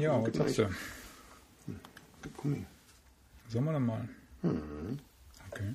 Ja, 0.00 0.22
was 0.22 0.34
mal- 0.34 0.52
du? 0.52 0.68
Gummi. 2.36 2.64
Sollen 3.48 3.64
wir 3.64 3.72
dann 3.72 3.86
mal? 3.86 4.08
Hm. 4.42 4.98
Okay. 5.50 5.74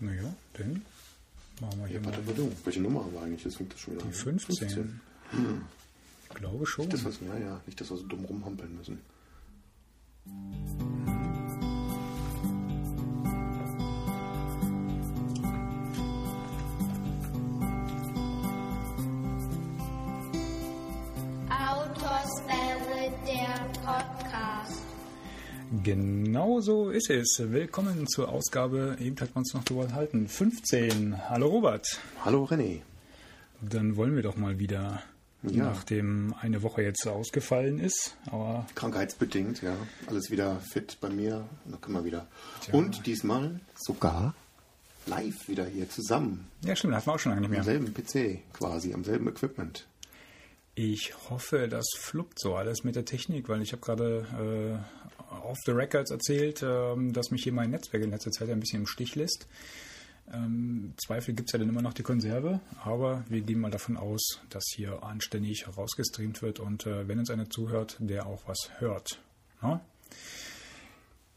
Naja, 0.00 0.34
dann 0.54 0.82
machen 1.60 1.80
wir 1.80 1.86
hier 1.86 1.96
Ja, 1.96 2.02
mal 2.02 2.12
warte, 2.12 2.26
warte. 2.26 2.52
Welche 2.64 2.80
Nummer 2.80 3.04
haben 3.04 3.12
wir 3.12 3.22
eigentlich? 3.22 3.44
Jetzt 3.44 3.56
fängt 3.56 3.72
das 3.72 3.80
schon 3.80 3.94
wieder 3.94 4.02
die 4.02 4.08
an. 4.08 4.14
15. 4.14 5.00
Ich 6.28 6.34
glaube 6.34 6.66
schon. 6.66 6.88
Das 6.90 7.04
was, 7.04 7.18
ja, 7.20 7.36
ja, 7.38 7.60
nicht, 7.66 7.80
dass 7.80 7.90
wir 7.90 7.96
so 7.96 8.06
dumm 8.06 8.24
rumhampeln 8.24 8.76
müssen. 8.76 9.00
Genau 25.82 26.60
so 26.60 26.90
ist 26.90 27.10
es. 27.10 27.38
Willkommen 27.38 28.06
zur 28.06 28.28
Ausgabe, 28.28 28.96
eben 29.00 29.18
hat 29.20 29.34
man 29.34 29.42
uns 29.42 29.52
noch 29.52 29.64
drüber 29.64 29.82
enthalten, 29.84 30.28
15. 30.28 31.28
Hallo 31.28 31.48
Robert. 31.48 32.00
Hallo 32.24 32.44
René. 32.44 32.80
Dann 33.60 33.96
wollen 33.96 34.14
wir 34.14 34.22
doch 34.22 34.36
mal 34.36 34.58
wieder, 34.58 35.02
Ja. 35.42 35.64
nachdem 35.64 36.34
eine 36.40 36.62
Woche 36.62 36.82
jetzt 36.82 37.06
ausgefallen 37.06 37.78
ist, 37.80 38.16
aber 38.26 38.66
Krankheitsbedingt, 38.74 39.60
ja. 39.62 39.76
Alles 40.06 40.30
wieder 40.30 40.60
fit 40.60 40.98
bei 41.00 41.10
mir. 41.10 41.46
Da 41.66 41.76
können 41.78 41.96
wir 41.96 42.04
wieder. 42.04 42.26
Und 42.72 43.04
diesmal 43.06 43.60
sogar 43.76 44.34
live 45.06 45.48
wieder 45.48 45.66
hier 45.66 45.88
zusammen. 45.90 46.46
ja 46.64 46.74
stimmt, 46.76 46.94
hatten 46.94 47.06
wir 47.06 47.14
auch 47.14 47.18
schon 47.18 47.30
lange 47.32 47.40
nicht 47.42 47.50
Am 47.50 47.54
mehr. 47.54 47.64
selben 47.64 47.92
PC 47.92 48.42
quasi, 48.52 48.94
am 48.94 49.04
selben 49.04 49.28
Equipment. 49.28 49.86
Ich 50.74 51.14
hoffe, 51.30 51.68
das 51.68 51.86
fluppt 51.98 52.38
so 52.38 52.54
alles 52.54 52.84
mit 52.84 52.96
der 52.96 53.04
Technik, 53.06 53.48
weil 53.48 53.62
ich 53.62 53.72
habe 53.72 53.80
gerade 53.82 54.78
äh, 54.78 55.15
off 55.30 55.58
the 55.64 55.72
records 55.72 56.10
erzählt, 56.10 56.62
ähm, 56.62 57.12
dass 57.12 57.30
mich 57.30 57.42
hier 57.42 57.52
mein 57.52 57.70
Netzwerk 57.70 58.02
in 58.02 58.10
letzter 58.10 58.30
Zeit 58.30 58.50
ein 58.50 58.60
bisschen 58.60 58.80
im 58.80 58.86
Stich 58.86 59.14
lässt. 59.14 59.46
Ähm, 60.32 60.92
Zweifel 60.96 61.34
gibt 61.34 61.48
es 61.48 61.52
ja 61.52 61.58
dann 61.58 61.68
immer 61.68 61.82
noch 61.82 61.92
die 61.92 62.02
Konserve, 62.02 62.60
aber 62.82 63.24
wir 63.28 63.42
gehen 63.42 63.60
mal 63.60 63.70
davon 63.70 63.96
aus, 63.96 64.40
dass 64.50 64.64
hier 64.74 65.02
anständig 65.04 65.66
rausgestreamt 65.76 66.42
wird 66.42 66.58
und 66.58 66.86
äh, 66.86 67.06
wenn 67.06 67.18
uns 67.18 67.30
einer 67.30 67.48
zuhört, 67.48 67.96
der 68.00 68.26
auch 68.26 68.42
was 68.46 68.70
hört. 68.78 69.20
Ja, 69.62 69.80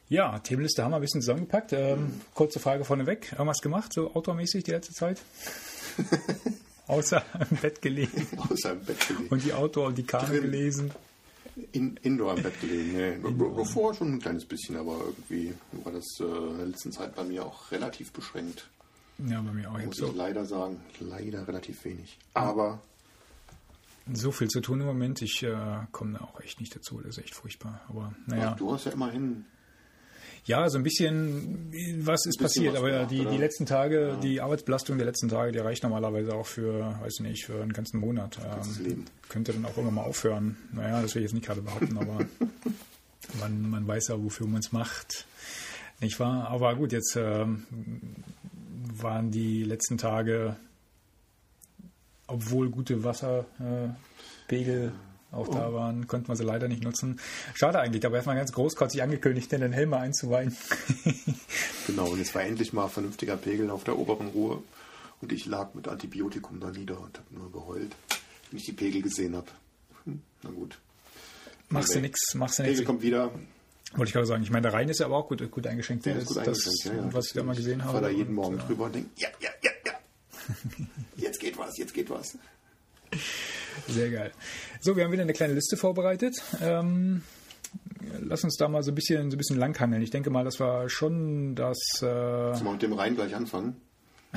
ja 0.08 0.40
Themenliste 0.40 0.84
haben 0.84 0.92
wir 0.92 0.96
ein 0.96 1.02
bisschen 1.02 1.22
zusammengepackt. 1.22 1.74
Ähm, 1.74 2.22
kurze 2.34 2.60
Frage 2.60 2.84
vorneweg. 2.84 3.32
Irgendwas 3.34 3.62
gemacht, 3.62 3.94
so 3.94 4.14
outdoormäßig 4.14 4.64
die 4.64 4.72
letzte 4.72 4.94
Zeit? 4.94 5.22
Außer 6.88 7.24
im 7.52 7.58
Bett 7.58 7.84
gelegen 7.84 8.28
Außer 8.38 8.72
im 8.72 8.80
Bett 8.80 9.08
gelegen. 9.08 9.28
und 9.30 9.44
die 9.44 9.54
Outdoor 9.54 9.88
und 9.88 9.98
die 10.00 10.04
Karte 10.04 10.42
gelesen. 10.42 10.92
In, 11.72 11.98
indoor 11.98 12.36
im 12.36 12.44
Bett 12.44 12.60
gelegen. 12.62 12.94
Nee, 12.94 13.32
bevor 13.56 13.94
schon 13.94 14.14
ein 14.14 14.20
kleines 14.20 14.46
bisschen, 14.46 14.76
aber 14.78 15.00
irgendwie 15.06 15.54
war 15.84 15.92
das 15.92 16.06
äh, 16.20 16.24
in 16.24 16.58
der 16.58 16.68
letzten 16.68 16.92
Zeit 16.92 17.16
bei 17.16 17.24
mir 17.24 17.46
auch 17.46 17.72
relativ 17.72 18.12
beschränkt. 18.12 18.70
Ja, 19.28 19.42
bei 19.42 19.52
mir 19.52 19.70
auch. 19.70 19.78
Muss 19.78 20.00
ich 20.00 20.16
leider 20.16 20.46
sagen. 20.46 20.80
Leider 21.00 21.48
relativ 21.48 21.84
wenig. 21.84 22.18
Aber 22.34 22.82
so 24.14 24.32
viel 24.32 24.48
zu 24.48 24.62
tun 24.62 24.82
im 24.82 24.88
Moment. 24.88 25.22
Ich 25.22 25.44
äh, 25.44 25.56
komme 25.92 26.18
da 26.18 26.26
auch 26.26 26.40
echt 26.42 26.60
nicht 26.60 26.76
dazu. 26.76 27.00
Das 27.02 27.18
ist 27.18 27.24
echt 27.24 27.36
furchtbar. 27.36 27.82
Aber 27.90 28.14
naja. 28.26 28.52
ach, 28.54 28.58
du 28.58 28.72
hast 28.74 28.86
ja 28.86 28.92
immerhin 28.92 29.46
Ja, 30.50 30.68
so 30.68 30.80
ein 30.80 30.84
bisschen, 30.84 31.72
was 32.04 32.26
ist 32.26 32.40
Bisschen 32.40 32.44
passiert. 32.44 32.74
was 32.74 32.80
Aber 32.80 32.90
gemacht, 32.90 33.12
die, 33.12 33.24
die 33.24 33.38
letzten 33.38 33.68
Tage, 33.68 34.18
die 34.24 34.42
Arbeitsbelastung 34.42 34.98
der 34.98 35.06
letzten 35.06 35.30
Tage, 35.30 35.52
die 35.52 35.60
reicht 35.60 35.84
normalerweise 35.84 36.34
auch 36.34 36.48
für, 36.48 37.00
weiß 37.02 37.20
nicht, 37.20 37.46
für 37.46 37.62
einen 37.62 37.72
ganzen 37.72 38.00
Monat. 38.00 38.40
Ähm, 38.44 38.84
Leben. 38.84 39.06
könnte 39.30 39.54
dann 39.54 39.64
auch 39.66 39.78
irgendwann 39.78 39.94
mal 39.94 40.06
aufhören. 40.06 40.58
Naja, 40.74 41.04
das 41.04 41.14
will 41.14 41.22
ich 41.22 41.28
jetzt 41.28 41.36
nicht 41.36 41.46
gerade 41.46 41.62
behaupten, 41.62 41.96
aber 42.00 42.26
man, 43.40 43.70
man 43.70 43.88
weiß 43.88 44.08
ja, 44.08 44.24
wofür 44.24 44.48
man 44.48 44.62
es 44.62 44.72
macht. 44.72 45.28
Nicht 46.02 46.20
wahr? 46.20 46.48
Aber 46.48 46.76
gut, 46.76 46.94
jetzt 46.94 47.16
ähm, 47.16 47.68
waren 48.96 49.30
die 49.30 49.64
letzten 49.64 50.00
Tage, 50.00 50.56
obwohl 52.26 52.72
gute 52.72 53.04
Wasserpegel 53.04 53.86
äh, 53.86 54.48
Pegel 54.48 54.92
auch 55.32 55.48
Oh. 55.48 55.54
da 55.54 55.74
waren, 55.74 56.08
konnten 56.08 56.28
wir 56.28 56.36
sie 56.36 56.44
leider 56.44 56.68
nicht 56.68 56.84
nutzen. 56.84 57.20
Schade 57.54 57.80
eigentlich, 57.80 58.06
aber 58.06 58.16
erstmal 58.16 58.36
ganz 58.36 58.52
großkotzig 58.52 59.02
angekündigt, 59.04 59.52
den 59.52 59.72
Helm 59.74 59.90
mal 59.90 60.00
einzuweihen. 60.00 60.56
Genau, 61.88 62.08
und 62.10 62.20
jetzt 62.20 62.36
war 62.36 62.44
endlich 62.44 62.72
mal 62.74 62.88
vernünftiger 62.88 63.36
Pegel 63.36 63.70
auf 63.72 63.84
der 63.84 63.98
oberen 63.98 64.28
Ruhe. 64.28 64.62
Und 65.22 65.32
ich 65.32 65.46
lag 65.48 65.74
mit 65.74 65.88
Antibiotikum 65.88 66.60
da 66.60 66.70
nieder 66.72 67.00
und 67.00 67.18
habe 67.18 67.28
nur 67.36 67.52
geheult, 67.52 67.96
wenn 68.52 68.60
ich 68.60 68.66
die 68.66 68.74
Pegel 68.74 69.02
gesehen 69.02 69.36
habe. 69.36 69.48
Hm, 70.06 70.22
na 70.44 70.52
gut. 70.52 70.78
machst 71.70 71.96
du 71.96 72.00
nichts, 72.00 72.34
machst 72.36 72.60
du 72.60 72.64
Pegel 72.64 72.76
nichts. 72.76 72.86
kommt 72.88 73.02
wieder. 73.02 73.32
Wollte 73.96 74.10
ich 74.10 74.14
gerade 74.14 74.28
sagen. 74.28 74.44
Ich 74.44 74.52
meine, 74.52 74.62
der 74.64 74.74
Rhein 74.74 74.88
ist 74.88 75.00
ja 75.00 75.08
aber 75.08 75.18
auch 75.18 75.28
gut, 75.28 75.50
gut 75.50 75.66
eingeschenkt. 75.66 76.06
Der 76.06 76.14
das, 76.14 76.24
ist 76.24 76.28
gut 76.30 76.38
das, 76.38 76.48
eingeschränkt. 76.48 76.86
Ja, 76.86 77.06
ja. 77.08 77.14
was 77.14 77.26
ich 77.28 77.34
da 77.34 77.44
mal 77.44 77.56
gesehen 77.56 77.80
Ich 77.80 77.84
habe. 77.86 77.94
fahre 77.94 78.04
da 78.06 78.10
jeden 78.12 78.30
Und, 78.30 78.36
Morgen 78.36 78.60
äh, 78.60 78.62
drüber 78.62 78.86
und 78.86 78.96
denke, 78.96 79.10
ja, 79.18 79.30
ja, 79.40 79.50
ja, 79.64 79.72
ja. 79.86 79.94
Jetzt 81.18 81.40
geht 81.40 81.58
was, 81.58 81.76
jetzt 81.78 81.94
geht 81.96 82.10
was. 82.12 82.38
Sehr 83.88 84.10
geil. 84.12 84.32
So, 84.82 84.96
wir 84.96 85.04
haben 85.04 85.12
wieder 85.12 85.24
eine 85.24 85.34
kleine 85.34 85.54
Liste 85.54 85.78
vorbereitet. 85.78 86.42
Ähm, 86.62 87.24
lass 88.22 88.44
uns 88.44 88.56
da 88.58 88.68
mal 88.68 88.84
so 88.84 88.92
ein 88.92 88.96
bisschen, 88.96 89.32
so 89.32 89.36
ein 89.36 89.38
bisschen 89.38 89.58
langhangeln. 89.58 90.02
Ich 90.02 90.12
denke 90.12 90.30
mal, 90.30 90.44
das 90.44 90.60
war 90.60 90.90
schon 90.90 91.56
das, 91.56 91.78
äh, 91.98 92.00
Sollen 92.02 92.64
wir 92.64 92.72
mit 92.74 92.82
dem 92.82 92.94
Rhein 92.94 93.16
gleich 93.16 93.36
anfangen? 93.36 93.76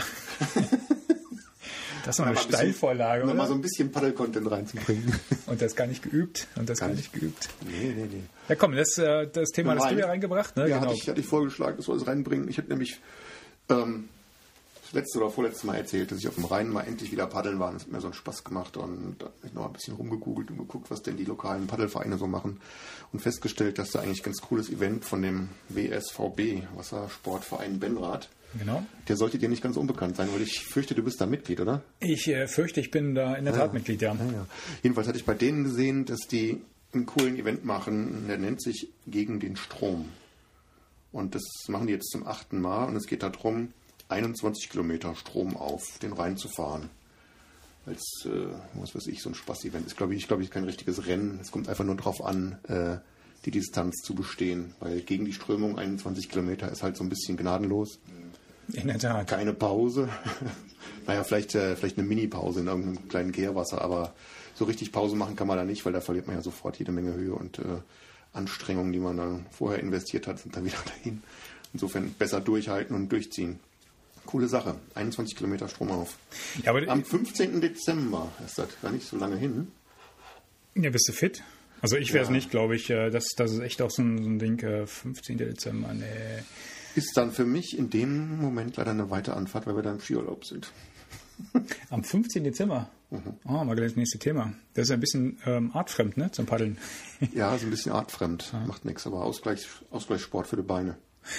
das 2.04 2.18
war 2.18 2.26
eine 2.26 2.34
Mal 2.34 2.40
ein 2.40 2.46
bisschen- 2.46 2.52
Steilvorlage, 2.52 3.26
Noch 3.26 3.34
mal 3.34 3.46
so 3.46 3.54
ein 3.54 3.60
bisschen 3.60 3.92
Paddel-Content 3.92 4.50
reinzubringen. 4.50 5.14
Und 5.46 5.62
das 5.62 5.76
gar 5.76 5.86
nicht 5.86 6.02
geübt. 6.02 6.48
Und 6.56 6.68
das 6.68 6.80
gar, 6.80 6.88
Gar 6.88 6.96
nicht 6.96 7.12
geübt. 7.12 7.48
nee, 7.66 7.94
nee, 7.96 8.06
nee. 8.10 8.22
Ja, 8.48 8.54
komm, 8.56 8.74
das, 8.74 8.98
äh, 8.98 9.28
das 9.28 9.50
Thema 9.50 9.76
hast 9.76 9.90
du 9.90 9.98
ja 9.98 10.06
reingebracht, 10.06 10.56
ne? 10.56 10.68
Ja, 10.68 10.78
genau. 10.78 10.90
hatte, 10.90 10.98
ich, 11.00 11.08
hatte 11.08 11.20
ich 11.20 11.26
vorgeschlagen, 11.26 11.76
das 11.76 11.86
soll 11.86 11.96
es 11.96 12.06
reinbringen. 12.06 12.48
Ich 12.48 12.58
hätte 12.58 12.70
nämlich 12.70 12.98
ähm, 13.68 14.08
das 14.08 14.21
letzte 14.92 15.18
oder 15.18 15.30
vorletzte 15.30 15.66
Mal 15.66 15.76
erzählt, 15.76 16.10
dass 16.10 16.18
ich 16.18 16.28
auf 16.28 16.34
dem 16.34 16.44
Rhein 16.44 16.68
mal 16.68 16.82
endlich 16.82 17.12
wieder 17.12 17.26
paddeln 17.26 17.58
war. 17.58 17.72
Das 17.72 17.82
hat 17.82 17.92
mir 17.92 18.00
so 18.00 18.08
einen 18.08 18.14
Spaß 18.14 18.44
gemacht 18.44 18.76
und 18.76 19.16
da 19.18 19.26
habe 19.26 19.46
ich 19.46 19.52
noch 19.52 19.66
ein 19.66 19.72
bisschen 19.72 19.94
rumgegoogelt 19.94 20.50
und 20.50 20.58
geguckt, 20.58 20.90
was 20.90 21.02
denn 21.02 21.16
die 21.16 21.24
lokalen 21.24 21.66
Paddelvereine 21.66 22.18
so 22.18 22.26
machen 22.26 22.60
und 23.12 23.20
festgestellt, 23.20 23.78
dass 23.78 23.90
da 23.90 24.00
eigentlich 24.00 24.20
ein 24.20 24.24
ganz 24.24 24.40
cooles 24.40 24.70
Event 24.70 25.04
von 25.04 25.22
dem 25.22 25.48
WSVB, 25.68 26.64
Wassersportverein 26.76 27.78
Benrath, 27.78 28.28
genau. 28.58 28.84
der 29.08 29.16
sollte 29.16 29.38
dir 29.38 29.48
nicht 29.48 29.62
ganz 29.62 29.76
unbekannt 29.76 30.16
sein, 30.16 30.28
weil 30.32 30.42
ich 30.42 30.64
fürchte, 30.64 30.94
du 30.94 31.02
bist 31.02 31.20
da 31.20 31.26
Mitglied, 31.26 31.60
oder? 31.60 31.82
Ich 32.00 32.28
äh, 32.28 32.46
fürchte, 32.46 32.80
ich 32.80 32.90
bin 32.90 33.14
da 33.14 33.34
in 33.34 33.44
der 33.44 33.54
Tat 33.54 33.74
Mitglied, 33.74 34.02
ja. 34.02 34.14
Ja, 34.14 34.24
ja. 34.24 34.46
Jedenfalls 34.82 35.08
hatte 35.08 35.18
ich 35.18 35.24
bei 35.24 35.34
denen 35.34 35.64
gesehen, 35.64 36.04
dass 36.04 36.20
die 36.20 36.60
einen 36.92 37.06
coolen 37.06 37.38
Event 37.38 37.64
machen, 37.64 38.26
der 38.28 38.38
nennt 38.38 38.62
sich 38.62 38.90
Gegen 39.06 39.40
den 39.40 39.56
Strom. 39.56 40.08
Und 41.10 41.34
das 41.34 41.42
machen 41.68 41.86
die 41.86 41.92
jetzt 41.92 42.10
zum 42.10 42.26
achten 42.26 42.60
Mal 42.60 42.84
und 42.84 42.96
es 42.96 43.06
geht 43.06 43.22
darum, 43.22 43.72
21 44.12 44.70
Kilometer 44.70 45.14
Strom 45.14 45.56
auf 45.56 45.98
den 46.00 46.12
Rhein 46.12 46.36
zu 46.36 46.48
fahren. 46.48 46.90
Als, 47.84 48.26
äh, 48.26 48.46
was 48.74 48.94
weiß 48.94 49.08
ich, 49.08 49.22
so 49.22 49.30
ein 49.30 49.34
Spaß-Event. 49.34 49.86
Ist, 49.86 49.96
glaube 49.96 50.14
ich, 50.14 50.28
glaube 50.28 50.42
ich, 50.42 50.50
kein 50.50 50.64
richtiges 50.64 51.06
Rennen. 51.06 51.38
Es 51.40 51.50
kommt 51.50 51.68
einfach 51.68 51.84
nur 51.84 51.96
darauf 51.96 52.24
an, 52.24 52.58
äh, 52.68 52.98
die 53.44 53.50
Distanz 53.50 54.02
zu 54.02 54.14
bestehen. 54.14 54.74
Weil 54.78 55.00
gegen 55.00 55.24
die 55.24 55.32
Strömung 55.32 55.78
21 55.78 56.28
Kilometer 56.28 56.70
ist 56.70 56.82
halt 56.82 56.96
so 56.96 57.02
ein 57.02 57.08
bisschen 57.08 57.36
gnadenlos 57.36 57.98
In 58.72 58.86
der 58.86 58.98
Tat. 58.98 59.26
keine 59.26 59.52
Pause. 59.52 60.08
naja, 61.06 61.24
vielleicht, 61.24 61.54
äh, 61.56 61.74
vielleicht 61.74 61.98
eine 61.98 62.06
Mini-Pause 62.06 62.60
in 62.60 62.68
irgendeinem 62.68 63.08
kleinen 63.08 63.32
Kehrwasser, 63.32 63.82
aber 63.82 64.14
so 64.54 64.64
richtig 64.64 64.92
Pause 64.92 65.16
machen 65.16 65.34
kann 65.34 65.48
man 65.48 65.56
da 65.56 65.64
nicht, 65.64 65.84
weil 65.84 65.92
da 65.92 66.00
verliert 66.00 66.28
man 66.28 66.36
ja 66.36 66.42
sofort 66.42 66.78
jede 66.78 66.92
Menge 66.92 67.14
Höhe 67.14 67.34
und 67.34 67.58
äh, 67.58 67.80
Anstrengungen, 68.32 68.92
die 68.92 69.00
man 69.00 69.16
dann 69.16 69.46
vorher 69.50 69.80
investiert 69.80 70.26
hat, 70.26 70.38
sind 70.38 70.54
dann 70.56 70.64
wieder 70.66 70.78
dahin. 70.86 71.22
Insofern 71.72 72.12
besser 72.12 72.40
durchhalten 72.40 72.94
und 72.94 73.10
durchziehen. 73.10 73.58
Coole 74.26 74.48
Sache. 74.48 74.76
21 74.94 75.36
Kilometer 75.36 75.68
Strom 75.68 75.90
auf. 75.90 76.16
Ja, 76.64 76.72
Am 76.74 77.04
15. 77.04 77.60
Dezember 77.60 78.30
ist 78.44 78.58
das 78.58 78.68
gar 78.80 78.90
nicht 78.92 79.06
so 79.06 79.16
lange 79.16 79.36
hin. 79.36 79.68
ja, 80.74 80.90
bist 80.90 81.08
du 81.08 81.12
fit? 81.12 81.42
Also 81.80 81.96
ich 81.96 82.12
wäre 82.12 82.22
es 82.22 82.28
Ja. 82.28 82.34
nicht, 82.34 82.50
glaube 82.50 82.76
ich. 82.76 82.88
äh, 82.90 83.10
Das, 83.10 83.24
das 83.36 83.52
ist 83.52 83.60
echt 83.60 83.82
auch 83.82 83.90
so 83.90 84.02
ein, 84.02 84.22
so 84.22 84.28
ein 84.28 84.38
Ding, 84.38 84.58
äh, 84.60 84.86
15. 84.86 85.36
Dezember, 85.38 85.92
nee. 85.94 86.04
Ist 86.94 87.16
dann 87.16 87.32
für 87.32 87.44
mich 87.44 87.76
in 87.76 87.90
dem 87.90 88.40
Moment 88.40 88.76
leider 88.76 88.90
eine 88.92 89.10
weite 89.10 89.34
Anfahrt, 89.34 89.66
weil 89.66 89.74
wir 89.76 89.82
da 89.82 89.92
im 89.92 90.00
Skiurlaub 90.00 90.44
sind. 90.44 90.70
Am 91.90 92.04
15. 92.04 92.44
Dezember. 92.44 92.88
Mhm. 93.10 93.34
Oh, 93.44 93.64
mal 93.64 93.74
gleich 93.74 93.88
das 93.88 93.96
nächste 93.96 94.18
Thema. 94.18 94.52
Das 94.74 94.84
ist 94.84 94.90
ein 94.92 95.00
bisschen 95.00 95.38
ähm, 95.46 95.70
artfremd, 95.74 96.16
ne, 96.16 96.30
zum 96.30 96.46
Paddeln. 96.46 96.78
Ja, 97.34 97.54
ist 97.54 97.62
ein 97.64 97.70
bisschen 97.70 97.92
artfremd. 97.92 98.52
Macht 98.66 98.84
nichts, 98.84 99.06
aber 99.06 99.24
Ausgleich, 99.24 99.66
Ausgleichssport 99.90 100.46
für 100.46 100.56
die 100.56 100.62
Beine. 100.62 100.96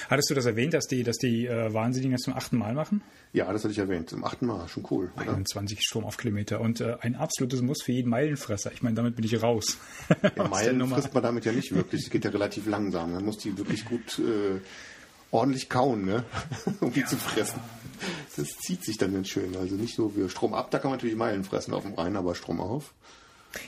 Hattest 0.09 0.29
du 0.29 0.33
das 0.33 0.45
erwähnt, 0.45 0.73
dass 0.73 0.87
die, 0.87 1.03
dass 1.03 1.17
die 1.17 1.47
äh, 1.47 1.73
Wahnsinnigen 1.73 2.13
das 2.13 2.21
zum 2.21 2.33
achten 2.33 2.57
Mal 2.57 2.73
machen? 2.73 3.01
Ja, 3.33 3.51
das 3.51 3.63
hatte 3.63 3.71
ich 3.71 3.79
erwähnt. 3.79 4.09
Zum 4.09 4.23
achten 4.23 4.45
Mal. 4.45 4.67
Schon 4.67 4.85
cool. 4.91 5.11
Oder? 5.15 5.33
21 5.33 5.81
Strom 5.81 6.05
auf 6.05 6.17
Kilometer 6.17 6.61
und 6.61 6.81
äh, 6.81 6.97
ein 7.01 7.15
absolutes 7.15 7.61
Muss 7.61 7.81
für 7.83 7.91
jeden 7.91 8.09
Meilenfresser. 8.09 8.71
Ich 8.71 8.81
meine, 8.81 8.95
damit 8.95 9.15
bin 9.15 9.25
ich 9.25 9.41
raus. 9.41 9.77
Ja, 10.35 10.47
Meilen 10.47 10.87
frisst 10.87 11.13
man 11.13 11.23
damit 11.23 11.45
ja 11.45 11.51
nicht 11.51 11.73
wirklich. 11.73 12.03
Es 12.03 12.09
geht 12.09 12.25
ja 12.25 12.31
relativ 12.31 12.67
langsam. 12.67 13.13
Man 13.13 13.25
muss 13.25 13.37
die 13.37 13.57
wirklich 13.57 13.85
gut 13.85 14.19
äh, 14.19 14.59
ordentlich 15.31 15.69
kauen, 15.69 16.05
ne? 16.05 16.23
um 16.79 16.93
die 16.93 17.05
zu 17.05 17.17
fressen. 17.17 17.59
Das 18.35 18.49
zieht 18.59 18.83
sich 18.83 18.97
dann 18.97 19.13
ganz 19.13 19.29
schön. 19.29 19.55
Also 19.57 19.75
nicht 19.75 19.95
so 19.95 20.15
wie 20.15 20.29
Strom 20.29 20.53
ab, 20.53 20.71
da 20.71 20.79
kann 20.79 20.91
man 20.91 20.97
natürlich 20.97 21.15
Meilen 21.15 21.43
fressen 21.43 21.73
auf 21.73 21.83
dem 21.83 21.93
Rhein, 21.93 22.15
aber 22.15 22.35
Strom 22.35 22.61
auf. 22.61 22.93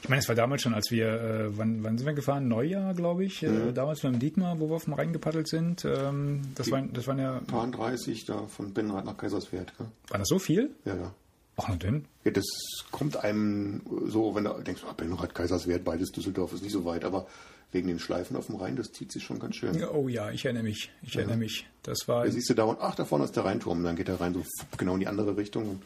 Ich 0.01 0.09
meine, 0.09 0.21
es 0.21 0.27
war 0.27 0.35
damals 0.35 0.61
schon, 0.63 0.73
als 0.73 0.89
wir, 0.91 1.07
äh, 1.07 1.57
wann, 1.57 1.83
wann 1.83 1.97
sind 1.97 2.07
wir 2.07 2.13
gefahren? 2.13 2.47
Neujahr, 2.47 2.93
glaube 2.93 3.23
ich. 3.25 3.43
Äh, 3.43 3.71
damals 3.73 4.01
mit 4.03 4.13
dem 4.13 4.19
Dietmar, 4.19 4.59
wo 4.59 4.69
wir 4.69 4.75
auf 4.75 4.85
dem 4.85 4.93
Rhein 4.93 5.13
gepaddelt 5.13 5.47
sind. 5.47 5.85
Ähm, 5.85 6.41
das, 6.55 6.71
waren, 6.71 6.91
das 6.93 7.07
waren 7.07 7.19
ja. 7.19 7.39
Paar 7.47 7.69
30 7.69 8.25
da 8.25 8.47
von 8.47 8.73
Benrath 8.73 9.05
nach 9.05 9.17
Kaiserswerth. 9.17 9.77
Gell? 9.77 9.87
War 10.09 10.19
das 10.19 10.27
so 10.27 10.39
viel? 10.39 10.71
Ja, 10.85 10.95
ja. 10.95 11.13
Ach, 11.57 11.67
na 11.69 11.75
denn. 11.75 12.05
Ja, 12.23 12.31
das 12.31 12.45
kommt 12.91 13.17
einem 13.17 13.81
so, 14.07 14.35
wenn 14.35 14.43
du 14.43 14.53
denkst, 14.61 14.81
ah, 14.89 14.93
Benrath, 14.93 15.33
Kaiserswerth, 15.33 15.83
beides 15.85 16.11
Düsseldorf 16.11 16.51
ist 16.53 16.63
nicht 16.63 16.73
so 16.73 16.83
weit, 16.83 17.05
aber 17.05 17.27
wegen 17.71 17.87
den 17.87 17.99
Schleifen 17.99 18.35
auf 18.37 18.47
dem 18.47 18.55
Rhein, 18.55 18.75
das 18.75 18.91
zieht 18.91 19.11
sich 19.11 19.23
schon 19.23 19.39
ganz 19.39 19.55
schön. 19.55 19.73
Ja, 19.77 19.91
Oh 19.91 20.07
ja, 20.07 20.31
ich 20.31 20.45
erinnere 20.45 20.63
mich. 20.63 20.91
Ich 21.01 21.15
erinnere 21.15 21.37
mich. 21.37 21.67
Das 21.83 22.07
war, 22.07 22.25
Da 22.25 22.31
siehst 22.31 22.49
du 22.49 22.53
da 22.53 22.63
und 22.63 22.79
ach, 22.81 22.95
da 22.95 23.05
vorne 23.05 23.25
ist 23.25 23.35
der 23.35 23.45
Rheinturm. 23.45 23.83
Dann 23.83 23.95
geht 23.95 24.07
der 24.07 24.19
Rhein 24.19 24.33
so 24.33 24.43
genau 24.77 24.93
in 24.95 25.01
die 25.01 25.07
andere 25.07 25.37
Richtung. 25.37 25.81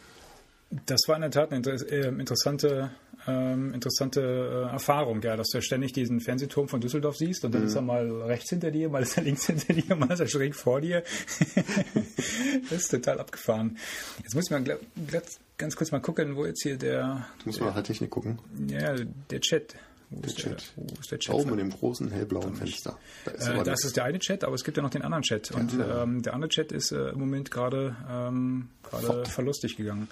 das 0.86 1.02
war 1.08 1.16
in 1.16 1.22
der 1.22 1.32
Tat 1.32 1.52
eine 1.52 1.68
äh, 1.68 2.08
interessante, 2.08 2.92
ähm, 3.30 3.74
interessante 3.74 4.22
äh, 4.70 4.72
Erfahrung, 4.74 5.22
ja, 5.22 5.36
dass 5.38 5.50
du 5.50 5.62
ständig 5.62 5.94
diesen 5.94 6.20
Fernsehturm 6.20 6.68
von 6.68 6.82
Düsseldorf 6.82 7.18
siehst 7.18 7.46
und 7.46 7.54
dann 7.54 7.64
ist 7.66 7.76
er 7.76 7.82
mal 7.82 8.10
rechts 8.24 8.50
hinter 8.50 8.72
dir, 8.72 8.90
mal 8.90 9.04
ist 9.04 9.18
er 9.18 9.24
links 9.24 9.46
hinter 9.48 9.74
dir, 9.74 9.96
mal 9.96 10.12
ist 10.12 10.20
er 10.20 10.28
schräg 10.28 10.56
vor 10.56 10.82
dir. 10.82 11.04
das 12.70 12.80
ist 12.80 12.92
total 12.92 13.20
abgefahren. 13.20 13.78
Jetzt 14.24 14.36
muss 14.36 14.46
ich 14.46 14.52
mal 14.52 14.64
glatt- 14.64 15.40
ganz 15.58 15.76
kurz 15.76 15.92
mal 15.92 16.00
gucken, 16.00 16.36
wo 16.36 16.46
jetzt 16.46 16.64
hier 16.64 16.78
der, 16.78 17.28
Du 17.40 17.46
musst 17.50 17.60
mal 17.60 17.68
nach 17.68 17.76
der 17.76 17.84
Technik 17.84 18.10
gucken. 18.10 18.40
ja, 18.68 18.96
der 19.30 19.42
Chat. 19.42 19.76
Wo 20.12 20.22
ist 20.26 20.38
der, 20.44 20.56
Chat. 20.58 20.72
wo 20.76 21.00
ist 21.00 21.12
der 21.12 21.20
Chat? 21.20 21.36
oben 21.36 21.52
in 21.52 21.58
dem 21.58 21.70
großen 21.70 22.10
hellblauen 22.10 22.56
Fenster. 22.56 22.98
Da 23.26 23.32
ist 23.32 23.48
Äh, 23.48 23.64
das 23.64 23.84
ist 23.86 23.96
der 23.96 24.06
eine 24.06 24.18
Chat, 24.18 24.44
aber 24.44 24.56
es 24.56 24.64
gibt 24.64 24.76
ja 24.78 24.82
noch 24.82 24.90
den 24.90 25.04
anderen 25.04 25.22
Chat. 25.22 25.52
Und 25.52 25.72
ähm, 25.74 26.24
der 26.24 26.34
andere 26.34 26.50
Chat 26.50 26.72
ist 26.72 26.92
äh, 26.92 27.10
im 27.10 27.20
Moment 27.20 27.52
gerade 27.52 27.96
ähm, 28.10 28.70
gerade 28.82 29.26
verlustig 29.28 29.78
gegangen. 29.78 30.08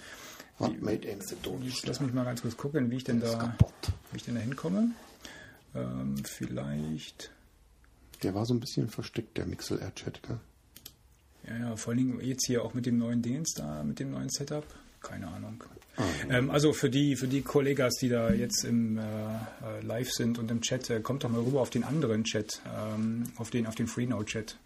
What 0.59 0.81
made 0.81 1.07
Institute. 1.07 1.63
Jetzt 1.63 1.85
lass 1.85 1.99
mich 1.99 2.13
mal 2.13 2.25
ganz 2.25 2.41
kurz 2.41 2.57
gucken, 2.57 2.89
wie 2.89 2.97
ich 2.97 3.03
denn 3.03 3.19
da, 3.19 3.35
kaputt. 3.35 3.73
wie 4.11 4.17
ich 4.17 4.23
denn 4.23 4.35
da 4.35 4.41
hinkomme. 4.41 4.91
Ähm, 5.75 6.15
vielleicht. 6.25 7.31
Der 8.23 8.33
war 8.33 8.45
so 8.45 8.53
ein 8.55 8.59
bisschen 8.59 8.89
versteckt, 8.89 9.37
der 9.37 9.45
Mixel-Air-Chat. 9.45 10.23
gell? 10.23 10.39
Ja, 11.47 11.57
ja, 11.57 11.75
vor 11.75 11.91
allen 11.91 11.99
Dingen 11.99 12.19
jetzt 12.21 12.47
hier 12.47 12.63
auch 12.63 12.73
mit 12.73 12.85
dem 12.87 12.97
neuen 12.97 13.21
Dingens 13.21 13.53
da, 13.53 13.83
mit 13.83 13.99
dem 13.99 14.11
neuen 14.11 14.29
Setup. 14.29 14.65
Keine 15.01 15.27
Ahnung. 15.27 15.63
Ah, 15.95 16.03
Ähm, 16.29 16.49
also 16.49 16.73
für 16.73 16.89
die, 16.89 17.15
für 17.15 17.27
die 17.27 17.41
Kollegas, 17.41 17.93
die 18.01 18.09
da 18.09 18.31
jetzt 18.31 18.63
im 18.65 18.97
äh, 18.97 19.01
äh, 19.01 19.81
Live 19.83 20.11
sind 20.11 20.39
und 20.39 20.49
im 20.49 20.61
Chat, 20.61 20.89
äh, 20.89 20.99
kommt 21.01 21.23
doch 21.23 21.29
mal 21.29 21.41
rüber 21.41 21.61
auf 21.61 21.69
den 21.69 21.83
anderen 21.83 22.23
Chat, 22.23 22.61
ähm, 22.75 23.23
auf 23.37 23.51
den, 23.51 23.67
auf 23.67 23.75
den 23.75 23.87
Freenode-Chat. 23.87 24.57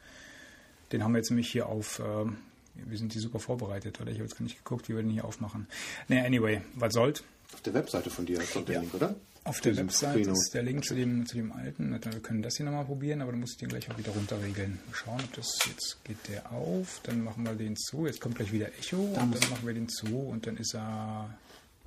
Den 0.92 1.04
haben 1.04 1.12
wir 1.14 1.18
jetzt 1.20 1.30
nämlich 1.30 1.50
hier 1.50 1.68
auf, 1.68 2.02
ähm, 2.04 2.38
wir 2.76 2.98
sind 2.98 3.14
hier 3.14 3.22
super 3.22 3.40
vorbereitet, 3.40 4.00
oder? 4.02 4.10
Ich 4.12 4.18
habe 4.18 4.26
jetzt 4.26 4.38
gar 4.38 4.44
nicht 4.44 4.58
geguckt, 4.58 4.90
wie 4.90 4.96
wir 4.96 5.02
den 5.04 5.12
hier 5.12 5.26
aufmachen. 5.26 5.68
Naja, 6.08 6.24
anyway, 6.26 6.62
was 6.76 6.94
sollt? 6.94 7.24
Auf 7.54 7.62
der 7.62 7.74
Webseite 7.74 8.10
von 8.10 8.26
dir 8.26 8.40
ist 8.42 8.56
doch 8.56 8.64
der 8.66 8.76
Ja. 8.76 8.82
Link, 8.82 8.94
oder? 8.94 9.16
Auf 9.44 9.60
der 9.60 9.74
Freenode. 9.74 10.32
ist 10.34 10.52
der 10.54 10.62
Link 10.62 10.86
zu 10.86 10.94
dem, 10.94 11.26
zu 11.26 11.36
dem 11.36 11.52
alten. 11.52 11.92
Wir 11.92 12.20
können 12.20 12.44
das 12.44 12.58
hier 12.58 12.66
nochmal 12.66 12.86
probieren, 12.86 13.22
aber 13.24 13.32
dann 13.32 13.40
muss 13.42 13.54
ich 13.54 13.58
den 13.58 13.70
gleich 13.70 13.90
auch 13.92 13.98
wieder 13.98 14.12
runterregeln. 14.12 14.80
Mal 14.86 14.94
schauen, 14.94 15.20
ob 15.20 15.34
das 15.34 15.58
jetzt 15.68 15.98
geht 16.04 16.28
der 16.30 16.52
auf. 16.52 17.02
Dann 17.04 17.24
machen 17.24 17.44
wir 17.46 17.56
den 17.56 17.76
zu. 17.76 18.06
Jetzt 18.06 18.22
kommt 18.22 18.36
gleich 18.36 18.52
wieder 18.52 18.68
Echo 18.68 18.98
und 18.98 19.16
dann 19.18 19.50
machen 19.50 19.66
wir 19.66 19.74
den 19.74 19.90
zu 19.90 20.16
und 20.16 20.46
dann 20.46 20.58
ist 20.58 20.76
er 20.76 21.36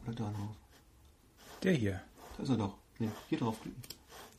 Oder 0.04 0.14
da 0.16 0.30
noch. 0.32 0.56
der 1.62 1.72
hier. 1.74 2.02
Da 2.36 2.42
ist 2.42 2.48
er 2.48 2.56
doch. 2.56 2.76
Nee, 2.98 3.08
hier 3.28 3.38
draufklicken. 3.38 3.80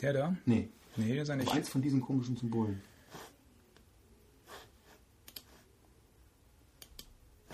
Der 0.02 0.12
da? 0.14 0.36
Nee. 0.46 0.68
Nee, 0.98 1.14
der 1.14 1.24
ist 1.24 1.30
er 1.30 1.36
Auf 1.36 1.42
nicht. 1.42 1.54
eins 1.54 1.70
von 1.70 1.82
diesen 1.82 2.02
komischen 2.02 2.36
Symbolen. 2.36 2.82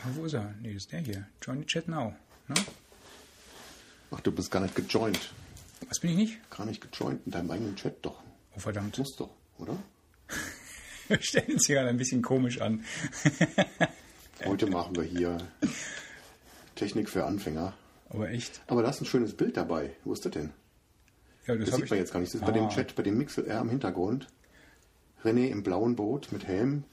Ah, 0.03 0.09
wo 0.15 0.25
ist 0.25 0.33
er? 0.33 0.53
Nee, 0.61 0.73
ist 0.73 0.91
der 0.91 0.99
hier. 0.99 1.27
Join 1.41 1.59
the 1.59 1.65
Chat 1.65 1.87
now. 1.87 2.13
Ne? 2.47 2.55
Ach, 4.11 4.19
du 4.21 4.31
bist 4.31 4.49
gar 4.51 4.59
nicht 4.61 4.75
gejoint. 4.75 5.31
Was 5.87 5.99
bin 5.99 6.11
ich 6.11 6.17
nicht? 6.17 6.49
Gar 6.49 6.65
nicht 6.65 6.81
gejoint 6.81 7.21
in 7.25 7.31
deinem 7.31 7.51
eigenen 7.51 7.75
Chat, 7.75 7.97
doch. 8.05 8.21
Oh, 8.55 8.59
verdammt. 8.59 8.97
Muss 8.97 9.15
doch, 9.15 9.29
oder? 9.57 9.77
Wir 11.07 11.21
stellen 11.21 11.53
uns 11.53 11.67
hier 11.67 11.75
gerade 11.77 11.89
ein 11.89 11.97
bisschen 11.97 12.21
komisch 12.21 12.61
an. 12.61 12.83
Heute 14.45 14.67
machen 14.67 14.95
wir 14.95 15.03
hier 15.03 15.37
Technik 16.75 17.09
für 17.09 17.25
Anfänger. 17.25 17.73
Aber 18.09 18.29
echt? 18.29 18.61
Aber 18.67 18.81
da 18.81 18.89
ist 18.89 19.01
ein 19.01 19.05
schönes 19.05 19.35
Bild 19.35 19.55
dabei. 19.57 19.91
Wo 20.03 20.13
ist 20.13 20.25
das 20.25 20.31
denn? 20.31 20.51
Ja, 21.45 21.55
das 21.55 21.69
Das 21.69 21.75
sieht 21.79 21.89
man 21.89 21.99
jetzt 21.99 22.11
gar 22.13 22.19
nicht. 22.21 22.33
Das 22.33 22.41
ist 22.41 22.45
bei 22.45 22.51
dem 22.53 22.65
Ah. 22.65 22.69
Chat, 22.69 22.95
bei 22.95 23.03
dem 23.03 23.17
Mixel 23.17 23.45
R 23.45 23.61
im 23.61 23.69
Hintergrund. 23.69 24.27
René 25.23 25.49
im 25.49 25.61
blauen 25.63 25.95
Boot 25.95 26.31
mit 26.31 26.47
Helm, 26.47 26.85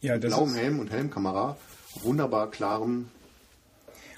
Ja, 0.00 0.18
das 0.18 0.32
blauem 0.34 0.54
Helm 0.54 0.80
und 0.80 0.90
Helmkamera, 0.90 1.56
wunderbar 2.02 2.50
klarem, 2.50 3.08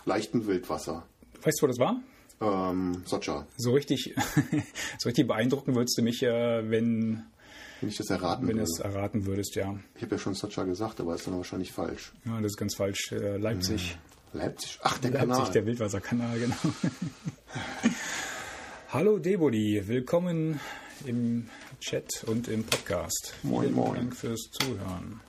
leichten 0.04 0.46
Wildwasser. 0.46 1.04
weißt 1.42 1.58
du, 1.60 1.62
wo 1.64 1.66
das 1.68 1.78
war? 1.78 2.00
Ähm, 2.40 3.02
Socha, 3.04 3.46
So 3.58 3.72
richtig, 3.72 4.14
so 4.98 5.08
richtig 5.08 5.26
beeindrucken 5.26 5.74
würdest 5.74 5.98
du 5.98 6.02
mich, 6.02 6.22
äh, 6.22 6.70
wenn, 6.70 7.22
wenn 7.80 7.88
ich 7.90 7.96
das 7.96 8.08
erraten 8.10 8.46
wenn 8.48 8.56
du 8.56 8.62
würde. 8.62 8.72
es 8.72 8.80
erraten 8.80 9.26
würdest, 9.26 9.54
ja. 9.56 9.78
Ich 9.96 10.02
habe 10.02 10.14
ja 10.14 10.18
schon 10.18 10.34
Socha 10.34 10.64
gesagt, 10.64 11.00
aber 11.00 11.14
ist 11.14 11.26
dann 11.26 11.36
wahrscheinlich 11.36 11.72
falsch. 11.72 12.12
Ja, 12.24 12.36
das 12.40 12.52
ist 12.52 12.56
ganz 12.56 12.74
falsch. 12.76 13.12
Äh, 13.12 13.36
Leipzig. 13.36 13.98
Leipzig, 14.32 14.78
ach, 14.82 14.96
der 14.98 15.10
Leipzig, 15.10 15.28
Kanal. 15.28 15.52
der 15.52 15.66
Wildwasserkanal, 15.66 16.38
genau. 16.38 16.54
Hallo 18.92 19.18
Debody, 19.18 19.82
willkommen 19.86 20.60
im 21.04 21.48
Chat 21.80 22.08
und 22.26 22.46
im 22.48 22.64
Podcast. 22.64 23.34
Moin, 23.42 23.64
Vielen 23.64 23.74
moin. 23.74 23.94
Dank 23.96 24.16
fürs 24.16 24.50
Zuhören. 24.52 25.20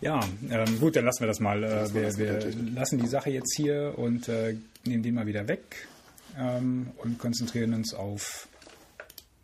Ja, 0.00 0.20
ähm, 0.50 0.80
gut, 0.80 0.96
dann 0.96 1.04
lassen 1.04 1.20
wir 1.20 1.26
das 1.26 1.40
mal. 1.40 1.62
Äh, 1.62 1.92
wir 1.94 2.16
wir 2.16 2.52
lassen 2.74 2.98
die 2.98 3.08
Sache 3.08 3.30
jetzt 3.30 3.54
hier 3.56 3.94
und 3.96 4.28
äh, 4.28 4.56
nehmen 4.84 5.02
den 5.02 5.14
mal 5.14 5.26
wieder 5.26 5.46
weg 5.48 5.88
ähm, 6.38 6.90
und 6.98 7.18
konzentrieren 7.18 7.74
uns 7.74 7.92
auf 7.94 8.48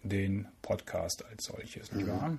den 0.03 0.47
Podcast 0.63 1.25
als 1.31 1.45
solches, 1.45 1.91
Mhm. 1.93 1.99
nicht 1.99 2.09
wahr? 2.09 2.37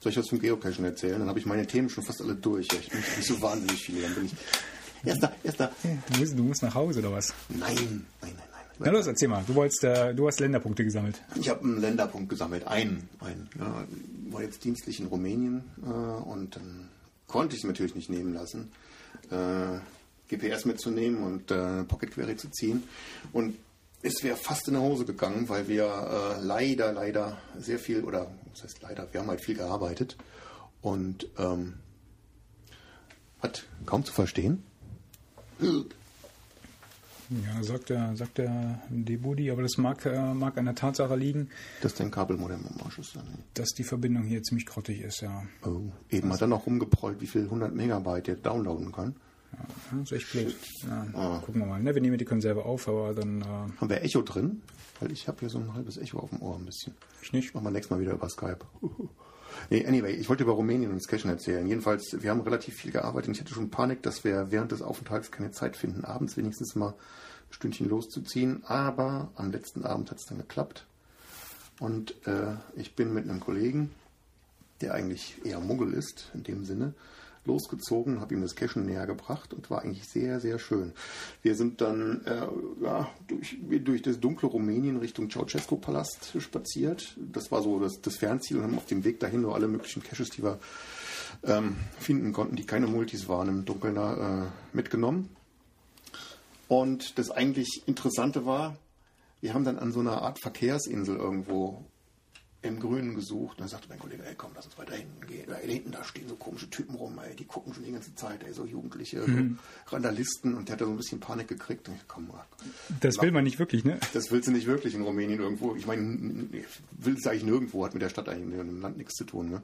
Soll 0.00 0.10
ich 0.12 0.18
was 0.18 0.26
zum 0.26 0.40
Geocachen 0.40 0.84
erzählen? 0.84 1.18
Dann 1.20 1.28
habe 1.28 1.38
ich 1.38 1.46
meine 1.46 1.66
Themen 1.66 1.88
schon 1.88 2.02
fast 2.02 2.20
alle 2.20 2.34
durch. 2.34 2.66
Ich 2.72 2.88
bin 2.90 2.98
nicht 3.00 3.24
so 3.24 3.40
wahnsinnig 3.40 3.80
viele. 3.84 4.02
Dann 4.02 4.14
bin 4.16 4.24
ich. 4.26 4.32
Erster, 5.04 5.32
erster. 5.44 5.72
Du 6.12 6.18
musst, 6.18 6.38
du 6.38 6.42
musst 6.42 6.62
nach 6.62 6.74
Hause 6.74 6.98
oder 7.00 7.12
was? 7.12 7.32
Nein, 7.48 7.74
nein, 7.76 8.04
nein, 8.20 8.34
Na 8.84 8.90
los, 8.90 9.06
erzähl 9.06 9.28
mal. 9.28 9.44
Du 9.46 9.54
wolltest, 9.54 9.84
äh, 9.84 10.14
du 10.14 10.26
hast 10.26 10.40
Länderpunkte 10.40 10.84
gesammelt. 10.84 11.22
Ich 11.36 11.48
habe 11.48 11.62
einen 11.62 11.80
Länderpunkt 11.80 12.28
gesammelt, 12.28 12.66
einen. 12.66 13.08
einen 13.20 13.48
ja, 13.58 13.86
war 14.30 14.42
jetzt 14.42 14.64
dienstlich 14.64 15.00
in 15.00 15.06
Rumänien 15.06 15.64
äh, 15.84 15.88
und 15.88 16.56
dann 16.56 16.88
konnte 17.26 17.54
ich 17.54 17.62
es 17.62 17.66
natürlich 17.66 17.94
nicht 17.94 18.10
nehmen 18.10 18.34
lassen, 18.34 18.72
äh, 19.30 19.78
GPS 20.28 20.64
mitzunehmen 20.64 21.22
und 21.22 21.50
äh, 21.50 21.84
Pocket 21.84 22.10
Query 22.10 22.36
zu 22.36 22.50
ziehen. 22.50 22.82
Und 23.32 23.56
es 24.02 24.22
wäre 24.22 24.36
fast 24.36 24.68
in 24.68 24.74
die 24.74 24.80
Hose 24.80 25.04
gegangen, 25.04 25.48
weil 25.48 25.68
wir 25.68 25.84
äh, 25.84 26.42
leider, 26.42 26.92
leider 26.92 27.38
sehr 27.58 27.78
viel, 27.78 28.04
oder 28.04 28.30
was 28.52 28.64
heißt 28.64 28.82
leider, 28.82 29.06
wir 29.12 29.20
haben 29.20 29.28
halt 29.28 29.44
viel 29.44 29.56
gearbeitet 29.56 30.16
und 30.80 31.28
ähm, 31.38 31.74
hat 33.40 33.64
kaum 33.86 34.04
zu 34.04 34.12
verstehen. 34.12 34.62
Ja, 37.46 37.62
sagt 37.62 37.88
der, 37.90 38.14
sagt 38.16 38.38
der 38.38 38.80
Debudi, 38.90 39.50
aber 39.50 39.62
das 39.62 39.78
mag, 39.78 40.04
äh, 40.06 40.34
mag 40.34 40.58
an 40.58 40.66
der 40.66 40.74
Tatsache 40.74 41.16
liegen, 41.16 41.48
dass 41.80 41.94
dein 41.94 42.10
Kabelmodem 42.10 42.60
am 42.66 42.84
Arsch 42.84 42.98
ist. 42.98 43.16
Dann. 43.16 43.24
dass 43.54 43.70
die 43.70 43.84
Verbindung 43.84 44.24
hier 44.24 44.42
ziemlich 44.42 44.66
grottig 44.66 45.00
ist, 45.00 45.22
ja. 45.22 45.42
Oh, 45.64 45.80
eben 46.10 46.32
hat 46.32 46.40
er 46.42 46.46
noch 46.48 46.66
rumgeprollt, 46.66 47.20
wie 47.20 47.26
viel 47.26 47.44
100 47.44 47.74
Megabyte 47.74 48.26
der 48.26 48.36
downloaden 48.36 48.92
kann. 48.92 49.14
ja 49.52 49.58
das 49.92 50.10
ist 50.10 50.12
echt 50.12 50.32
blöd. 50.32 50.54
Ja, 50.86 51.06
Ah. 51.14 51.38
Gucken 51.44 51.60
wir 51.62 51.66
mal. 51.66 51.82
Ne? 51.82 51.94
Wir 51.94 52.02
nehmen 52.02 52.18
die 52.18 52.24
Konserve 52.24 52.64
auf, 52.64 52.86
aber 52.88 53.14
dann 53.14 53.40
äh, 53.40 53.44
Haben 53.44 53.88
wir 53.88 54.02
Echo 54.02 54.22
drin? 54.22 54.60
Weil 55.00 55.10
ich 55.12 55.26
habe 55.26 55.40
hier 55.40 55.48
so 55.48 55.58
ein 55.58 55.72
halbes 55.74 55.96
Echo 55.96 56.18
auf 56.18 56.30
dem 56.30 56.42
Ohr 56.42 56.56
ein 56.56 56.64
bisschen. 56.66 56.94
ich 57.22 57.32
nicht. 57.32 57.54
Machen 57.54 57.64
wir 57.64 57.70
nächstes 57.70 57.90
Mal 57.90 58.00
wieder 58.00 58.12
über 58.12 58.28
Skype. 58.28 58.58
nee, 59.70 59.86
anyway, 59.86 60.12
ich 60.12 60.28
wollte 60.28 60.44
über 60.44 60.52
Rumänien 60.52 60.90
und 60.90 61.06
Cashen 61.06 61.30
erzählen. 61.30 61.66
Jedenfalls, 61.66 62.16
wir 62.20 62.30
haben 62.30 62.40
relativ 62.40 62.74
viel 62.74 62.92
gearbeitet 62.92 63.28
und 63.28 63.34
ich 63.34 63.40
hatte 63.40 63.54
schon 63.54 63.70
Panik, 63.70 64.02
dass 64.02 64.24
wir 64.24 64.50
während 64.50 64.72
des 64.72 64.82
Aufenthalts 64.82 65.30
keine 65.30 65.50
Zeit 65.50 65.76
finden, 65.76 66.04
abends 66.04 66.36
wenigstens 66.36 66.74
mal 66.74 66.90
ein 66.90 67.52
Stündchen 67.52 67.88
loszuziehen. 67.88 68.62
Aber 68.66 69.30
am 69.36 69.50
letzten 69.50 69.84
Abend 69.84 70.10
hat 70.10 70.18
es 70.18 70.26
dann 70.26 70.38
geklappt. 70.38 70.86
Und 71.80 72.14
äh, 72.26 72.54
ich 72.76 72.94
bin 72.94 73.12
mit 73.12 73.28
einem 73.28 73.40
Kollegen, 73.40 73.90
der 74.80 74.94
eigentlich 74.94 75.44
eher 75.44 75.60
Muggel 75.60 75.92
ist, 75.92 76.30
in 76.34 76.42
dem 76.42 76.64
Sinne, 76.64 76.94
losgezogen, 77.44 78.20
habe 78.20 78.34
ihm 78.34 78.42
das 78.42 78.54
Cashen 78.54 78.86
näher 78.86 79.06
gebracht 79.06 79.52
und 79.52 79.70
war 79.70 79.82
eigentlich 79.82 80.08
sehr, 80.08 80.40
sehr 80.40 80.58
schön. 80.58 80.92
Wir 81.42 81.54
sind 81.54 81.80
dann 81.80 82.24
äh, 82.24 82.46
ja, 82.84 83.10
durch, 83.26 83.58
durch 83.84 84.02
das 84.02 84.20
dunkle 84.20 84.48
Rumänien 84.48 84.98
Richtung 84.98 85.30
Ceausescu-Palast 85.30 86.40
spaziert. 86.40 87.16
Das 87.32 87.50
war 87.50 87.62
so 87.62 87.80
das, 87.80 88.00
das 88.00 88.16
Fernziel 88.16 88.58
und 88.58 88.64
haben 88.64 88.76
auf 88.76 88.86
dem 88.86 89.04
Weg 89.04 89.20
dahin 89.20 89.42
nur 89.42 89.54
alle 89.54 89.68
möglichen 89.68 90.02
Caches, 90.02 90.30
die 90.30 90.42
wir 90.42 90.58
ähm, 91.44 91.76
finden 91.98 92.32
konnten, 92.32 92.56
die 92.56 92.66
keine 92.66 92.86
Multis 92.86 93.28
waren, 93.28 93.48
im 93.48 93.64
Dunkeln 93.64 93.96
äh, 93.96 94.46
mitgenommen. 94.72 95.28
Und 96.68 97.18
das 97.18 97.30
eigentlich 97.30 97.82
Interessante 97.86 98.46
war, 98.46 98.76
wir 99.40 99.54
haben 99.54 99.64
dann 99.64 99.78
an 99.78 99.92
so 99.92 100.00
einer 100.00 100.22
Art 100.22 100.38
Verkehrsinsel 100.40 101.16
irgendwo 101.16 101.84
im 102.62 102.78
Grünen 102.80 103.14
gesucht. 103.14 103.58
Und 103.58 103.60
dann 103.60 103.68
sagte 103.68 103.88
mein 103.88 103.98
Kollege, 103.98 104.24
ey, 104.24 104.34
komm, 104.36 104.52
lass 104.54 104.66
uns 104.66 104.78
weiter 104.78 104.94
hinten 104.94 105.26
gehen. 105.26 105.50
Ey, 105.50 105.68
hinten, 105.68 105.92
da 105.92 106.04
stehen 106.04 106.28
so 106.28 106.36
komische 106.36 106.70
Typen 106.70 106.94
rum, 106.94 107.18
ey, 107.18 107.34
die 107.34 107.44
gucken 107.44 107.74
schon 107.74 107.84
die 107.84 107.92
ganze 107.92 108.14
Zeit, 108.14 108.44
ey, 108.44 108.52
so 108.52 108.64
Jugendliche, 108.64 109.22
so 109.22 109.94
Randalisten. 109.94 110.54
Und 110.54 110.68
der 110.68 110.74
hat 110.74 110.80
da 110.80 110.86
so 110.86 110.92
ein 110.92 110.96
bisschen 110.96 111.20
Panik 111.20 111.48
gekriegt. 111.48 111.88
Und 111.88 111.96
ich, 111.96 112.08
komm. 112.08 112.30
Das 113.00 113.20
will 113.20 113.32
man 113.32 113.44
nicht 113.44 113.58
wirklich, 113.58 113.84
ne? 113.84 113.98
Das 114.14 114.30
willst 114.30 114.48
du 114.48 114.52
nicht 114.52 114.66
wirklich 114.66 114.94
in 114.94 115.02
Rumänien 115.02 115.40
irgendwo. 115.40 115.74
Ich 115.74 115.86
meine, 115.86 116.48
will 116.92 117.14
es 117.14 117.26
eigentlich 117.26 117.44
nirgendwo, 117.44 117.84
hat 117.84 117.94
mit 117.94 118.02
der 118.02 118.08
Stadt 118.08 118.28
eigentlich 118.28 118.58
in 118.58 118.66
dem 118.66 118.80
Land 118.80 118.96
nichts 118.96 119.14
zu 119.14 119.24
tun. 119.24 119.50
Ne? 119.50 119.62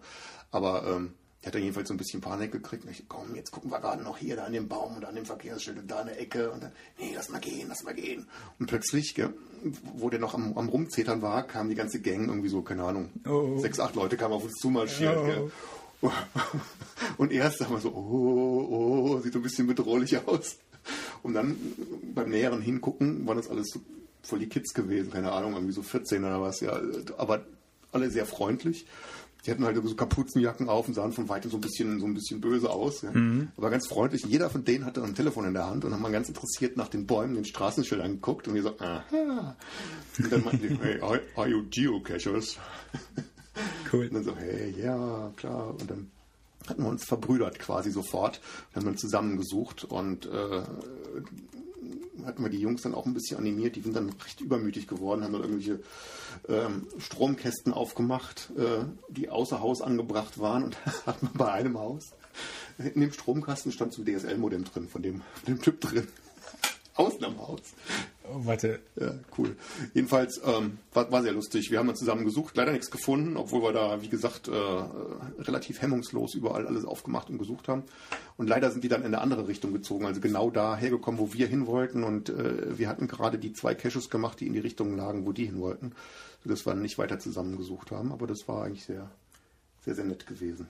Aber 0.50 0.86
ähm, 0.86 1.12
der 1.42 1.48
hat 1.48 1.54
da 1.54 1.58
jedenfalls 1.58 1.88
so 1.88 1.94
ein 1.94 1.98
bisschen 1.98 2.20
Panik 2.20 2.50
gekriegt. 2.50 2.84
Ich, 2.90 3.04
komm, 3.08 3.34
jetzt 3.36 3.52
gucken 3.52 3.70
wir 3.70 3.78
gerade 3.80 4.02
noch 4.02 4.18
hier, 4.18 4.34
da 4.36 4.44
an 4.44 4.52
dem 4.52 4.66
Baum 4.68 4.96
und 4.96 5.04
an 5.04 5.14
dem 5.14 5.24
Verkehrsschild 5.24 5.78
und 5.78 5.88
da 5.90 6.00
in 6.00 6.08
der 6.08 6.20
Ecke. 6.20 6.50
Und 6.50 6.64
dann, 6.64 6.72
nee, 6.98 7.12
lass 7.14 7.28
mal 7.28 7.38
gehen, 7.40 7.66
lass 7.68 7.84
mal 7.84 7.94
gehen. 7.94 8.26
Und 8.58 8.66
plötzlich, 8.66 9.14
gell, 9.14 9.32
wo 9.94 10.10
der 10.10 10.18
noch 10.18 10.34
am, 10.34 10.58
am 10.58 10.68
Rumzetern 10.68 11.22
war, 11.22 11.46
kam 11.46 11.68
die 11.68 11.76
ganze 11.76 12.00
Gang 12.00 12.26
irgendwie 12.28 12.48
so, 12.48 12.62
keine 12.62 12.82
Ahnung, 12.84 13.10
Oh. 13.26 13.58
sechs, 13.58 13.78
acht 13.78 13.94
Leute 13.94 14.16
kamen 14.16 14.34
auf 14.34 14.42
uns 14.44 14.54
zumarschiert. 14.54 15.16
Oh. 15.16 15.24
Gell. 15.26 15.50
Und 17.18 17.32
erst 17.32 17.60
haben 17.60 17.72
wir 17.74 17.80
so, 17.80 17.90
oh, 17.90 18.66
oh, 19.16 19.20
sieht 19.20 19.32
so 19.32 19.38
ein 19.40 19.42
bisschen 19.42 19.66
bedrohlich 19.66 20.16
aus. 20.26 20.56
Und 21.22 21.34
dann 21.34 21.56
beim 22.14 22.30
näheren 22.30 22.62
Hingucken 22.62 23.26
waren 23.26 23.36
das 23.36 23.48
alles 23.48 23.68
so 23.72 23.80
voll 24.22 24.38
die 24.40 24.48
Kids 24.48 24.74
gewesen, 24.74 25.10
keine 25.10 25.32
Ahnung, 25.32 25.54
irgendwie 25.54 25.72
so 25.72 25.82
14 25.82 26.24
oder 26.24 26.40
was, 26.40 26.60
ja. 26.60 26.80
Aber 27.16 27.44
alle 27.92 28.10
sehr 28.10 28.26
freundlich. 28.26 28.86
Die 29.46 29.50
hatten 29.50 29.64
halt 29.64 29.76
so 29.82 29.94
Kapuzenjacken 29.94 30.68
auf 30.68 30.88
und 30.88 30.94
sahen 30.94 31.12
von 31.12 31.28
weitem 31.28 31.50
so 31.50 31.56
ein 31.56 31.60
bisschen, 31.60 32.00
so 32.00 32.06
ein 32.06 32.14
bisschen 32.14 32.40
böse 32.40 32.70
aus. 32.70 33.02
Ja. 33.02 33.12
Aber 33.56 33.70
ganz 33.70 33.86
freundlich. 33.86 34.24
Jeder 34.24 34.50
von 34.50 34.64
denen 34.64 34.84
hatte 34.84 35.02
ein 35.02 35.14
Telefon 35.14 35.46
in 35.46 35.54
der 35.54 35.66
Hand 35.66 35.84
und 35.84 35.92
haben 35.92 36.02
mal 36.02 36.12
ganz 36.12 36.28
interessiert 36.28 36.76
nach 36.76 36.88
den 36.88 37.06
Bäumen, 37.06 37.34
den 37.34 37.44
Straßenschildern 37.44 38.14
geguckt 38.14 38.48
und 38.48 38.54
wir 38.54 38.62
so, 38.62 38.78
aha. 38.78 39.56
Und 40.18 40.32
dann 40.32 40.44
meinten 40.44 40.68
die, 40.68 40.78
hey, 40.82 41.00
are, 41.00 41.48
you 41.48 41.64
geocachers? 41.70 42.58
Cool. 43.92 44.06
Und 44.06 44.14
dann 44.14 44.24
so, 44.24 44.36
hey, 44.36 44.72
ja, 44.80 45.32
klar. 45.34 45.70
Und 45.70 45.90
dann 45.90 46.10
hatten 46.68 46.82
wir 46.82 46.88
uns 46.88 47.04
verbrüdert 47.04 47.58
quasi 47.58 47.90
sofort. 47.90 48.40
Dann 48.72 48.84
haben 48.84 48.92
wir 48.92 48.96
zusammengesucht 48.96 49.84
und 49.84 50.26
äh, 50.26 50.62
hatten 52.26 52.42
wir 52.42 52.50
die 52.50 52.60
Jungs 52.60 52.82
dann 52.82 52.94
auch 52.94 53.06
ein 53.06 53.14
bisschen 53.14 53.38
animiert. 53.38 53.76
Die 53.76 53.80
sind 53.80 53.96
dann 53.96 54.10
recht 54.24 54.40
übermütig 54.40 54.86
geworden, 54.86 55.24
haben 55.24 55.32
dann 55.32 55.42
irgendwelche 55.42 55.80
ähm, 56.48 56.86
Stromkästen 56.98 57.72
aufgemacht, 57.72 58.50
äh, 58.56 58.84
die 59.08 59.28
außer 59.28 59.60
Haus 59.60 59.82
angebracht 59.82 60.38
waren. 60.38 60.64
Und 60.64 60.76
hat 61.06 61.22
man 61.22 61.32
bei 61.34 61.52
einem 61.52 61.78
Haus, 61.78 62.10
in 62.78 63.00
dem 63.00 63.12
Stromkasten 63.12 63.72
stand 63.72 63.92
so 63.92 64.02
ein 64.02 64.06
DSL-Modem 64.06 64.64
drin, 64.64 64.88
von 64.88 65.02
dem, 65.02 65.22
von 65.34 65.54
dem 65.54 65.62
Typ 65.62 65.80
drin. 65.80 66.06
Außen 66.94 67.24
am 67.24 67.38
Haus. 67.38 67.60
Oh, 68.30 68.44
warte. 68.44 68.80
Ja, 68.96 69.14
cool. 69.38 69.56
Jedenfalls 69.94 70.40
ähm, 70.44 70.78
war, 70.92 71.10
war 71.10 71.22
sehr 71.22 71.32
lustig. 71.32 71.70
Wir 71.70 71.78
haben 71.78 71.86
dann 71.86 71.96
zusammen 71.96 72.24
gesucht, 72.24 72.56
leider 72.56 72.72
nichts 72.72 72.90
gefunden, 72.90 73.36
obwohl 73.36 73.62
wir 73.62 73.72
da, 73.72 74.02
wie 74.02 74.08
gesagt, 74.08 74.48
äh, 74.48 74.52
relativ 75.42 75.80
hemmungslos 75.80 76.34
überall 76.34 76.66
alles 76.66 76.84
aufgemacht 76.84 77.30
und 77.30 77.38
gesucht 77.38 77.68
haben. 77.68 77.84
Und 78.36 78.48
leider 78.48 78.70
sind 78.70 78.84
die 78.84 78.88
dann 78.88 79.00
in 79.00 79.06
eine 79.06 79.20
andere 79.20 79.48
Richtung 79.48 79.72
gezogen, 79.72 80.04
also 80.04 80.20
genau 80.20 80.50
da 80.50 80.76
hergekommen, 80.76 81.18
wo 81.18 81.32
wir 81.32 81.46
hin 81.46 81.66
wollten. 81.66 82.04
Und 82.04 82.28
äh, 82.28 82.78
wir 82.78 82.88
hatten 82.88 83.08
gerade 83.08 83.38
die 83.38 83.52
zwei 83.52 83.74
Caches 83.74 84.10
gemacht, 84.10 84.40
die 84.40 84.46
in 84.46 84.52
die 84.52 84.58
Richtung 84.58 84.96
lagen, 84.96 85.26
wo 85.26 85.32
die 85.32 85.46
hin 85.46 85.60
wollten, 85.60 85.92
sodass 86.42 86.66
wir 86.66 86.74
nicht 86.74 86.98
weiter 86.98 87.18
zusammengesucht 87.18 87.90
haben. 87.90 88.12
Aber 88.12 88.26
das 88.26 88.46
war 88.46 88.64
eigentlich 88.64 88.84
sehr, 88.84 89.10
sehr, 89.84 89.94
sehr 89.94 90.04
nett 90.04 90.26
gewesen. 90.26 90.66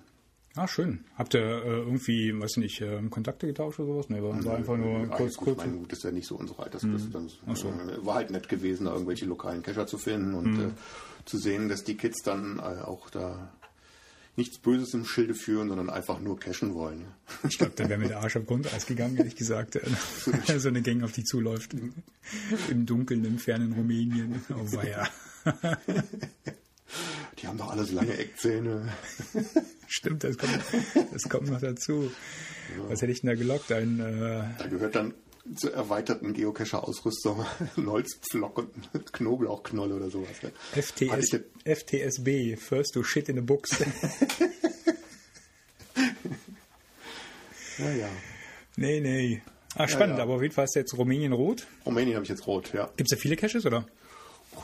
Ah, 0.58 0.66
schön. 0.66 1.04
Habt 1.16 1.34
ihr 1.34 1.40
äh, 1.40 1.78
irgendwie, 1.78 2.36
weiß 2.36 2.50
ich 2.52 2.56
nicht, 2.56 2.80
äh, 2.80 3.00
Kontakte 3.10 3.46
getauscht 3.46 3.78
oder 3.78 3.92
sowas? 3.92 4.08
Nee, 4.08 4.20
war, 4.20 4.44
war 4.44 4.56
einfach 4.56 4.76
nur 4.76 5.02
Ja, 5.02 5.06
kurz, 5.06 5.36
kurz. 5.36 5.50
Ich 5.60 5.66
meine, 5.66 5.78
gut, 5.78 5.92
das 5.92 5.98
ist 5.98 6.04
ja 6.04 6.10
nicht 6.10 6.26
so 6.26 6.34
unsere 6.34 6.60
Altersklasse. 6.64 7.10
Das 7.10 7.38
Ach 7.46 7.56
so. 7.56 7.68
äh, 7.68 8.04
war 8.04 8.16
halt 8.16 8.32
nett 8.32 8.48
gewesen, 8.48 8.86
da 8.86 8.92
irgendwelche 8.92 9.24
lokalen 9.26 9.62
Cacher 9.62 9.86
zu 9.86 9.98
finden 9.98 10.34
und 10.34 10.58
äh, 10.58 10.70
zu 11.26 11.38
sehen, 11.38 11.68
dass 11.68 11.84
die 11.84 11.96
Kids 11.96 12.22
dann 12.24 12.58
äh, 12.58 12.62
auch 12.82 13.08
da 13.08 13.52
nichts 14.34 14.58
Böses 14.58 14.94
im 14.94 15.04
Schilde 15.04 15.34
führen, 15.34 15.68
sondern 15.68 15.90
einfach 15.90 16.18
nur 16.18 16.40
cashen 16.40 16.74
wollen. 16.74 17.04
Ich 17.48 17.58
glaube, 17.58 17.74
da 17.76 17.88
wäre 17.88 18.00
mir 18.00 18.08
der 18.08 18.20
Arsch 18.20 18.34
am 18.34 18.46
Grundeis 18.46 18.84
gegangen, 18.84 19.16
ehrlich 19.16 19.36
gesagt. 19.36 19.76
äh, 19.76 19.82
so 20.58 20.68
eine 20.68 20.82
Gang 20.82 21.04
auf 21.04 21.12
die 21.12 21.22
zuläuft. 21.22 21.76
Im 22.68 22.84
Dunkeln, 22.84 23.24
im 23.24 23.38
fernen 23.38 23.74
Rumänien. 23.74 24.42
Oh, 24.50 24.76
weia. 24.76 25.06
Die 27.40 27.46
haben 27.46 27.58
doch 27.58 27.70
alle 27.70 27.84
so 27.84 27.94
lange 27.94 28.16
Eckzähne. 28.16 28.88
Stimmt, 29.86 30.24
das 30.24 30.36
kommt, 30.36 30.58
das 31.12 31.22
kommt 31.28 31.48
noch 31.50 31.60
dazu. 31.60 32.10
Was 32.88 33.00
hätte 33.00 33.12
ich 33.12 33.20
denn 33.20 33.28
da 33.30 33.36
gelockt? 33.36 33.70
Ein, 33.72 34.00
äh, 34.00 34.42
Da 34.58 34.66
gehört 34.68 34.94
dann 34.94 35.14
zur 35.56 35.72
erweiterten 35.72 36.34
Geocacher-Ausrüstung 36.34 37.44
ein 37.76 37.86
Holzpflock 37.90 38.58
und 38.58 38.72
Knoblauchknolle 39.12 39.94
oder 39.94 40.10
sowas. 40.10 40.42
ne? 40.42 40.52
FTS, 40.82 41.40
FTSB, 41.64 42.56
First 42.56 42.94
to 42.94 43.02
Shit 43.02 43.28
in 43.28 43.38
a 43.38 43.42
Books. 43.42 43.70
Ja, 47.78 47.90
ja. 47.92 48.08
nee, 48.76 49.00
nee. 49.00 49.42
Ah, 49.76 49.86
spannend, 49.86 50.16
ja. 50.18 50.24
aber 50.24 50.34
auf 50.34 50.42
jeden 50.42 50.52
Fall 50.54 50.64
ist 50.64 50.74
jetzt 50.74 50.96
Rumänien 50.98 51.32
rot. 51.32 51.66
Rumänien 51.86 52.16
habe 52.16 52.24
ich 52.24 52.30
jetzt 52.30 52.46
rot, 52.46 52.72
ja. 52.74 52.86
Gibt 52.96 53.10
es 53.12 53.16
da 53.16 53.20
viele 53.20 53.36
Caches, 53.36 53.64
oder? 53.64 53.86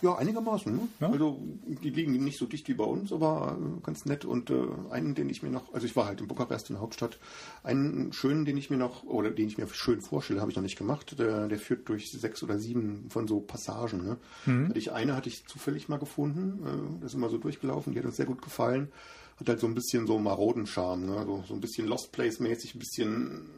Ja, 0.02 0.16
einigermaßen. 0.16 0.74
Ne? 0.74 0.88
Ja? 1.00 1.10
Also 1.10 1.40
die 1.82 1.90
liegen 1.90 2.12
nicht 2.24 2.38
so 2.38 2.46
dicht 2.46 2.68
wie 2.68 2.74
bei 2.74 2.84
uns, 2.84 3.12
aber 3.12 3.58
äh, 3.58 3.80
ganz 3.82 4.04
nett. 4.04 4.24
Und 4.24 4.50
äh, 4.50 4.66
einen, 4.90 5.14
den 5.14 5.28
ich 5.28 5.42
mir 5.42 5.50
noch, 5.50 5.72
also 5.72 5.86
ich 5.86 5.96
war 5.96 6.06
halt 6.06 6.20
in 6.20 6.28
Bukarest 6.28 6.70
in 6.70 6.74
der 6.74 6.82
Hauptstadt, 6.82 7.18
einen 7.62 8.12
schönen, 8.12 8.44
den 8.44 8.56
ich 8.56 8.70
mir 8.70 8.76
noch, 8.76 9.04
oder 9.04 9.30
den 9.30 9.48
ich 9.48 9.58
mir 9.58 9.66
schön 9.68 10.00
vorstelle, 10.00 10.40
habe 10.40 10.50
ich 10.50 10.56
noch 10.56 10.62
nicht 10.62 10.78
gemacht. 10.78 11.18
Der, 11.18 11.48
der 11.48 11.58
führt 11.58 11.88
durch 11.88 12.10
sechs 12.10 12.42
oder 12.42 12.58
sieben 12.58 13.06
von 13.10 13.26
so 13.26 13.40
Passagen. 13.40 14.04
Ne? 14.04 14.16
Hatte 14.68 14.78
ich 14.78 14.92
eine 14.92 15.14
hatte 15.16 15.28
ich 15.28 15.46
zufällig 15.46 15.88
mal 15.88 15.98
gefunden, 15.98 16.64
äh, 16.64 17.00
das 17.00 17.12
ist 17.12 17.14
immer 17.14 17.28
so 17.28 17.38
durchgelaufen, 17.38 17.92
die 17.92 17.98
hat 17.98 18.06
uns 18.06 18.16
sehr 18.16 18.26
gut 18.26 18.42
gefallen. 18.42 18.88
Hat 19.38 19.48
halt 19.48 19.60
so 19.60 19.66
ein 19.66 19.74
bisschen 19.74 20.06
so 20.06 20.18
maroden 20.18 20.66
Charme, 20.66 21.06
ne? 21.06 21.24
so, 21.26 21.44
so 21.48 21.54
ein 21.54 21.60
bisschen 21.60 21.88
Lost 21.88 22.12
Place-mäßig, 22.12 22.74
ein 22.74 22.78
bisschen 22.78 23.50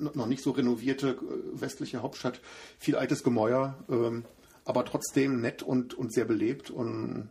äh, 0.00 0.16
noch 0.16 0.26
nicht 0.26 0.42
so 0.42 0.50
renovierte 0.50 1.10
äh, 1.10 1.60
westliche 1.60 2.02
Hauptstadt, 2.02 2.40
viel 2.78 2.96
altes 2.96 3.22
Gemäuer, 3.22 3.76
ähm, 3.88 4.24
aber 4.68 4.84
trotzdem 4.84 5.40
nett 5.40 5.62
und, 5.62 5.94
und 5.94 6.12
sehr 6.12 6.26
belebt. 6.26 6.70
Und 6.70 7.30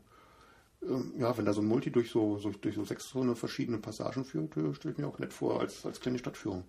ähm, 0.82 1.14
ja, 1.20 1.38
wenn 1.38 1.46
da 1.46 1.54
so 1.54 1.62
ein 1.62 1.68
Multi 1.68 1.92
durch 1.92 2.10
so, 2.10 2.40
so, 2.40 2.50
durch 2.50 2.74
so 2.74 2.84
sechs 2.84 3.10
so 3.10 3.22
eine 3.22 3.36
verschiedene 3.36 3.78
Passagen 3.78 4.26
führt, 4.26 4.58
äh, 4.58 4.74
stelle 4.74 4.94
ich 4.94 4.98
mir 4.98 5.08
auch 5.08 5.20
nett 5.20 5.34
vor 5.34 5.60
als, 5.60 5.86
als 5.86 6.00
kleine 6.00 6.18
Stadtführung. 6.18 6.64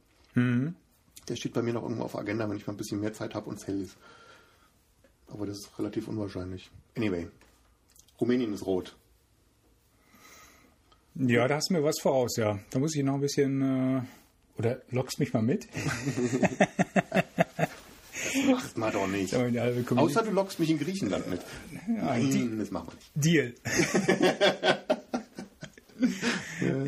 Der 1.26 1.36
steht 1.36 1.54
bei 1.54 1.62
mir 1.62 1.72
noch 1.72 1.82
irgendwo 1.82 2.04
auf 2.04 2.12
der 2.12 2.20
Agenda, 2.20 2.48
wenn 2.50 2.58
ich 2.58 2.66
mal 2.66 2.74
ein 2.74 2.76
bisschen 2.76 3.00
mehr 3.00 3.14
Zeit 3.14 3.34
habe 3.34 3.48
und 3.48 3.56
es 3.56 3.66
hell 3.66 3.80
ist. 3.80 3.96
Aber 5.28 5.46
das 5.46 5.56
ist 5.56 5.78
relativ 5.78 6.06
unwahrscheinlich. 6.06 6.70
Anyway, 6.94 7.28
Rumänien 8.20 8.52
ist 8.52 8.66
rot. 8.66 8.94
Ja, 11.14 11.48
da 11.48 11.56
hast 11.56 11.70
du 11.70 11.74
mir 11.74 11.82
was 11.82 11.98
voraus, 12.00 12.36
ja. 12.36 12.58
Da 12.70 12.78
muss 12.78 12.94
ich 12.94 13.02
noch 13.02 13.14
ein 13.14 13.20
bisschen. 13.22 13.62
Äh, 13.62 14.02
oder 14.58 14.82
lockst 14.90 15.18
mich 15.18 15.32
mal 15.32 15.42
mit? 15.42 15.66
Macht 18.62 18.78
mal 18.78 18.92
doch 18.92 19.06
nicht. 19.06 19.32
Die 19.32 19.96
Außer 19.96 20.22
du 20.22 20.30
lockst 20.30 20.58
mich 20.58 20.70
in 20.70 20.78
Griechenland 20.78 21.28
mit. 21.30 21.40
Nein, 21.86 22.58
das 22.58 22.70
machen 22.70 22.88
wir 22.88 22.94
nicht. 22.94 23.10
Deal. 23.14 23.54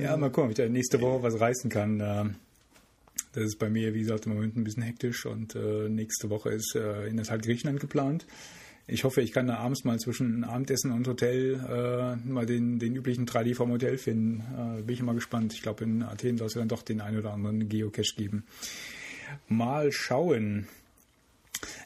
ja, 0.02 0.16
mal 0.16 0.30
gucken, 0.30 0.44
ob 0.44 0.50
ich 0.50 0.56
da 0.56 0.68
nächste 0.68 1.00
Woche 1.00 1.22
was 1.22 1.40
reißen 1.40 1.70
kann. 1.70 2.38
Das 3.32 3.44
ist 3.44 3.58
bei 3.58 3.70
mir, 3.70 3.94
wie 3.94 4.00
gesagt, 4.00 4.26
im 4.26 4.34
Moment 4.34 4.56
ein 4.56 4.64
bisschen 4.64 4.82
hektisch 4.82 5.24
und 5.24 5.54
äh, 5.54 5.88
nächste 5.88 6.30
Woche 6.30 6.50
ist 6.50 6.74
äh, 6.74 7.06
in 7.06 7.16
der 7.16 7.24
Tat 7.24 7.42
Griechenland 7.42 7.78
geplant. 7.78 8.26
Ich 8.88 9.04
hoffe, 9.04 9.20
ich 9.20 9.30
kann 9.30 9.46
da 9.46 9.58
abends 9.58 9.84
mal 9.84 10.00
zwischen 10.00 10.42
Abendessen 10.42 10.90
und 10.90 11.06
Hotel 11.06 11.54
äh, 11.54 12.28
mal 12.28 12.44
den, 12.44 12.80
den 12.80 12.96
üblichen 12.96 13.26
3D 13.26 13.54
vom 13.54 13.70
Hotel 13.70 13.98
finden. 13.98 14.78
Äh, 14.80 14.82
bin 14.82 14.94
ich 14.94 15.02
mal 15.02 15.14
gespannt. 15.14 15.52
Ich 15.54 15.62
glaube, 15.62 15.84
in 15.84 16.02
Athen 16.02 16.38
soll 16.38 16.48
es 16.48 16.54
ja 16.54 16.60
dann 16.60 16.68
doch 16.68 16.82
den 16.82 17.00
einen 17.00 17.18
oder 17.18 17.32
anderen 17.32 17.68
Geocache 17.68 18.16
geben. 18.16 18.44
Mal 19.46 19.92
schauen. 19.92 20.66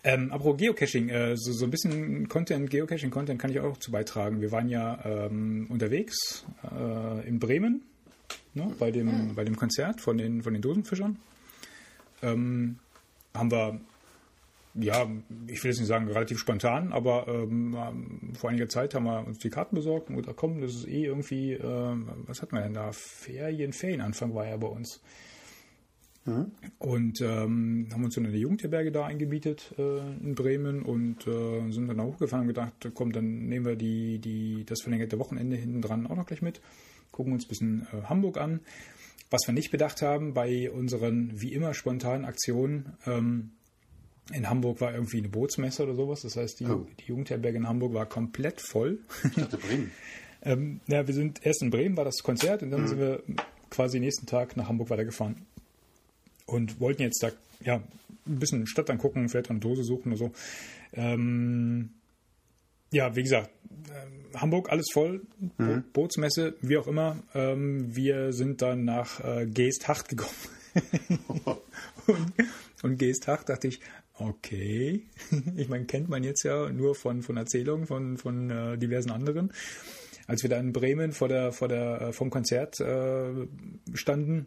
Ähm, 0.07 0.31
apropos 0.33 0.59
Geocaching, 0.59 1.09
äh, 1.09 1.35
so, 1.35 1.53
so 1.53 1.65
ein 1.65 1.71
bisschen 1.71 2.29
Content, 2.29 2.69
Geocaching-Content 2.69 3.41
kann 3.41 3.51
ich 3.51 3.59
auch 3.61 3.79
zu 3.79 3.91
beitragen. 3.91 4.43
Wir 4.43 4.53
waren 4.53 4.69
ja 4.69 5.03
ähm, 5.03 5.67
unterwegs 5.71 6.45
äh, 6.63 7.27
in 7.27 7.39
Bremen 7.39 7.83
ne, 8.53 8.71
bei, 8.79 8.91
dem, 8.91 9.35
bei 9.35 9.45
dem 9.45 9.57
Konzert 9.57 10.03
von 10.03 10.19
den, 10.19 10.43
von 10.43 10.53
den 10.53 10.61
Dosenfischern. 10.61 11.17
Ähm, 12.23 12.79
haben 13.35 13.51
wir, 13.51 13.81
ja, 14.75 15.09
ich 15.47 15.65
will 15.65 15.71
jetzt 15.71 15.79
nicht 15.79 15.89
sagen 15.89 16.07
relativ 16.09 16.39
spontan, 16.39 16.93
aber 16.93 17.27
ähm, 17.27 17.75
vor 18.39 18.51
einiger 18.51 18.69
Zeit 18.69 18.95
haben 18.95 19.05
wir 19.05 19.27
uns 19.27 19.39
die 19.39 19.51
Karten 19.51 19.75
besorgt 19.75 20.11
und 20.11 20.17
gesagt, 20.17 20.37
komm, 20.37 20.61
das 20.61 20.75
ist 20.75 20.87
eh 20.87 21.05
irgendwie, 21.05 21.53
äh, 21.53 21.97
was 22.27 22.43
hat 22.43 22.53
man 22.53 22.63
denn 22.63 22.75
da? 22.75 22.93
Ferien, 22.93 23.73
Ferienanfang 23.73 24.35
war 24.35 24.47
ja 24.47 24.57
bei 24.59 24.69
uns. 24.69 25.01
Und 26.79 27.21
ähm, 27.21 27.89
haben 27.93 28.05
uns 28.05 28.17
in 28.17 28.25
der 28.25 28.33
Jugendherberge 28.33 28.91
da 28.91 29.05
eingebietet 29.05 29.75
äh, 29.79 29.99
in 29.99 30.35
Bremen 30.35 30.83
und 30.83 31.27
äh, 31.27 31.71
sind 31.71 31.87
dann 31.89 31.99
da 31.99 32.05
hochgefahren 32.05 32.43
und 32.43 32.49
gedacht, 32.49 32.73
komm, 32.95 33.13
dann 33.13 33.47
nehmen 33.47 33.67
wir 33.67 33.77
die, 33.77 34.19
die, 34.19 34.65
das 34.65 34.81
verlängerte 34.83 35.19
Wochenende 35.19 35.57
hinten 35.57 35.83
dran 35.83 36.07
auch 36.07 36.17
noch 36.17 36.27
gleich 36.27 36.41
mit, 36.43 36.61
gucken 37.13 37.33
uns 37.33 37.45
ein 37.45 37.49
bisschen 37.49 37.87
äh, 37.93 38.05
Hamburg 38.05 38.39
an. 38.39 38.61
Was 39.31 39.43
wir 39.47 39.53
nicht 39.53 39.71
bedacht 39.71 40.01
haben 40.03 40.33
bei 40.33 40.71
unseren 40.71 41.33
wie 41.41 41.53
immer 41.53 41.75
spontanen 41.75 42.25
Aktionen, 42.25 42.95
ähm, 43.07 43.51
in 44.33 44.49
Hamburg 44.49 44.81
war 44.81 44.95
irgendwie 44.95 45.19
eine 45.19 45.29
Bootsmesse 45.29 45.83
oder 45.83 45.95
sowas. 45.95 46.23
Das 46.23 46.37
heißt, 46.37 46.61
die, 46.61 46.65
Oh. 46.65 46.87
die 47.01 47.05
Jugendherberge 47.09 47.59
in 47.59 47.69
Hamburg 47.69 47.93
war 47.93 48.07
komplett 48.07 48.63
voll. 48.63 49.01
Ich 49.25 49.35
dachte 49.35 49.59
Bremen. 49.59 49.91
Ähm, 50.47 50.81
ja, 50.89 51.07
wir 51.07 51.15
sind 51.15 51.41
erst 51.47 51.63
in 51.63 51.71
Bremen, 51.71 51.97
war 51.97 52.05
das 52.05 52.19
Konzert, 52.23 52.63
und 52.63 52.71
dann 52.71 52.87
sind 52.87 52.99
wir 53.01 53.23
quasi 53.71 53.99
nächsten 53.99 54.27
Tag 54.27 54.59
nach 54.59 54.69
Hamburg 54.69 54.91
weitergefahren. 54.91 55.47
Und 56.47 56.81
wollten 56.81 57.03
jetzt 57.03 57.23
da 57.23 57.31
ja, 57.61 57.83
ein 58.27 58.39
bisschen 58.39 58.67
Stadt 58.67 58.91
angucken, 58.91 59.29
vielleicht 59.29 59.51
eine 59.51 59.61
Dose 59.61 59.85
suchen 59.85 60.13
oder 60.13 60.19
so. 60.19 60.33
Ähm, 60.93 61.91
ja, 62.93 63.17
wie 63.17 63.23
gesagt, 63.23 63.51
ähm, 63.91 64.41
Hamburg 64.41 64.71
alles 64.71 64.87
voll, 64.93 65.23
Bo 65.59 65.83
Bootsmesse, 65.93 66.55
wie 66.61 66.79
auch 66.79 66.87
immer. 66.87 67.17
Ähm, 67.35 67.95
wir 67.95 68.33
sind 68.33 68.63
dann 68.63 68.85
nach 68.85 69.21
äh, 69.25 69.47
Geesthacht 69.47 70.09
gekommen. 70.09 70.31
und, 72.07 72.19
und 72.83 72.99
Geesthacht 72.99 73.49
dachte 73.49 73.69
ich, 73.69 73.81
okay. 74.19 75.03
ich 75.57 75.69
meine, 75.69 75.87
kennt 75.87 76.09
man 76.09 76.23
jetzt 76.25 76.45
ja 76.45 76.71
nur 76.71 76.95
von, 76.95 77.23
von 77.23 77.37
Erzählungen 77.37 77.87
von, 77.87 78.17
von 78.17 78.51
äh, 78.51 78.79
diversen 78.79 79.11
anderen. 79.11 79.53
Als 80.27 80.43
wir 80.43 80.51
da 80.51 80.59
in 80.59 80.73
Bremen 80.73 81.13
vor 81.13 81.29
der, 81.29 81.53
vor 81.53 81.69
der, 81.69 82.01
äh, 82.01 82.13
vom 82.13 82.31
Konzert 82.31 82.81
äh, 82.81 83.47
standen, 83.93 84.47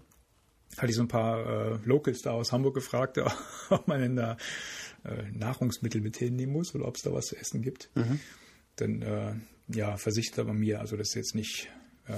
hatte 0.75 0.89
ich 0.89 0.95
so 0.95 1.01
ein 1.01 1.07
paar 1.07 1.74
äh, 1.74 1.79
Locals 1.86 2.21
da 2.21 2.31
aus 2.31 2.51
Hamburg 2.51 2.75
gefragt, 2.75 3.17
ob 3.69 3.88
man 3.88 4.01
denn 4.01 4.15
da 4.15 4.38
äh, 5.03 5.24
Nahrungsmittel 5.31 6.01
mit 6.01 6.17
hinnehmen 6.17 6.53
muss 6.53 6.75
oder 6.75 6.88
ob 6.88 6.95
es 6.95 7.03
da 7.03 7.13
was 7.13 7.27
zu 7.27 7.38
essen 7.38 7.62
gibt. 7.62 7.89
Dann 8.75 9.01
äh, 9.01 9.33
ja, 9.69 9.97
versichert 9.97 10.45
man 10.45 10.57
mir, 10.57 10.79
also 10.79 10.97
das 10.97 11.09
ist 11.09 11.15
jetzt 11.15 11.36
nicht, 11.36 11.67
äh, 12.07 12.13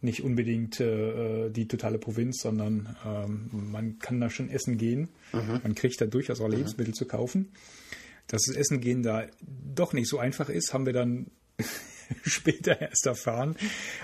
nicht 0.00 0.22
unbedingt 0.22 0.80
äh, 0.80 1.50
die 1.50 1.68
totale 1.68 1.98
Provinz, 1.98 2.40
sondern 2.42 2.96
ähm, 3.04 3.50
man 3.52 3.98
kann 3.98 4.20
da 4.20 4.30
schon 4.30 4.48
essen 4.48 4.78
gehen. 4.78 5.08
Man 5.62 5.74
kriegt 5.74 6.00
da 6.00 6.06
durchaus 6.06 6.40
auch 6.40 6.48
Lebensmittel 6.48 6.94
zu 6.94 7.06
kaufen. 7.06 7.52
Dass 8.26 8.42
das 8.46 8.56
Essen 8.56 8.80
gehen 8.80 9.02
da 9.02 9.26
doch 9.42 9.92
nicht 9.92 10.08
so 10.08 10.18
einfach 10.18 10.48
ist, 10.48 10.72
haben 10.72 10.86
wir 10.86 10.92
dann 10.92 11.30
später 12.24 12.80
erst 12.80 13.06
erfahren, 13.06 13.56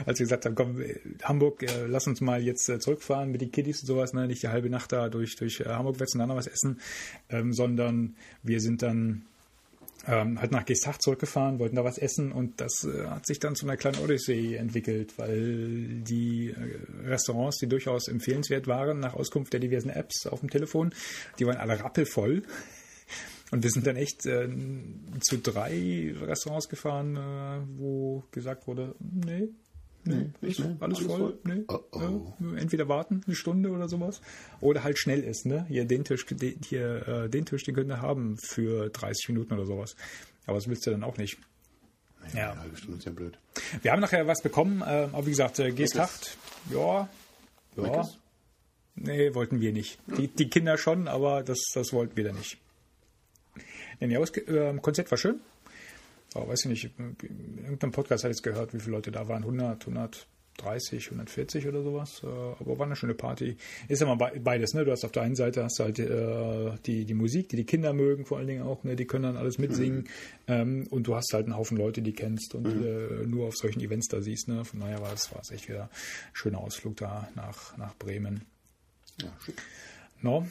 als 0.05 0.19
wir 0.19 0.25
gesagt 0.25 0.47
haben, 0.47 0.55
komm, 0.55 0.81
äh, 0.81 0.99
Hamburg, 1.23 1.63
äh, 1.63 1.87
lass 1.87 2.07
uns 2.07 2.21
mal 2.21 2.43
jetzt 2.43 2.69
äh, 2.69 2.79
zurückfahren 2.79 3.31
mit 3.31 3.41
den 3.41 3.53
Kiddies 3.53 3.81
und 3.81 3.87
sowas, 3.87 4.13
ne? 4.13 4.27
nicht 4.27 4.43
die 4.43 4.49
halbe 4.49 4.71
Nacht 4.71 4.93
da 4.93 5.09
durch, 5.09 5.37
durch 5.37 5.61
äh, 5.61 5.65
Hamburg 5.65 6.01
wetzen, 6.01 6.19
dann 6.19 6.29
noch 6.29 6.37
was 6.37 6.47
essen, 6.47 6.81
ähm, 7.31 7.53
sondern 7.53 8.17
wir 8.43 8.61
sind 8.61 8.83
dann 8.83 9.25
ähm, 10.07 10.41
halt 10.41 10.53
nach 10.53 10.65
Geesthacht 10.65 11.03
zurückgefahren, 11.03 11.59
wollten 11.59 11.77
da 11.77 11.85
was 11.85 11.99
essen 11.99 12.33
und 12.33 12.61
das 12.61 12.85
äh, 12.85 13.07
hat 13.07 13.27
sich 13.27 13.41
dann 13.41 13.57
zu 13.57 13.67
einer 13.67 13.77
kleinen 13.77 13.99
Odyssee 13.99 14.55
entwickelt, 14.55 15.15
weil 15.19 16.01
die 16.03 16.51
äh, 16.51 17.09
Restaurants, 17.09 17.59
die 17.59 17.67
durchaus 17.67 18.09
empfehlenswert 18.09 18.67
waren, 18.67 19.01
nach 19.01 19.15
Auskunft 19.15 19.53
der 19.53 19.61
diversen 19.61 19.91
Apps 19.91 20.27
auf 20.27 20.41
dem 20.41 20.51
Telefon, 20.51 20.95
die 21.39 21.47
waren 21.47 21.57
alle 21.57 21.81
rappelvoll. 21.81 22.43
Und 23.53 23.63
wir 23.63 23.71
sind 23.71 23.87
dann 23.87 23.97
echt 23.97 24.27
äh, 24.27 24.49
zu 25.21 25.39
drei 25.39 26.15
Restaurants 26.21 26.69
gefahren, 26.69 27.17
äh, 27.17 27.79
wo 27.79 28.25
gesagt 28.33 28.67
wurde, 28.67 28.95
nee, 28.99 29.49
nee, 30.05 30.31
nicht 30.41 30.59
ist 30.59 30.65
mehr? 30.65 30.77
alles, 30.81 30.99
Alles 30.99 31.07
voll, 31.07 31.19
voll? 31.19 31.39
nee. 31.45 31.63
Oh, 31.69 31.79
oh. 31.93 32.33
Ja, 32.41 32.57
entweder 32.57 32.89
warten 32.89 33.23
eine 33.25 33.37
Stunde 33.37 33.71
oder 33.71 33.89
sowas 33.89 34.21
oder 34.61 34.83
halt 34.83 34.99
schnell 34.99 35.23
essen, 35.23 35.51
ne? 35.51 35.65
Hier 35.69 35.85
den 35.85 36.05
Tisch, 36.05 36.27
den, 36.27 36.59
hier 36.69 37.07
äh, 37.07 37.29
den 37.29 37.47
Tisch, 37.47 37.63
den 37.63 37.75
könnt 37.75 37.91
ihr 37.91 38.01
haben 38.03 38.37
für 38.39 38.91
30 38.91 39.29
Minuten 39.29 39.55
oder 39.55 39.67
sowas. 39.67 39.95
Aber 40.47 40.57
das 40.57 40.69
willst 40.69 40.87
du 40.87 40.91
dann 40.91 41.05
auch 41.05 41.17
nicht. 41.17 41.39
Ja. 42.35 42.53
Eine 42.53 42.61
halbe 42.63 42.77
Stunde 42.77 42.99
ist 42.99 43.05
ja 43.05 43.13
blöd. 43.13 43.39
Wir 43.83 43.93
haben 43.93 44.01
nachher 44.01 44.27
was 44.27 44.43
bekommen, 44.43 44.81
äh, 44.81 45.09
aber 45.13 45.25
wie 45.27 45.31
gesagt, 45.31 45.61
äh, 45.61 45.71
Geesthacht, 45.71 46.37
ja, 46.73 47.09
ja, 47.77 47.83
Meckes? 47.83 48.19
nee, 48.97 49.35
wollten 49.35 49.61
wir 49.61 49.73
nicht. 49.73 49.99
Die, 50.19 50.27
die 50.27 50.49
Kinder 50.49 50.77
schon, 50.79 51.07
aber 51.07 51.45
das, 51.45 51.59
das 51.75 51.93
wollten 51.93 52.17
wir 52.17 52.25
dann 52.25 52.37
nicht. 52.37 52.59
Nee, 54.01 54.09
nee, 54.09 54.17
aber 54.17 54.27
das 54.27 54.37
äh, 54.37 54.75
Konzert 54.81 55.11
war 55.11 55.19
schön. 55.19 55.41
Aber 56.35 56.49
weiß 56.49 56.67
ich 56.67 56.71
nicht, 56.71 56.91
in 56.99 57.59
irgendeinem 57.59 57.93
Podcast 57.93 58.25
ich 58.25 58.33
es 58.33 58.43
gehört, 58.43 58.75
wie 58.75 58.81
viele 58.81 58.93
Leute 58.93 59.11
da 59.11 59.27
waren. 59.27 59.43
100, 59.43 59.87
130, 59.87 61.07
140 61.07 61.67
oder 61.67 61.83
sowas. 61.83 62.23
Äh, 62.23 62.27
aber 62.27 62.79
war 62.79 62.87
eine 62.87 62.97
schöne 62.97 63.15
Party. 63.15 63.57
Ist 63.89 64.01
ja 64.01 64.15
mal 64.15 64.33
beides, 64.41 64.75
ne? 64.75 64.85
Du 64.85 64.91
hast 64.91 65.05
auf 65.05 65.13
der 65.13 65.23
einen 65.23 65.37
Seite 65.37 65.65
hast 65.65 65.81
halt 65.81 65.99
äh, 65.99 66.73
die, 66.85 67.07
die 67.07 67.15
Musik, 67.15 67.49
die 67.49 67.57
die 67.57 67.65
Kinder 67.65 67.93
mögen 67.95 68.27
vor 68.27 68.39
allen 68.39 68.49
Dingen 68.49 68.63
auch, 68.63 68.85
ne? 68.85 68.97
Die 68.97 69.07
können 69.07 69.25
dann 69.25 69.37
alles 69.37 69.59
mitsingen. 69.59 70.09
Ähm, 70.47 70.87
und 70.91 71.07
du 71.07 71.15
hast 71.15 71.33
halt 71.33 71.47
einen 71.47 71.57
Haufen 71.57 71.79
Leute, 71.79 72.03
die 72.03 72.13
kennst 72.13 72.55
und 72.55 72.67
äh, 72.67 73.27
nur 73.27 73.47
auf 73.47 73.57
solchen 73.57 73.81
Events 73.81 74.09
da 74.09 74.21
siehst, 74.21 74.49
ne? 74.49 74.65
Von 74.65 74.81
daher 74.81 75.01
war 75.01 75.13
es 75.13 75.33
war 75.33 75.41
es 75.41 75.51
echt 75.51 75.69
wieder 75.69 75.85
ein 75.85 75.91
schöner 76.35 76.59
Ausflug 76.59 76.97
da 76.97 77.29
nach, 77.35 77.77
nach 77.79 77.97
Bremen. 77.97 78.45
Ja, 79.23 79.33
schick. 79.45 79.57
No. 80.21 80.47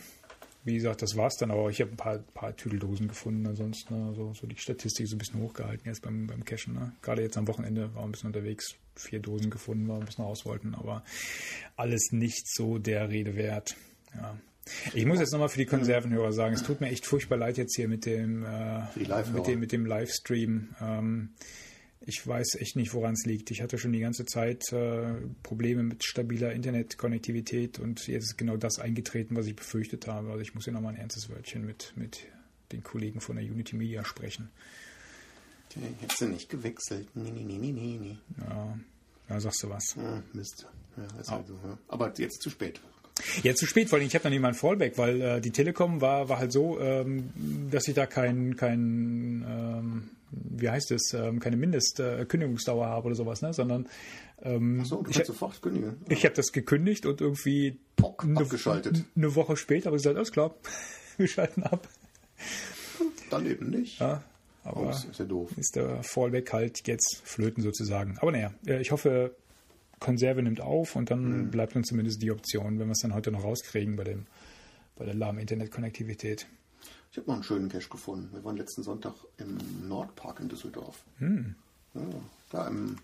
Wie 0.65 0.73
gesagt, 0.73 1.03
das 1.03 1.15
war's 1.15 1.37
dann, 1.37 1.51
aber 1.51 1.69
ich 1.69 1.79
habe 1.79 1.91
ein 1.91 1.97
paar, 1.97 2.17
paar 2.17 2.55
Tüdeldosen 2.55 3.07
gefunden. 3.07 3.45
Ansonsten 3.45 4.07
ne, 4.07 4.13
so, 4.15 4.33
so 4.33 4.47
die 4.47 4.57
Statistik 4.57 5.07
so 5.07 5.15
ein 5.15 5.19
bisschen 5.19 5.39
hochgehalten 5.39 5.85
jetzt 5.85 6.01
beim, 6.01 6.25
beim 6.25 6.43
Cashen. 6.43 6.73
Ne? 6.73 6.91
Gerade 7.03 7.21
jetzt 7.21 7.37
am 7.37 7.47
Wochenende 7.47 7.93
war 7.93 8.03
ein 8.03 8.11
bisschen 8.11 8.27
unterwegs, 8.27 8.75
vier 8.95 9.19
Dosen 9.19 9.51
gefunden, 9.51 9.87
war 9.87 9.99
ein 9.99 10.05
bisschen 10.05 10.25
raus 10.25 10.43
wollten, 10.43 10.73
aber 10.73 11.03
alles 11.75 12.11
nicht 12.11 12.51
so 12.51 12.79
der 12.79 13.09
Rede 13.09 13.35
wert. 13.35 13.75
Ja. 14.15 14.35
Ich 14.95 15.05
muss 15.05 15.19
jetzt 15.19 15.31
nochmal 15.31 15.49
für 15.49 15.59
die 15.59 15.67
Konservenhörer 15.67 16.33
sagen, 16.33 16.55
es 16.55 16.63
tut 16.63 16.81
mir 16.81 16.89
echt 16.89 17.05
furchtbar 17.05 17.37
leid 17.37 17.57
jetzt 17.57 17.75
hier 17.75 17.87
mit 17.87 18.07
dem, 18.07 18.43
äh, 18.43 18.81
mit 19.31 19.47
dem, 19.47 19.59
mit 19.59 19.71
dem 19.71 19.85
Livestream. 19.85 20.69
Ähm, 20.81 21.29
ich 22.01 22.25
weiß 22.25 22.55
echt 22.59 22.75
nicht, 22.75 22.93
woran 22.93 23.13
es 23.13 23.25
liegt. 23.25 23.51
Ich 23.51 23.61
hatte 23.61 23.77
schon 23.77 23.91
die 23.91 23.99
ganze 23.99 24.25
Zeit 24.25 24.71
äh, 24.71 25.13
Probleme 25.43 25.83
mit 25.83 26.03
stabiler 26.03 26.53
Internetkonnektivität 26.53 27.79
und 27.79 28.07
jetzt 28.07 28.25
ist 28.25 28.37
genau 28.37 28.57
das 28.57 28.79
eingetreten, 28.79 29.35
was 29.35 29.47
ich 29.47 29.55
befürchtet 29.55 30.07
habe. 30.07 30.29
Also 30.29 30.41
ich 30.41 30.53
muss 30.53 30.65
hier 30.65 30.73
nochmal 30.73 30.93
ein 30.93 30.99
ernstes 30.99 31.29
Wörtchen 31.29 31.65
mit, 31.65 31.93
mit 31.95 32.19
den 32.71 32.83
Kollegen 32.83 33.21
von 33.21 33.37
der 33.37 33.45
Unity 33.45 33.75
Media 33.75 34.03
sprechen. 34.05 34.49
Okay, 35.69 35.87
Hättest 35.99 36.21
du 36.21 36.27
nicht 36.27 36.49
gewechselt. 36.49 37.07
Nee, 37.15 37.31
nee, 37.31 37.43
nee, 37.43 37.71
nee, 37.71 37.97
nee. 37.99 38.17
Ja, 38.39 38.77
da 39.27 39.39
sagst 39.39 39.63
du 39.63 39.69
was. 39.69 39.97
Ah, 39.97 40.21
Mist. 40.33 40.67
Ja, 40.97 41.19
ist 41.19 41.31
halt 41.31 41.47
so, 41.47 41.59
ja. 41.63 41.77
Aber 41.87 42.13
jetzt 42.17 42.41
zu 42.41 42.49
spät. 42.49 42.79
Ja, 43.43 43.55
zu 43.55 43.65
spät, 43.65 43.89
vor 43.89 43.97
allem 43.97 44.07
ich 44.07 44.13
habe 44.13 44.25
noch 44.25 44.31
nicht 44.31 44.41
mal 44.41 44.49
ein 44.49 44.53
Fallback, 44.55 44.97
weil 44.97 45.21
äh, 45.21 45.41
die 45.41 45.51
Telekom 45.51 46.01
war, 46.01 46.27
war 46.27 46.37
halt 46.37 46.51
so, 46.51 46.79
ähm, 46.79 47.31
dass 47.71 47.87
ich 47.87 47.95
da 47.95 48.05
kein, 48.05 48.57
kein 48.57 49.45
ähm, 49.47 50.09
wie 50.57 50.69
heißt 50.69 50.91
es, 50.91 51.13
ähm, 51.13 51.39
keine 51.39 51.55
Mindestkündigungsdauer 51.57 52.85
äh, 52.85 52.89
habe 52.89 53.07
oder 53.07 53.15
sowas, 53.15 53.41
ne? 53.41 53.53
sondern 53.53 53.87
ähm, 54.41 54.83
So, 54.85 55.01
du 55.01 55.11
ich, 55.11 55.23
sofort 55.25 55.61
kündigen. 55.61 55.97
ich 56.09 56.25
habe 56.25 56.35
das 56.35 56.51
gekündigt 56.51 57.05
und 57.05 57.21
irgendwie 57.21 57.79
Pock, 57.95 58.23
eine, 58.23 58.39
abgeschaltet. 58.39 59.05
eine 59.15 59.35
Woche 59.35 59.55
später 59.57 59.87
habe 59.87 59.97
ich 59.97 60.03
gesagt, 60.03 60.17
alles 60.17 60.31
klar, 60.31 60.55
wir 61.17 61.27
schalten 61.27 61.63
ab. 61.63 61.87
Dann 63.29 63.45
eben 63.45 63.69
nicht. 63.69 63.99
Ja, 63.99 64.23
aber 64.63 64.87
Oh, 64.87 64.89
ist, 64.89 65.07
ja 65.17 65.25
doof. 65.25 65.51
ist 65.57 65.75
der 65.75 66.03
Fallback 66.03 66.51
halt 66.53 66.87
jetzt 66.87 67.21
flöten 67.23 67.63
sozusagen. 67.63 68.17
Aber 68.19 68.31
naja, 68.31 68.51
äh, 68.67 68.81
ich 68.81 68.91
hoffe, 68.91 69.35
Konserve 69.99 70.43
nimmt 70.43 70.59
auf 70.61 70.95
und 70.95 71.09
dann 71.09 71.49
bleibt 71.49 71.75
uns 71.75 71.87
zumindest 71.87 72.21
die 72.21 72.31
Option, 72.31 72.79
wenn 72.79 72.87
wir 72.87 72.91
es 72.91 72.99
dann 72.99 73.13
heute 73.13 73.31
noch 73.31 73.43
rauskriegen 73.43 73.95
bei 73.95 74.03
dem 74.03 74.25
bei 74.97 75.05
der 75.05 75.13
lahmen 75.13 75.39
Internetkonnektivität. 75.39 76.47
Ich 77.15 77.19
habe 77.19 77.27
noch 77.29 77.35
einen 77.35 77.43
schönen 77.43 77.69
Cache 77.69 77.87
gefunden. 77.87 78.27
Wir 78.33 78.43
waren 78.43 78.57
letzten 78.57 78.83
Sonntag 78.83 79.13
im 79.37 79.57
Nordpark 79.87 80.41
in 80.41 80.49
Düsseldorf. 80.49 81.01
Hm. 81.19 81.55
Ja, 81.93 82.01
da 82.51 82.67
im, 82.67 82.97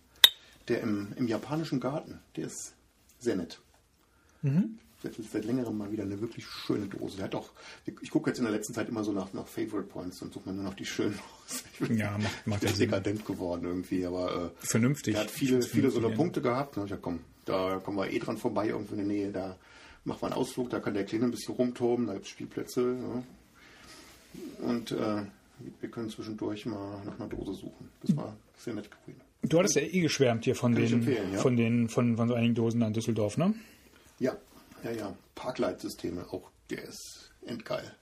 der 0.68 0.82
im, 0.82 1.14
im 1.16 1.30
japanischen 1.30 1.80
Garten. 1.80 2.20
Der 2.36 2.48
ist 2.48 2.74
sehr 3.20 3.38
nett. 3.38 3.62
Mhm. 4.42 4.80
Seit, 5.02 5.14
seit 5.32 5.46
längerem 5.46 5.78
mal 5.78 5.94
wieder 5.94 6.04
eine 6.04 6.20
wirklich 6.20 6.46
schöne 6.46 6.88
Dose. 6.88 7.16
Der 7.16 7.28
hat 7.28 7.36
auch, 7.36 7.52
ich 7.86 8.12
gucke 8.12 8.30
jetzt 8.30 8.40
in 8.40 8.44
der 8.44 8.52
letzten 8.52 8.74
Zeit 8.74 8.90
immer 8.90 9.06
so 9.06 9.14
nach, 9.14 9.32
nach 9.32 9.48
Favorite 9.48 9.88
Points 9.88 10.22
und 10.22 10.34
suche 10.34 10.50
mir 10.50 10.56
nur 10.56 10.66
noch 10.66 10.74
die 10.74 10.86
schönen 10.86 11.18
aus. 11.46 11.64
Ja, 11.90 12.18
macht, 12.18 12.48
macht 12.48 12.62
sehr 12.64 12.72
Sinn. 12.72 12.90
dekadent 12.90 13.26
geworden 13.26 13.64
irgendwie, 13.64 14.06
aber 14.06 14.52
äh, 14.60 14.66
Vernünftig. 14.68 15.14
der 15.14 15.24
hat 15.24 15.32
viele, 15.32 15.62
viele 15.62 15.90
so 15.90 16.02
Punkte 16.10 16.42
gehabt. 16.42 16.76
Ich 16.76 16.84
gesagt, 16.84 17.02
komm, 17.02 17.22
da 17.46 17.80
kommen 17.80 17.96
wir 17.96 18.12
eh 18.12 18.20
dran 18.20 18.38
vorbei, 18.38 18.68
irgendwo 18.68 18.92
in 18.92 18.98
der 18.98 19.08
Nähe. 19.08 19.32
Da 19.32 19.56
machen 20.04 20.22
wir 20.22 20.26
einen 20.26 20.36
Ausflug, 20.36 20.70
da 20.70 20.82
kann 20.82 20.96
der 20.96 21.06
Kleine 21.06 21.24
ein 21.24 21.32
bisschen 21.32 21.56
rumtoben, 21.56 22.08
da 22.08 22.14
gibt 22.16 22.26
es 22.26 22.32
Spielplätze. 22.32 22.98
Ja. 23.02 23.24
Und 24.62 24.92
äh, 24.92 25.24
wir 25.80 25.90
können 25.90 26.10
zwischendurch 26.10 26.66
mal 26.66 27.04
nach 27.06 27.20
einer 27.20 27.28
Dose 27.30 27.54
suchen. 27.54 27.90
Das 28.02 28.16
war 28.16 28.36
sehr 28.58 28.74
nett 28.74 28.90
gewesen. 28.92 29.22
Du 29.44 29.58
hattest 29.58 29.76
ja 29.76 29.82
eh 29.82 30.02
geschwärmt 30.02 30.46
hier 30.46 30.56
von 30.56 30.74
Kann 30.76 31.02
den, 31.02 31.12
ja. 31.34 31.40
von 31.40 31.58
den, 31.58 31.90
von, 31.90 32.16
von 32.18 32.28
so 32.28 32.34
einigen 32.36 32.54
Dosen 32.56 32.80
da 32.80 32.88
in 32.88 32.94
Düsseldorf, 32.94 33.38
ne? 33.38 33.54
Ja, 34.20 34.38
ja, 34.84 34.92
ja. 34.92 35.16
Parkleitsysteme, 35.36 36.26
auch 36.32 36.52
der 36.70 36.84
ist 36.84 37.32
endgeil. 37.46 37.96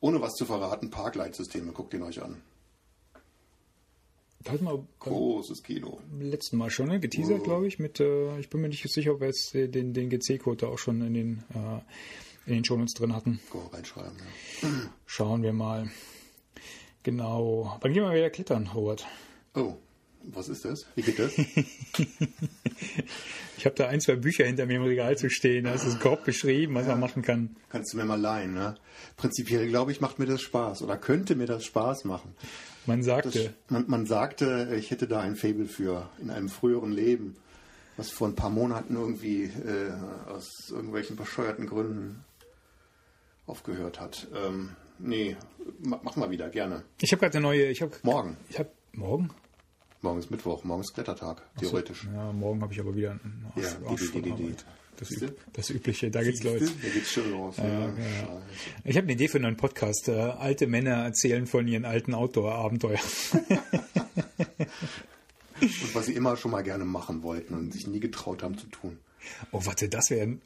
Ohne 0.00 0.20
was 0.22 0.32
zu 0.34 0.46
verraten, 0.46 0.90
Parkleitsysteme, 0.90 1.72
guckt 1.72 1.92
ihn 1.92 2.02
euch 2.02 2.22
an. 2.22 2.40
Da 4.44 4.52
hatten 4.52 4.64
wir 4.64 4.86
Großes 5.00 5.62
Kino. 5.64 6.00
letzten 6.18 6.56
Mal 6.56 6.70
schon, 6.70 6.86
ne? 6.88 7.00
Geteasert, 7.00 7.40
Oh. 7.40 7.44
glaube 7.44 7.66
ich, 7.66 7.78
mit, 7.78 7.98
äh, 8.00 8.38
ich 8.38 8.48
bin 8.48 8.60
mir 8.60 8.68
nicht 8.68 8.88
sicher, 8.88 9.12
ob 9.12 9.20
wir 9.20 9.26
jetzt 9.26 9.52
den, 9.52 9.92
den 9.92 10.08
GC-Code 10.08 10.56
da 10.58 10.66
auch 10.68 10.78
schon 10.78 11.02
in 11.02 11.14
den, 11.14 11.44
äh, 11.54 11.80
in 12.48 12.54
den 12.54 12.64
Shownotes 12.64 12.94
drin 12.94 13.14
hatten. 13.14 13.40
Go 13.50 13.60
reinschreiben. 13.72 14.12
Ja. 14.62 14.68
Schauen 15.06 15.42
wir 15.42 15.52
mal. 15.52 15.90
Genau. 17.02 17.76
Wann 17.80 17.92
gehen 17.92 18.02
wir 18.02 18.12
wieder 18.14 18.30
klettern, 18.30 18.68
Robert? 18.74 19.06
Oh, 19.54 19.74
Was 20.24 20.48
ist 20.48 20.64
das? 20.64 20.86
Wie 20.94 21.02
geht 21.02 21.18
das? 21.18 21.32
Ich 23.56 23.66
habe 23.66 23.74
da 23.74 23.88
ein, 23.88 24.00
zwei 24.00 24.14
Bücher 24.14 24.44
hinter 24.44 24.66
mir 24.66 24.76
im 24.76 24.84
Regal 24.84 25.18
zu 25.18 25.28
stehen. 25.30 25.64
Da 25.64 25.72
ist 25.74 25.84
es 25.84 25.98
grob 25.98 26.24
beschrieben, 26.24 26.76
was 26.76 26.86
man 26.86 27.00
machen 27.00 27.22
kann. 27.22 27.56
Kannst 27.70 27.92
du 27.92 27.96
mir 27.96 28.04
mal 28.04 28.20
leihen, 28.20 28.54
ne? 28.54 28.76
Prinzipiell, 29.16 29.66
glaube 29.66 29.90
ich, 29.90 30.00
macht 30.00 30.20
mir 30.20 30.26
das 30.26 30.42
Spaß 30.42 30.82
oder 30.82 30.96
könnte 30.96 31.34
mir 31.34 31.46
das 31.46 31.64
Spaß 31.64 32.04
machen. 32.04 32.36
Man 32.86 32.98
Das, 33.00 33.06
sagte, 33.06 33.54
man, 33.68 33.84
man 33.88 34.06
sagte, 34.06 34.72
ich 34.78 34.92
hätte 34.92 35.08
da 35.08 35.18
ein 35.20 35.34
Faible 35.34 35.66
für 35.66 36.08
in 36.22 36.30
einem 36.30 36.48
früheren 36.48 36.92
Leben, 36.92 37.34
was 37.96 38.10
vor 38.10 38.28
ein 38.28 38.36
paar 38.36 38.50
Monaten 38.50 38.94
irgendwie 38.94 39.46
äh, 39.46 39.90
aus 40.30 40.70
irgendwelchen 40.70 41.16
bescheuerten 41.16 41.66
Gründen 41.66 42.22
aufgehört 43.48 44.00
hat. 44.00 44.28
Ähm, 44.34 44.70
nee, 44.98 45.36
ma- 45.82 46.00
mach 46.02 46.16
mal 46.16 46.30
wieder, 46.30 46.48
gerne. 46.50 46.82
ich 47.00 47.12
habe 47.12 47.20
gerade 47.20 47.38
eine 47.38 47.46
neue, 47.46 47.66
ich 47.66 47.82
habe, 47.82 47.92
Morgen. 48.02 48.36
ich 48.48 48.58
habe, 48.58 48.70
morgen? 48.92 49.30
Morgen 50.00 50.18
ist 50.20 50.30
Mittwoch, 50.30 50.62
morgen 50.64 50.82
ist 50.82 50.94
Klettertag, 50.94 51.42
theoretisch. 51.58 52.06
Ja, 52.14 52.32
morgen 52.32 52.62
habe 52.62 52.72
ich 52.72 52.78
aber 52.80 52.94
wieder 52.94 53.12
einen 53.12 53.46
Arsch, 53.56 53.64
Ja, 53.82 53.88
Arsch 53.88 54.12
die, 54.12 54.22
die, 54.22 54.32
die. 54.32 54.54
Das? 54.96 55.10
Üb- 55.10 55.34
das 55.52 55.70
Übliche, 55.70 56.10
da 56.10 56.22
geht's 56.24 56.42
los. 56.42 56.60
Da 56.60 56.88
geht's 56.88 57.12
schon 57.12 57.30
los. 57.30 57.56
Ja, 57.58 57.64
ja. 57.64 57.88
Scheiße. 57.94 58.42
Ich 58.84 58.96
habe 58.96 59.04
eine 59.04 59.12
Idee 59.12 59.28
für 59.28 59.36
einen 59.38 59.44
neuen 59.44 59.56
Podcast. 59.56 60.08
Äh, 60.08 60.12
alte 60.12 60.66
Männer 60.66 61.04
erzählen 61.04 61.46
von 61.46 61.68
ihren 61.68 61.84
alten 61.84 62.14
Outdoor-Abenteuern. 62.14 62.98
Und 65.60 65.94
was 65.94 66.06
sie 66.06 66.14
immer 66.14 66.36
schon 66.36 66.50
mal 66.52 66.62
gerne 66.62 66.84
machen 66.84 67.22
wollten 67.22 67.54
und 67.54 67.72
sich 67.72 67.86
nie 67.88 67.98
getraut 68.00 68.42
haben 68.42 68.56
zu 68.58 68.66
tun. 68.68 68.98
Oh, 69.52 69.64
warte, 69.64 69.88
das 69.88 70.10
wäre 70.10 70.38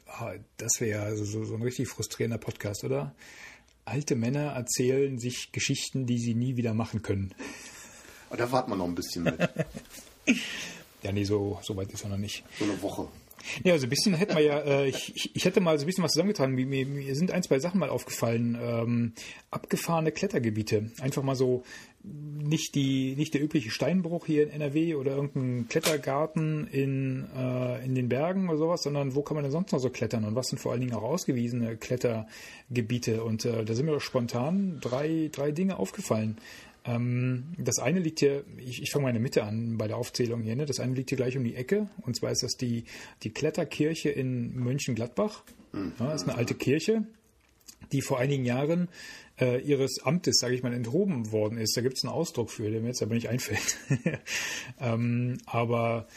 das 0.57 0.71
wäre 0.79 1.15
so, 1.15 1.25
so, 1.25 1.45
so 1.45 1.55
ein 1.55 1.61
richtig 1.61 1.87
frustrierender 1.87 2.37
Podcast, 2.37 2.83
oder? 2.83 3.13
Alte 3.85 4.15
Männer 4.15 4.53
erzählen 4.53 5.19
sich 5.19 5.51
Geschichten, 5.51 6.05
die 6.05 6.17
sie 6.17 6.35
nie 6.35 6.55
wieder 6.55 6.73
machen 6.73 7.01
können. 7.01 7.33
Aber 8.29 8.37
da 8.37 8.51
warten 8.51 8.71
wir 8.71 8.77
noch 8.77 8.87
ein 8.87 8.95
bisschen 8.95 9.23
mit. 9.23 9.37
Ja, 11.03 11.11
nee, 11.11 11.25
so, 11.25 11.59
so 11.61 11.75
weit 11.75 11.91
ist 11.91 12.05
er 12.05 12.09
noch 12.11 12.17
nicht. 12.17 12.45
So 12.57 12.63
eine 12.63 12.81
Woche. 12.81 13.09
Ja, 13.63 13.77
so 13.77 13.85
ein 13.85 13.89
bisschen 13.89 14.13
hätten 14.15 14.35
wir 14.35 14.43
ja, 14.43 14.59
äh, 14.59 14.87
ich, 14.87 15.35
ich- 15.35 15.45
hätte 15.45 15.59
mal 15.61 15.77
so 15.77 15.83
ein 15.83 15.87
bisschen 15.87 16.03
was 16.03 16.11
zusammengetragen. 16.13 16.53
Mir, 16.55 16.65
mir, 16.85 17.15
sind 17.15 17.31
ein, 17.31 17.43
zwei 17.43 17.59
Sachen 17.59 17.79
mal 17.79 17.89
aufgefallen. 17.89 18.57
Ähm, 18.61 19.13
abgefahrene 19.51 20.11
Klettergebiete. 20.11 20.91
Einfach 21.01 21.23
mal 21.23 21.35
so 21.35 21.63
nicht 22.05 22.75
die 22.75 23.15
nicht 23.15 23.33
der 23.33 23.41
übliche 23.41 23.71
Steinbruch 23.71 24.25
hier 24.25 24.43
in 24.43 24.49
NRW 24.49 24.95
oder 24.95 25.15
irgendein 25.15 25.67
Klettergarten 25.69 26.67
in, 26.67 27.27
äh, 27.33 27.85
in 27.85 27.95
den 27.95 28.09
Bergen 28.09 28.49
oder 28.49 28.57
sowas, 28.57 28.83
sondern 28.83 29.15
wo 29.15 29.21
kann 29.21 29.35
man 29.35 29.43
denn 29.43 29.53
sonst 29.53 29.71
noch 29.71 29.79
so 29.79 29.89
klettern 29.89 30.25
und 30.25 30.35
was 30.35 30.47
sind 30.47 30.59
vor 30.59 30.73
allen 30.73 30.81
Dingen 30.81 30.93
auch 30.93 31.03
ausgewiesene 31.03 31.77
Klettergebiete. 31.77 33.23
Und 33.23 33.45
äh, 33.45 33.63
da 33.63 33.73
sind 33.73 33.85
mir 33.85 33.99
spontan 34.01 34.79
drei, 34.81 35.29
drei 35.31 35.51
Dinge 35.51 35.79
aufgefallen. 35.79 36.37
Ähm, 36.85 37.53
das 37.57 37.79
eine 37.79 37.99
liegt 37.99 38.19
hier, 38.19 38.43
ich, 38.57 38.81
ich 38.81 38.91
fange 38.91 39.03
mal 39.03 39.09
in 39.09 39.15
der 39.15 39.21
Mitte 39.21 39.43
an 39.43 39.77
bei 39.77 39.87
der 39.87 39.97
Aufzählung 39.97 40.41
hier, 40.41 40.55
ne? 40.55 40.65
das 40.65 40.79
eine 40.79 40.93
liegt 40.93 41.09
hier 41.09 41.17
gleich 41.17 41.37
um 41.37 41.43
die 41.43 41.55
Ecke 41.55 41.89
und 42.01 42.15
zwar 42.15 42.31
ist 42.31 42.43
das 42.43 42.57
die, 42.57 42.83
die 43.23 43.29
Kletterkirche 43.29 44.09
in 44.09 44.55
Mönchengladbach. 44.55 45.43
Ja, 45.73 46.07
das 46.07 46.21
ist 46.21 46.29
eine 46.29 46.37
alte 46.37 46.55
Kirche, 46.55 47.03
die 47.91 48.01
vor 48.01 48.19
einigen 48.19 48.45
Jahren 48.45 48.89
äh, 49.39 49.61
ihres 49.61 49.99
Amtes, 50.03 50.37
sage 50.39 50.55
ich 50.55 50.63
mal, 50.63 50.73
enthoben 50.73 51.31
worden 51.31 51.57
ist. 51.57 51.75
Da 51.75 51.81
gibt 51.81 51.97
es 51.97 52.03
einen 52.03 52.13
Ausdruck 52.13 52.51
für, 52.51 52.69
der 52.69 52.81
mir 52.81 52.87
jetzt 52.87 53.01
aber 53.01 53.15
nicht 53.15 53.29
einfällt. 53.29 53.77
ähm, 54.79 55.37
aber 55.45 56.07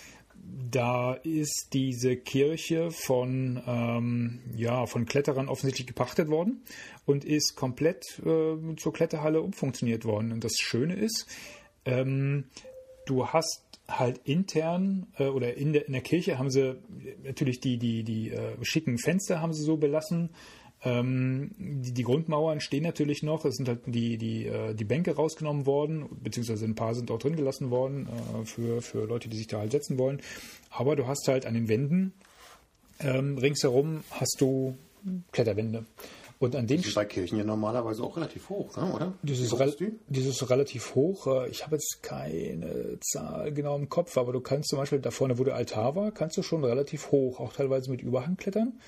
da 0.70 1.14
ist 1.14 1.68
diese 1.72 2.16
Kirche 2.16 2.90
von, 2.90 3.62
ähm, 3.66 4.40
ja, 4.56 4.86
von 4.86 5.06
Kletterern 5.06 5.48
offensichtlich 5.48 5.86
gepachtet 5.86 6.28
worden 6.28 6.62
und 7.04 7.24
ist 7.24 7.56
komplett 7.56 8.04
äh, 8.24 8.76
zur 8.76 8.92
Kletterhalle 8.92 9.40
umfunktioniert 9.40 10.04
worden. 10.04 10.32
Und 10.32 10.44
das 10.44 10.56
Schöne 10.58 10.94
ist, 10.94 11.26
ähm, 11.84 12.44
du 13.06 13.26
hast 13.28 13.62
halt 13.88 14.20
intern 14.24 15.06
äh, 15.18 15.28
oder 15.28 15.56
in 15.56 15.72
der, 15.72 15.86
in 15.86 15.92
der 15.92 16.02
Kirche 16.02 16.38
haben 16.38 16.50
sie 16.50 16.76
natürlich 17.22 17.60
die, 17.60 17.78
die, 17.78 18.02
die 18.02 18.30
äh, 18.30 18.56
schicken 18.62 18.98
Fenster 18.98 19.40
haben 19.40 19.52
sie 19.52 19.62
so 19.62 19.76
belassen. 19.76 20.30
Ähm, 20.86 21.50
die, 21.58 21.92
die 21.92 22.02
Grundmauern 22.04 22.60
stehen 22.60 22.84
natürlich 22.84 23.24
noch. 23.24 23.44
Es 23.44 23.56
sind 23.56 23.68
halt 23.68 23.80
die, 23.86 24.16
die, 24.18 24.46
äh, 24.46 24.72
die 24.72 24.84
Bänke 24.84 25.16
rausgenommen 25.16 25.66
worden, 25.66 26.06
beziehungsweise 26.22 26.64
ein 26.64 26.76
paar 26.76 26.94
sind 26.94 27.10
auch 27.10 27.18
drin 27.18 27.34
gelassen 27.34 27.70
worden 27.70 28.06
äh, 28.06 28.44
für, 28.44 28.80
für 28.82 29.04
Leute, 29.06 29.28
die 29.28 29.36
sich 29.36 29.48
da 29.48 29.58
halt 29.58 29.72
setzen 29.72 29.98
wollen. 29.98 30.22
Aber 30.70 30.94
du 30.94 31.08
hast 31.08 31.26
halt 31.26 31.44
an 31.44 31.54
den 31.54 31.68
Wänden 31.68 32.12
ähm, 33.00 33.36
ringsherum 33.36 34.04
hast 34.10 34.36
du 34.38 34.78
Kletterwände. 35.32 35.86
Und 36.38 36.54
an 36.54 36.66
den 36.66 36.76
Die 36.78 36.82
sind 36.84 36.94
bei 36.94 37.06
Kirchen 37.06 37.38
ja 37.38 37.44
normalerweise 37.44 38.02
auch 38.02 38.16
relativ 38.16 38.50
hoch, 38.50 38.76
ne? 38.76 38.92
oder? 38.92 39.14
das 39.22 39.38
ist, 39.38 39.58
rel 39.58 39.68
ist 39.70 39.80
das 40.08 40.24
ist 40.26 40.50
relativ 40.50 40.94
hoch. 40.94 41.26
Ich 41.50 41.64
habe 41.64 41.76
jetzt 41.76 42.02
keine 42.02 42.98
Zahl 43.00 43.52
genau 43.52 43.74
im 43.76 43.88
Kopf, 43.88 44.18
aber 44.18 44.32
du 44.32 44.40
kannst 44.40 44.68
zum 44.68 44.78
Beispiel 44.78 44.98
da 44.98 45.10
vorne, 45.10 45.38
wo 45.38 45.44
der 45.44 45.54
Altar 45.54 45.96
war, 45.96 46.12
kannst 46.12 46.36
du 46.36 46.42
schon 46.42 46.62
relativ 46.62 47.10
hoch, 47.10 47.40
auch 47.40 47.54
teilweise 47.54 47.90
mit 47.90 48.02
Überhang 48.02 48.36
klettern. 48.36 48.78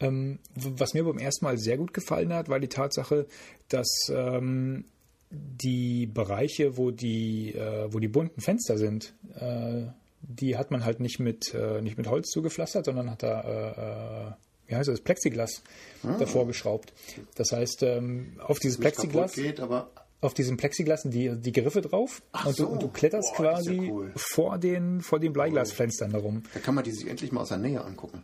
Ähm, 0.00 0.38
w- 0.54 0.70
was 0.78 0.94
mir 0.94 1.04
beim 1.04 1.18
ersten 1.18 1.44
Mal 1.44 1.58
sehr 1.58 1.76
gut 1.76 1.92
gefallen 1.92 2.32
hat, 2.32 2.48
war 2.48 2.58
die 2.60 2.68
Tatsache, 2.68 3.26
dass 3.68 3.88
ähm, 4.10 4.84
die 5.30 6.06
Bereiche, 6.06 6.78
wo 6.78 6.90
die, 6.90 7.52
äh, 7.54 7.92
wo 7.92 7.98
die 7.98 8.08
bunten 8.08 8.40
Fenster 8.40 8.78
sind, 8.78 9.12
äh, 9.38 9.82
die 10.22 10.56
hat 10.56 10.70
man 10.70 10.84
halt 10.86 11.00
nicht 11.00 11.18
mit, 11.20 11.52
äh, 11.52 11.82
nicht 11.82 11.98
mit 11.98 12.08
Holz 12.08 12.30
zugepflastert, 12.30 12.86
sondern 12.86 13.10
hat 13.10 13.22
da, 13.22 14.38
wie 14.68 14.76
heißt 14.76 14.88
das, 14.88 15.00
Plexiglas 15.00 15.62
davor 16.18 16.46
geschraubt. 16.46 16.92
Das 17.34 17.52
heißt, 17.52 17.82
ähm, 17.82 18.36
auf 18.38 18.58
dieses 18.58 18.78
Nicht 18.78 18.94
Plexiglas 18.94 19.32
geht, 19.32 19.60
aber 19.60 19.90
auf 20.20 20.34
diesem 20.34 20.56
Plexiglas 20.56 21.02
sind 21.02 21.14
die, 21.14 21.30
die 21.36 21.52
Griffe 21.52 21.80
drauf 21.80 22.22
und, 22.44 22.56
so. 22.56 22.66
du, 22.66 22.76
du 22.76 22.88
kletterst 22.88 23.34
Boah, 23.36 23.52
quasi 23.52 23.74
ja 23.74 23.92
cool. 23.92 24.12
vor 24.16 24.58
den, 24.58 25.00
vor 25.00 25.20
den 25.20 25.32
Bleiglasfenstern 25.32 26.10
herum. 26.10 26.42
da 26.54 26.60
kann 26.60 26.74
man 26.74 26.84
die 26.84 26.90
sich 26.90 27.08
endlich 27.08 27.32
mal 27.32 27.42
aus 27.42 27.48
der 27.48 27.58
Nähe 27.58 27.84
angucken. 27.84 28.22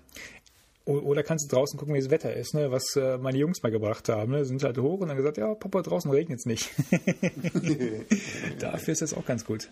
Oder 0.87 1.23
kannst 1.23 1.51
du 1.51 1.57
draußen 1.57 1.79
gucken, 1.79 1.95
wie 1.95 1.99
das 1.99 2.11
Wetter 2.11 2.35
ist, 2.35 2.53
ne? 2.53 2.71
was 2.71 2.95
äh, 2.97 3.17
meine 3.17 3.39
Jungs 3.39 3.63
mal 3.63 3.73
gebracht 3.73 4.11
haben. 4.11 4.33
Ne? 4.33 4.45
Sind 4.45 4.63
halt 4.63 4.77
hoch 4.77 5.01
und 5.01 5.09
dann 5.09 5.17
gesagt, 5.17 5.39
ja, 5.39 5.55
Papa, 5.55 5.81
draußen 5.81 6.11
regnet 6.11 6.41
es 6.41 6.45
nicht. 6.45 6.71
Dafür 8.59 8.93
ist 8.93 9.01
das 9.01 9.15
auch 9.15 9.25
ganz 9.25 9.47
gut. 9.47 9.71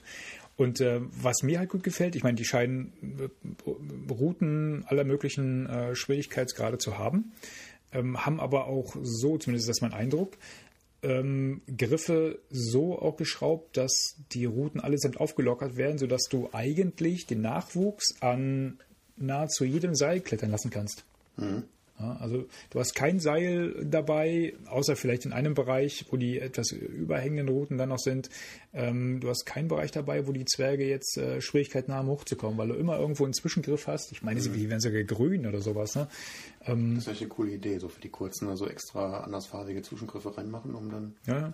Und 0.56 0.80
äh, 0.80 1.00
was 1.02 1.42
mir 1.42 1.58
halt 1.58 1.70
gut 1.70 1.82
gefällt, 1.82 2.14
ich 2.14 2.22
meine, 2.22 2.36
die 2.36 2.44
scheinen 2.44 2.92
äh, 3.18 4.12
Routen 4.12 4.84
aller 4.86 5.04
möglichen 5.04 5.66
äh, 5.66 5.94
Schwierigkeitsgrade 5.94 6.78
zu 6.78 6.98
haben, 6.98 7.32
ähm, 7.92 8.24
haben 8.24 8.40
aber 8.40 8.66
auch 8.66 8.96
so, 9.02 9.38
zumindest 9.38 9.68
ist 9.68 9.76
das 9.76 9.80
mein 9.80 9.98
Eindruck, 9.98 10.36
ähm, 11.02 11.62
Griffe 11.76 12.38
so 12.50 12.98
auch 12.98 13.16
geschraubt, 13.16 13.76
dass 13.76 14.16
die 14.32 14.44
Routen 14.44 14.80
allesamt 14.80 15.18
aufgelockert 15.18 15.76
werden, 15.76 15.98
sodass 15.98 16.24
du 16.30 16.48
eigentlich 16.52 17.26
den 17.26 17.40
Nachwuchs 17.40 18.20
an 18.20 18.78
nahezu 19.16 19.64
jedem 19.64 19.94
Seil 19.94 20.20
klettern 20.20 20.50
lassen 20.50 20.70
kannst. 20.70 21.04
Ja, 21.38 21.62
also 21.98 22.46
du 22.70 22.80
hast 22.80 22.94
kein 22.94 23.20
Seil 23.20 23.84
dabei, 23.84 24.54
außer 24.66 24.96
vielleicht 24.96 25.24
in 25.24 25.32
einem 25.32 25.54
Bereich, 25.54 26.06
wo 26.10 26.16
die 26.16 26.38
etwas 26.38 26.72
überhängenden 26.72 27.48
Routen 27.48 27.78
dann 27.78 27.90
noch 27.90 27.98
sind. 27.98 28.28
Ähm, 28.72 29.20
du 29.20 29.28
hast 29.28 29.44
keinen 29.44 29.68
Bereich 29.68 29.92
dabei, 29.92 30.26
wo 30.26 30.32
die 30.32 30.44
Zwerge 30.44 30.86
jetzt 30.88 31.16
äh, 31.16 31.40
Schwierigkeiten 31.40 31.92
haben, 31.92 32.08
hochzukommen, 32.08 32.58
weil 32.58 32.68
du 32.68 32.74
immer 32.74 32.98
irgendwo 32.98 33.24
einen 33.24 33.34
Zwischengriff 33.34 33.86
hast. 33.86 34.12
Ich 34.12 34.22
meine, 34.22 34.40
die 34.40 34.68
werden 34.68 34.80
sogar 34.80 35.02
grün 35.04 35.46
oder 35.46 35.60
sowas. 35.60 35.94
Ne? 35.94 36.08
Das 36.60 36.68
ist 36.68 37.08
eigentlich 37.08 37.20
eine 37.20 37.28
coole 37.28 37.52
Idee, 37.52 37.78
so 37.78 37.88
für 37.88 38.00
die 38.00 38.08
kurzen, 38.08 38.48
also 38.48 38.66
extra 38.66 39.20
andersphasige 39.20 39.82
Zwischengriffe 39.82 40.36
reinmachen, 40.36 40.74
um 40.74 40.90
dann 40.90 41.14
Ja, 41.26 41.52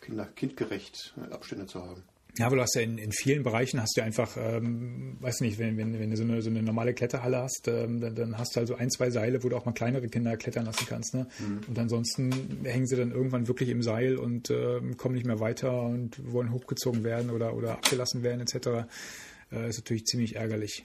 Kinder, 0.00 0.26
kindgerecht 0.26 1.14
äh, 1.18 1.32
Abstände 1.32 1.66
zu 1.66 1.82
haben. 1.82 2.02
Ja, 2.38 2.46
aber 2.46 2.56
du 2.56 2.62
hast 2.62 2.74
ja 2.74 2.82
in, 2.82 2.98
in 2.98 3.12
vielen 3.12 3.42
Bereichen 3.42 3.80
hast 3.80 3.96
du 3.96 4.02
einfach, 4.02 4.36
ähm, 4.36 5.16
weiß 5.20 5.40
nicht, 5.40 5.58
wenn, 5.58 5.76
wenn, 5.76 5.98
wenn 5.98 6.10
du 6.10 6.16
so 6.16 6.22
eine, 6.22 6.42
so 6.42 6.50
eine 6.50 6.62
normale 6.62 6.94
Kletterhalle 6.94 7.38
hast, 7.38 7.68
ähm, 7.68 8.00
dann, 8.00 8.14
dann 8.14 8.38
hast 8.38 8.56
du 8.56 8.60
also 8.60 8.74
ein, 8.76 8.90
zwei 8.90 9.10
Seile, 9.10 9.42
wo 9.42 9.48
du 9.48 9.56
auch 9.56 9.64
mal 9.64 9.72
kleinere 9.72 10.08
Kinder 10.08 10.36
klettern 10.36 10.66
lassen 10.66 10.86
kannst. 10.88 11.14
Ne? 11.14 11.26
Und 11.68 11.78
ansonsten 11.78 12.64
hängen 12.64 12.86
sie 12.86 12.96
dann 12.96 13.12
irgendwann 13.12 13.48
wirklich 13.48 13.68
im 13.68 13.82
Seil 13.82 14.16
und 14.16 14.50
ähm, 14.50 14.96
kommen 14.96 15.14
nicht 15.14 15.26
mehr 15.26 15.40
weiter 15.40 15.82
und 15.82 16.32
wollen 16.32 16.52
hochgezogen 16.52 17.04
werden 17.04 17.30
oder, 17.30 17.54
oder 17.54 17.72
abgelassen 17.72 18.22
werden 18.22 18.40
etc. 18.40 18.88
Äh, 19.52 19.68
ist 19.68 19.78
natürlich 19.78 20.04
ziemlich 20.04 20.36
ärgerlich. 20.36 20.84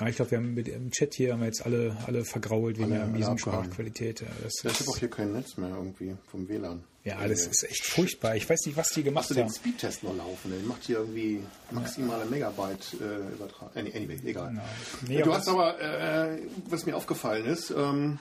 Ja, 0.00 0.08
ich 0.08 0.16
glaube, 0.16 0.30
wir 0.30 0.38
haben 0.38 0.54
mit 0.54 0.68
im 0.68 0.90
Chat 0.90 1.14
hier 1.14 1.32
haben 1.32 1.40
wir 1.40 1.46
jetzt 1.46 1.64
alle, 1.66 1.96
alle 2.06 2.24
vergrault 2.24 2.78
wegen 2.78 2.90
der 2.90 3.06
miesen. 3.06 3.38
Sprachqualität. 3.38 4.20
Ja, 4.22 4.26
das 4.42 4.62
Ja, 4.62 4.70
ich 4.70 4.80
habe 4.80 4.90
auch 4.90 4.96
hier 4.96 5.10
kein 5.10 5.32
Netz 5.32 5.56
mehr 5.56 5.68
irgendwie 5.70 6.16
vom 6.30 6.48
WLAN. 6.48 6.82
ja, 7.04 7.26
das 7.28 7.46
ist 7.46 7.64
echt 7.64 7.84
furchtbar. 7.84 8.34
Ich 8.36 8.48
weiß 8.48 8.60
nicht, 8.66 8.76
was 8.76 8.90
die 8.90 9.02
gemacht 9.02 9.24
Hast 9.24 9.30
du 9.30 9.34
den 9.34 9.44
haben. 9.44 9.52
Speedtest 9.54 10.02
noch 10.02 10.16
laufen? 10.16 10.50
Der 10.50 10.60
macht 10.60 10.84
hier 10.84 10.98
irgendwie 10.98 11.42
maximale 11.70 12.24
Megabyte 12.26 12.96
äh, 13.00 13.34
übertragen. 13.34 13.78
Any- 13.78 13.94
Anyway, 13.94 14.18
egal. 14.24 14.60
Nee, 15.06 15.22
du 15.22 15.34
hast 15.34 15.48
aber, 15.48 15.78
äh, 15.80 16.38
was 16.68 16.86
mir 16.86 16.96
aufgefallen 16.96 17.44
ist, 17.46 17.70
ähm, 17.70 18.18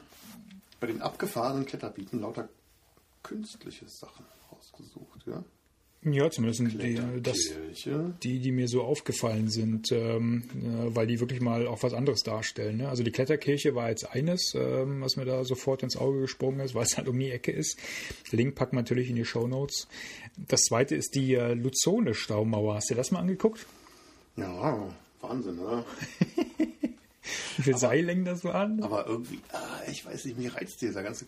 bei 0.79 0.87
den 0.87 1.01
abgefahrenen 1.01 1.65
Kletterbieten 1.65 2.19
lauter 2.21 2.49
künstliche 3.23 3.87
Sachen 3.87 4.25
rausgesucht. 4.51 5.25
Ja? 5.27 5.43
Ja, 6.01 6.31
zumindest 6.31 6.81
die, 6.81 6.97
das, 7.21 7.37
die, 8.23 8.39
die 8.39 8.51
mir 8.53 8.69
so 8.69 8.83
aufgefallen 8.83 9.49
sind, 9.49 9.91
ähm, 9.91 10.43
äh, 10.55 10.95
weil 10.95 11.07
die 11.07 11.19
wirklich 11.19 11.41
mal 11.41 11.67
auch 11.67 11.83
was 11.83 11.93
anderes 11.93 12.23
darstellen. 12.23 12.77
Ne? 12.77 12.87
Also 12.87 13.03
die 13.03 13.11
Kletterkirche 13.11 13.75
war 13.75 13.89
jetzt 13.89 14.05
eines, 14.05 14.53
ähm, 14.55 15.01
was 15.01 15.17
mir 15.17 15.25
da 15.25 15.43
sofort 15.43 15.83
ins 15.83 15.97
Auge 15.97 16.21
gesprungen 16.21 16.61
ist, 16.61 16.73
weil 16.73 16.83
es 16.85 16.95
halt 16.95 17.09
um 17.09 17.19
die 17.19 17.31
Ecke 17.31 17.51
ist. 17.51 17.77
Link 18.31 18.55
packen 18.55 18.77
wir 18.77 18.81
natürlich 18.81 19.09
in 19.09 19.17
die 19.17 19.25
Show 19.25 19.45
Notes. 19.45 19.89
Das 20.37 20.61
zweite 20.61 20.95
ist 20.95 21.15
die 21.15 21.33
äh, 21.33 21.53
Luzone-Staumauer. 21.53 22.75
Hast 22.75 22.89
du 22.89 22.93
dir 22.93 22.99
das 22.99 23.11
mal 23.11 23.19
angeguckt? 23.19 23.65
Ja, 24.37 24.87
Wahnsinn, 25.19 25.59
oder? 25.59 25.85
Wie 27.57 27.63
viele 27.63 27.77
Seillängen 27.77 28.25
das 28.25 28.43
waren? 28.43 28.81
Aber 28.83 29.07
irgendwie, 29.07 29.39
ah, 29.51 29.81
ich 29.89 30.05
weiß 30.05 30.25
nicht, 30.25 30.37
mir 30.37 30.53
reizt 30.53 30.81
dieser 30.81 31.03
ganze 31.03 31.25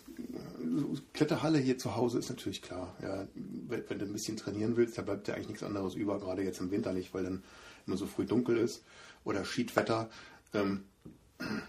Kletterhalle 1.13 1.57
hier 1.57 1.77
zu 1.77 1.95
Hause 1.95 2.19
ist 2.19 2.29
natürlich 2.29 2.61
klar. 2.61 2.95
Ja, 3.01 3.27
wenn, 3.35 3.83
wenn 3.89 3.99
du 3.99 4.05
ein 4.05 4.13
bisschen 4.13 4.37
trainieren 4.37 4.77
willst, 4.77 4.97
da 4.97 5.01
bleibt 5.01 5.27
dir 5.27 5.33
eigentlich 5.33 5.49
nichts 5.49 5.63
anderes 5.63 5.95
über, 5.95 6.19
gerade 6.19 6.43
jetzt 6.43 6.61
im 6.61 6.71
Winter 6.71 6.93
nicht, 6.93 7.13
weil 7.13 7.23
dann 7.23 7.43
immer 7.87 7.97
so 7.97 8.05
früh 8.05 8.25
dunkel 8.25 8.57
ist 8.57 8.83
oder 9.23 9.45
Schiedwetter. 9.45 10.09
Ähm, 10.53 10.85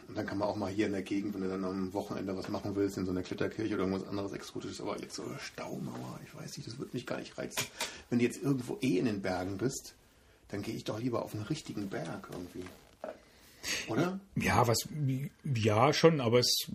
und 0.08 0.16
dann 0.16 0.26
kann 0.26 0.38
man 0.38 0.48
auch 0.48 0.56
mal 0.56 0.70
hier 0.70 0.86
in 0.86 0.92
der 0.92 1.02
Gegend, 1.02 1.34
wenn 1.34 1.42
du 1.42 1.48
dann 1.48 1.64
am 1.64 1.92
Wochenende 1.94 2.36
was 2.36 2.48
machen 2.48 2.76
willst, 2.76 2.98
in 2.98 3.06
so 3.06 3.10
einer 3.10 3.22
Kletterkirche 3.22 3.74
oder 3.74 3.84
irgendwas 3.84 4.06
anderes 4.06 4.32
Exotisches, 4.32 4.80
aber 4.82 5.00
jetzt 5.00 5.14
so 5.14 5.22
eine 5.22 5.38
Staumauer, 5.38 6.20
ich 6.26 6.34
weiß 6.34 6.58
nicht, 6.58 6.68
das 6.68 6.78
wird 6.78 6.92
mich 6.92 7.06
gar 7.06 7.18
nicht 7.18 7.38
reizen. 7.38 7.64
Wenn 8.10 8.18
du 8.18 8.24
jetzt 8.24 8.42
irgendwo 8.42 8.76
eh 8.82 8.98
in 8.98 9.06
den 9.06 9.22
Bergen 9.22 9.56
bist, 9.56 9.94
dann 10.48 10.60
gehe 10.60 10.74
ich 10.74 10.84
doch 10.84 11.00
lieber 11.00 11.22
auf 11.22 11.34
einen 11.34 11.44
richtigen 11.44 11.88
Berg 11.88 12.28
irgendwie. 12.30 12.64
Oder? 13.88 14.20
Ja, 14.37 14.66
was, 14.66 14.88
ja, 15.55 15.92
schon, 15.92 16.20
aber 16.20 16.40
es 16.40 16.66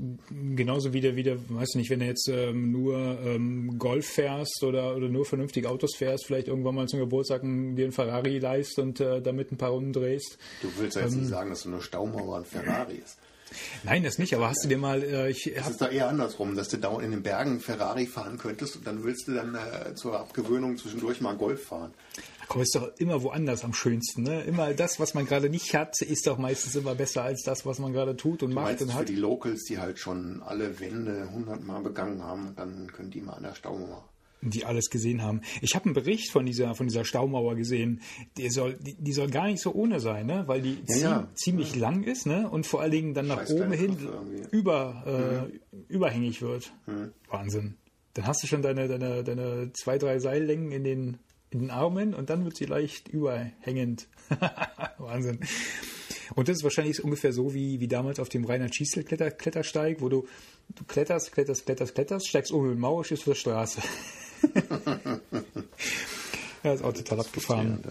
genauso 0.55 0.93
wie 0.93 1.01
der, 1.01 1.15
wie 1.15 1.23
der, 1.23 1.37
weißt 1.49 1.75
du 1.75 1.79
nicht, 1.79 1.89
wenn 1.89 1.99
du 1.99 2.05
jetzt 2.05 2.29
ähm, 2.29 2.71
nur 2.71 2.97
ähm, 3.23 3.77
Golf 3.77 4.05
fährst 4.05 4.63
oder, 4.63 4.95
oder 4.95 5.09
nur 5.09 5.25
vernünftig 5.25 5.65
Autos 5.65 5.95
fährst, 5.95 6.25
vielleicht 6.25 6.47
irgendwann 6.47 6.75
mal 6.75 6.87
zum 6.87 6.99
Geburtstag 6.99 7.43
einen, 7.43 7.75
dir 7.75 7.85
einen 7.85 7.91
Ferrari 7.91 8.39
leist 8.39 8.79
und 8.79 8.99
äh, 8.99 9.21
damit 9.21 9.51
ein 9.51 9.57
paar 9.57 9.71
Runden 9.71 9.93
drehst. 9.93 10.37
Du 10.61 10.69
willst 10.77 10.95
ja 10.95 11.03
jetzt 11.03 11.15
nicht 11.15 11.29
sagen, 11.29 11.49
dass 11.49 11.61
so 11.61 11.69
eine 11.69 11.81
Staumauer 11.81 12.37
ein 12.37 12.45
Ferrari 12.45 12.95
ist. 12.95 13.17
Nein, 13.83 14.03
das 14.03 14.17
nicht, 14.17 14.35
aber 14.35 14.49
hast 14.49 14.63
du 14.63 14.67
dir 14.67 14.77
mal, 14.77 15.01
äh, 15.03 15.29
ich 15.29 15.53
hab, 15.57 15.71
ist 15.71 15.81
doch 15.81 15.91
eher 15.91 16.09
andersrum, 16.09 16.55
dass 16.55 16.69
du 16.69 16.77
dauernd 16.77 17.05
in 17.05 17.11
den 17.11 17.23
Bergen 17.23 17.59
Ferrari 17.59 18.05
fahren 18.05 18.37
könntest 18.37 18.75
und 18.75 18.87
dann 18.87 19.03
willst 19.03 19.27
du 19.27 19.33
dann 19.33 19.55
äh, 19.55 19.95
zur 19.95 20.19
Abgewöhnung 20.19 20.77
zwischendurch 20.77 21.21
mal 21.21 21.35
Golf 21.35 21.65
fahren. 21.65 21.93
Komm, 22.47 22.61
ist 22.61 22.75
doch 22.75 22.89
immer 22.97 23.21
woanders 23.23 23.63
am 23.63 23.73
schönsten, 23.73 24.23
ne? 24.23 24.41
Immer 24.43 24.73
das, 24.73 24.99
was 24.99 25.13
man 25.13 25.25
gerade 25.25 25.49
nicht 25.49 25.73
hat, 25.73 26.01
ist 26.01 26.27
doch 26.27 26.37
meistens 26.37 26.75
immer 26.75 26.95
besser 26.95 27.23
als 27.23 27.43
das, 27.43 27.65
was 27.65 27.79
man 27.79 27.93
gerade 27.93 28.15
tut 28.15 28.43
und 28.43 28.53
macht 28.53 28.65
Meistens 28.65 28.87
und 28.89 28.93
für 28.93 28.99
hat. 28.99 29.09
die 29.09 29.15
Locals, 29.15 29.63
die 29.65 29.77
halt 29.79 29.99
schon 29.99 30.41
alle 30.43 30.79
Wände 30.79 31.29
hundertmal 31.31 31.81
begangen 31.83 32.23
haben, 32.23 32.53
dann 32.55 32.87
können 32.91 33.11
die 33.11 33.21
mal 33.21 33.33
an 33.33 33.43
der 33.43 33.55
Staumauer. 33.55 34.07
die 34.41 34.65
alles 34.65 34.89
gesehen 34.91 35.23
haben. 35.23 35.41
Ich 35.61 35.73
habe 35.75 35.85
einen 35.85 35.93
Bericht 35.95 36.31
von 36.31 36.45
dieser, 36.45 36.75
von 36.75 36.87
dieser 36.87 37.03
Staumauer 37.03 37.55
gesehen. 37.55 38.01
Die 38.37 38.49
soll, 38.49 38.77
die, 38.79 38.93
die 38.95 39.11
soll 39.11 39.29
gar 39.31 39.47
nicht 39.47 39.59
so 39.61 39.73
ohne 39.73 39.99
sein, 39.99 40.27
ne? 40.27 40.43
weil 40.47 40.61
die 40.61 40.77
Ja, 40.85 40.93
zie 40.95 41.01
ja. 41.01 41.27
ziemlich 41.33 41.75
lang 41.75 42.03
ist 42.03 42.27
ne? 42.27 42.47
und 42.49 42.67
vor 42.67 42.81
allen 42.81 42.91
Dingen 42.91 43.13
dann 43.15 43.27
nach 43.27 43.39
Scheiß 43.39 43.53
oben 43.53 43.71
hin. 43.73 43.91
Mhm. 43.99 44.47
über, 44.51 45.49
äh, 45.49 45.81
überhängig 45.91 46.41
wird. 46.43 46.71
Wahnsinn. 47.29 47.77
Dann 48.13 48.27
hast 48.27 48.41
du 48.43 48.47
schon 48.47 48.61
deine, 48.61 48.87
deine, 48.87 49.23
deine 49.23 49.71
zwei, 49.73 49.97
drei 49.97 50.19
Seillängen 50.19 50.71
in 50.71 50.83
den, 50.83 51.17
in 51.49 51.59
den 51.59 51.71
Armen 51.71 52.13
und 52.13 52.29
dann 52.29 52.43
wird 52.43 52.57
sie 52.57 52.65
leicht 52.65 53.07
überhängend. 53.07 54.07
Wahnsinn. 54.97 55.39
Und 56.35 56.49
das 56.49 56.57
ist 56.57 56.63
wahrscheinlich 56.63 57.03
ungefähr 57.03 57.31
so 57.31 57.53
wie, 57.53 57.79
wie 57.79 57.87
damals 57.87 58.19
auf 58.19 58.29
dem 58.29 58.45
Reinhard 58.45 58.75
Schießel 58.75 59.03
-Kletter 59.03 59.31
Klettersteig, 59.31 60.01
wo 60.01 60.09
du, 60.09 60.27
du 60.75 60.83
kletterst, 60.83 61.31
kletterst, 61.31 61.65
kletterst, 61.65 61.95
kletterst, 61.95 62.27
steigst 62.27 62.51
oben 62.51 62.67
in 62.67 62.75
die 62.75 62.79
Mauer, 62.79 63.05
stehst 63.05 63.21
auf 63.21 63.33
der 63.33 63.35
Straße. 63.35 63.81
ja, 66.63 66.73
ist 66.73 66.83
auch 66.83 66.93
total 66.93 67.21
abgefahren. 67.21 67.81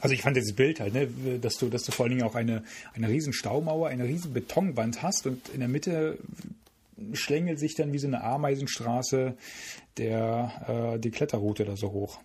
Also 0.00 0.14
ich 0.14 0.22
fand 0.22 0.36
dieses 0.36 0.54
Bild 0.54 0.80
halt, 0.80 0.94
ne, 0.94 1.06
dass 1.40 1.58
du, 1.58 1.68
dass 1.68 1.84
du 1.84 1.92
vor 1.92 2.04
allen 2.04 2.16
Dingen 2.16 2.26
auch 2.28 2.34
eine, 2.34 2.64
eine 2.92 3.08
riesen 3.08 3.32
Staumauer, 3.32 3.88
eine 3.88 4.04
riesen 4.04 4.32
Betonwand 4.32 5.02
hast 5.02 5.28
und 5.28 5.48
in 5.50 5.60
der 5.60 5.68
Mitte 5.68 6.18
schlängelt 7.12 7.60
sich 7.60 7.76
dann 7.76 7.92
wie 7.92 7.98
so 7.98 8.08
eine 8.08 8.22
Ameisenstraße 8.24 9.36
der, 9.98 10.94
äh, 10.94 10.98
die 10.98 11.10
Kletterroute 11.10 11.64
da 11.64 11.76
so 11.76 11.92
hoch. 11.92 12.18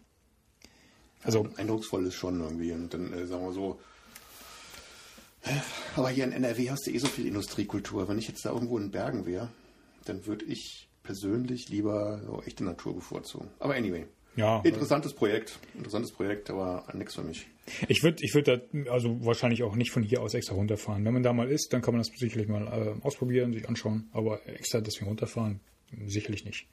Also 1.27 1.47
Eindrucksvoll 1.57 2.05
ist 2.05 2.15
schon 2.15 2.39
irgendwie. 2.39 2.71
Und 2.71 2.93
dann 2.93 3.13
äh, 3.13 3.27
sagen 3.27 3.45
wir 3.45 3.51
so. 3.51 3.79
Aber 5.95 6.09
hier 6.09 6.23
in 6.23 6.31
NRW 6.31 6.69
hast 6.71 6.87
du 6.87 6.91
eh 6.91 6.97
so 6.97 7.07
viel 7.07 7.27
Industriekultur. 7.27 8.07
Wenn 8.07 8.17
ich 8.17 8.27
jetzt 8.27 8.45
da 8.45 8.51
irgendwo 8.51 8.77
in 8.77 8.91
Bergen 8.91 9.25
wäre, 9.25 9.49
dann 10.05 10.25
würde 10.25 10.45
ich 10.45 10.87
persönlich 11.03 11.69
lieber 11.69 12.21
so 12.25 12.41
echte 12.45 12.63
Natur 12.63 12.95
bevorzugen. 12.95 13.49
Aber 13.59 13.75
anyway. 13.75 14.05
ja, 14.35 14.61
Interessantes 14.61 15.13
Projekt. 15.13 15.59
Interessantes 15.75 16.11
Projekt, 16.11 16.49
aber 16.49 16.85
nichts 16.93 17.15
für 17.15 17.23
mich. 17.23 17.47
Ich 17.87 18.03
würde 18.03 18.23
ich 18.23 18.33
würd 18.33 18.47
da 18.47 18.59
also 18.91 19.25
wahrscheinlich 19.25 19.63
auch 19.63 19.75
nicht 19.75 19.91
von 19.91 20.03
hier 20.03 20.21
aus 20.21 20.33
extra 20.33 20.55
runterfahren. 20.55 21.03
Wenn 21.03 21.13
man 21.13 21.23
da 21.23 21.33
mal 21.33 21.49
ist, 21.49 21.73
dann 21.73 21.81
kann 21.81 21.93
man 21.93 21.99
das 21.99 22.11
sicherlich 22.17 22.47
mal 22.47 22.67
äh, 22.67 23.05
ausprobieren, 23.05 23.53
sich 23.53 23.67
anschauen. 23.67 24.09
Aber 24.13 24.45
extra 24.47 24.79
deswegen 24.79 25.07
runterfahren, 25.07 25.59
sicherlich 26.05 26.45
nicht. 26.45 26.67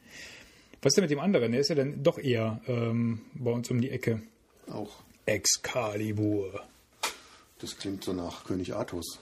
Was 0.82 0.92
ist 0.92 0.96
denn 0.96 1.04
mit 1.04 1.10
dem 1.10 1.20
anderen? 1.20 1.52
Der 1.52 1.60
ist 1.60 1.68
ja 1.68 1.74
dann 1.74 2.02
doch 2.02 2.18
eher 2.18 2.60
ähm, 2.66 3.22
bei 3.34 3.50
uns 3.50 3.70
um 3.70 3.80
die 3.80 3.90
Ecke. 3.90 4.22
Auch 4.70 4.90
Excalibur. 5.26 6.62
das 7.58 7.76
klingt 7.78 8.04
so 8.04 8.12
nach 8.12 8.44
König 8.44 8.74
Artus. 8.74 9.18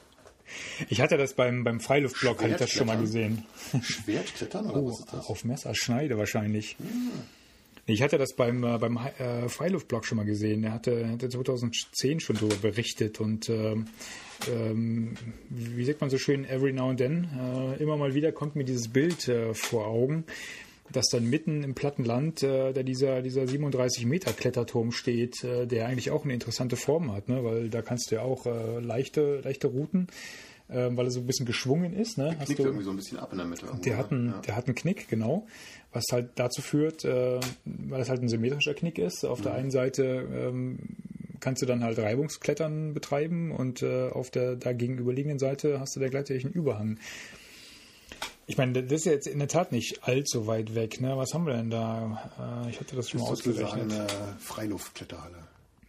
Ich 0.89 1.01
hatte 1.01 1.17
das 1.17 1.35
beim, 1.35 1.65
beim 1.65 1.81
Freiluftblock, 1.81 2.43
hatte 2.43 2.53
ich 2.53 2.59
das 2.59 2.71
schon 2.71 2.87
mal 2.87 2.99
gesehen. 2.99 3.45
Schwertklettern 3.83 4.71
oder 4.71 4.77
Oh, 4.83 4.89
was 4.89 5.01
ist 5.01 5.13
das? 5.13 5.27
auf 5.27 5.45
Messerschneide 5.45 6.19
wahrscheinlich. 6.19 6.77
Ich 7.87 8.03
hatte 8.03 8.17
das 8.17 8.35
beim, 8.35 8.63
äh, 8.63 8.79
beim 8.79 8.97
äh, 8.97 9.49
Freiluftblog 9.49 10.05
schon 10.05 10.19
mal 10.19 10.25
gesehen. 10.25 10.63
Er 10.63 10.73
hatte, 10.73 11.09
hatte 11.09 11.29
2010 11.29 12.21
schon 12.21 12.37
darüber 12.37 12.57
berichtet 12.57 13.19
und 13.21 13.49
ähm, 13.49 13.87
ähm, 14.49 15.15
wie 15.49 15.85
sagt 15.85 16.01
man 16.01 16.11
so 16.11 16.19
schön, 16.19 16.45
every 16.45 16.73
now 16.73 16.91
and 16.91 16.99
then, 16.99 17.29
äh, 17.37 17.83
immer 17.83 17.97
mal 17.97 18.15
wieder 18.15 18.31
kommt 18.31 18.55
mir 18.55 18.65
dieses 18.65 18.89
Bild 18.89 19.27
äh, 19.29 19.53
vor 19.55 19.87
Augen, 19.87 20.25
dass 20.93 21.07
dann 21.09 21.29
mitten 21.29 21.65
im 21.65 21.75
platten 21.75 22.05
Land 22.05 22.43
äh, 22.43 22.73
da 22.73 22.83
dieser, 22.83 23.23
dieser 23.23 23.47
37 23.47 24.07
Meter 24.07 24.33
Kletterturm 24.33 24.93
steht, 24.93 25.43
äh, 25.45 25.67
der 25.67 25.87
eigentlich 25.87 26.11
auch 26.11 26.25
eine 26.25 26.35
interessante 26.35 26.77
Form 26.77 27.13
hat, 27.13 27.29
ne? 27.29 27.43
weil 27.45 27.69
da 27.69 27.83
kannst 27.83 28.11
du 28.11 28.17
ja 28.17 28.23
auch 28.23 28.47
äh, 28.47 28.81
leichte, 28.81 29.41
leichte 29.41 29.69
Routen, 29.69 30.09
äh, 30.69 30.89
weil 30.91 31.07
er 31.07 31.11
so 31.11 31.21
ein 31.21 31.27
bisschen 31.27 31.47
geschwungen 31.47 31.95
ist. 31.95 32.19
Ne? 32.19 32.37
Hast 32.39 32.47
Knickt 32.47 32.61
du, 32.61 32.65
irgendwie 32.65 32.85
so 32.85 32.91
ein 32.91 32.97
bisschen 32.97 33.19
ab 33.19 33.33
in 33.33 33.39
der 33.39 33.47
Mitte. 33.47 33.67
irgendwo, 33.67 33.83
der 33.83 33.97
hat, 33.97 34.13
einen, 34.13 34.27
ne? 34.27 34.41
der 34.47 34.57
hat 34.57 34.67
einen 34.67 34.75
Knick, 34.75 35.09
genau. 35.09 35.47
Was 35.93 36.05
halt 36.13 36.31
dazu 36.37 36.63
führt, 36.63 37.05
äh, 37.05 37.41
weil 37.65 38.01
es 38.01 38.09
halt 38.09 38.23
ein 38.23 38.29
symmetrischer 38.29 38.75
Knick 38.75 38.99
ist. 38.99 39.25
Auf 39.25 39.43
der 39.43 39.55
einen 39.55 39.71
Seite 39.71 40.27
ähm, 40.33 40.79
kannst 41.41 41.61
du 41.61 41.67
dann 41.67 41.83
halt 41.83 41.99
Reibungsklettern 41.99 42.95
betreiben 42.95 43.51
und 43.51 43.83
äh, 43.83 44.09
auf 44.09 44.31
der 44.31 44.57
da 44.57 44.73
gegenüberliegenden 44.73 45.39
Seite 45.39 45.81
hast 45.81 45.97
du 45.97 46.01
der 46.01 46.09
gleichzeitig 46.09 46.45
einen 46.45 46.55
Überhang. 46.55 46.99
Ich 48.47 48.59
meine, 48.59 48.83
das 48.83 48.93
ist 48.93 49.05
jetzt 49.07 49.27
in 49.27 49.39
der 49.39 49.49
Tat 49.49 49.73
nicht 49.73 50.03
allzu 50.05 50.47
weit 50.47 50.75
weg. 50.75 51.01
Ne? 51.01 51.17
Was 51.17 51.33
haben 51.33 51.47
wir 51.47 51.55
denn 51.55 51.71
da? 51.71 52.65
Äh, 52.67 52.71
ich 52.71 52.81
hatte 52.81 52.97
das 52.97 53.09
schon 53.09 53.21
Das 53.21 53.29
mal 53.29 53.35
ist 53.35 53.45
sozusagen 53.45 53.83
ausgerechnet. 53.91 54.11
eine 54.21 54.37
Freiluftkletterhalle. 54.39 55.39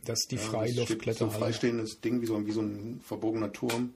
Das 0.05 0.19
ist 0.19 0.31
die 0.31 0.35
Ja, 0.35 0.41
das 0.41 0.49
steht 0.49 0.51
So 0.51 0.57
ein 0.57 0.73
Freiluftkletterhalle. 0.75 1.39
freistehendes 1.39 2.01
Ding, 2.01 2.21
wie 2.21 2.25
so, 2.25 2.45
wie 2.45 2.51
so 2.51 2.61
ein 2.61 3.01
verbogener 3.03 3.51
Turm, 3.51 3.93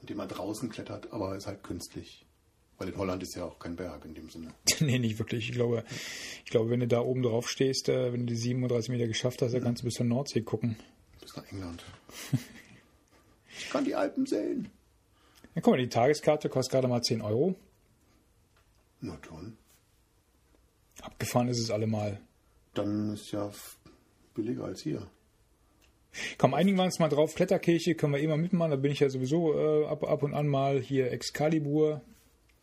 in 0.00 0.06
dem 0.06 0.16
man 0.18 0.28
draußen 0.28 0.68
klettert, 0.70 1.12
aber 1.12 1.36
ist 1.36 1.46
halt 1.46 1.62
künstlich. 1.64 2.24
Weil 2.78 2.88
in 2.88 2.96
Holland 2.96 3.22
ist 3.22 3.34
ja 3.36 3.44
auch 3.44 3.58
kein 3.58 3.76
Berg 3.76 4.04
in 4.04 4.14
dem 4.14 4.28
Sinne. 4.30 4.52
nee, 4.80 4.98
nicht 4.98 5.18
wirklich. 5.18 5.48
Ich 5.48 5.54
glaube, 5.54 5.84
ich 6.44 6.50
glaube, 6.50 6.70
wenn 6.70 6.80
du 6.80 6.88
da 6.88 7.00
oben 7.00 7.22
drauf 7.22 7.48
stehst, 7.48 7.88
äh, 7.88 8.12
wenn 8.12 8.20
du 8.20 8.26
die 8.26 8.36
37 8.36 8.90
Meter 8.90 9.06
geschafft 9.06 9.42
hast, 9.42 9.52
dann 9.54 9.62
kannst 9.62 9.82
du 9.82 9.86
bis 9.86 9.94
zur 9.94 10.06
Nordsee 10.06 10.42
gucken. 10.42 10.76
Bis 11.20 11.34
nach 11.36 11.50
England. 11.50 11.82
ich 13.58 13.70
kann 13.70 13.84
die 13.84 13.94
Alpen 13.94 14.26
sehen. 14.26 14.70
Ja, 15.54 15.62
guck 15.62 15.72
mal, 15.72 15.78
die 15.78 15.88
Tageskarte 15.88 16.48
kostet 16.48 16.72
gerade 16.72 16.88
mal 16.88 17.02
10 17.02 17.22
Euro. 17.22 17.54
Na 19.00 19.16
toll. 19.16 19.52
Abgefahren 21.02 21.48
ist 21.48 21.60
es 21.60 21.70
allemal. 21.70 22.20
Dann 22.74 23.12
ist 23.14 23.30
ja 23.30 23.50
billiger 24.34 24.64
als 24.64 24.82
hier. 24.82 25.06
Komm, 26.38 26.54
einigen 26.54 26.76
wir 26.76 26.84
uns 26.84 26.98
mal 26.98 27.08
drauf. 27.08 27.34
Kletterkirche 27.34 27.94
können 27.94 28.14
wir 28.14 28.20
immer 28.20 28.36
mitmachen. 28.36 28.70
Da 28.70 28.76
bin 28.76 28.92
ich 28.92 29.00
ja 29.00 29.08
sowieso 29.08 29.54
äh, 29.54 29.86
ab, 29.86 30.04
ab 30.04 30.22
und 30.22 30.34
an 30.34 30.46
mal 30.48 30.80
hier 30.80 31.10
Excalibur, 31.10 32.02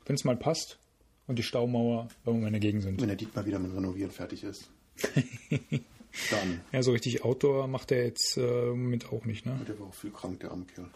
wenn 0.05 0.15
es 0.15 0.23
mal 0.23 0.37
passt. 0.37 0.79
Und 1.27 1.37
die 1.37 1.43
Staumauer, 1.43 2.09
wenn 2.25 2.35
wir 2.35 2.41
mal 2.41 2.47
in 2.47 2.53
der 2.53 2.59
Gegend 2.59 2.83
sind. 2.83 2.99
Wenn 2.99 3.07
der 3.07 3.17
Dietmar 3.17 3.45
wieder 3.45 3.59
mit 3.59 3.73
Renovieren 3.73 4.11
fertig 4.11 4.43
ist. 4.43 4.69
Dann. 6.29 6.61
Ja, 6.71 6.83
so 6.83 6.91
richtig 6.91 7.23
Outdoor 7.23 7.67
macht 7.67 7.91
er 7.91 8.05
jetzt 8.05 8.37
äh, 8.37 8.73
mit 8.73 9.11
auch 9.11 9.25
nicht, 9.25 9.45
ne? 9.45 9.59
Der 9.67 9.79
war 9.79 9.87
auch 9.87 9.93
viel 9.93 10.11
krank, 10.11 10.39
der 10.41 10.51
arme 10.51 10.65
Kerl. 10.65 10.89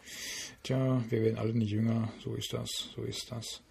Tja, 0.63 1.03
wir 1.09 1.21
werden 1.21 1.37
alle 1.37 1.53
nicht 1.53 1.71
jünger. 1.71 2.09
So 2.23 2.35
ist 2.35 2.53
das, 2.53 2.69
so 2.95 3.03
ist 3.03 3.31
das. 3.31 3.61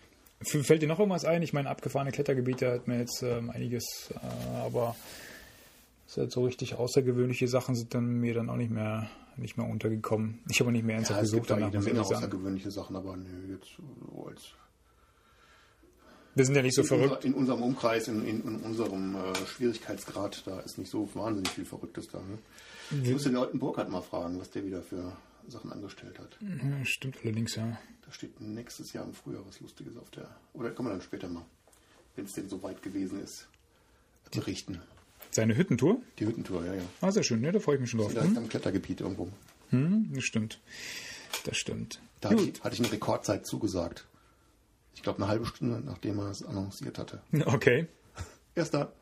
Fällt 0.43 0.83
dir 0.83 0.89
noch 0.89 0.99
irgendwas 0.99 1.25
ein? 1.25 1.43
Ich 1.43 1.53
meine, 1.53 1.71
abgefahrene 1.71 2.13
Klettergebiete 2.13 2.71
hat 2.71 2.89
mir 2.89 2.99
jetzt 2.99 3.23
ähm, 3.23 3.51
einiges, 3.51 4.11
äh, 4.11 4.57
aber 4.57 4.97
halt 6.17 6.33
so 6.33 6.45
richtig 6.45 6.75
außergewöhnliche 6.75 7.49
Sachen 7.49 7.75
sind 7.75 7.95
dann 7.95 8.21
mir 8.21 8.35
dann 8.35 8.49
auch 8.49 8.57
nicht 8.57 8.71
mehr 8.71 9.09
nicht 9.37 9.57
mehr 9.57 9.67
untergekommen. 9.67 10.41
Ich 10.49 10.61
habe 10.61 10.69
auch 10.69 10.73
nicht 10.73 10.85
mehr 10.85 10.97
ernsthaft 10.97 11.19
Ja, 11.19 11.25
es 11.25 11.31
gesucht 11.31 11.49
gibt 11.49 11.51
da 11.51 11.55
danach, 11.57 11.73
jede 11.73 11.85
Menge 11.85 12.01
außergewöhnliche 12.03 12.71
Sachen, 12.71 12.95
aber 12.95 13.17
nö, 13.17 13.53
jetzt 13.53 13.71
so 13.77 14.27
als 14.27 14.55
Wir 16.35 16.45
sind 16.45 16.55
ja 16.57 16.63
nicht 16.63 16.75
so 16.75 16.83
in, 16.83 16.89
verrückt. 16.89 17.15
unser, 17.17 17.25
in 17.25 17.35
unserem 17.35 17.63
Umkreis, 17.63 18.09
in, 18.09 18.27
in, 18.27 18.43
in 18.43 18.57
unserem 18.57 19.15
äh, 19.17 19.47
Schwierigkeitsgrad, 19.47 20.43
da 20.47 20.61
ist 20.61 20.79
nicht 20.79 20.91
so 20.91 21.09
wahnsinnig 21.15 21.51
viel 21.53 21.65
Verrücktes 21.65 22.09
da. 22.09 22.19
Ne? 22.19 22.39
Ich 23.03 23.13
muss 23.13 23.23
den 23.23 23.35
Leuten 23.35 23.59
Burkhardt 23.59 23.89
mal 23.89 24.03
fragen, 24.03 24.39
was 24.41 24.51
der 24.51 24.65
wieder 24.67 24.83
für 24.83 25.17
Sachen 25.49 25.73
angestellt 25.73 26.19
hat. 26.19 26.37
Ja, 26.41 26.85
stimmt 26.85 27.17
allerdings, 27.23 27.55
ja. 27.55 27.79
Da 28.05 28.13
steht 28.13 28.41
nächstes 28.41 28.93
Jahr 28.93 29.05
im 29.05 29.15
Frühjahr 29.15 29.43
was 29.47 29.61
Lustiges 29.61 29.97
auf 29.97 30.11
der. 30.11 30.29
Oder 30.55 30.71
kommen 30.71 30.89
wir 30.89 30.93
dann 30.93 31.03
später 31.03 31.29
mal, 31.29 31.45
wenn 32.17 32.25
es 32.27 32.33
denn 32.33 32.49
so 32.49 32.63
weit 32.63 32.83
gewesen 32.83 33.23
ist. 33.23 33.47
Berichten. 34.33 34.81
Seine 35.31 35.57
Hüttentour? 35.57 36.01
Die 36.19 36.27
Hüttentour, 36.27 36.65
ja, 36.67 36.75
ja. 36.75 36.83
Ah, 37.01 37.11
sehr 37.13 37.23
schön, 37.23 37.41
ne? 37.41 37.53
Da 37.53 37.61
freue 37.61 37.77
ich 37.77 37.81
mich 37.81 37.91
schon 37.91 38.01
drauf. 38.01 38.11
Vielleicht 38.11 38.29
Hm? 38.29 38.39
am 38.39 38.49
Klettergebiet 38.49 39.01
irgendwo. 39.01 39.29
Hm, 39.71 40.11
das 40.15 40.25
stimmt. 40.25 40.61
Das 41.45 41.57
stimmt. 41.57 42.01
Da 42.21 42.31
hatte 42.31 42.43
ich, 42.43 42.63
hatte 42.63 42.75
ich 42.75 42.81
eine 42.81 42.93
Rekordzeit 42.93 43.47
zugesagt. 43.47 44.07
Ich 44.95 45.03
glaube, 45.03 45.19
eine 45.23 45.29
halbe 45.29 45.47
Stunde, 45.47 45.81
nachdem 45.85 46.19
er 46.19 46.31
es 46.31 46.43
annonciert 46.45 46.99
hatte. 46.99 47.21
Okay. 47.47 47.87
Erster 48.55 48.93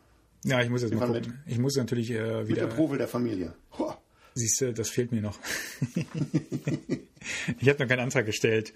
Ja, 0.44 0.60
ich 0.62 0.70
muss 0.70 0.82
jetzt 0.82 0.90
Wir 0.92 0.98
mal 0.98 1.06
gucken. 1.06 1.42
Ich 1.46 1.58
muss 1.58 1.76
natürlich 1.76 2.10
äh, 2.10 2.38
mit 2.40 2.48
wieder. 2.48 2.66
der 2.66 2.74
Probe 2.74 2.98
der 2.98 3.08
Familie. 3.08 3.54
Hoa. 3.78 3.98
Siehst 4.34 4.60
du, 4.62 4.72
das 4.72 4.88
fehlt 4.88 5.12
mir 5.12 5.20
noch. 5.20 5.38
ich 7.60 7.68
habe 7.68 7.80
noch 7.82 7.88
keinen 7.88 8.00
Antrag 8.00 8.24
gestellt. 8.26 8.72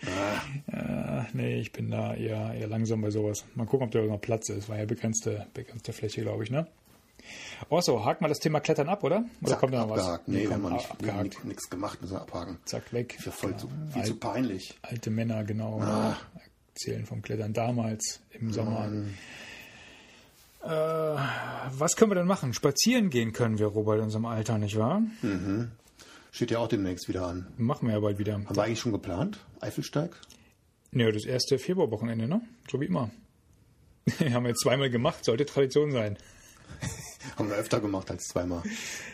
Ah. 0.70 1.20
Äh, 1.22 1.24
nee, 1.32 1.60
ich 1.60 1.72
bin 1.72 1.90
da 1.90 2.14
eher, 2.14 2.52
eher 2.54 2.68
langsam 2.68 3.00
bei 3.00 3.10
sowas. 3.10 3.44
Mal 3.54 3.66
gucken, 3.66 3.86
ob 3.86 3.90
da 3.92 4.02
noch 4.02 4.20
Platz 4.20 4.48
ist. 4.50 4.68
War 4.68 4.78
ja 4.78 4.84
begrenzte, 4.84 5.46
begrenzte 5.54 5.92
Fläche, 5.92 6.20
glaube 6.22 6.44
ich, 6.44 6.50
ne? 6.50 6.66
Also, 7.70 8.04
haken 8.04 8.22
wir 8.24 8.28
das 8.28 8.38
Thema 8.38 8.60
Klettern 8.60 8.88
ab, 8.88 9.02
oder? 9.02 9.24
Oder 9.40 9.50
Zack, 9.52 9.60
kommt 9.60 9.74
da 9.74 9.78
noch 9.80 9.90
was? 9.90 10.00
abgehakt. 10.00 10.28
Nee, 10.28 10.42
wir 10.42 10.50
haben 10.50 10.62
wir 10.62 10.70
nicht, 10.70 10.90
abgehakt. 10.90 11.44
nichts 11.44 11.70
gemacht, 11.70 12.00
müssen 12.02 12.12
wir 12.14 12.20
abhaken. 12.20 12.58
Zack, 12.66 12.92
weg. 12.92 13.16
Ist 13.18 13.24
ja 13.26 13.32
voll 13.32 13.56
zu, 13.56 13.68
viel 13.90 14.02
Alt- 14.02 14.06
zu 14.06 14.16
peinlich. 14.16 14.78
Alte 14.82 15.10
Männer, 15.10 15.42
genau. 15.42 15.80
Ah. 15.80 16.16
Erzählen 16.76 17.06
vom 17.06 17.22
Klettern 17.22 17.54
damals 17.54 18.20
im 18.32 18.52
Sommer. 18.52 18.92
Äh, 20.62 20.68
was 20.68 21.96
können 21.96 22.10
wir 22.10 22.16
denn 22.16 22.26
machen? 22.26 22.52
Spazieren 22.52 23.08
gehen 23.08 23.32
können 23.32 23.58
wir, 23.58 23.68
Robert, 23.68 23.96
in 23.96 24.04
unserem 24.04 24.26
Alter, 24.26 24.58
nicht 24.58 24.76
wahr? 24.76 25.00
Steht 26.32 26.50
ja 26.50 26.58
auch 26.58 26.68
demnächst 26.68 27.08
wieder 27.08 27.26
an. 27.26 27.46
Machen 27.56 27.88
wir 27.88 27.94
ja 27.94 28.00
bald 28.00 28.18
wieder. 28.18 28.34
Haben 28.34 28.54
wir 28.54 28.62
eigentlich 28.62 28.80
schon 28.80 28.92
geplant? 28.92 29.38
Eifelsteig? 29.60 30.20
Ja, 30.92 31.10
das 31.10 31.24
erste 31.24 31.58
Februarwochenende, 31.58 32.28
ne? 32.28 32.42
So 32.70 32.78
wie 32.78 32.86
immer. 32.86 33.10
Haben 34.20 34.44
wir 34.44 34.50
jetzt 34.50 34.60
zweimal 34.60 34.90
gemacht, 34.90 35.24
sollte 35.24 35.46
Tradition 35.46 35.92
sein. 35.92 36.18
Haben 37.38 37.48
wir 37.48 37.56
öfter 37.56 37.80
gemacht 37.80 38.10
als 38.10 38.24
zweimal. 38.24 38.62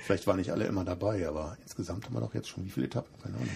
Vielleicht 0.02 0.26
waren 0.26 0.38
nicht 0.38 0.50
alle 0.50 0.64
immer 0.64 0.84
dabei, 0.84 1.28
aber 1.28 1.56
insgesamt 1.62 2.06
haben 2.06 2.14
wir 2.14 2.20
doch 2.20 2.34
jetzt 2.34 2.48
schon 2.48 2.64
wie 2.64 2.70
viele 2.70 2.86
Etappen? 2.86 3.14
Keine 3.22 3.36
Ahnung. 3.36 3.48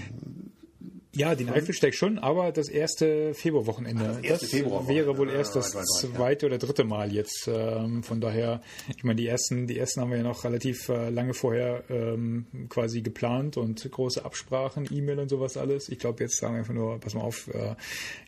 Ja, 1.17 1.35
den 1.35 1.49
Eifelsteig 1.49 1.95
schon, 1.95 2.19
aber 2.19 2.53
das 2.53 2.69
erste 2.69 3.33
Februarwochenende. 3.33 4.05
das 4.05 4.19
erste 4.21 4.47
Februarwochenende. 4.47 5.07
wäre 5.07 5.19
wohl 5.19 5.31
erst 5.31 5.57
das 5.57 5.75
right, 5.75 5.87
ja. 6.03 6.15
zweite 6.15 6.47
oder 6.47 6.59
dritte 6.59 6.85
Mal 6.85 7.11
jetzt. 7.11 7.49
Ähm, 7.49 8.03
von 8.03 8.21
daher, 8.21 8.61
ich 8.95 9.03
meine, 9.03 9.17
die 9.17 9.27
ersten, 9.27 9.67
die 9.67 9.79
ersten 9.79 10.03
haben 10.03 10.11
wir 10.11 10.19
ja 10.19 10.23
noch 10.23 10.45
relativ 10.45 10.91
äh, 10.91 11.09
lange 11.09 11.33
vorher 11.33 11.85
ähm, 11.89 12.47
quasi 12.69 13.01
geplant 13.01 13.57
und 13.57 13.91
große 13.91 14.25
Absprachen, 14.27 14.87
E-Mail 14.93 15.21
und 15.21 15.31
sowas 15.31 15.57
alles. 15.57 15.89
Ich 15.89 15.99
glaube, 15.99 16.23
jetzt 16.23 16.37
sagen 16.39 16.55
wir 16.55 16.59
einfach 16.59 16.75
nur, 16.75 17.01
pass 17.01 17.15
mal 17.15 17.23
auf, 17.23 17.49
äh, 17.49 17.75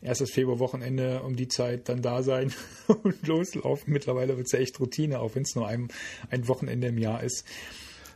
erstes 0.00 0.30
Februarwochenende 0.30 1.20
um 1.22 1.36
die 1.36 1.48
Zeit 1.48 1.90
dann 1.90 2.00
da 2.00 2.22
sein 2.22 2.54
und 2.86 3.26
loslaufen. 3.26 3.92
Mittlerweile 3.92 4.38
wird 4.38 4.46
es 4.46 4.52
ja 4.52 4.60
echt 4.60 4.80
Routine, 4.80 5.20
auch 5.20 5.34
wenn 5.34 5.42
es 5.42 5.54
nur 5.54 5.68
ein, 5.68 5.88
ein 6.30 6.48
Wochenende 6.48 6.86
im 6.86 6.96
Jahr 6.96 7.22
ist. 7.22 7.44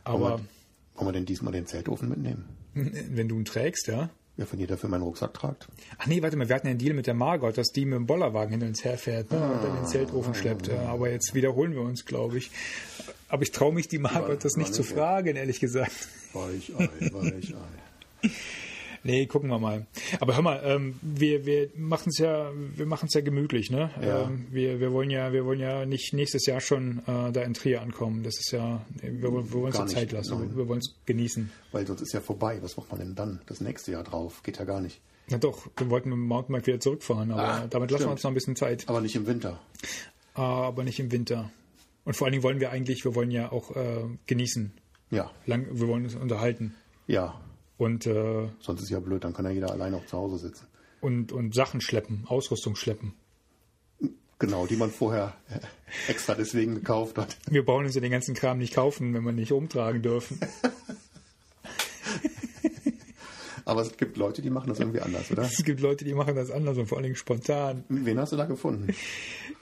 Aber 0.03 0.19
Wollen 0.19 0.31
wir, 0.31 0.95
wollen 0.95 1.07
wir 1.09 1.13
denn 1.13 1.25
diesmal 1.25 1.53
den 1.53 1.67
Zeltofen 1.67 2.09
mitnehmen? 2.09 2.45
wenn 2.73 3.27
du 3.27 3.37
ihn 3.37 3.45
trägst, 3.45 3.87
ja. 3.87 4.09
Ja, 4.35 4.45
wenn 4.49 4.59
ihr 4.59 4.67
dafür 4.67 4.89
meinen 4.89 5.03
Rucksack 5.03 5.33
tragt. 5.35 5.67
Ach 5.99 6.07
nee, 6.07 6.23
warte 6.23 6.35
mal, 6.37 6.49
wir 6.49 6.55
hatten 6.55 6.65
ja 6.65 6.71
einen 6.71 6.79
Deal 6.79 6.95
mit 6.95 7.05
der 7.05 7.13
Margot, 7.13 7.55
dass 7.55 7.67
die 7.71 7.85
mit 7.85 7.97
dem 7.97 8.07
Bollerwagen 8.07 8.49
hinter 8.49 8.65
uns 8.65 8.83
herfährt 8.83 9.31
ne, 9.31 9.37
und 9.37 9.63
dann 9.63 9.75
den 9.75 9.85
Zeltofen 9.85 10.33
schleppt. 10.33 10.67
Ja, 10.69 10.87
aber 10.87 11.11
jetzt 11.11 11.35
wiederholen 11.35 11.73
wir 11.73 11.81
uns, 11.81 12.05
glaube 12.05 12.39
ich. 12.39 12.49
Aber 13.29 13.43
ich 13.43 13.51
traue 13.51 13.73
mich 13.73 13.87
die 13.87 13.99
Margot 13.99 14.43
das 14.43 14.53
war 14.53 14.63
nicht 14.63 14.73
zu 14.73 14.81
nicht 14.81 14.89
so. 14.89 14.95
fragen, 14.95 15.35
ehrlich 15.35 15.59
gesagt. 15.59 16.07
Weichei, 16.33 16.89
Weichei. 17.11 17.53
Nee, 19.05 19.25
gucken 19.25 19.49
wir 19.49 19.59
mal. 19.59 19.85
Aber 20.21 20.35
hör 20.35 20.41
mal, 20.41 20.61
ähm, 20.63 20.95
wir, 21.01 21.45
wir 21.45 21.69
machen 21.75 22.07
es 22.09 22.19
ja, 22.19 22.51
wir 22.75 22.85
machen 22.85 23.07
es 23.07 23.13
ja 23.13 23.21
gemütlich, 23.21 23.69
ne? 23.69 23.89
Ja. 24.01 24.23
Ähm, 24.23 24.47
wir, 24.49 24.79
wir 24.79 24.93
wollen 24.93 25.09
ja, 25.09 25.33
wir 25.33 25.45
wollen 25.45 25.59
ja 25.59 25.85
nicht 25.85 26.13
nächstes 26.13 26.45
Jahr 26.45 26.61
schon 26.61 26.99
äh, 26.99 27.31
da 27.33 27.41
in 27.41 27.53
Trier 27.53 27.81
ankommen. 27.81 28.23
Das 28.23 28.39
ist 28.39 28.51
ja, 28.51 28.85
wir, 29.01 29.31
wollen- 29.31 29.45
wir 29.53 29.61
wollen 29.61 29.75
uns 29.75 29.91
Zeit 29.93 30.11
lassen. 30.13 30.39
nein. 30.39 30.55
Wir, 30.55 30.67
wollen 30.69 30.79
es 30.79 30.95
genießen. 31.05 31.51
Weil 31.73 31.85
sonst 31.85 32.01
ist 32.01 32.13
ja 32.13 32.21
vorbei. 32.21 32.59
Was 32.61 32.77
macht 32.77 32.91
man 32.91 32.99
denn 32.99 33.13
dann? 33.15 33.41
Das 33.47 33.59
nächste 33.59 33.91
Jahr 33.91 34.03
drauf? 34.03 34.41
Geht 34.43 34.57
ja 34.59 34.63
gar 34.65 34.79
nicht. 34.79 35.01
Na 35.29 35.37
doch, 35.37 35.67
wir 35.77 35.89
wollten 35.89 36.09
mit 36.09 36.17
dem 36.17 36.27
Mountainbike 36.27 36.67
wieder 36.67 36.79
zurückfahren, 36.79 37.31
aber 37.31 37.41
Ah, 37.43 37.67
damit 37.69 37.91
lassen 37.91 38.03
wir 38.03 38.07
stimmt. 38.07 38.11
uns 38.13 38.23
noch 38.23 38.31
ein 38.31 38.35
bisschen 38.35 38.55
Zeit. 38.55 38.83
Aber 38.87 39.01
nicht 39.01 39.15
im 39.15 39.27
Winter. 39.27 39.59
aber 40.33 40.83
nicht 40.83 40.99
im 40.99 41.11
Winter. 41.11 41.51
Und 42.05 42.15
vor 42.15 42.25
allen 42.27 42.31
Dingen 42.33 42.43
wollen 42.43 42.59
wir 42.59 42.71
eigentlich, 42.71 43.05
wir 43.05 43.15
wollen 43.15 43.31
ja 43.31 43.51
auch 43.51 43.75
äh, 43.75 44.03
genießen. 44.27 44.73
Ja, 45.11 45.31
Lang, 45.45 45.67
wir 45.71 45.87
wollen 45.87 46.05
uns 46.05 46.15
unterhalten 46.15 46.73
ja. 47.07 47.39
Und, 47.77 48.05
äh, 48.05 48.49
Sonst 48.59 48.81
ist 48.81 48.89
ja 48.89 48.99
blöd. 48.99 49.23
Dann 49.23 49.33
kann 49.33 49.45
ja 49.45 49.51
jeder 49.51 49.71
allein 49.71 49.93
auch 49.93 50.05
zu 50.05 50.17
Hause 50.17 50.37
sitzen. 50.37 50.67
und, 51.01 51.31
und 51.31 51.53
Sachen 51.53 51.81
schleppen, 51.81 52.25
Ausrüstung 52.27 52.75
schleppen. 52.75 53.13
Genau, 54.39 54.65
die 54.67 54.75
man 54.75 54.89
vorher 54.91 55.33
extra 56.07 56.35
deswegen 56.35 56.75
gekauft 56.75 57.17
hat. 57.17 57.37
Wir 57.49 57.63
brauchen 57.63 57.85
uns 57.85 57.95
ja 57.95 58.01
den 58.01 58.11
ganzen 58.11 58.35
Kram 58.35 58.57
nicht 58.57 58.73
kaufen, 58.73 59.13
wenn 59.13 59.23
wir 59.23 59.31
nicht 59.31 59.51
umtragen 59.51 60.01
dürfen. 60.01 60.39
Aber 63.65 63.81
es 63.81 63.95
gibt 63.97 64.17
Leute, 64.17 64.41
die 64.41 64.49
machen 64.49 64.69
das 64.69 64.79
irgendwie 64.79 65.01
anders, 65.01 65.31
oder? 65.31 65.43
Es 65.53 65.63
gibt 65.63 65.81
Leute, 65.81 66.05
die 66.05 66.13
machen 66.13 66.35
das 66.35 66.51
anders 66.51 66.77
und 66.77 66.87
vor 66.87 66.97
allen 66.97 67.03
Dingen 67.03 67.15
spontan. 67.15 67.83
Wen 67.89 68.19
hast 68.19 68.33
du 68.33 68.37
da 68.37 68.45
gefunden? 68.45 68.93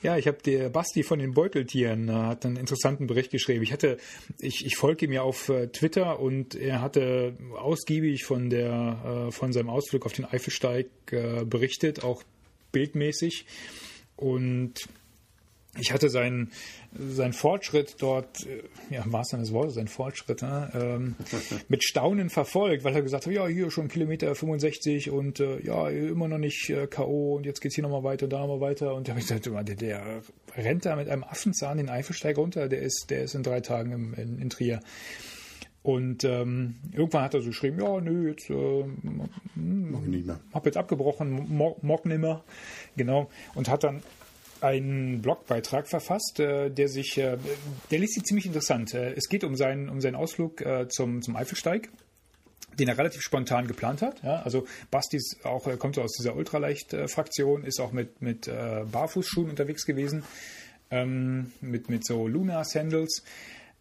Ja, 0.03 0.17
ich 0.17 0.25
habe 0.25 0.39
der 0.43 0.69
Basti 0.69 1.03
von 1.03 1.19
den 1.19 1.35
Beuteltieren 1.35 2.09
äh, 2.09 2.13
hat 2.13 2.43
einen 2.43 2.55
interessanten 2.55 3.05
Bericht 3.05 3.29
geschrieben. 3.29 3.61
Ich 3.61 3.71
hatte, 3.71 3.97
ich, 4.39 4.65
ich 4.65 4.75
folge 4.75 5.05
ihm 5.05 5.11
ja 5.11 5.21
auf 5.21 5.49
äh, 5.49 5.67
Twitter 5.67 6.19
und 6.19 6.55
er 6.55 6.81
hatte 6.81 7.37
ausgiebig 7.55 8.25
von 8.25 8.49
der 8.49 9.27
äh, 9.27 9.31
von 9.31 9.53
seinem 9.53 9.69
Ausflug 9.69 10.07
auf 10.07 10.13
den 10.13 10.25
Eifelsteig 10.25 10.87
berichtet, 11.45 12.03
auch 12.03 12.23
bildmäßig. 12.71 13.45
Und 14.15 14.87
ich 15.77 15.93
hatte 15.93 16.10
seinen, 16.10 16.51
seinen 16.93 17.31
Fortschritt 17.31 17.95
dort, 17.99 18.45
äh, 18.45 18.63
ja, 18.89 19.03
war 19.05 19.21
es 19.21 19.29
dann 19.29 19.39
das 19.39 19.53
Wort, 19.53 19.71
sein 19.71 19.88
Fortschritt, 19.88 20.41
ne, 20.41 20.69
ähm, 20.73 21.15
mit 21.69 21.84
Staunen 21.84 22.29
verfolgt, 22.29 22.84
weil 22.84 22.93
er 22.93 23.01
gesagt 23.01 23.25
hat, 23.25 23.34
ja, 23.34 23.47
hier 23.47 23.71
schon 23.71 23.88
Kilometer 23.88 24.36
65 24.36 25.12
und 25.12 25.39
äh, 25.39 25.62
ja, 25.62 25.88
immer 25.89 26.27
noch 26.27 26.39
nicht 26.39 26.69
äh, 26.69 26.88
K.O. 26.88 27.36
und 27.36 27.45
jetzt 27.45 27.62
geht's 27.62 27.75
hier 27.75 27.84
nochmal 27.84 28.03
weiter, 28.03 28.27
da 28.27 28.39
nochmal 28.39 28.60
weiter. 28.60 28.93
Und 28.95 29.07
da 29.07 29.12
habe 29.12 29.21
ich 29.21 29.27
gesagt, 29.27 29.45
der, 29.45 29.75
der 29.75 30.21
rennt 30.57 30.86
da 30.86 30.95
mit 30.97 31.07
einem 31.07 31.23
Affenzahn 31.23 31.77
den 31.77 31.89
Eifelsteig 31.89 32.38
runter, 32.38 32.67
der 32.67 32.81
ist, 32.81 33.05
der 33.10 33.23
ist 33.23 33.36
in 33.36 33.43
drei 33.43 33.62
Tagen 33.62 33.93
im, 33.93 34.13
in, 34.13 34.39
in 34.39 34.49
Trier. 34.49 34.81
Und 35.84 36.23
ähm, 36.25 36.75
irgendwann 36.91 37.23
hat 37.23 37.34
er 37.34 37.41
so 37.41 37.47
geschrieben, 37.47 37.79
ja, 37.79 37.99
nö, 38.01 38.29
jetzt 38.29 38.49
äh, 38.49 38.86
Mach 39.55 40.01
ich 40.03 40.07
nicht 40.07 40.27
mehr. 40.27 40.39
habe 40.53 40.67
jetzt 40.67 40.77
abgebrochen, 40.77 41.55
mo 41.55 41.77
mock 41.81 42.05
nimmer, 42.05 42.43
genau, 42.95 43.29
und 43.55 43.67
hat 43.67 43.84
dann 43.84 44.03
einen 44.62 45.21
Blogbeitrag 45.21 45.88
verfasst, 45.88 46.39
äh, 46.39 46.69
der 46.69 46.88
sich, 46.88 47.17
äh, 47.17 47.38
der 47.89 48.00
liest 48.00 48.15
sich 48.15 48.24
ziemlich 48.24 48.45
interessant. 48.45 48.93
Äh, 48.93 49.13
es 49.13 49.28
geht 49.30 49.43
um 49.43 49.56
seinen, 49.56 49.89
um 49.89 50.02
seinen 50.02 50.15
Ausflug 50.15 50.63
zum, 50.89 51.21
zum 51.21 51.36
Eifelsteig, 51.36 51.89
den 52.80 52.88
er 52.88 52.97
relativ 52.97 53.21
spontan 53.21 53.67
geplant 53.67 54.02
hat. 54.02 54.24
Ja? 54.24 54.41
Also 54.43 54.65
Basti 54.89 55.17
ist 55.17 55.39
auch, 55.43 55.67
kommt 55.80 55.95
so 55.95 56.02
aus 56.02 56.13
dieser 56.17 56.36
Ultraleicht-Fraktion, 56.36 57.63
ist 57.63 57.80
auch 57.80 57.91
mit, 57.91 58.21
mit 58.21 58.50
Barfußschuhen 58.91 59.50
unterwegs 59.50 59.86
gewesen, 59.86 60.24
ähm, 60.89 61.52
mit, 61.62 61.89
mit 61.89 62.06
so 62.06 62.28
Luna-Sandals. 62.28 63.24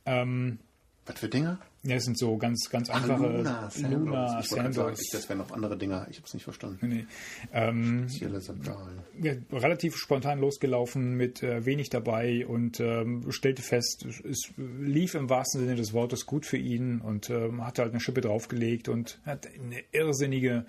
Ähm, 0.06 0.58
Was 1.06 1.18
für 1.18 1.28
Dinger? 1.28 1.58
Ja, 1.82 1.94
das 1.94 2.04
sind 2.04 2.18
so 2.18 2.36
ganz, 2.36 2.68
ganz 2.70 2.90
einfache 2.90 3.22
Luna 3.22 3.70
Sandals. 3.70 3.80
Luna 3.80 4.40
ich 4.40 4.48
gerade 4.50 4.72
sagen, 4.72 4.96
ich- 5.00 5.10
das 5.12 5.28
wären 5.28 5.38
noch 5.38 5.50
andere 5.50 5.78
Dinger. 5.78 6.06
Ich 6.10 6.16
habe 6.18 6.26
es 6.26 6.34
nicht 6.34 6.44
verstanden. 6.44 6.88
Nee. 6.88 7.06
Ähm, 7.52 8.08
Spezielle 8.08 8.40
Sandalen. 8.40 8.98
ja, 9.20 9.32
relativ 9.50 9.96
spontan 9.96 10.40
losgelaufen, 10.40 11.14
mit 11.16 11.42
äh, 11.42 11.64
wenig 11.64 11.88
dabei 11.88 12.46
und 12.46 12.80
ähm, 12.80 13.30
stellte 13.32 13.62
fest, 13.62 14.04
es, 14.06 14.20
es 14.20 14.50
lief 14.56 15.14
im 15.14 15.30
wahrsten 15.30 15.60
Sinne 15.62 15.74
des 15.76 15.92
Wortes 15.92 16.26
gut 16.26 16.44
für 16.44 16.58
ihn 16.58 17.00
und 17.00 17.30
ähm, 17.30 17.64
hatte 17.66 17.82
halt 17.82 17.92
eine 17.92 18.00
Schippe 18.00 18.20
draufgelegt 18.20 18.88
und 18.88 19.18
hat 19.24 19.46
eine 19.46 19.82
irrsinnige 19.92 20.66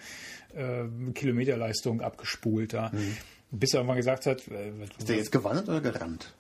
äh, 0.56 0.84
Kilometerleistung 1.14 2.02
abgespult 2.02 2.74
da. 2.74 2.92
Bis 3.52 3.74
er 3.74 3.80
irgendwann 3.82 3.98
gesagt 3.98 4.26
hat, 4.28 4.48
äh, 4.48 4.72
Ist 4.98 5.10
der 5.10 5.18
jetzt 5.18 5.32
gewandert 5.32 5.68
oder 5.68 5.82
gerannt? 5.82 6.34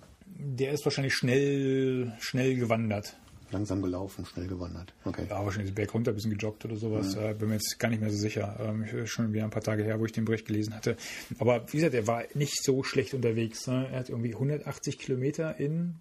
der 0.44 0.72
ist 0.72 0.86
wahrscheinlich 0.86 1.14
schnell, 1.14 2.14
schnell 2.20 2.56
gewandert. 2.56 3.18
Langsam 3.52 3.82
gelaufen, 3.82 4.26
schnell 4.26 4.48
gewandert. 4.48 4.94
Okay. 5.06 5.26
Ja, 5.30 5.44
wahrscheinlich 5.44 5.72
den 5.72 5.76
Berg 5.76 5.94
runter, 5.94 6.12
ein 6.12 6.16
bisschen 6.16 6.32
gejoggt 6.38 6.64
oder 6.66 6.76
sowas. 6.78 7.16
Äh, 7.16 7.34
bin 7.34 7.50
mir 7.50 7.56
jetzt 7.56 7.78
gar 7.80 7.90
nicht 7.90 8.00
mehr 8.02 8.10
so 8.10 8.18
sicher. 8.18 8.58
Ähm, 8.62 8.84
ich- 8.86 9.12
schon 9.12 9.34
wieder 9.34 9.44
ein 9.44 9.50
paar 9.50 9.62
Tage 9.64 9.84
her, 9.84 10.00
wo 10.00 10.06
ich 10.06 10.12
den 10.14 10.26
Bericht 10.26 10.46
gelesen 10.48 10.74
hatte. 10.76 10.96
Aber 11.40 11.66
wie 11.72 11.78
gesagt, 11.78 11.94
er 11.94 12.08
war 12.08 12.24
nicht 12.34 12.64
so 12.64 12.84
schlecht 12.84 13.14
unterwegs. 13.14 13.68
Ne? 13.68 13.90
Er 13.92 14.00
hat 14.00 14.10
irgendwie 14.10 14.34
180 14.34 14.98
Kilometer 15.00 15.60
in 15.60 15.96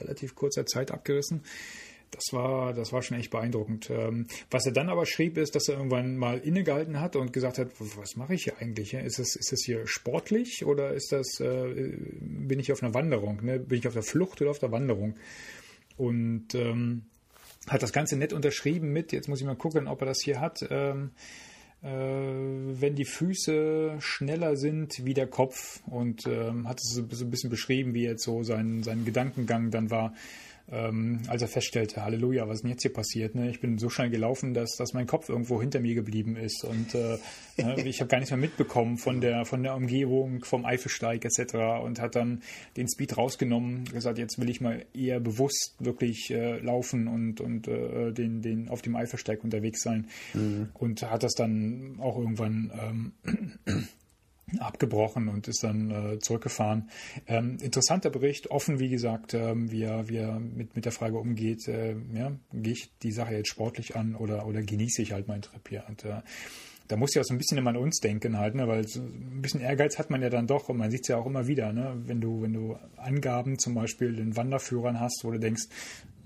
relativ 0.00 0.34
kurzer 0.34 0.66
Zeit 0.66 0.90
abgerissen. 0.90 1.42
Das 2.10 2.32
war, 2.32 2.72
das 2.72 2.92
war 2.92 3.02
schon 3.02 3.18
echt 3.18 3.30
beeindruckend. 3.32 3.90
Ähm, 3.90 4.28
was 4.50 4.64
er 4.66 4.72
dann 4.72 4.88
aber 4.88 5.04
schrieb, 5.04 5.36
ist, 5.36 5.56
dass 5.56 5.68
er 5.68 5.76
irgendwann 5.76 6.16
mal 6.16 6.38
innegehalten 6.38 7.00
hat 7.00 7.16
und 7.16 7.32
gesagt 7.32 7.58
hat, 7.58 7.68
was 7.80 8.14
mache 8.14 8.34
ich 8.34 8.44
hier 8.44 8.54
eigentlich? 8.60 8.92
ja? 8.92 9.00
Ist 9.00 9.18
das, 9.18 9.34
ist 9.34 9.50
das 9.50 9.60
hier 9.64 9.84
sportlich 9.86 10.64
oder 10.64 10.94
ist 10.94 11.10
das, 11.10 11.40
äh, 11.40 11.92
bin 12.20 12.60
ich 12.60 12.70
auf 12.72 12.82
einer 12.84 12.94
Wanderung? 12.94 13.44
Ne? 13.44 13.58
Bin 13.58 13.78
ich 13.78 13.88
auf 13.88 13.94
der 13.94 14.04
Flucht 14.04 14.40
oder 14.40 14.52
auf 14.52 14.60
der 14.60 14.70
Wanderung? 14.70 15.16
Und 15.96 16.54
ähm, 16.54 17.02
hat 17.68 17.82
das 17.82 17.92
Ganze 17.92 18.16
nett 18.16 18.32
unterschrieben 18.32 18.92
mit, 18.92 19.12
jetzt 19.12 19.28
muss 19.28 19.40
ich 19.40 19.46
mal 19.46 19.56
gucken, 19.56 19.86
ob 19.86 20.02
er 20.02 20.06
das 20.06 20.20
hier 20.22 20.40
hat, 20.40 20.66
ähm, 20.70 21.10
äh, 21.82 21.88
wenn 21.88 22.94
die 22.94 23.04
Füße 23.04 23.96
schneller 24.00 24.56
sind 24.56 25.04
wie 25.04 25.14
der 25.14 25.26
Kopf 25.26 25.82
und 25.86 26.26
ähm, 26.26 26.68
hat 26.68 26.80
es 26.82 26.94
so, 26.94 27.04
so 27.10 27.24
ein 27.24 27.30
bisschen 27.30 27.50
beschrieben, 27.50 27.94
wie 27.94 28.04
jetzt 28.04 28.24
so 28.24 28.42
sein, 28.42 28.82
sein 28.82 29.04
Gedankengang 29.04 29.70
dann 29.70 29.90
war 29.90 30.14
ähm, 30.70 31.20
als 31.28 31.42
er 31.42 31.48
feststellte, 31.48 32.02
Halleluja, 32.04 32.48
was 32.48 32.56
ist 32.56 32.62
denn 32.62 32.70
jetzt 32.70 32.82
hier 32.82 32.92
passiert? 32.92 33.34
Ne? 33.34 33.50
Ich 33.50 33.60
bin 33.60 33.78
so 33.78 33.90
schnell 33.90 34.08
gelaufen, 34.08 34.54
dass, 34.54 34.76
dass 34.76 34.94
mein 34.94 35.06
Kopf 35.06 35.28
irgendwo 35.28 35.60
hinter 35.60 35.80
mir 35.80 35.94
geblieben 35.94 36.36
ist 36.36 36.64
und 36.64 36.94
äh, 36.94 37.18
ne, 37.58 37.80
ich 37.84 38.00
habe 38.00 38.08
gar 38.08 38.18
nichts 38.18 38.30
mehr 38.30 38.40
mitbekommen 38.40 38.96
von 38.96 39.20
der, 39.20 39.44
von 39.44 39.62
der 39.62 39.74
Umgebung, 39.74 40.42
vom 40.44 40.64
Eifelsteig 40.64 41.24
etc. 41.24 41.54
und 41.82 42.00
hat 42.00 42.16
dann 42.16 42.42
den 42.76 42.88
Speed 42.88 43.16
rausgenommen, 43.16 43.84
gesagt, 43.84 44.18
jetzt 44.18 44.40
will 44.40 44.48
ich 44.48 44.60
mal 44.60 44.86
eher 44.94 45.20
bewusst 45.20 45.74
wirklich 45.80 46.30
äh, 46.30 46.58
laufen 46.60 47.08
und, 47.08 47.40
und 47.40 47.68
äh, 47.68 48.12
den, 48.12 48.40
den 48.40 48.68
auf 48.68 48.80
dem 48.80 48.96
Eifelsteig 48.96 49.44
unterwegs 49.44 49.82
sein 49.82 50.06
mhm. 50.32 50.70
und 50.74 51.02
hat 51.02 51.22
das 51.22 51.34
dann 51.34 51.96
auch 52.00 52.16
irgendwann 52.16 52.72
ähm, 53.66 53.92
abgebrochen 54.60 55.28
und 55.28 55.48
ist 55.48 55.62
dann 55.62 55.90
äh, 55.90 56.18
zurückgefahren. 56.18 56.90
Ähm, 57.26 57.58
interessanter 57.60 58.10
Bericht, 58.10 58.50
offen 58.50 58.78
wie 58.78 58.88
gesagt, 58.88 59.34
ähm, 59.34 59.70
wie 59.70 59.82
er, 59.82 60.08
wie 60.08 60.16
er 60.16 60.38
mit, 60.38 60.76
mit 60.76 60.84
der 60.84 60.92
Frage 60.92 61.18
umgeht, 61.18 61.68
äh, 61.68 61.96
ja, 62.14 62.32
gehe 62.52 62.72
ich 62.72 62.96
die 63.02 63.12
Sache 63.12 63.34
jetzt 63.34 63.48
sportlich 63.48 63.96
an 63.96 64.14
oder, 64.14 64.46
oder 64.46 64.62
genieße 64.62 65.02
ich 65.02 65.12
halt 65.12 65.28
meinen 65.28 65.42
Trip 65.42 65.68
hier. 65.68 65.84
Und 65.88 66.04
äh, 66.04 66.20
da 66.88 66.96
muss 66.96 67.14
ja 67.14 67.22
auch 67.22 67.24
so 67.24 67.34
ein 67.34 67.38
bisschen 67.38 67.58
immer 67.58 67.70
an 67.70 67.76
uns 67.76 68.00
denken 68.00 68.38
halt, 68.38 68.54
ne? 68.54 68.68
weil 68.68 68.86
so 68.86 69.00
ein 69.00 69.40
bisschen 69.40 69.60
Ehrgeiz 69.60 69.98
hat 69.98 70.10
man 70.10 70.20
ja 70.22 70.28
dann 70.28 70.46
doch 70.46 70.68
und 70.68 70.76
man 70.76 70.90
sieht 70.90 71.02
es 71.02 71.08
ja 71.08 71.16
auch 71.16 71.26
immer 71.26 71.46
wieder, 71.46 71.72
ne? 71.72 71.96
wenn 72.04 72.20
du, 72.20 72.42
wenn 72.42 72.52
du 72.52 72.76
Angaben 72.96 73.58
zum 73.58 73.74
Beispiel 73.74 74.18
in 74.18 74.36
Wanderführern 74.36 75.00
hast, 75.00 75.22
wo 75.24 75.30
du 75.30 75.38
denkst, 75.38 75.64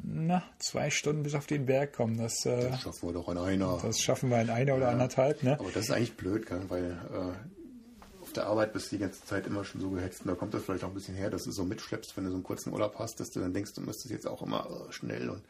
na, 0.03 0.43
zwei 0.59 0.91
Stunden 0.91 1.23
bis 1.23 1.35
auf 1.35 1.47
den 1.47 1.67
Berg 1.67 1.93
kommen, 1.93 2.17
das, 2.17 2.45
äh, 2.47 2.71
Das 2.71 2.83
schaffen 2.83 3.09
wir 3.09 3.13
doch 3.13 3.29
in 3.29 3.39
einer. 3.39 3.79
das 3.83 4.01
schaffen 4.01 4.31
wir 4.31 4.41
in 4.41 4.51
einer 4.51 4.77
oder 4.77 4.89
anderthalb, 4.89 5.43
ne? 5.43 5.59
Aber 5.59 5.71
das 5.73 5.87
ist 5.87 5.91
eigentlich 5.91 6.17
blöd, 6.17 6.47
weil 6.69 6.93
äh, 6.93 7.58
der 8.39 8.47
Arbeit 8.47 8.73
bist 8.73 8.91
du 8.91 8.97
die 8.97 9.03
ganze 9.03 9.25
Zeit 9.25 9.47
immer 9.47 9.65
schon 9.65 9.81
so 9.81 9.91
gehetzt 9.91 10.23
und 10.23 10.29
da 10.29 10.35
kommt 10.35 10.55
das 10.55 10.63
vielleicht 10.63 10.85
auch 10.85 10.89
ein 10.89 10.95
bisschen 10.95 11.15
her, 11.15 11.29
dass 11.29 11.45
du 11.45 11.51
so 11.51 11.65
mitschleppst, 11.65 12.17
wenn 12.17 12.25
du 12.25 12.31
so 12.31 12.37
einen 12.37 12.45
kurzen 12.45 12.73
Urlaub 12.73 12.99
hast, 12.99 13.21
dass 13.21 13.31
du 13.31 13.41
dann 13.41 13.53
denkst, 13.53 13.75
du 13.75 13.81
müsstest 13.81 14.11
jetzt 14.11 14.27
auch 14.27 14.43
immer 14.43 14.67
äh, 14.89 14.93
schnell 14.93 15.29
und 15.29 15.43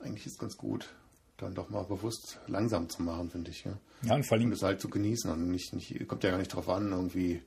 eigentlich 0.00 0.26
ist 0.26 0.32
es 0.32 0.38
ganz 0.38 0.56
gut, 0.56 0.88
dann 1.36 1.54
doch 1.54 1.70
mal 1.70 1.84
bewusst 1.84 2.40
langsam 2.46 2.88
zu 2.88 3.02
machen, 3.02 3.30
finde 3.30 3.50
ich. 3.50 3.64
Ja? 3.64 3.78
Ja, 4.02 4.14
und 4.14 4.24
vor 4.24 4.36
allem 4.36 4.46
Und 4.46 4.52
es 4.52 4.62
halt 4.62 4.80
zu 4.80 4.88
genießen 4.88 5.30
und 5.30 5.50
nicht, 5.50 5.72
nicht, 5.74 6.08
kommt 6.08 6.24
ja 6.24 6.30
gar 6.30 6.38
nicht 6.38 6.52
darauf 6.52 6.68
an, 6.68 6.90
irgendwie 6.90 7.42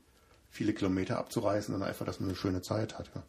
viele 0.49 0.73
Kilometer 0.73 1.17
abzureißen, 1.17 1.73
sondern 1.73 1.89
einfach, 1.89 2.05
dass 2.05 2.19
man 2.19 2.29
eine 2.29 2.37
schöne 2.37 2.61
Zeit 2.61 2.97
hat. 2.97 3.11
Ja? 3.13 3.23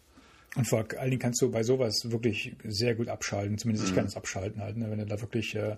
Und 0.57 0.65
vor 0.65 0.85
allen 0.97 1.11
Dingen 1.11 1.21
kannst 1.21 1.43
du 1.43 1.51
bei 1.51 1.63
sowas 1.63 1.95
wirklich 2.05 2.57
sehr 2.65 2.95
gut 2.95 3.09
abschalten. 3.09 3.59
Zumindest 3.59 3.89
ich 3.89 3.95
kann 3.95 4.07
es 4.07 4.17
abschalten 4.17 4.63
halt. 4.63 4.77
Ne? 4.77 4.91
Wenn 4.91 4.99
du 4.99 5.07
da 5.07 5.21
wirklich 5.21 5.55
äh, 5.55 5.77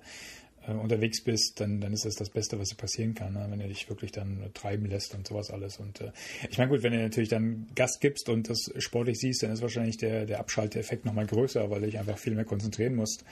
äh, 0.68 0.72
unterwegs 0.72 1.22
bist, 1.24 1.60
dann, 1.60 1.80
dann 1.80 1.92
ist 1.92 2.04
das 2.04 2.14
das 2.14 2.30
Beste, 2.30 2.58
was 2.58 2.68
dir 2.68 2.76
passieren 2.76 3.14
kann. 3.14 3.32
Ne? 3.32 3.46
Wenn 3.48 3.58
du 3.58 3.68
dich 3.68 3.88
wirklich 3.88 4.12
dann 4.12 4.50
treiben 4.54 4.86
lässt 4.86 5.14
und 5.14 5.26
sowas 5.26 5.50
alles. 5.50 5.78
Und 5.78 6.00
äh, 6.00 6.12
ich 6.50 6.58
meine, 6.58 6.70
gut, 6.70 6.82
wenn 6.82 6.92
du 6.92 6.98
natürlich 6.98 7.30
dann 7.30 7.66
Gas 7.74 7.98
gibst 8.00 8.28
und 8.28 8.48
das 8.48 8.70
sportlich 8.78 9.18
siehst, 9.18 9.42
dann 9.42 9.50
ist 9.50 9.62
wahrscheinlich 9.62 9.96
der, 9.96 10.26
der 10.26 10.40
Abschalteffekt 10.40 11.04
nochmal 11.04 11.26
größer, 11.26 11.70
weil 11.70 11.80
du 11.80 11.86
dich 11.86 11.98
einfach 11.98 12.18
viel 12.18 12.34
mehr 12.34 12.44
konzentrieren 12.44 12.94
musst. 12.94 13.24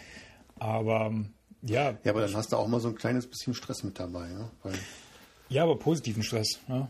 Aber 0.58 1.06
ähm, 1.06 1.30
ja, 1.62 1.98
Ja, 2.04 2.12
aber 2.12 2.22
dann 2.22 2.34
hast 2.34 2.52
du 2.52 2.56
auch 2.56 2.68
mal 2.68 2.80
so 2.80 2.88
ein 2.88 2.94
kleines 2.94 3.26
bisschen 3.26 3.54
Stress 3.54 3.82
mit 3.82 3.98
dabei. 3.98 4.28
Ja? 4.30 4.50
Weil, 4.62 4.74
ja, 5.48 5.62
aber 5.62 5.78
positiven 5.78 6.22
Stress. 6.22 6.60
Ne? 6.68 6.88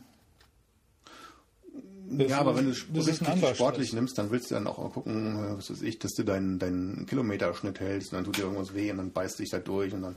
Das 2.08 2.30
ja, 2.30 2.38
aber 2.38 2.56
wenn 2.56 2.66
du 2.66 2.70
es 2.70 2.78
sportlich 2.78 3.88
Stress. 3.88 3.92
nimmst, 3.92 4.18
dann 4.18 4.30
willst 4.30 4.50
du 4.50 4.54
dann 4.54 4.66
auch 4.66 4.92
gucken, 4.92 5.36
äh, 5.36 5.56
was 5.56 5.70
weiß 5.70 5.82
ich, 5.82 5.98
dass 5.98 6.12
du 6.12 6.24
deinen, 6.24 6.58
deinen 6.58 7.06
Kilometerschnitt 7.06 7.80
hältst 7.80 8.12
und 8.12 8.18
dann 8.18 8.24
tut 8.24 8.38
dir 8.38 8.42
irgendwas 8.42 8.74
weh 8.74 8.90
und 8.90 8.98
dann 8.98 9.12
beißt 9.12 9.38
dich 9.38 9.50
da 9.50 9.58
durch 9.58 9.92
und 9.92 10.02
dann 10.02 10.14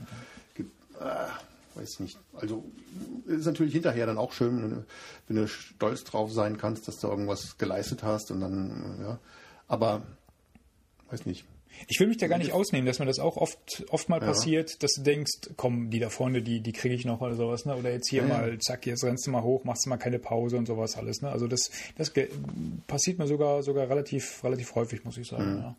gibt, 0.54 0.72
äh, 1.00 1.78
weiß 1.78 2.00
nicht. 2.00 2.18
Also 2.34 2.64
ist 3.26 3.46
natürlich 3.46 3.72
hinterher 3.72 4.06
dann 4.06 4.18
auch 4.18 4.32
schön, 4.32 4.62
wenn 4.62 4.70
du, 4.70 4.84
wenn 5.26 5.36
du 5.36 5.48
stolz 5.48 6.04
drauf 6.04 6.32
sein 6.32 6.58
kannst, 6.58 6.86
dass 6.86 6.98
du 6.98 7.08
irgendwas 7.08 7.58
geleistet 7.58 8.02
hast 8.02 8.30
und 8.30 8.40
dann, 8.40 8.98
äh, 9.00 9.02
ja. 9.02 9.18
Aber, 9.66 10.02
weiß 11.10 11.26
nicht. 11.26 11.44
Ich 11.88 11.98
will 12.00 12.06
mich 12.08 12.16
da 12.18 12.26
gar 12.28 12.38
nicht 12.38 12.52
ausnehmen, 12.52 12.86
dass 12.86 12.98
mir 12.98 13.06
das 13.06 13.18
auch 13.18 13.36
oft, 13.36 13.84
oft 13.90 14.08
mal 14.08 14.20
Ja. 14.20 14.26
passiert, 14.26 14.82
dass 14.82 14.92
du 14.94 15.02
denkst, 15.02 15.50
komm, 15.56 15.90
die 15.90 15.98
da 15.98 16.08
vorne, 16.10 16.42
die, 16.42 16.60
die 16.60 16.72
kriege 16.72 16.94
ich 16.94 17.04
noch 17.04 17.20
oder 17.20 17.34
sowas, 17.34 17.64
ne? 17.64 17.76
Oder 17.76 17.90
jetzt 17.92 18.08
hier 18.10 18.22
Ja, 18.22 18.28
ja. 18.28 18.34
mal, 18.34 18.58
zack, 18.58 18.86
jetzt 18.86 19.02
rennst 19.04 19.26
du 19.26 19.30
mal 19.30 19.42
hoch, 19.42 19.64
machst 19.64 19.86
du 19.86 19.90
mal 19.90 19.96
keine 19.96 20.18
Pause 20.18 20.56
und 20.56 20.66
sowas 20.66 20.96
alles, 20.96 21.22
ne? 21.22 21.30
Also 21.30 21.46
das, 21.46 21.70
das 21.96 22.12
passiert 22.86 23.18
mir 23.18 23.26
sogar, 23.26 23.62
sogar 23.62 23.88
relativ, 23.88 24.42
relativ 24.44 24.74
häufig, 24.74 25.04
muss 25.04 25.16
ich 25.18 25.26
sagen, 25.28 25.54
Mhm. 25.56 25.58
ja. 25.60 25.76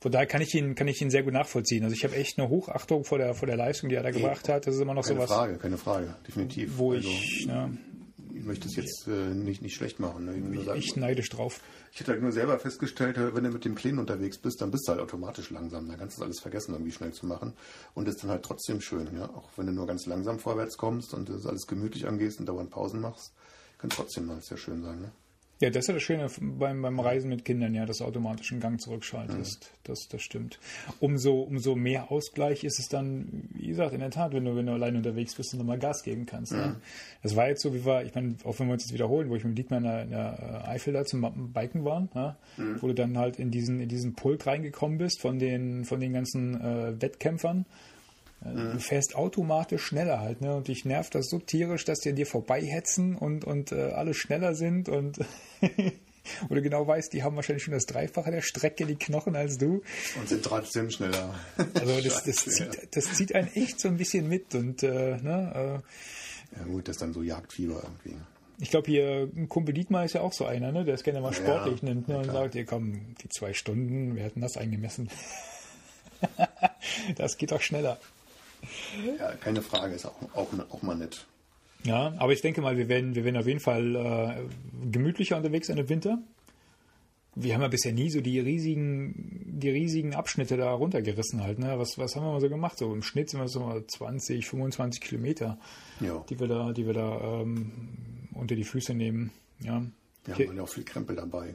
Von 0.00 0.12
daher 0.12 0.26
kann 0.28 0.40
ich 0.40 0.54
ihn, 0.54 0.76
kann 0.76 0.86
ich 0.86 1.02
ihn 1.02 1.10
sehr 1.10 1.24
gut 1.24 1.32
nachvollziehen. 1.32 1.82
Also 1.82 1.92
ich 1.96 2.04
habe 2.04 2.14
echt 2.14 2.38
eine 2.38 2.48
Hochachtung 2.48 3.02
vor 3.04 3.18
der, 3.18 3.34
vor 3.34 3.46
der 3.48 3.56
Leistung, 3.56 3.88
die 3.88 3.96
er 3.96 4.04
da 4.04 4.12
gebracht 4.12 4.48
hat. 4.48 4.64
Das 4.68 4.76
ist 4.76 4.80
immer 4.80 4.94
noch 4.94 5.02
Keine 5.04 5.16
sowas, 5.16 5.28
Frage, 5.28 5.56
keine 5.58 5.76
Frage, 5.76 6.14
definitiv. 6.26 6.78
wo 6.78 6.92
Also, 6.92 7.08
ich, 7.08 7.46
ne, 7.48 7.76
ich 8.38 8.44
möchte 8.44 8.68
es 8.68 8.76
jetzt 8.76 9.06
äh, 9.08 9.34
nicht, 9.34 9.62
nicht 9.62 9.74
schlecht 9.74 10.00
machen. 10.00 10.26
Ne? 10.26 10.56
Ich 10.56 10.64
sagen, 10.64 10.78
echt 10.78 10.96
neidisch 10.96 11.28
drauf. 11.28 11.60
Ich 11.92 12.00
hätte 12.00 12.12
halt 12.12 12.22
nur 12.22 12.32
selber 12.32 12.58
festgestellt, 12.58 13.16
äh, 13.16 13.34
wenn 13.34 13.44
du 13.44 13.50
mit 13.50 13.64
dem 13.64 13.74
Kleinen 13.74 13.98
unterwegs 13.98 14.38
bist, 14.38 14.60
dann 14.60 14.70
bist 14.70 14.86
du 14.86 14.92
halt 14.92 15.00
automatisch 15.00 15.50
langsam. 15.50 15.88
Dann 15.88 15.98
kannst 15.98 16.18
du 16.18 16.22
alles 16.22 16.40
vergessen, 16.40 16.72
irgendwie 16.72 16.92
schnell 16.92 17.12
zu 17.12 17.26
machen. 17.26 17.54
Und 17.94 18.08
ist 18.08 18.22
dann 18.22 18.30
halt 18.30 18.44
trotzdem 18.44 18.80
schön, 18.80 19.08
ja. 19.16 19.28
Auch 19.30 19.48
wenn 19.56 19.66
du 19.66 19.72
nur 19.72 19.86
ganz 19.86 20.06
langsam 20.06 20.38
vorwärts 20.38 20.76
kommst 20.76 21.14
und 21.14 21.28
das 21.28 21.46
alles 21.46 21.66
gemütlich 21.66 22.06
angehst 22.06 22.38
und 22.40 22.46
dauernd 22.46 22.70
Pausen 22.70 23.00
machst, 23.00 23.32
kann 23.78 23.90
trotzdem 23.90 24.26
mal 24.26 24.40
sehr 24.40 24.56
schön 24.56 24.82
sein, 24.82 25.00
ne? 25.00 25.12
Ja, 25.60 25.70
das 25.70 25.84
ist 25.84 25.88
ja 25.88 25.94
das 25.94 26.02
Schöne 26.04 26.30
beim, 26.40 26.82
beim 26.82 27.00
Reisen 27.00 27.28
mit 27.28 27.44
Kindern, 27.44 27.74
ja, 27.74 27.84
dass 27.84 27.98
du 27.98 28.04
automatisch 28.04 28.52
einen 28.52 28.60
Gang 28.60 28.80
zurückschaltest. 28.80 29.72
Das, 29.82 30.06
das 30.08 30.22
stimmt. 30.22 30.60
Umso, 31.00 31.40
umso 31.40 31.74
mehr 31.74 32.12
Ausgleich 32.12 32.62
ist 32.62 32.78
es 32.78 32.88
dann, 32.88 33.48
wie 33.54 33.66
gesagt, 33.66 33.92
in 33.92 33.98
der 33.98 34.10
Tat, 34.10 34.32
wenn 34.32 34.44
du, 34.44 34.54
wenn 34.54 34.66
du 34.66 34.72
allein 34.72 34.94
unterwegs 34.94 35.34
bist 35.34 35.52
und 35.52 35.58
nochmal 35.58 35.80
Gas 35.80 36.04
geben 36.04 36.26
kannst. 36.26 36.52
Ne? 36.52 36.76
Das 37.24 37.34
war 37.34 37.48
jetzt 37.48 37.62
so, 37.62 37.74
wie 37.74 37.84
wir, 37.84 38.04
ich 38.04 38.14
meine, 38.14 38.36
auch 38.44 38.56
wenn 38.60 38.68
wir 38.68 38.74
uns 38.74 38.84
jetzt 38.84 38.92
wiederholen, 38.92 39.30
wo 39.30 39.34
ich 39.34 39.44
mit 39.44 39.58
Dietmar 39.58 39.78
in 39.78 39.84
der, 39.84 40.02
in 40.04 40.10
der 40.10 40.62
äh, 40.64 40.68
Eifel 40.68 40.92
da 40.92 41.04
zum 41.04 41.52
Biken 41.52 41.84
waren, 41.84 42.08
ja, 42.14 42.36
wo 42.80 42.86
du 42.86 42.94
dann 42.94 43.18
halt 43.18 43.40
in 43.40 43.50
diesen, 43.50 43.80
in 43.80 43.88
diesen 43.88 44.14
Pulk 44.14 44.46
reingekommen 44.46 44.98
bist 44.98 45.20
von 45.20 45.40
den, 45.40 45.84
von 45.84 45.98
den 45.98 46.12
ganzen 46.12 46.60
äh, 46.60 47.02
Wettkämpfern. 47.02 47.66
Du 48.40 48.78
fährst 48.78 49.16
automatisch 49.16 49.82
schneller 49.82 50.20
halt, 50.20 50.40
ne? 50.40 50.54
Und 50.54 50.68
dich 50.68 50.84
nervt 50.84 51.14
das 51.14 51.26
so 51.28 51.38
tierisch, 51.40 51.84
dass 51.84 51.98
die 51.98 52.10
an 52.10 52.16
dir 52.16 52.26
vorbeihetzen 52.26 53.16
und, 53.16 53.44
und 53.44 53.72
äh, 53.72 53.90
alle 53.92 54.14
schneller 54.14 54.54
sind 54.54 54.88
und 54.88 55.18
du 56.48 56.62
genau 56.62 56.86
weißt, 56.86 57.12
die 57.12 57.24
haben 57.24 57.34
wahrscheinlich 57.34 57.64
schon 57.64 57.74
das 57.74 57.86
Dreifache 57.86 58.30
der 58.30 58.42
Strecke, 58.42 58.86
die 58.86 58.94
Knochen 58.94 59.34
als 59.34 59.58
du. 59.58 59.82
Und 60.18 60.28
sind 60.28 60.44
trotzdem 60.44 60.90
schneller. 60.90 61.34
Also 61.74 62.00
das, 62.00 62.24
das, 62.24 62.58
ja. 62.58 62.70
zieht, 62.70 62.96
das 62.96 63.12
zieht 63.14 63.34
einen 63.34 63.48
echt 63.54 63.80
so 63.80 63.88
ein 63.88 63.96
bisschen 63.96 64.28
mit 64.28 64.54
und 64.54 64.82
äh, 64.84 65.16
ne, 65.16 65.82
äh, 66.54 66.58
Ja 66.58 66.64
gut, 66.64 66.86
das 66.86 66.96
ist 66.96 67.02
dann 67.02 67.12
so 67.12 67.22
Jagdfieber 67.22 67.82
irgendwie. 67.82 68.16
ich 68.60 68.70
glaube 68.70 68.86
hier, 68.88 69.28
ein 69.36 69.48
Kumpel 69.48 69.74
Dietmar 69.74 70.04
ist 70.04 70.14
ja 70.14 70.20
auch 70.20 70.32
so 70.32 70.44
einer, 70.46 70.70
ne, 70.70 70.84
der 70.84 70.94
es 70.94 71.02
gerne 71.02 71.20
mal 71.20 71.32
Ja, 71.32 71.38
sportlich 71.38 71.82
nimmt 71.82 72.06
ne, 72.06 72.14
ja, 72.14 72.20
und 72.20 72.28
klar. 72.28 72.42
sagt, 72.44 72.54
ihr 72.54 72.66
komm, 72.66 73.16
die 73.22 73.28
zwei 73.30 73.52
Stunden, 73.52 74.14
wir 74.14 74.24
hatten 74.24 74.40
das 74.40 74.56
eingemessen. 74.56 75.10
das 77.16 77.36
geht 77.36 77.50
doch 77.50 77.62
schneller. 77.62 77.98
Ja, 79.18 79.32
keine 79.36 79.62
Frage, 79.62 79.94
ist 79.94 80.06
auch, 80.06 80.14
auch, 80.34 80.48
auch 80.70 80.82
mal 80.82 80.96
nett. 80.96 81.26
Ja, 81.84 82.12
aber 82.18 82.32
ich 82.32 82.40
denke 82.40 82.60
mal, 82.60 82.76
wir 82.76 82.88
werden, 82.88 83.14
wir 83.14 83.24
werden 83.24 83.36
auf 83.36 83.46
jeden 83.46 83.60
Fall 83.60 83.94
äh, 83.94 84.88
gemütlicher 84.90 85.36
unterwegs 85.36 85.68
sein 85.68 85.78
im 85.78 85.88
Winter. 85.88 86.18
Wir 87.36 87.54
haben 87.54 87.62
ja 87.62 87.68
bisher 87.68 87.92
nie 87.92 88.10
so 88.10 88.20
die 88.20 88.40
riesigen, 88.40 89.44
die 89.60 89.70
riesigen 89.70 90.14
Abschnitte 90.14 90.56
da 90.56 90.72
runtergerissen 90.72 91.40
halt. 91.42 91.60
Ne? 91.60 91.78
Was, 91.78 91.96
was 91.96 92.16
haben 92.16 92.24
wir 92.24 92.32
mal 92.32 92.40
so 92.40 92.48
gemacht? 92.48 92.78
So 92.78 92.92
im 92.92 93.02
Schnitt 93.02 93.30
sind 93.30 93.38
wir 93.40 93.46
so 93.48 93.60
mal 93.60 93.86
20, 93.86 94.44
25 94.48 95.00
Kilometer, 95.00 95.56
Ja. 96.00 96.24
die 96.28 96.40
wir 96.40 96.48
da, 96.48 96.72
die 96.72 96.84
wir 96.86 96.94
da 96.94 97.40
ähm, 97.42 97.70
unter 98.34 98.56
die 98.56 98.64
Füße 98.64 98.92
nehmen. 98.92 99.30
Ja. 99.60 99.82
Wir 100.24 100.34
haben 100.48 100.56
ja 100.56 100.62
auch 100.64 100.68
viel 100.68 100.84
Krempel 100.84 101.14
dabei. 101.14 101.54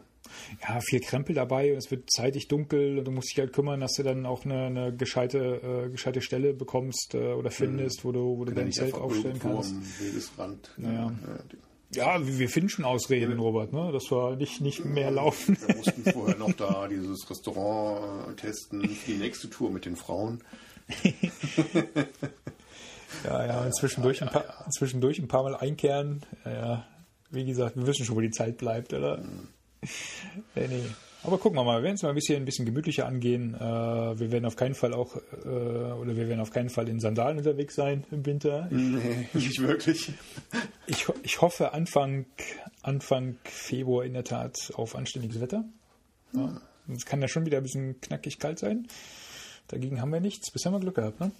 Ja, 0.67 0.79
viel 0.81 0.99
Krempel 0.99 1.35
dabei 1.35 1.71
und 1.71 1.77
es 1.77 1.91
wird 1.91 2.09
zeitig 2.11 2.47
dunkel 2.47 2.99
und 2.99 3.05
du 3.05 3.11
musst 3.11 3.31
dich 3.31 3.39
halt 3.39 3.53
kümmern, 3.53 3.79
dass 3.81 3.93
du 3.93 4.03
dann 4.03 4.25
auch 4.25 4.45
eine, 4.45 4.65
eine 4.67 4.95
gescheite, 4.95 5.85
äh, 5.87 5.89
gescheite 5.89 6.21
Stelle 6.21 6.53
bekommst 6.53 7.13
äh, 7.13 7.33
oder 7.33 7.51
findest, 7.51 8.03
wo 8.05 8.11
du, 8.11 8.37
wo 8.37 8.45
du 8.45 8.51
ja 8.51 8.57
dein 8.61 8.71
Zelt 8.71 8.93
aufstellen 8.95 9.39
kannst. 9.39 9.73
Wegesrand. 10.01 10.71
Naja. 10.77 11.11
die- 11.51 11.57
Ja, 11.97 12.17
wir 12.25 12.49
finden 12.49 12.69
schon 12.69 12.85
Ausreden, 12.85 13.37
Robert, 13.39 13.71
ne? 13.73 13.91
dass 13.91 14.09
wir 14.11 14.35
nicht, 14.35 14.61
nicht 14.61 14.83
mehr 14.83 15.11
laufen. 15.11 15.57
Wir 15.67 15.75
mussten 15.75 16.03
vorher 16.11 16.37
noch 16.37 16.53
da 16.53 16.87
dieses 16.87 17.29
Restaurant 17.29 18.29
äh, 18.31 18.35
testen 18.41 18.81
für 18.89 19.11
die 19.11 19.17
nächste 19.17 19.49
Tour 19.49 19.69
mit 19.69 19.85
den 19.85 19.95
Frauen. 19.95 20.43
Ja, 23.23 23.45
ja, 23.45 23.61
und 23.63 23.75
zwischendurch, 23.75 24.21
ein 24.21 24.29
paar, 24.29 24.65
zwischendurch 24.71 25.19
ein 25.19 25.27
paar 25.27 25.43
Mal 25.43 25.55
einkehren. 25.55 26.23
Ja, 26.45 26.51
ja, 26.51 26.85
wie 27.29 27.45
gesagt, 27.45 27.75
wir 27.77 27.85
wissen 27.85 28.05
schon, 28.05 28.15
wo 28.15 28.21
die 28.21 28.31
Zeit 28.31 28.57
bleibt, 28.57 28.91
oder? 28.93 29.17
Mhm. 29.19 29.47
Nee, 30.55 30.67
nee. 30.67 30.83
Aber 31.25 31.37
gucken 31.37 31.57
wir 31.57 31.63
mal, 31.63 31.79
wir 31.79 31.83
werden 31.83 31.95
es 31.95 32.03
mal 32.03 32.09
ein 32.09 32.15
bisschen, 32.15 32.35
ein 32.41 32.45
bisschen 32.45 32.65
gemütlicher 32.65 33.05
angehen. 33.05 33.55
Äh, 33.55 33.59
wir 33.61 34.31
werden 34.31 34.45
auf 34.45 34.57
keinen 34.57 34.75
Fall 34.75 34.93
auch, 34.93 35.15
äh, 35.15 35.47
oder 35.47 36.17
wir 36.17 36.27
werden 36.27 36.41
auf 36.41 36.51
keinen 36.51 36.69
Fall 36.69 36.89
in 36.89 36.99
Sandalen 36.99 37.37
unterwegs 37.37 37.75
sein 37.75 38.03
im 38.11 38.25
Winter. 38.25 38.67
Nee, 38.69 39.29
nicht 39.33 39.61
wirklich. 39.61 40.11
Ich, 40.85 41.05
ich 41.23 41.41
hoffe 41.41 41.71
Anfang, 41.71 42.25
Anfang 42.81 43.37
Februar 43.45 44.03
in 44.03 44.13
der 44.13 44.25
Tat 44.25 44.73
auf 44.75 44.95
anständiges 44.95 45.39
Wetter. 45.39 45.63
Ja. 46.33 46.61
Es 46.93 47.05
kann 47.05 47.21
ja 47.21 47.29
schon 47.29 47.45
wieder 47.45 47.57
ein 47.57 47.63
bisschen 47.63 48.01
knackig 48.01 48.37
kalt 48.39 48.59
sein. 48.59 48.87
Dagegen 49.69 50.01
haben 50.01 50.11
wir 50.11 50.19
nichts. 50.19 50.51
Bisher 50.51 50.71
haben 50.71 50.75
wir 50.75 50.81
Glück 50.81 50.95
gehabt, 50.95 51.21
ne? 51.21 51.31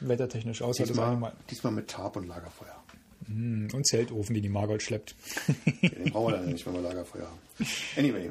Wettertechnisch, 0.00 0.62
außer 0.62 0.84
das 0.84 0.98
eine 0.98 1.10
Diesmal, 1.10 1.16
Mal. 1.16 1.32
diesmal 1.50 1.72
mit 1.74 1.88
Tarp 1.88 2.16
und 2.16 2.26
Lagerfeuer. 2.26 2.82
Und 3.28 3.86
Zeltofen, 3.86 4.34
den 4.34 4.42
die 4.42 4.48
Margot 4.48 4.82
schleppt. 4.82 5.14
Den 5.82 6.12
brauchen 6.12 6.32
wir 6.32 6.38
dann 6.38 6.52
nicht, 6.52 6.64
wenn 6.66 6.74
wir 6.74 6.80
Lagerfeuer 6.80 7.26
haben. 7.26 7.68
Anyway. 7.96 8.30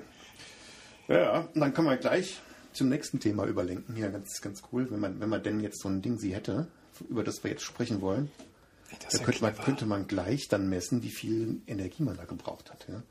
Ja, 1.08 1.42
und 1.54 1.60
dann 1.60 1.74
können 1.74 1.90
wir 1.90 1.98
gleich 1.98 2.40
zum 2.74 2.90
nächsten 2.90 3.20
Thema 3.20 3.46
überlenken. 3.46 3.96
Ja, 3.98 4.10
ganz, 4.10 4.42
ganz 4.42 4.64
cool. 4.72 4.90
Wenn 4.90 5.00
man, 5.00 5.20
wenn 5.20 5.30
man 5.30 5.44
denn 5.44 5.60
jetzt 5.60 5.82
so 5.82 5.90
ein 5.90 6.02
Ding 6.02 6.18
sie 6.18 6.34
hätte, 6.34 6.68
über 7.10 7.24
das 7.24 7.44
wir 7.44 7.52
jetzt 7.52 7.64
sprechen 7.64 8.02
wollen, 8.02 8.32
Das 9.04 9.20
da 9.20 9.24
könnte 9.24 9.42
man, 9.42 9.56
könnte 9.56 9.86
man 9.86 10.08
gleich 10.08 10.48
dann 10.48 10.70
messen, 10.70 11.04
wie 11.04 11.12
viel 11.12 11.62
Energie 11.68 12.04
man 12.04 12.18
da 12.18 12.26
gebraucht 12.26 12.72
hat. 12.72 12.86
Ja? 12.90 13.02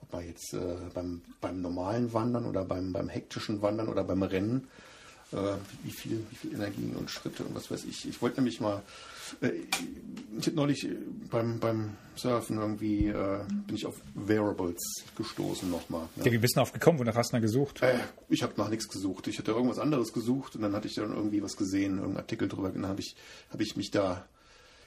Ob 0.00 0.12
man 0.12 0.26
jetzt 0.26 0.54
äh, 0.54 0.76
beim, 0.94 1.22
beim 1.40 1.60
normalen 1.60 2.12
Wandern 2.12 2.46
oder 2.46 2.64
beim, 2.64 2.92
beim 2.92 3.08
hektischen 3.08 3.62
Wandern 3.62 3.88
oder 3.88 4.04
beim 4.04 4.22
Rennen, 4.22 4.68
äh, 5.32 5.36
wie, 5.84 5.92
viel, 5.92 6.24
wie 6.30 6.36
viel 6.36 6.54
Energie 6.54 6.92
und 6.96 7.10
Schritte 7.10 7.44
und 7.44 7.54
was 7.54 7.70
weiß 7.70 7.84
ich. 7.84 8.08
Ich 8.08 8.20
wollte 8.22 8.36
nämlich 8.36 8.60
mal, 8.60 8.82
ich 9.40 10.46
habe 10.46 10.56
neulich 10.56 10.84
äh, 10.84 10.96
beim, 11.30 11.58
beim 11.58 11.96
Surfen 12.16 12.58
irgendwie, 12.58 13.08
äh, 13.08 13.40
bin 13.66 13.76
ich 13.76 13.86
auf 13.86 14.00
Wearables 14.14 14.82
gestoßen 15.16 15.70
nochmal. 15.70 16.08
Ja? 16.16 16.26
Ja, 16.26 16.32
wie 16.32 16.38
bist 16.38 16.54
du 16.54 16.60
darauf 16.60 16.72
gekommen? 16.72 16.98
Wonach 16.98 17.16
hast 17.16 17.32
du 17.32 17.36
da 17.36 17.40
gesucht? 17.40 17.82
Äh, 17.82 17.98
ich 18.28 18.42
habe 18.42 18.54
nach 18.56 18.68
nichts 18.68 18.88
gesucht. 18.88 19.26
Ich 19.28 19.38
hatte 19.38 19.52
irgendwas 19.52 19.78
anderes 19.78 20.12
gesucht 20.12 20.56
und 20.56 20.62
dann 20.62 20.74
hatte 20.74 20.88
ich 20.88 20.94
dann 20.94 21.14
irgendwie 21.14 21.42
was 21.42 21.56
gesehen, 21.56 21.96
irgendeinen 21.96 22.18
Artikel 22.18 22.48
drüber. 22.48 22.68
Und 22.68 22.74
dann 22.74 22.86
habe 22.86 23.00
ich, 23.00 23.16
hab 23.50 23.60
ich 23.60 23.76
mich 23.76 23.90
da 23.90 24.26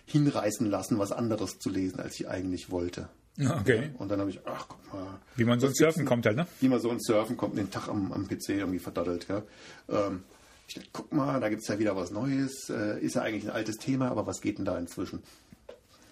hinreißen 0.06 0.70
lassen, 0.70 1.00
was 1.00 1.12
anderes 1.12 1.58
zu 1.60 1.70
lesen, 1.70 2.00
als 2.00 2.16
ich 2.20 2.28
eigentlich 2.28 2.70
wollte. 2.70 3.10
Okay. 3.38 3.92
Und 3.98 4.10
dann 4.10 4.20
habe 4.22 4.30
ich, 4.30 4.40
ach 4.46 4.68
guck 4.70 4.94
mal. 4.94 5.20
Wie 5.36 5.44
man 5.44 5.60
so 5.60 5.68
ins 5.68 5.78
Surfen 5.78 6.06
kommt 6.06 6.26
halt, 6.26 6.38
ne? 6.38 6.48
Wie 6.62 6.70
man 6.70 6.80
so 6.80 6.90
ins 6.90 7.06
Surfen 7.06 7.36
kommt, 7.36 7.58
den 7.58 7.70
Tag 7.70 7.90
am, 7.90 8.14
am 8.14 8.28
PC 8.28 8.50
irgendwie 8.50 8.80
verdaddelt. 8.80 9.28
Ja. 9.28 9.44
Ähm, 9.90 10.24
ich 10.68 10.76
dachte, 10.76 10.90
guck 10.92 11.14
mal, 11.14 11.40
da 11.40 11.50
gibt 11.50 11.62
es 11.62 11.68
ja 11.68 11.80
wieder 11.80 11.96
was 11.96 12.12
Neues. 12.12 12.70
Äh, 12.70 13.00
ist 13.00 13.16
ja 13.16 13.22
eigentlich 13.22 13.46
ein 13.46 13.52
altes 13.56 13.78
Thema, 13.78 14.10
aber 14.10 14.26
was 14.26 14.42
geht 14.42 14.58
denn 14.58 14.66
da 14.66 14.78
inzwischen? 14.78 15.22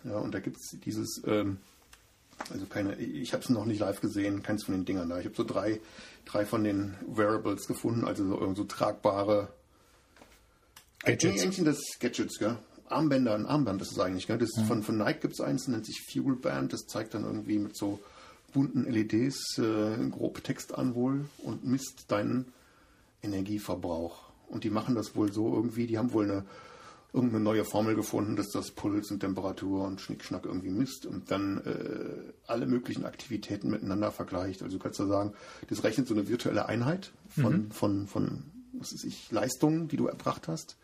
Ja, 0.04 0.18
und 0.18 0.34
da 0.34 0.39
gibt 0.39 0.58
es 0.58 0.78
dieses, 0.84 1.22
ähm, 1.26 1.58
also 2.51 2.66
keine, 2.66 2.95
ich 2.95 3.34
habe 3.34 3.43
es 3.43 3.49
noch 3.49 3.66
nicht 3.66 3.80
live 3.80 4.01
gesehen, 4.01 4.43
keins 4.43 4.66
von 4.66 4.76
den 4.76 4.86
Dingern 4.86 5.10
da. 5.10 5.20
Ich 5.20 5.26
habe 5.26 5.36
so 5.36 5.43
drei, 5.43 5.80
drei 6.26 6.45
von 6.45 6.64
den 6.64 6.95
Wearables 7.08 7.68
gefunden, 7.68 8.06
also 8.06 8.26
so, 8.28 8.39
irgend 8.39 8.58
so 8.58 8.66
tragbare 8.66 9.49
Gadgets. 11.04 11.36
Nee, 11.36 11.41
eigentlich 11.41 11.66
das 11.66 11.99
Gadgets, 11.99 12.38
gell? 12.38 12.58
Armbänder, 12.89 13.34
ein 13.34 13.45
Armband 13.45 13.82
ist 13.82 13.91
es 13.91 13.99
eigentlich, 13.99 14.28
gell? 14.28 14.38
Das 14.38 14.49
ist 14.56 14.68
von, 14.68 14.84
von 14.84 14.97
Nike 14.97 15.22
gibt 15.22 15.34
es 15.34 15.41
eins, 15.41 15.68
nennt 15.68 15.86
sich 15.86 16.01
Fuel 16.12 16.36
Band, 16.36 16.74
das 16.74 16.82
zeigt 16.86 17.14
dann 17.14 17.24
irgendwie 17.24 17.58
mit 17.58 17.76
so 17.76 17.99
bunten 18.54 18.86
LEDs 18.86 19.58
äh, 19.58 20.10
grob 20.10 20.43
Text 20.43 20.76
an 20.76 20.93
wohl 20.95 21.26
und 21.39 21.66
misst 21.66 22.12
deinen 22.12 22.54
Energieverbrauch. 23.24 24.33
Und 24.54 24.64
die 24.64 24.70
machen 24.70 24.95
das 24.95 25.16
wohl 25.16 25.32
so 25.34 25.54
irgendwie, 25.54 25.88
die 25.88 25.97
haben 25.97 26.14
wohl 26.14 26.30
eine 26.30 26.45
irgendeine 27.12 27.43
neue 27.43 27.64
Formel 27.64 27.93
gefunden, 27.95 28.36
dass 28.36 28.49
das 28.49 28.72
Puls 28.72 29.12
und 29.12 29.20
Temperatur 29.20 29.86
und 29.86 30.01
Schnickschnack 30.01 30.45
irgendwie 30.45 30.72
misst 30.72 31.06
und 31.06 31.30
dann 31.30 31.60
äh, 31.60 32.34
alle 32.47 32.66
möglichen 32.66 33.06
Aktivitäten 33.06 33.70
miteinander 33.70 34.12
vergleicht. 34.12 34.64
Also 34.64 34.78
du 34.78 34.84
kannst 34.84 34.99
ja 34.99 35.06
sagen, 35.06 35.34
das 35.70 35.84
rechnet 35.84 36.08
so 36.08 36.16
eine 36.16 36.28
virtuelle 36.28 36.66
Einheit 36.68 37.12
von, 37.30 37.72
von, 37.72 38.08
von 38.08 38.43
was 38.74 38.93
weiß 38.93 39.04
ich, 39.04 39.32
Leistungen, 39.32 39.88
die 39.88 39.97
du 39.97 40.08
erbracht 40.08 40.47
hast. 40.47 40.76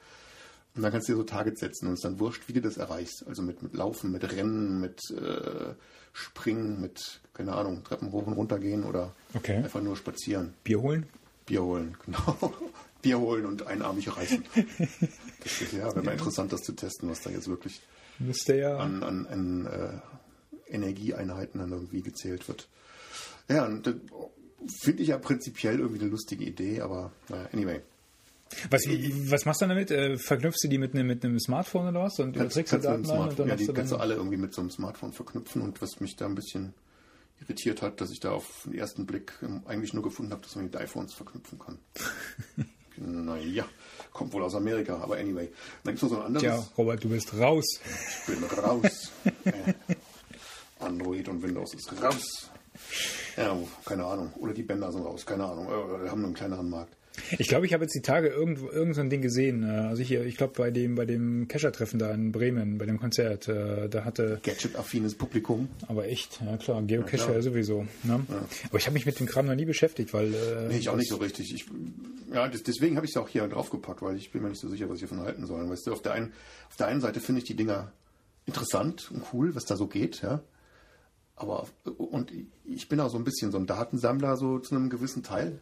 Und 0.75 0.83
dann 0.83 0.91
kannst 0.91 1.09
du 1.09 1.13
dir 1.13 1.17
so 1.17 1.23
Targets 1.23 1.61
setzen 1.61 1.87
und 1.87 1.93
es 1.93 1.99
ist 1.99 2.05
dann 2.05 2.19
wurscht, 2.19 2.43
wie 2.47 2.53
du 2.53 2.61
das 2.61 2.77
erreichst. 2.77 3.25
Also 3.27 3.41
mit, 3.41 3.63
mit 3.63 3.73
Laufen, 3.73 4.11
mit 4.11 4.31
Rennen, 4.31 4.79
mit 4.79 4.99
äh, 5.09 5.73
Springen, 6.13 6.79
mit, 6.79 7.21
keine 7.33 7.53
Ahnung, 7.53 7.83
Treppen 7.83 8.11
hoch 8.11 8.27
und 8.27 8.33
runter 8.33 8.59
gehen 8.59 8.83
oder 8.83 9.15
Okay. 9.33 9.57
einfach 9.57 9.81
nur 9.81 9.95
spazieren. 9.95 10.53
Bier 10.63 10.79
holen? 10.79 11.07
Bier 11.47 11.63
holen, 11.63 11.97
genau. 12.05 12.53
Bier 13.01 13.19
holen 13.19 13.45
und 13.45 13.65
einarmig 13.67 14.15
reißen. 14.15 14.43
Das 15.41 15.61
ist, 15.61 15.71
ja, 15.71 15.85
wäre 15.95 16.03
mal 16.03 16.11
interessant, 16.11 16.51
das 16.51 16.63
zu 16.63 16.73
testen, 16.73 17.09
was 17.09 17.21
da 17.21 17.29
jetzt 17.29 17.47
wirklich 17.47 17.79
ja. 18.47 18.77
an, 18.77 19.03
an, 19.03 19.25
an 19.27 19.65
äh, 19.67 20.73
Energieeinheiten 20.73 21.61
dann 21.61 21.71
irgendwie 21.71 22.01
gezählt 22.01 22.45
wird. 22.49 22.67
Ja, 23.47 23.65
und 23.65 23.87
das 23.87 23.95
finde 24.81 25.01
ich 25.01 25.07
ja 25.09 25.17
prinzipiell 25.17 25.79
irgendwie 25.79 26.01
eine 26.01 26.09
lustige 26.09 26.43
Idee, 26.43 26.81
aber 26.81 27.13
naja, 27.29 27.47
anyway. 27.53 27.79
Was, 28.69 28.83
was 28.85 29.45
machst 29.45 29.61
du 29.61 29.65
dann 29.67 29.69
damit? 29.77 29.91
Äh, 29.91 30.17
verknüpfst 30.17 30.61
du 30.63 30.67
die 30.67 30.77
mit, 30.77 30.93
einem- 30.93 31.07
mit 31.07 31.23
einem 31.23 31.39
Smartphone 31.39 31.87
oder 31.87 32.01
was? 32.01 32.19
Und 32.19 32.35
überträgst 32.35 32.73
du 32.73 32.77
Daten 32.79 33.09
an 33.09 33.29
und 33.29 33.39
dann 33.39 33.47
ja, 33.47 33.55
die 33.55 33.65
du 33.65 33.73
kannst 33.73 33.93
du 33.93 33.97
alle 33.97 34.15
irgendwie 34.15 34.37
mit 34.37 34.53
so 34.53 34.59
einem 34.59 34.71
Smartphone 34.71 35.13
verknüpfen 35.13 35.61
und 35.61 35.81
was 35.81 36.01
mich 36.01 36.17
da 36.17 36.25
ein 36.25 36.35
bisschen 36.35 36.73
irritiert 37.41 37.81
hat, 37.81 38.01
dass 38.01 38.11
ich 38.11 38.19
da 38.19 38.31
auf 38.31 38.63
den 38.65 38.73
ersten 38.73 39.05
Blick 39.05 39.31
ähm, 39.41 39.61
eigentlich 39.65 39.93
nur 39.93 40.03
gefunden 40.03 40.33
habe, 40.33 40.41
dass 40.41 40.55
man 40.55 40.65
mit 40.65 40.75
iPhones 40.75 41.13
verknüpfen 41.13 41.59
kann. 41.59 41.79
naja, 42.99 43.65
kommt 44.13 44.33
wohl 44.33 44.43
aus 44.43 44.55
Amerika, 44.55 44.97
aber 44.97 45.17
anyway. 45.17 45.49
Dann 45.83 45.93
gibt 45.93 45.97
es 45.97 46.01
noch 46.03 46.09
so 46.09 46.15
ein 46.17 46.27
anderes. 46.27 46.41
Tja, 46.43 46.67
Robert, 46.77 47.03
du 47.03 47.09
bist 47.09 47.33
raus. 47.37 47.65
Ich 48.27 48.33
bin 48.33 48.43
raus. 48.43 49.11
Äh, 49.45 49.73
Android 50.79 51.27
und 51.29 51.41
Windows 51.43 51.73
ist 51.73 51.91
raus. 52.01 52.49
Ja, 53.35 53.57
keine 53.85 54.05
Ahnung. 54.05 54.31
Oder 54.37 54.53
die 54.53 54.63
Bänder 54.63 54.91
sind 54.91 55.03
raus, 55.03 55.25
keine 55.25 55.45
Ahnung. 55.45 55.67
Äh, 55.67 56.03
Wir 56.03 56.11
haben 56.11 56.19
nur 56.21 56.27
einen 56.27 56.33
kleineren 56.35 56.69
Markt. 56.69 56.95
Ich 57.37 57.47
glaube, 57.47 57.65
ich 57.65 57.73
habe 57.73 57.83
jetzt 57.83 57.93
die 57.95 58.01
Tage 58.01 58.27
irgendwo 58.27 58.69
irgend 58.69 58.95
so 58.95 59.01
ein 59.01 59.09
Ding 59.09 59.21
gesehen. 59.21 59.63
äh, 59.63 59.87
Also 59.87 60.03
hier, 60.03 60.25
ich 60.25 60.37
glaube 60.37 60.53
bei 60.57 60.71
dem 60.71 60.95
bei 60.95 61.05
dem 61.05 61.47
Kescher-Treffen 61.47 61.99
da 61.99 62.11
in 62.11 62.31
Bremen, 62.31 62.77
bei 62.77 62.85
dem 62.85 62.99
Konzert, 62.99 63.47
äh, 63.47 63.87
da 63.89 64.03
hatte 64.05 64.39
Gadget-affines 64.43 65.15
Publikum. 65.15 65.69
aber 65.87 66.07
echt, 66.07 66.39
ja 66.45 66.57
klar, 66.57 66.81
Geocacher 66.83 67.29
Ja, 67.29 67.35
ja, 67.35 67.41
sowieso. 67.41 67.85
Ne? 68.03 68.25
Aber 68.69 68.77
ich 68.77 68.85
habe 68.85 68.93
mich 68.93 69.05
mit 69.05 69.19
dem 69.19 69.27
Kram 69.27 69.45
noch 69.45 69.55
nie 69.55 69.65
beschäftigt, 69.65 70.13
weil 70.13 70.33
äh, 70.33 70.67
Nee, 70.69 70.77
ich 70.77 70.89
auch 70.89 70.95
nicht 70.95 71.09
so 71.09 71.17
richtig. 71.17 71.53
Ich, 71.53 71.65
ja, 72.33 72.47
das, 72.47 72.63
deswegen 72.63 72.95
habe 72.95 73.05
ich 73.05 73.11
es 73.13 73.17
auch 73.17 73.29
hier 73.29 73.47
draufgepackt, 73.47 74.01
weil 74.01 74.15
ich 74.17 74.31
bin 74.31 74.41
mir 74.41 74.49
nicht 74.49 74.61
so 74.61 74.69
sicher, 74.69 74.89
was 74.89 74.95
ich 74.97 75.01
davon 75.09 75.19
halten 75.21 75.45
soll. 75.45 75.69
Weißt 75.69 75.87
du, 75.87 75.93
auf 75.93 76.01
der 76.01 76.13
einen, 76.13 76.33
auf 76.69 76.75
der 76.77 76.87
einen 76.87 77.01
Seite 77.01 77.19
finde 77.19 77.39
ich 77.41 77.45
die 77.47 77.55
Dinger 77.55 77.91
interessant 78.45 79.11
und 79.11 79.23
cool, 79.33 79.55
was 79.55 79.65
da 79.65 79.75
so 79.75 79.87
geht, 79.87 80.21
ja. 80.21 80.41
Aber 81.35 81.67
und 81.97 82.33
ich 82.65 82.89
bin 82.89 82.99
auch 82.99 83.09
so 83.09 83.17
ein 83.17 83.23
bisschen 83.23 83.51
so 83.51 83.57
ein 83.57 83.65
Datensammler, 83.65 84.35
so 84.35 84.59
zu 84.59 84.75
einem 84.75 84.89
gewissen 84.89 85.23
Teil. 85.23 85.59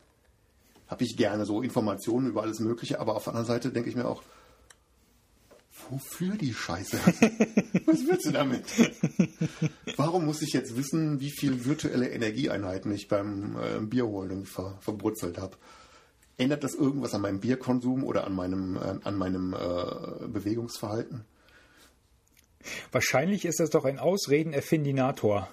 Habe 0.88 1.04
ich 1.04 1.18
gerne 1.18 1.46
so 1.46 1.62
Informationen 1.62 2.28
über 2.28 2.44
alles 2.44 2.60
Mögliche, 2.60 3.00
aber 3.00 3.16
auf 3.16 3.26
der 3.26 3.34
anderen 3.34 3.48
Seite 3.48 3.72
denke 3.72 3.90
ich 3.90 3.96
mir 3.96 4.08
auch, 4.08 4.24
wofür 5.90 6.36
die 6.36 6.54
Scheiße? 6.54 6.98
Was 7.86 8.08
willst 8.08 8.26
du 8.26 8.32
damit? 8.32 8.64
Warum 9.96 10.26
muss 10.26 10.42
ich 10.42 10.54
jetzt 10.54 10.76
wissen, 10.76 11.20
wie 11.20 11.32
viel 11.32 11.66
virtuelle 11.66 12.10
Energieeinheiten 12.10 12.92
ich 12.92 13.08
beim 13.08 13.58
äh, 13.58 13.80
Bierholen 13.82 14.46
ver, 14.46 14.78
verbrutzelt 14.82 15.38
habe? 15.38 15.58
Ändert 16.38 16.64
das 16.64 16.76
irgendwas 16.76 17.14
an 17.14 17.22
meinem 17.22 17.40
Bierkonsum 17.40 18.04
oder 18.04 18.26
an 18.26 18.36
meinem, 18.36 18.76
äh, 18.76 19.00
an 19.04 19.16
meinem 19.16 19.54
äh, 19.54 20.28
Bewegungsverhalten? 20.28 21.26
wahrscheinlich 22.92 23.46
ist 23.46 23.60
das 23.60 23.70
doch 23.70 23.86
ein 23.86 24.00
Ausreden-Erfindinator. 24.00 25.48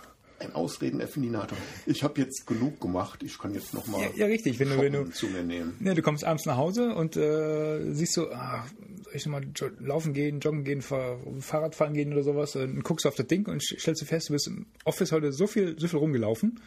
Ein 0.44 0.54
Ausreden-Erfindinator. 0.54 1.56
Ich 1.86 2.02
habe 2.02 2.20
jetzt 2.20 2.46
genug 2.46 2.80
gemacht. 2.80 3.22
Ich 3.22 3.38
kann 3.38 3.54
jetzt 3.54 3.74
nochmal 3.74 4.02
Ja, 4.02 4.08
ja, 4.16 4.26
richtig. 4.26 4.58
Wenn 4.58 4.70
du, 4.70 4.78
wenn 4.78 4.92
du, 4.92 5.04
zu 5.10 5.26
mir 5.26 5.42
nehmen. 5.42 5.76
ja, 5.80 5.94
du 5.94 6.02
kommst 6.02 6.24
abends 6.24 6.44
nach 6.46 6.56
Hause 6.56 6.94
und 6.94 7.16
äh, 7.16 7.92
siehst 7.92 8.14
so, 8.14 8.30
ah, 8.30 8.64
soll 9.04 9.14
ich 9.14 9.26
nochmal 9.26 9.44
laufen 9.80 10.12
gehen, 10.12 10.40
joggen 10.40 10.64
gehen, 10.64 10.82
Fahr 10.82 11.18
Fahrrad 11.40 11.74
fahren 11.74 11.94
gehen 11.94 12.12
oder 12.12 12.22
sowas, 12.22 12.56
und 12.56 12.82
guckst 12.82 13.06
auf 13.06 13.14
das 13.14 13.26
Ding 13.26 13.46
und 13.46 13.62
stellst 13.62 14.02
du 14.02 14.06
fest, 14.06 14.28
du 14.28 14.32
bist 14.34 14.48
im 14.48 14.66
Office 14.84 15.12
heute 15.12 15.32
so 15.32 15.46
viel, 15.46 15.78
so 15.78 15.88
viel 15.88 15.98
rumgelaufen, 15.98 16.60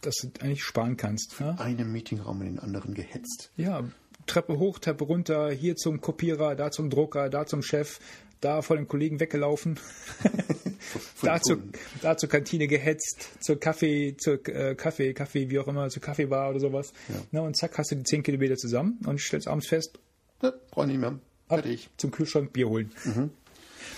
dass 0.00 0.16
du 0.16 0.28
eigentlich 0.40 0.64
sparen 0.64 0.96
kannst. 0.96 1.40
Ne? 1.40 1.58
Einen 1.58 1.92
Meetingraum 1.92 2.40
in 2.42 2.48
den 2.48 2.58
anderen 2.58 2.94
gehetzt. 2.94 3.50
Ja, 3.56 3.84
Treppe 4.28 4.58
hoch, 4.58 4.78
Treppe 4.78 5.04
runter, 5.04 5.50
hier 5.50 5.74
zum 5.74 6.00
Kopierer, 6.00 6.54
da 6.54 6.70
zum 6.70 6.90
Drucker, 6.90 7.28
da 7.28 7.44
zum 7.46 7.62
Chef, 7.62 7.98
da 8.40 8.62
vor 8.62 8.76
dem 8.76 8.86
Kollegen 8.86 9.18
weggelaufen, 9.18 9.80
da, 11.22 11.40
zur, 11.40 11.58
da 12.02 12.16
zur 12.16 12.28
Kantine 12.28 12.68
gehetzt, 12.68 13.30
zur 13.40 13.58
Kaffee, 13.58 14.16
zur 14.16 14.46
äh, 14.48 14.74
Kaffee, 14.76 15.12
Kaffee, 15.12 15.50
wie 15.50 15.58
auch 15.58 15.66
immer, 15.66 15.88
zur 15.88 16.02
Kaffeebar 16.02 16.50
oder 16.50 16.60
sowas. 16.60 16.92
Na, 17.32 17.40
und 17.40 17.56
zack, 17.56 17.76
hast 17.78 17.90
du 17.90 17.96
die 17.96 18.04
10 18.04 18.22
Kilometer 18.22 18.56
zusammen 18.56 18.98
und 19.06 19.20
stellst 19.20 19.48
abends 19.48 19.66
fest, 19.66 19.98
Ja, 20.42 20.52
brauch 20.70 20.84
ich 20.84 20.90
nicht 20.90 21.00
mehr. 21.00 21.18
Fertig. 21.48 21.88
zum 21.96 22.10
Kühlschrank 22.10 22.52
Bier 22.52 22.68
holen. 22.68 22.92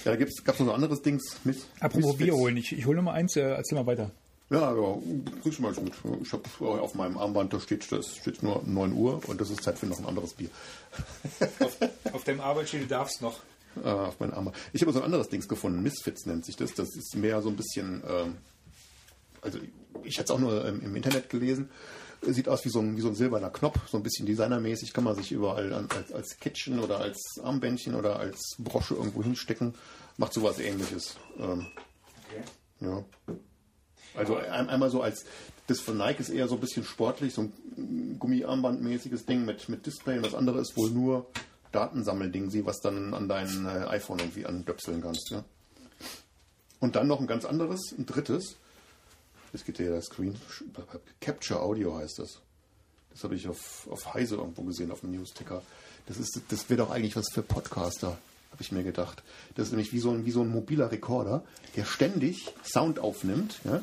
Ja, 0.05 0.13
da 0.13 0.17
gab 0.17 0.29
es 0.29 0.45
noch 0.47 0.55
so 0.57 0.65
ein 0.65 0.71
anderes 0.71 1.03
Dings. 1.03 1.37
Miss, 1.45 1.67
Apropos. 1.81 2.17
Bier 2.17 2.35
holen, 2.35 2.57
ich, 2.57 2.73
ich 2.73 2.87
hole 2.87 2.97
noch 2.97 3.03
mal 3.03 3.13
eins, 3.15 3.37
äh, 3.37 3.41
erzähl 3.41 3.77
mal 3.77 3.87
weiter. 3.87 4.13
Ja, 4.51 4.75
ja, 4.75 4.99
kriegst 5.43 5.59
du 5.59 5.63
mal 5.63 5.73
gut. 5.73 5.93
Ich 6.23 6.33
habe 6.33 6.43
auf 6.83 6.95
meinem 6.95 7.17
Armband, 7.19 7.53
da 7.53 7.61
steht, 7.61 7.91
das 7.93 8.17
steht 8.17 8.43
nur 8.43 8.63
9 8.67 8.93
Uhr 8.93 9.21
und 9.29 9.41
das 9.41 9.49
ist 9.49 9.63
Zeit 9.63 9.79
für 9.79 9.87
noch 9.87 10.01
ein 10.01 10.07
anderes 10.07 10.35
Bier. 10.35 10.51
Auf 12.13 12.25
deinem 12.25 12.41
Arbeitsstelle 12.41 12.87
darfst 12.87 13.23
noch. 13.23 13.39
äh, 13.85 13.89
auf 13.89 14.19
meinen 14.19 14.33
Arm. 14.35 14.51
Ich 14.73 14.83
habe 14.83 14.93
so 14.93 14.99
ein 14.99 15.05
anderes 15.05 15.29
Dings 15.29 15.47
gefunden. 15.49 15.83
Misfits 15.83 16.27
nennt 16.27 16.45
sich 16.45 16.57
das. 16.57 16.75
Das 16.75 16.89
ist 16.97 17.15
mehr 17.15 17.41
so 17.43 17.49
ein 17.49 17.57
bisschen, 17.57 18.03
ähm, 18.09 18.39
also 19.41 19.61
ich 20.03 20.19
hatte 20.19 20.25
es 20.25 20.31
auch 20.33 20.41
nur 20.41 20.65
ähm, 20.67 20.81
im 20.85 20.97
Internet 20.97 21.31
gelesen. 21.31 21.71
Sieht 22.23 22.49
aus 22.49 22.65
wie 22.65 22.71
so 22.71 22.81
ein, 22.81 22.97
wie 22.97 23.01
so 23.01 23.09
ein 23.09 23.15
silberner 23.15 23.51
Knopf, 23.51 23.79
so 23.89 23.97
ein 23.97 24.03
bisschen 24.03 24.27
designermäßig, 24.27 24.93
kann 24.93 25.05
man 25.05 25.15
sich 25.15 25.33
überall 25.33 25.73
an, 25.73 25.89
als, 25.97 26.13
als 26.13 26.39
Kettchen 26.39 26.81
oder 26.81 26.99
als 26.99 27.39
Armbändchen 27.43 27.95
oder 27.95 28.19
als 28.19 28.57
Brosche 28.59 28.95
irgendwo 28.95 29.23
hinstecken. 29.23 29.75
Macht 30.19 30.35
sowas 30.35 30.59
ähnliches. 30.59 31.17
Ähm, 31.39 31.69
ja. 32.81 33.05
Also 34.15 34.37
ein, 34.37 34.69
einmal 34.69 34.91
so 34.91 35.03
als, 35.03 35.25
das 35.67 35.81
von 35.81 35.97
Nike 35.97 36.21
ist 36.21 36.31
eher 36.31 36.49
so 36.49 36.57
ein 36.57 36.61
bisschen 36.61 36.85
sportlich, 36.85 37.35
so 37.35 37.43
ein 37.77 38.17
Gummiarmbandmäßiges 38.19 39.27
Ding 39.27 39.45
mit, 39.45 39.69
mit 39.69 39.87
Display 39.87 40.17
und 40.17 40.27
das 40.27 40.35
andere 40.35 40.61
ist 40.61 40.77
wohl 40.77 40.91
nur 40.91 41.27
Datensammelding, 41.73 42.51
was 42.67 42.81
dann 42.81 43.15
an 43.15 43.29
dein 43.29 43.67
äh, 43.67 43.87
iPhone 43.89 44.19
irgendwie 44.19 44.47
andöpseln 44.47 45.01
kannst. 45.03 45.31
Ja. 45.31 45.45
Und 46.81 46.97
dann 46.97 47.07
noch 47.07 47.21
ein 47.21 47.27
ganz 47.27 47.45
anderes, 47.45 47.93
ein 47.97 48.07
drittes. 48.07 48.57
Das 49.53 49.65
geht 49.65 49.79
ja 49.79 49.87
der 49.87 50.03
Screen. 50.03 50.37
Capture 51.21 51.61
Audio 51.61 51.97
heißt 51.97 52.19
das. 52.19 52.41
Das 53.11 53.25
habe 53.25 53.35
ich 53.35 53.49
auf, 53.49 53.89
auf 53.91 54.15
Heise 54.15 54.37
irgendwo 54.37 54.63
gesehen, 54.63 54.91
auf 54.91 55.01
dem 55.01 55.11
Newsticker. 55.11 55.63
Das, 56.07 56.19
das 56.49 56.71
wäre 56.71 56.79
doch 56.79 56.91
eigentlich 56.91 57.17
was 57.17 57.29
für 57.33 57.43
Podcaster, 57.43 58.19
habe 58.53 58.63
ich 58.63 58.73
mir 58.73 58.83
gedacht. 58.83 59.23
Das 59.55 59.67
ist 59.67 59.73
nämlich 59.73 59.93
wie 59.93 59.99
so, 59.99 60.11
ein, 60.11 60.25
wie 60.25 60.31
so 60.31 60.43
ein 60.43 60.49
mobiler 60.49 60.91
Rekorder, 60.91 61.45
der 61.77 61.85
ständig 61.85 62.53
Sound 62.65 62.99
aufnimmt 62.99 63.61
ja, 63.65 63.83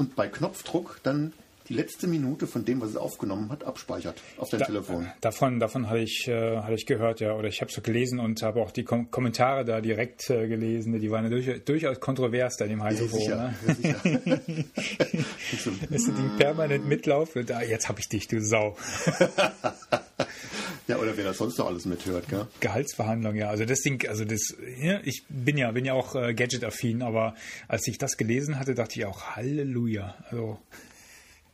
und 0.00 0.16
bei 0.16 0.26
Knopfdruck 0.28 0.98
dann 1.02 1.32
die 1.68 1.74
letzte 1.74 2.08
Minute 2.08 2.48
von 2.48 2.64
dem, 2.64 2.80
was 2.80 2.90
es 2.90 2.96
aufgenommen 2.96 3.48
hat, 3.50 3.62
abspeichert 3.62 4.20
auf 4.38 4.48
dein 4.48 4.58
Da- 4.58 4.66
Telefon. 4.66 5.06
Davon, 5.20 5.60
davon 5.60 5.88
hatte 5.88 6.00
ich, 6.00 6.26
äh, 6.26 6.56
hatte 6.56 6.74
ich 6.74 6.84
gehört, 6.84 7.20
ja, 7.20 7.34
oder 7.34 7.46
ich 7.46 7.60
habe 7.60 7.68
es 7.68 7.76
so 7.76 7.80
gelesen 7.80 8.18
und 8.18 8.42
habe 8.42 8.60
auch 8.60 8.72
die 8.72 8.82
Kom 8.82 9.08
Kommentare 9.12 9.64
da 9.64 9.80
direkt 9.80 10.30
äh, 10.30 10.48
gelesen. 10.48 10.98
Die 10.98 11.10
waren 11.12 11.22
ja 11.24 11.30
durch, 11.30 11.64
durchaus 11.64 12.00
kontrovers 12.00 12.56
da 12.56 12.64
in 12.64 12.70
dem 12.72 12.82
Heise-Forum. 12.82 13.28
Ne? 13.28 13.54
ja, 13.68 13.74
sicher. 13.74 14.00
Ist 15.90 16.08
das 16.08 16.14
Ding 16.16 16.30
permanent 16.38 16.88
mitlaufen? 16.88 17.46
Da, 17.46 17.62
jetzt 17.62 17.88
habe 17.88 18.00
ich 18.00 18.08
dich, 18.08 18.26
du 18.26 18.40
Sau. 18.40 18.76
ja, 20.90 20.98
oder 20.98 21.16
wer 21.16 21.24
das 21.24 21.38
sonst 21.38 21.58
noch 21.58 21.66
alles 21.66 21.84
mithört, 21.86 22.28
gell? 22.28 22.46
Gehaltsverhandlung, 22.60 23.34
ja. 23.36 23.48
Also 23.48 23.64
das 23.64 23.80
Ding, 23.80 24.06
also 24.08 24.24
das, 24.24 24.54
ja, 24.80 25.00
ich 25.04 25.24
bin 25.28 25.56
ja, 25.56 25.70
bin 25.72 25.84
ja 25.84 25.94
auch 25.94 26.14
äh, 26.14 26.34
Gadget-affin, 26.34 27.02
aber 27.02 27.34
als 27.68 27.86
ich 27.86 27.98
das 27.98 28.16
gelesen 28.16 28.58
hatte, 28.58 28.74
dachte 28.74 28.98
ich 28.98 29.06
auch 29.06 29.36
Halleluja. 29.36 30.14
Also 30.30 30.58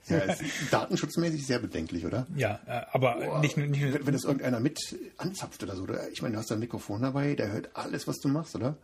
Ja, 0.08 0.18
ist 0.18 0.42
datenschutzmäßig 0.70 1.46
sehr 1.46 1.58
bedenklich, 1.58 2.06
oder? 2.06 2.26
ja, 2.36 2.60
äh, 2.66 2.82
aber 2.92 3.40
nicht 3.40 3.56
nur, 3.56 3.66
nicht 3.66 3.82
nur 3.82 3.92
Wenn, 3.94 4.06
wenn 4.06 4.12
das 4.12 4.24
irgendeiner 4.24 4.60
mit 4.60 4.78
anzapft 5.18 5.62
oder 5.62 5.74
so, 5.76 5.82
oder? 5.82 6.08
ich 6.10 6.22
meine, 6.22 6.34
du 6.34 6.38
hast 6.40 6.50
da 6.50 6.54
ein 6.54 6.60
Mikrofon 6.60 7.02
dabei, 7.02 7.34
der 7.34 7.52
hört 7.52 7.70
alles, 7.74 8.06
was 8.06 8.18
du 8.20 8.28
machst, 8.28 8.54
oder? 8.54 8.76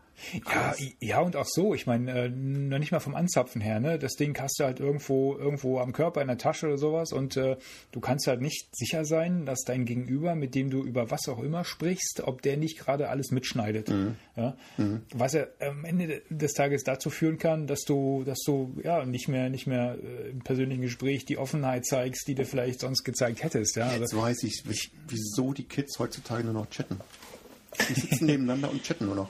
Ja, 0.53 0.75
ja, 1.01 1.21
und 1.21 1.35
auch 1.37 1.47
so. 1.49 1.75
Ich 1.75 1.87
meine, 1.87 2.11
äh, 2.13 2.29
noch 2.29 2.79
nicht 2.79 2.93
mal 2.93 3.01
vom 3.01 3.15
Anzapfen 3.15 3.61
her, 3.61 3.81
ne? 3.81 3.99
Das 3.99 4.13
Ding 4.13 4.39
hast 4.41 4.59
du 4.61 4.65
halt 4.65 4.79
irgendwo, 4.79 5.37
irgendwo 5.37 5.79
am 5.81 5.93
Körper, 5.93 6.21
in 6.23 6.29
der 6.29 6.39
Tasche 6.39 6.67
oder 6.69 6.79
sowas 6.79 7.13
und 7.13 7.37
äh, 7.37 7.57
du 7.91 8.01
kannst 8.01 8.27
halt 8.29 8.41
nicht 8.41 8.69
sicher 8.77 9.05
sein, 9.05 9.47
dass 9.47 9.63
dein 9.65 9.85
Gegenüber, 9.85 10.35
mit 10.35 10.55
dem 10.55 10.71
du 10.71 10.83
über 10.85 11.11
was 11.11 11.29
auch 11.29 11.43
immer 11.43 11.65
sprichst, 11.65 12.23
ob 12.25 12.41
der 12.43 12.57
nicht 12.57 12.79
gerade 12.79 13.09
alles 13.09 13.31
mitschneidet. 13.33 13.93
Ja? 14.37 14.57
Was 15.15 15.33
ja 15.33 15.47
am 15.61 15.85
Ende 15.85 16.23
des 16.31 16.53
Tages 16.55 16.85
dazu 16.85 17.11
führen 17.11 17.39
kann, 17.39 17.67
dass 17.67 17.81
du, 17.83 18.23
dass 18.25 18.39
du 18.47 18.77
ja 18.85 19.05
nicht 19.05 19.29
mehr, 19.29 19.51
nicht 19.51 19.67
mehr 19.67 19.97
äh, 20.03 20.31
im 20.31 20.39
persönlichen 20.41 20.83
Gespräch 20.83 21.25
die 21.25 21.37
Offenheit 21.39 21.85
zeigst, 21.85 22.29
die 22.29 22.35
du 22.35 22.45
vielleicht 22.45 22.81
sonst 22.81 23.03
gezeigt 23.05 23.43
hättest. 23.43 23.77
Ja? 23.77 23.91
Jetzt 23.93 24.01
Also, 24.03 24.19
weiß 24.23 24.45
ich, 24.45 24.63
wie- 24.67 24.91
wieso 25.09 25.53
die 25.53 25.65
Kids 25.65 25.99
heutzutage 25.99 26.45
nur 26.45 26.55
noch 26.55 26.71
chatten. 26.71 26.99
Die 27.89 27.95
sitzen 28.01 28.27
nebeneinander 28.27 28.71
und 28.71 28.83
chatten 28.83 29.07
nur 29.07 29.17
noch. 29.17 29.29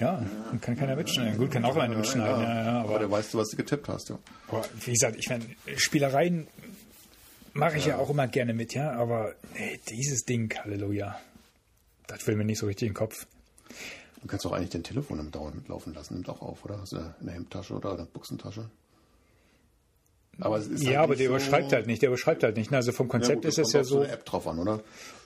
Ja, 0.00 0.24
kann 0.60 0.76
keiner 0.76 0.96
mitschneiden. 0.96 1.38
Gut, 1.38 1.50
kann 1.50 1.64
auch 1.64 1.76
einer 1.76 1.96
mitschneiden, 1.96 2.42
ja, 2.42 2.64
ja, 2.64 2.80
aber, 2.82 2.98
da 2.98 3.10
weißt 3.10 3.34
du, 3.34 3.38
was 3.38 3.48
du 3.48 3.56
getippt 3.56 3.88
hast, 3.88 4.08
ja. 4.10 4.18
Boah, 4.48 4.64
wie 4.84 4.92
gesagt, 4.92 5.16
ich 5.18 5.28
meine, 5.28 5.44
Spielereien 5.76 6.46
mache 7.52 7.78
ich 7.78 7.86
ja. 7.86 7.98
auch 7.98 8.10
immer 8.10 8.26
gerne 8.28 8.54
mit, 8.54 8.74
ja, 8.74 8.92
aber 8.92 9.34
nee, 9.54 9.80
dieses 9.88 10.24
Ding, 10.24 10.54
Halleluja, 10.62 11.18
das 12.06 12.26
will 12.26 12.36
mir 12.36 12.44
nicht 12.44 12.58
so 12.58 12.66
richtig 12.66 12.88
in 12.88 12.92
den 12.92 12.96
Kopf. 12.98 13.26
Du 14.22 14.26
kannst 14.26 14.44
doch 14.44 14.52
eigentlich 14.52 14.70
dein 14.70 14.82
Telefon 14.82 15.18
im 15.20 15.30
Dauer 15.30 15.52
mitlaufen 15.54 15.94
lassen, 15.94 16.14
nimmt 16.14 16.28
auch 16.28 16.42
auf, 16.42 16.64
oder? 16.64 16.80
Hast 16.80 16.92
du 16.92 16.96
in 17.20 17.26
der 17.26 17.34
Hemdtasche 17.34 17.74
oder 17.74 17.92
in 17.92 17.96
der 17.98 18.04
Buchsentasche? 18.06 18.68
Aber 20.40 20.58
ist 20.58 20.82
ja, 20.82 20.90
halt 20.90 20.98
aber 20.98 21.16
der 21.16 21.26
so- 21.26 21.32
überschreibt 21.34 21.72
halt 21.72 21.86
nicht, 21.86 22.00
der 22.02 22.08
überschreibt 22.10 22.42
halt 22.44 22.56
nicht. 22.56 22.70
ne? 22.70 22.76
Also 22.78 22.92
vom 22.92 23.06
Ja, 23.06 23.10
Konzept 23.12 23.42
gut, 23.42 23.44
ist 23.46 23.58
es 23.58 23.72
ja 23.72 23.82
so. 23.84 24.00
eine 24.00 24.12
App 24.12 24.24
drauf 24.24 24.46
an, 24.46 24.58
oder? 24.60 24.80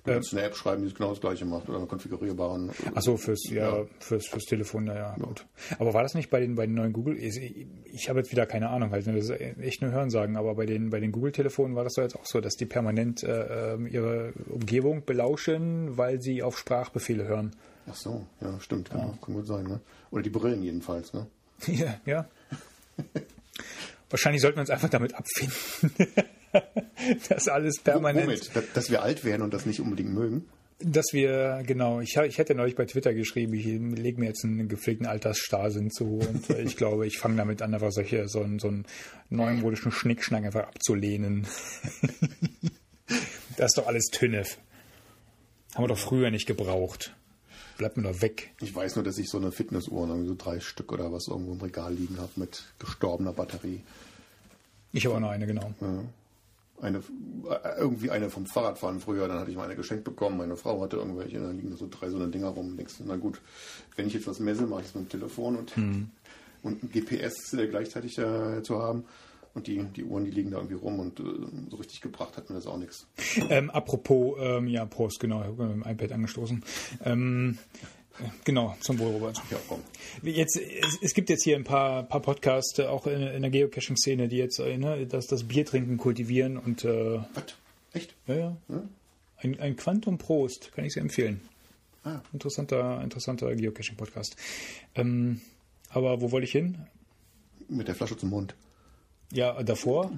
Kannst 0.05 0.33
eine 0.33 0.43
App 0.43 0.57
schreiben, 0.57 0.85
die 0.85 0.93
genau 0.93 1.11
das 1.11 1.21
gleiche 1.21 1.45
macht 1.45 1.69
oder 1.69 1.79
einen 1.79 1.87
konfigurierbaren. 1.87 2.71
Achso, 2.95 3.17
fürs, 3.17 3.49
ja, 3.49 3.85
Fürs, 4.01 4.27
fürs 4.27 4.45
Telefon, 4.45 4.85
naja, 4.85 5.15
gut. 5.21 5.47
Aber 5.79 5.95
war 5.95 6.03
das 6.03 6.15
nicht 6.15 6.29
bei 6.29 6.41
den, 6.41 6.57
bei 6.57 6.67
den 6.67 6.75
neuen 6.75 6.93
Google? 6.93 7.17
Ich, 7.17 7.67
ich 7.85 8.09
habe 8.09 8.19
jetzt 8.19 8.33
wieder 8.33 8.45
keine 8.47 8.71
Ahnung, 8.71 8.91
halt, 8.91 9.07
das 9.07 9.15
ist 9.15 9.31
echt 9.31 9.81
nur 9.81 9.93
Hören 9.93 10.11
sagen, 10.11 10.37
aber 10.37 10.57
bei 10.57 10.67
den, 10.67 10.91
bei 10.91 10.99
den 10.99 11.13
Google-Telefonen 11.13 11.77
war 11.77 11.85
das 11.85 11.95
doch 11.95 12.03
jetzt 12.03 12.17
auch 12.17 12.27
so, 12.27 12.41
dass 12.41 12.57
die 12.57 12.67
permanent 12.67 13.23
äh, 13.23 13.75
ähm, 13.75 13.87
ihre 13.87 14.33
Umgebung 14.49 15.05
belauschen, 15.05 15.97
weil 15.97 16.21
sie 16.21 16.43
auf 16.43 16.59
Sprachbefehle 16.59 17.25
hören. 17.25 17.55
Ach 17.89 17.95
so, 17.95 18.27
ja, 18.41 18.59
stimmt, 18.59 18.91
genau, 18.91 19.15
kann 19.25 19.35
gut 19.35 19.47
sein, 19.47 19.65
ne? 19.65 19.81
Oder 20.11 20.23
die 20.23 20.31
Brillen 20.31 20.63
jedenfalls, 20.63 21.13
ne? 21.13 21.27
Ja, 21.67 21.95
ja. 22.07 22.27
Wahrscheinlich 24.13 24.41
sollten 24.43 24.59
wir 24.59 24.61
uns 24.61 24.71
einfach 24.71 24.91
damit 24.91 25.15
abfinden, 25.15 26.07
dass 27.29 27.49
alles 27.49 27.81
permanent, 27.81 28.27
Womit? 28.27 28.51
Dass- 28.77 28.91
wir 28.91 29.03
alt 29.03 29.25
werden 29.25 29.43
und 29.43 29.53
das 29.53 29.67
nicht 29.67 29.81
unbedingt 29.81 30.13
mögen? 30.15 30.45
dass 30.85 31.07
wir, 31.13 31.63
genau, 31.65 32.01
ich, 32.01 32.17
ich 32.17 32.39
hätte 32.39 32.57
neulich 32.57 32.75
bei 32.75 32.85
Twitter 32.87 33.15
geschrieben, 33.15 33.55
ich 33.55 33.65
lege 33.65 34.19
mir 34.19 34.27
jetzt 34.27 34.45
einen 34.45 34.69
gepflegten 34.69 35.07
Altersstarrsinn 35.07 35.93
zu 35.93 36.19
und 36.19 36.51
ich 36.51 36.77
glaube, 36.77 37.07
ich 37.07 37.19
fange 37.19 37.37
damit 37.37 37.63
an, 37.63 37.73
einfach 37.73 37.93
solche, 37.93 38.27
so, 38.29 38.41
einen- 38.43 38.59
so 38.59 38.67
einen 38.67 38.85
neumodischen 39.31 39.93
Schnickschnack 39.93 40.45
einfach 40.45 40.65
abzulehnen. 40.67 41.47
das 43.57 43.67
ist 43.67 43.79
doch 43.79 43.87
alles 43.87 44.07
Tünnef. 44.13 44.59
Haben 45.75 45.85
wir 45.85 45.89
doch 45.89 45.99
früher 45.99 46.31
nicht 46.33 46.47
gebraucht. 46.47 47.15
Bleibt 47.83 47.97
mir 47.97 48.05
doch 48.05 48.23
weg. 48.23 48.53
Ich 48.61 48.73
weiß 48.73 48.95
nur, 48.95 49.05
dass 49.05 49.19
ich 49.19 49.29
so 49.29 49.39
eine 49.39 49.51
Fitnessuhr, 49.51 50.07
irgendwie 50.07 50.29
so 50.29 50.37
drei 50.39 50.61
Stück 50.61 50.93
oder 50.93 51.11
was 51.11 51.27
irgendwo 51.27 51.55
im 51.55 51.61
Regal 51.61 51.93
liegen 51.93 52.17
habe 52.19 52.31
mit 52.37 52.63
gestorbener 52.79 53.33
Batterie. 53.33 53.81
Ich 54.93 55.05
habe 55.05 55.17
auch 55.17 55.21
noch 55.21 55.31
eine, 55.31 55.49
genau. 55.49 55.75
Eine, 56.81 56.99
äh, 56.99 57.79
irgendwie 57.81 58.13
eine 58.13 58.31
vom 58.31 58.47
Fahrradfahren 58.47 59.01
früher, 59.01 59.27
dann 59.27 59.41
hatte 59.41 59.51
ich 59.51 59.57
mal 59.57 59.65
eine 59.65 59.75
geschenkt 59.75 60.05
bekommen. 60.05 60.37
Meine 60.39 60.57
Frau 60.57 60.81
hatte 60.81 60.99
irgendwelche, 60.99 61.41
dann 61.41 61.57
liegen 61.57 61.73
da 61.73 61.77
so 61.77 61.89
drei 61.91 62.09
so 62.09 62.19
eine 62.19 62.29
Dinger 62.29 62.51
rum. 62.51 62.77
Denkst 62.77 62.99
du, 62.99 63.05
na 63.05 63.17
gut, 63.17 63.41
wenn 63.97 64.07
ich 64.07 64.15
jetzt 64.15 64.29
was 64.29 64.39
messe, 64.39 64.65
mache 64.65 64.83
ich 64.83 64.87
es 64.87 64.95
mit 64.95 65.07
dem 65.07 65.09
Telefon 65.09 65.57
und, 65.57 65.77
und 66.63 66.85
ein 66.85 66.91
GPS 66.93 67.51
gleichzeitig 67.51 68.17
äh, 68.17 68.63
zu 68.63 68.81
haben. 68.81 69.03
Und 69.55 69.67
die, 69.67 69.83
die 69.85 70.05
Uhren, 70.05 70.25
die 70.25 70.31
liegen 70.31 70.51
da 70.51 70.57
irgendwie 70.59 70.77
rum 70.77 70.99
und 70.99 71.21
äh, 71.21 71.25
so 71.71 71.77
richtig 71.77 72.01
gebracht 72.01 72.37
hat 72.37 72.49
mir 72.49 72.57
das 72.57 72.67
auch 72.67 72.79
nichts. 72.79 73.07
Ähm, 73.51 73.71
apropos, 73.71 74.39
ähm, 74.41 74.67
ja, 74.67 74.87
Prost, 74.87 75.21
genau, 75.21 75.41
ich 75.41 75.49
habe 75.49 75.67
mit 75.67 75.85
dem 75.85 75.91
iPad 75.91 76.13
angestoßen. 76.13 76.65
Ähm, 77.05 77.59
äh, 78.19 78.25
genau, 78.45 78.75
zum 78.81 78.99
Wohl, 78.99 79.13
Robert. 79.13 79.37
Ja, 79.51 79.59
komm. 79.69 79.81
Jetzt, 80.23 80.57
es, 80.57 80.99
es 81.03 81.15
gibt 81.15 81.29
jetzt 81.29 81.45
hier 81.45 81.57
ein 81.57 81.65
paar, 81.65 82.05
paar 82.05 82.21
Podcasts, 82.21 82.79
äh, 82.79 82.85
auch 82.85 83.07
in, 83.07 83.21
in 83.21 83.43
der 83.43 83.51
Geocaching-Szene, 83.51 84.29
die 84.29 84.37
jetzt 84.37 84.59
äh, 84.59 84.79
ne, 84.79 85.07
das, 85.07 85.27
das 85.27 85.45
Biertrinken 85.45 85.99
kultivieren 85.99 86.57
und 86.57 86.85
äh, 86.85 87.19
Was? 87.35 87.57
Echt? 87.93 88.15
ja, 88.27 88.35
ja. 88.35 88.57
Ein, 89.37 89.61
ein 89.61 89.77
Quantum 89.77 90.19
Prost, 90.19 90.73
kann 90.73 90.85
ich 90.85 90.95
sehr 90.95 91.03
empfehlen. 91.03 91.41
Ah. 92.05 92.21
Interessanter, 92.33 93.01
interessanter 93.03 93.55
Geocaching-Podcast. 93.55 94.37
Ähm, 94.95 95.41
aber 95.91 96.21
wo 96.21 96.33
wollte 96.33 96.47
ich 96.47 96.53
hin? 96.53 96.79
Mit 97.69 97.89
der 97.89 97.95
Flasche 97.95 98.17
zum 98.17 98.31
Mund. 98.31 98.55
Ja, 99.33 99.63
davor. 99.63 100.13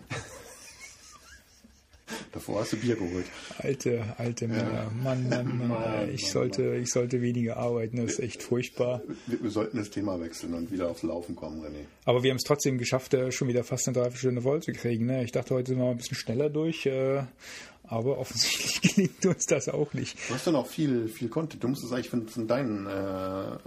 Davor 2.33 2.61
hast 2.61 2.73
du 2.73 2.77
Bier 2.77 2.97
geholt. 2.97 3.27
Alte, 3.59 4.05
alte 4.19 4.49
Männer. 4.49 4.91
Mann, 4.91 5.29
Mann, 5.29 5.69
Mann. 5.69 6.12
ich, 6.12 6.29
sollte, 6.29 6.75
ich 6.75 6.91
sollte 6.91 7.23
weniger 7.23 7.57
arbeiten, 7.57 7.99
das 7.99 8.15
ist 8.15 8.19
echt 8.19 8.43
furchtbar. 8.43 9.03
Wir, 9.27 9.41
wir 9.41 9.51
sollten 9.51 9.79
das 9.79 9.91
Thema 9.91 10.21
wechseln 10.21 10.53
und 10.55 10.73
wieder 10.73 10.91
aufs 10.91 11.05
Laufen 11.05 11.37
kommen, 11.37 11.62
René. 11.62 11.85
Aber 12.05 12.25
wir 12.25 12.31
haben 12.31 12.39
es 12.39 12.43
trotzdem 12.43 12.77
geschafft, 12.77 13.15
äh, 13.15 13.31
schon 13.31 13.47
wieder 13.47 13.62
fast 13.62 13.87
eine 13.87 13.95
Dreiviertelstunde 13.95 14.43
voll 14.43 14.62
zu 14.62 14.73
kriegen. 14.73 15.07
Ne? 15.07 15.23
Ich 15.23 15.31
dachte, 15.31 15.55
heute 15.55 15.69
sind 15.69 15.79
wir 15.79 15.85
mal 15.85 15.93
ein 15.93 15.97
bisschen 15.97 16.17
schneller 16.17 16.51
durch, 16.51 16.87
äh, 16.87 17.23
aber 17.85 18.19
offensichtlich 18.19 18.81
gelingt 18.95 19.25
uns 19.27 19.47
das 19.47 19.69
auch 19.69 19.95
nicht. 19.95 20.19
Du 20.29 20.35
hast 20.35 20.47
doch 20.49 20.53
noch 20.53 20.67
viel, 20.67 21.07
viel 21.07 21.29
Content. 21.29 21.62
Du 21.62 21.69
musst 21.69 21.85
es 21.85 21.93
eigentlich 21.93 22.11
von, 22.11 22.27
von 22.27 22.49
deinen, 22.49 22.87
äh, 22.89 23.59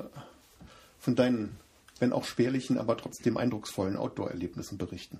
von 0.99 1.15
deinen, 1.15 1.55
wenn 2.01 2.13
auch 2.13 2.25
spärlichen, 2.25 2.77
aber 2.77 2.97
trotzdem 2.97 3.37
eindrucksvollen 3.37 3.95
Outdoor-Erlebnissen 3.97 4.77
berichten. 4.77 5.19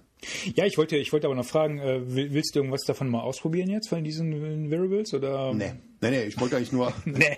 Ja, 0.55 0.65
ich 0.65 0.77
wollte, 0.77 0.97
ich 0.97 1.11
wollte 1.13 1.27
aber 1.27 1.35
noch 1.35 1.45
fragen, 1.45 1.79
äh, 1.79 2.13
will- 2.13 2.33
willst 2.33 2.55
du 2.55 2.59
irgendwas 2.59 2.81
davon 2.85 3.09
mal 3.09 3.21
ausprobieren 3.21 3.69
jetzt, 3.69 3.89
von 3.89 4.03
diesen 4.03 4.69
Variables? 4.71 5.13
Oder? 5.13 5.53
Nee. 5.53 5.73
Nee, 6.01 6.11
nee, 6.11 6.23
ich 6.23 6.39
wollte 6.39 6.57
eigentlich 6.57 6.71
nur. 6.71 6.93
Nee. 7.05 7.37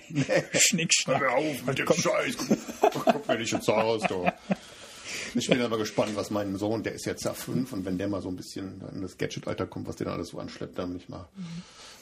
Schnick, 0.54 0.94
schnack. 0.94 1.22
Hör 1.22 1.34
auf 1.34 1.66
mit 1.66 1.78
dem 1.80 1.86
Komm. 1.86 1.98
Scheiß. 1.98 2.38
Guck, 2.82 3.28
mir 3.28 3.38
nicht 3.38 3.52
jetzt 3.52 3.70
aus, 3.70 4.02
du. 4.04 4.26
Ich 5.36 5.48
bin 5.48 5.62
aber 5.62 5.78
gespannt, 5.78 6.16
was 6.16 6.32
mein 6.32 6.56
Sohn, 6.58 6.82
der 6.84 6.94
ist 6.94 7.06
jetzt 7.06 7.24
ja 7.24 7.34
fünf, 7.34 7.72
und 7.74 7.86
wenn 7.86 7.98
der 7.98 8.08
mal 8.08 8.22
so 8.22 8.30
ein 8.30 8.36
bisschen 8.36 8.82
in 8.94 9.02
das 9.02 9.18
Gadget-Alter 9.18 9.68
kommt, 9.68 9.88
was 9.88 9.96
der 9.98 10.06
dann 10.06 10.16
alles 10.16 10.30
so 10.30 10.40
anschleppt, 10.40 10.78
dann 10.78 10.90
bin 10.90 10.98
ich 10.98 11.08
mal. 11.10 11.28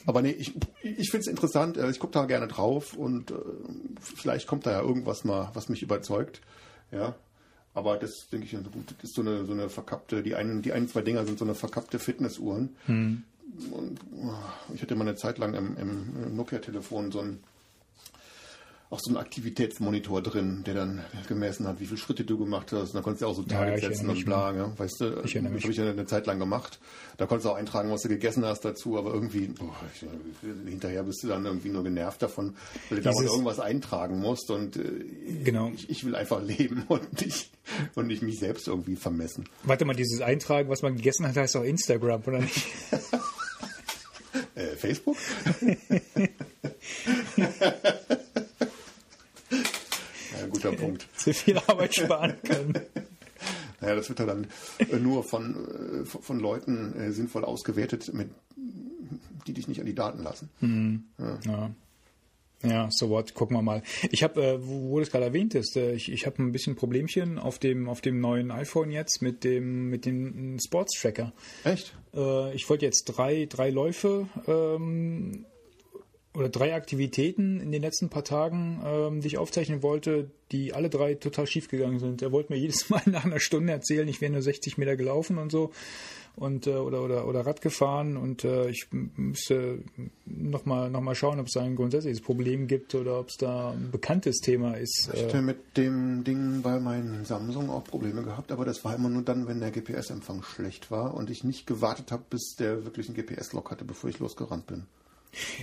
Aber 0.06 0.22
nee, 0.22 0.32
ich, 0.32 0.54
ich 0.82 1.10
finde 1.12 1.22
es 1.22 1.28
interessant, 1.28 1.76
äh, 1.76 1.90
ich 1.90 2.00
gucke 2.00 2.14
da 2.14 2.26
gerne 2.26 2.48
drauf 2.48 2.94
und 2.94 3.32
äh, 3.32 3.36
vielleicht 4.00 4.48
kommt 4.48 4.66
da 4.66 4.72
ja 4.72 4.82
irgendwas 4.82 5.26
mal, 5.26 5.52
was 5.54 5.68
mich 5.68 5.82
überzeugt. 5.82 6.40
Ja. 6.92 7.16
Aber 7.78 7.98
das 7.98 8.28
denke 8.30 8.48
ich, 8.48 8.54
das 8.54 8.64
ist 9.04 9.14
so 9.14 9.22
eine, 9.22 9.46
so 9.46 9.52
eine 9.52 9.70
verkappte, 9.70 10.24
die 10.24 10.34
einen, 10.34 10.64
die 10.64 10.74
einen, 10.74 10.88
zwei 10.88 11.04
Dinger 11.04 11.24
sind 11.28 11.38
so 11.38 11.46
eine 11.46 11.54
verkappte 11.54 12.00
Fitnessuhren. 12.00 12.76
und 13.72 14.00
oh, 14.20 14.34
ich 14.74 14.82
hatte 14.82 14.96
mal 14.96 15.08
eine 15.08 15.16
Zeit 15.16 15.38
lang 15.38 15.54
im, 15.54 15.78
im 15.78 16.36
Nokia-Telefon 16.36 17.12
so 17.12 17.20
ein 17.20 17.40
auch 18.90 19.00
so 19.02 19.10
einen 19.10 19.18
Aktivitätsmonitor 19.18 20.22
drin, 20.22 20.64
der 20.66 20.74
dann 20.74 21.02
gemessen 21.28 21.68
hat, 21.68 21.82
wie 21.82 21.86
viele 21.86 21.98
Schritte 21.98 22.24
du 22.24 22.38
gemacht 22.38 22.72
hast. 22.72 22.90
Und 22.90 22.96
dann 22.96 23.04
konntest 23.04 23.22
du 23.22 23.28
auch 23.28 23.36
so 23.36 23.42
Ja, 23.42 23.48
Target 23.60 23.78
ich 23.80 23.84
setzen 23.86 24.10
und 24.10 24.24
bla. 24.24 24.54
Ja. 24.56 24.72
Weißt 24.78 25.02
du, 25.02 25.06
Ich 25.26 25.34
das 25.34 25.44
habe 25.44 25.58
ich 25.58 25.76
ja 25.78 25.90
eine 25.90 26.06
Zeit 26.06 26.26
lang 26.26 26.40
gemacht. 26.40 26.80
Da 27.18 27.26
konntest 27.26 27.46
du 27.46 27.50
auch 27.50 27.56
eintragen, 27.58 27.92
was 27.92 28.04
du 28.04 28.08
gegessen 28.08 28.46
hast 28.46 28.62
dazu, 28.64 28.98
aber 28.98 29.14
irgendwie, 29.14 29.48
boah, 29.48 29.76
ich, 29.94 30.06
hinterher 30.70 31.04
bist 31.04 31.22
du 31.24 31.28
dann 31.28 31.46
irgendwie 31.46 31.68
nur 31.70 31.84
genervt 31.84 32.22
davon, 32.22 32.56
weil 32.90 33.02
du 33.02 33.10
Dieses- 33.10 33.26
irgendwas 33.30 33.60
eintragen 33.60 34.20
musst 34.20 34.50
und 34.52 34.78
äh, 34.78 34.82
Genau. 35.44 35.70
ich, 35.76 35.90
ich 35.90 36.06
will 36.06 36.16
einfach 36.16 36.42
leben 36.42 36.84
und 36.88 37.22
nicht, 37.26 37.52
und 37.96 38.08
nicht 38.08 38.22
mich 38.22 38.40
selbst 38.40 38.68
irgendwie 38.70 38.96
vermessen. 38.96 39.50
Warte 39.64 39.84
mal, 39.84 39.96
dieses 39.98 40.22
Eintragen, 40.22 40.70
was 40.70 40.82
man 40.82 40.96
gegessen 40.96 41.28
hat, 41.28 41.36
heißt 41.36 41.58
auch 41.58 41.64
Instagram, 41.64 42.22
oder 42.26 42.40
nicht? 42.40 42.66
Äh, 44.56 44.76
Facebook? 44.76 45.18
ja, 50.68 50.76
guter 50.76 50.82
Punkt. 50.86 51.08
Sehr 51.16 51.34
viel 51.34 51.58
Arbeit 51.58 51.96
sparen 51.96 52.36
können. 52.44 52.74
Naja, 53.80 53.94
das 53.94 54.10
wird 54.10 54.18
ja 54.18 54.26
dann 54.26 54.48
äh, 54.80 54.96
nur 54.98 55.24
von, 55.24 56.02
äh, 56.02 56.06
von 56.06 56.24
von 56.24 56.40
Leuten 56.40 57.00
äh, 57.00 57.12
sinnvoll 57.12 57.46
ausgewertet, 57.46 58.12
mit, 58.12 58.32
die 59.46 59.54
dich 59.54 59.68
nicht 59.68 59.80
an 59.80 59.86
die 59.86 59.94
Daten 59.94 60.24
lassen. 60.24 60.50
Ja. 61.46 61.70
Ja, 62.64 62.90
so 62.92 63.10
what, 63.10 63.34
gucken 63.36 63.56
wir 63.56 63.62
mal. 63.62 63.84
Ich 64.10 64.24
habe, 64.24 64.44
äh, 64.44 64.68
wo, 64.68 64.90
wo 64.90 65.00
das 65.00 65.12
gerade 65.12 65.26
erwähnt 65.26 65.54
ist, 65.54 65.78
äh, 65.78 65.94
ich, 65.94 66.12
ich 66.12 66.26
habe 66.26 66.42
ein 66.42 66.52
bisschen 66.52 66.76
Problemchen 66.76 67.38
auf 67.38 67.60
dem 67.60 67.88
auf 67.88 68.02
dem 68.02 68.20
neuen 68.20 68.50
iPhone 68.50 68.90
jetzt 68.90 69.22
mit 69.22 69.44
dem 69.44 69.90
mit 69.90 70.06
dem 70.06 70.58
Sports 70.60 71.00
Tracker. 71.00 71.34
Echt? 71.64 71.96
Äh, 72.16 72.56
ich 72.56 72.68
wollte 72.68 72.86
jetzt 72.86 73.06
drei 73.06 73.46
drei 73.46 73.70
Läufe 73.70 74.28
ähm, 74.48 75.46
oder 76.38 76.50
drei 76.50 76.76
Aktivitäten 76.76 77.60
in 77.60 77.72
den 77.72 77.82
letzten 77.82 78.10
paar 78.10 78.24
Tagen, 78.24 78.82
ähm, 78.86 79.22
die 79.22 79.28
ich 79.28 79.38
aufzeichnen 79.40 79.82
wollte, 79.82 80.30
die 80.52 80.74
alle 80.74 80.90
drei 80.90 81.16
total 81.16 81.48
schief 81.48 81.68
gegangen 81.68 82.00
sind. 82.00 82.22
Er 82.22 82.32
wollte 82.32 82.54
mir 82.54 82.60
jedes 82.66 82.90
Mal 82.90 83.02
nach 83.06 83.26
einer 83.26 83.40
Stunde 83.40 83.74
erzählen, 83.74 84.08
ich 84.08 84.22
wäre 84.22 84.32
nur 84.32 84.42
60 84.44 84.78
Meter 84.78 84.96
gelaufen 84.96 85.40
und 85.40 85.52
so 85.52 85.72
und 86.36 86.68
äh, 86.68 86.76
oder 86.76 87.04
oder 87.04 87.28
oder 87.28 87.46
Rad 87.48 87.62
gefahren 87.62 88.16
und 88.16 88.44
äh, 88.44 88.70
ich 88.70 88.88
müsste 88.92 89.80
noch 90.26 90.66
mal 90.66 90.92
noch 90.92 91.02
mal 91.02 91.16
schauen, 91.16 91.40
ob 91.40 91.48
es 91.48 91.54
da 91.54 91.64
ein 91.64 91.76
grundsätzliches 91.76 92.22
Problem 92.22 92.68
gibt 92.68 92.94
oder 92.94 93.20
ob 93.20 93.30
es 93.30 93.38
da 93.38 93.72
ein 93.72 93.90
bekanntes 93.92 94.38
Thema 94.38 94.76
ist. 94.76 95.10
Ich 95.12 95.20
Äh, 95.20 95.26
hatte 95.26 95.42
mit 95.42 95.76
dem 95.76 96.24
Ding 96.24 96.62
bei 96.62 96.80
meinem 96.80 97.26
Samsung 97.26 97.72
auch 97.72 97.84
Probleme 97.84 98.22
gehabt, 98.22 98.52
aber 98.52 98.66
das 98.66 98.86
war 98.86 98.94
immer 98.94 99.10
nur 99.10 99.24
dann, 99.24 99.48
wenn 99.48 99.60
der 99.60 99.72
GPS-Empfang 99.72 100.44
schlecht 100.44 100.92
war 100.92 101.16
und 101.16 101.32
ich 101.32 101.44
nicht 101.44 101.66
gewartet 101.66 102.12
habe, 102.12 102.24
bis 102.30 102.56
der 102.56 102.86
wirklich 102.86 103.10
einen 103.10 103.18
GPS-Log 103.18 103.72
hatte, 103.72 103.84
bevor 103.84 104.12
ich 104.12 104.20
losgerannt 104.20 104.68
bin. 104.68 104.84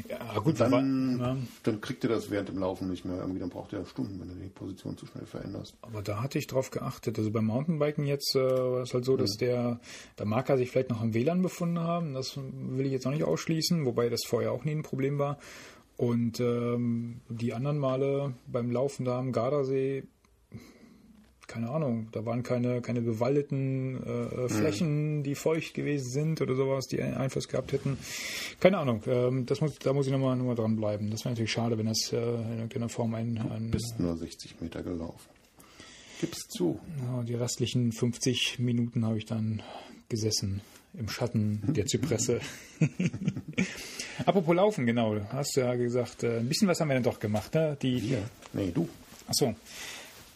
Ja 0.08 0.38
gut, 0.38 0.60
Dann, 0.60 1.18
ja. 1.18 1.36
dann 1.62 1.80
kriegt 1.80 2.04
er 2.04 2.10
das 2.10 2.30
während 2.30 2.48
dem 2.48 2.58
Laufen 2.58 2.88
nicht 2.90 3.04
mehr. 3.04 3.16
Irgendwie, 3.16 3.40
dann 3.40 3.50
braucht 3.50 3.72
er 3.72 3.84
Stunden, 3.86 4.20
wenn 4.20 4.28
du 4.28 4.34
die 4.34 4.48
Position 4.48 4.96
zu 4.96 5.06
schnell 5.06 5.26
veränderst. 5.26 5.74
Aber 5.82 6.02
da 6.02 6.22
hatte 6.22 6.38
ich 6.38 6.46
drauf 6.46 6.70
geachtet. 6.70 7.18
Also 7.18 7.30
beim 7.30 7.46
Mountainbiken 7.46 8.06
jetzt 8.06 8.34
äh, 8.36 8.40
war 8.40 8.82
es 8.82 8.94
halt 8.94 9.04
so, 9.04 9.16
dass 9.16 9.36
der, 9.36 9.80
der 10.18 10.26
Marker 10.26 10.56
sich 10.56 10.70
vielleicht 10.70 10.90
noch 10.90 11.00
am 11.00 11.14
WLAN 11.14 11.42
befunden 11.42 11.80
haben. 11.80 12.14
Das 12.14 12.36
will 12.36 12.86
ich 12.86 12.92
jetzt 12.92 13.04
noch 13.04 13.12
nicht 13.12 13.24
ausschließen, 13.24 13.84
wobei 13.84 14.08
das 14.08 14.20
vorher 14.26 14.52
auch 14.52 14.64
nie 14.64 14.72
ein 14.72 14.82
Problem 14.82 15.18
war. 15.18 15.38
Und 15.96 16.40
ähm, 16.40 17.20
die 17.28 17.54
anderen 17.54 17.78
Male 17.78 18.34
beim 18.46 18.70
Laufen 18.70 19.04
da 19.04 19.18
am 19.18 19.32
Gardasee, 19.32 20.04
keine 21.54 21.70
Ahnung, 21.70 22.08
da 22.10 22.26
waren 22.26 22.42
keine, 22.42 22.80
keine 22.80 23.00
bewaldeten 23.00 24.02
äh, 24.02 24.48
Flächen, 24.48 25.22
die 25.22 25.36
feucht 25.36 25.74
gewesen 25.74 26.10
sind 26.10 26.40
oder 26.40 26.56
sowas, 26.56 26.88
die 26.88 27.00
einen 27.00 27.14
Einfluss 27.14 27.46
gehabt 27.46 27.70
hätten. 27.70 27.96
Keine 28.58 28.78
Ahnung, 28.78 29.02
ähm, 29.06 29.46
das 29.46 29.60
muss, 29.60 29.78
da 29.78 29.92
muss 29.92 30.06
ich 30.06 30.12
nochmal 30.12 30.34
noch 30.34 30.46
mal 30.46 30.56
dranbleiben. 30.56 31.12
Das 31.12 31.20
wäre 31.20 31.30
natürlich 31.30 31.52
schade, 31.52 31.78
wenn 31.78 31.86
das 31.86 32.12
äh, 32.12 32.16
in 32.16 32.54
irgendeiner 32.54 32.88
Form 32.88 33.14
ein, 33.14 33.38
ein 33.38 33.70
Bist 33.70 33.94
nur 33.98 34.16
60 34.16 34.60
Meter 34.62 34.82
gelaufen. 34.82 35.30
Gib's 36.20 36.48
zu. 36.48 36.80
Ja, 37.06 37.22
die 37.22 37.34
restlichen 37.34 37.92
50 37.92 38.58
Minuten 38.58 39.06
habe 39.06 39.18
ich 39.18 39.26
dann 39.26 39.62
gesessen 40.08 40.60
im 40.98 41.08
Schatten 41.08 41.62
der 41.68 41.86
Zypresse. 41.86 42.40
Apropos 44.26 44.56
Laufen, 44.56 44.86
genau. 44.86 45.14
Du 45.14 45.32
hast 45.32 45.54
ja 45.54 45.76
gesagt, 45.76 46.24
äh, 46.24 46.38
ein 46.38 46.48
bisschen 46.48 46.66
was 46.66 46.80
haben 46.80 46.88
wir 46.88 46.94
denn 46.94 47.04
doch 47.04 47.20
gemacht. 47.20 47.54
Ne? 47.54 47.76
Die, 47.80 48.00
Hier. 48.00 48.22
Nee, 48.52 48.72
du. 48.74 48.88
Achso. 49.28 49.54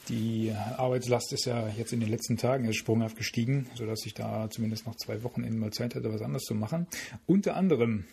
Die 0.08 0.52
Arbeitslast 0.76 1.32
ist 1.32 1.44
ja 1.44 1.68
jetzt 1.68 1.92
in 1.92 2.00
den 2.00 2.08
letzten 2.08 2.36
Tagen 2.36 2.64
erst 2.64 2.78
sprunghaft 2.78 3.16
gestiegen, 3.16 3.68
sodass 3.74 4.06
ich 4.06 4.14
da 4.14 4.48
zumindest 4.48 4.86
noch 4.86 4.96
zwei 4.96 5.22
Wochenenden 5.22 5.58
mal 5.58 5.72
Zeit 5.72 5.94
hatte, 5.94 6.12
was 6.12 6.22
anderes 6.22 6.44
zu 6.44 6.54
machen. 6.54 6.86
Unter 7.26 7.56
anderem 7.56 8.04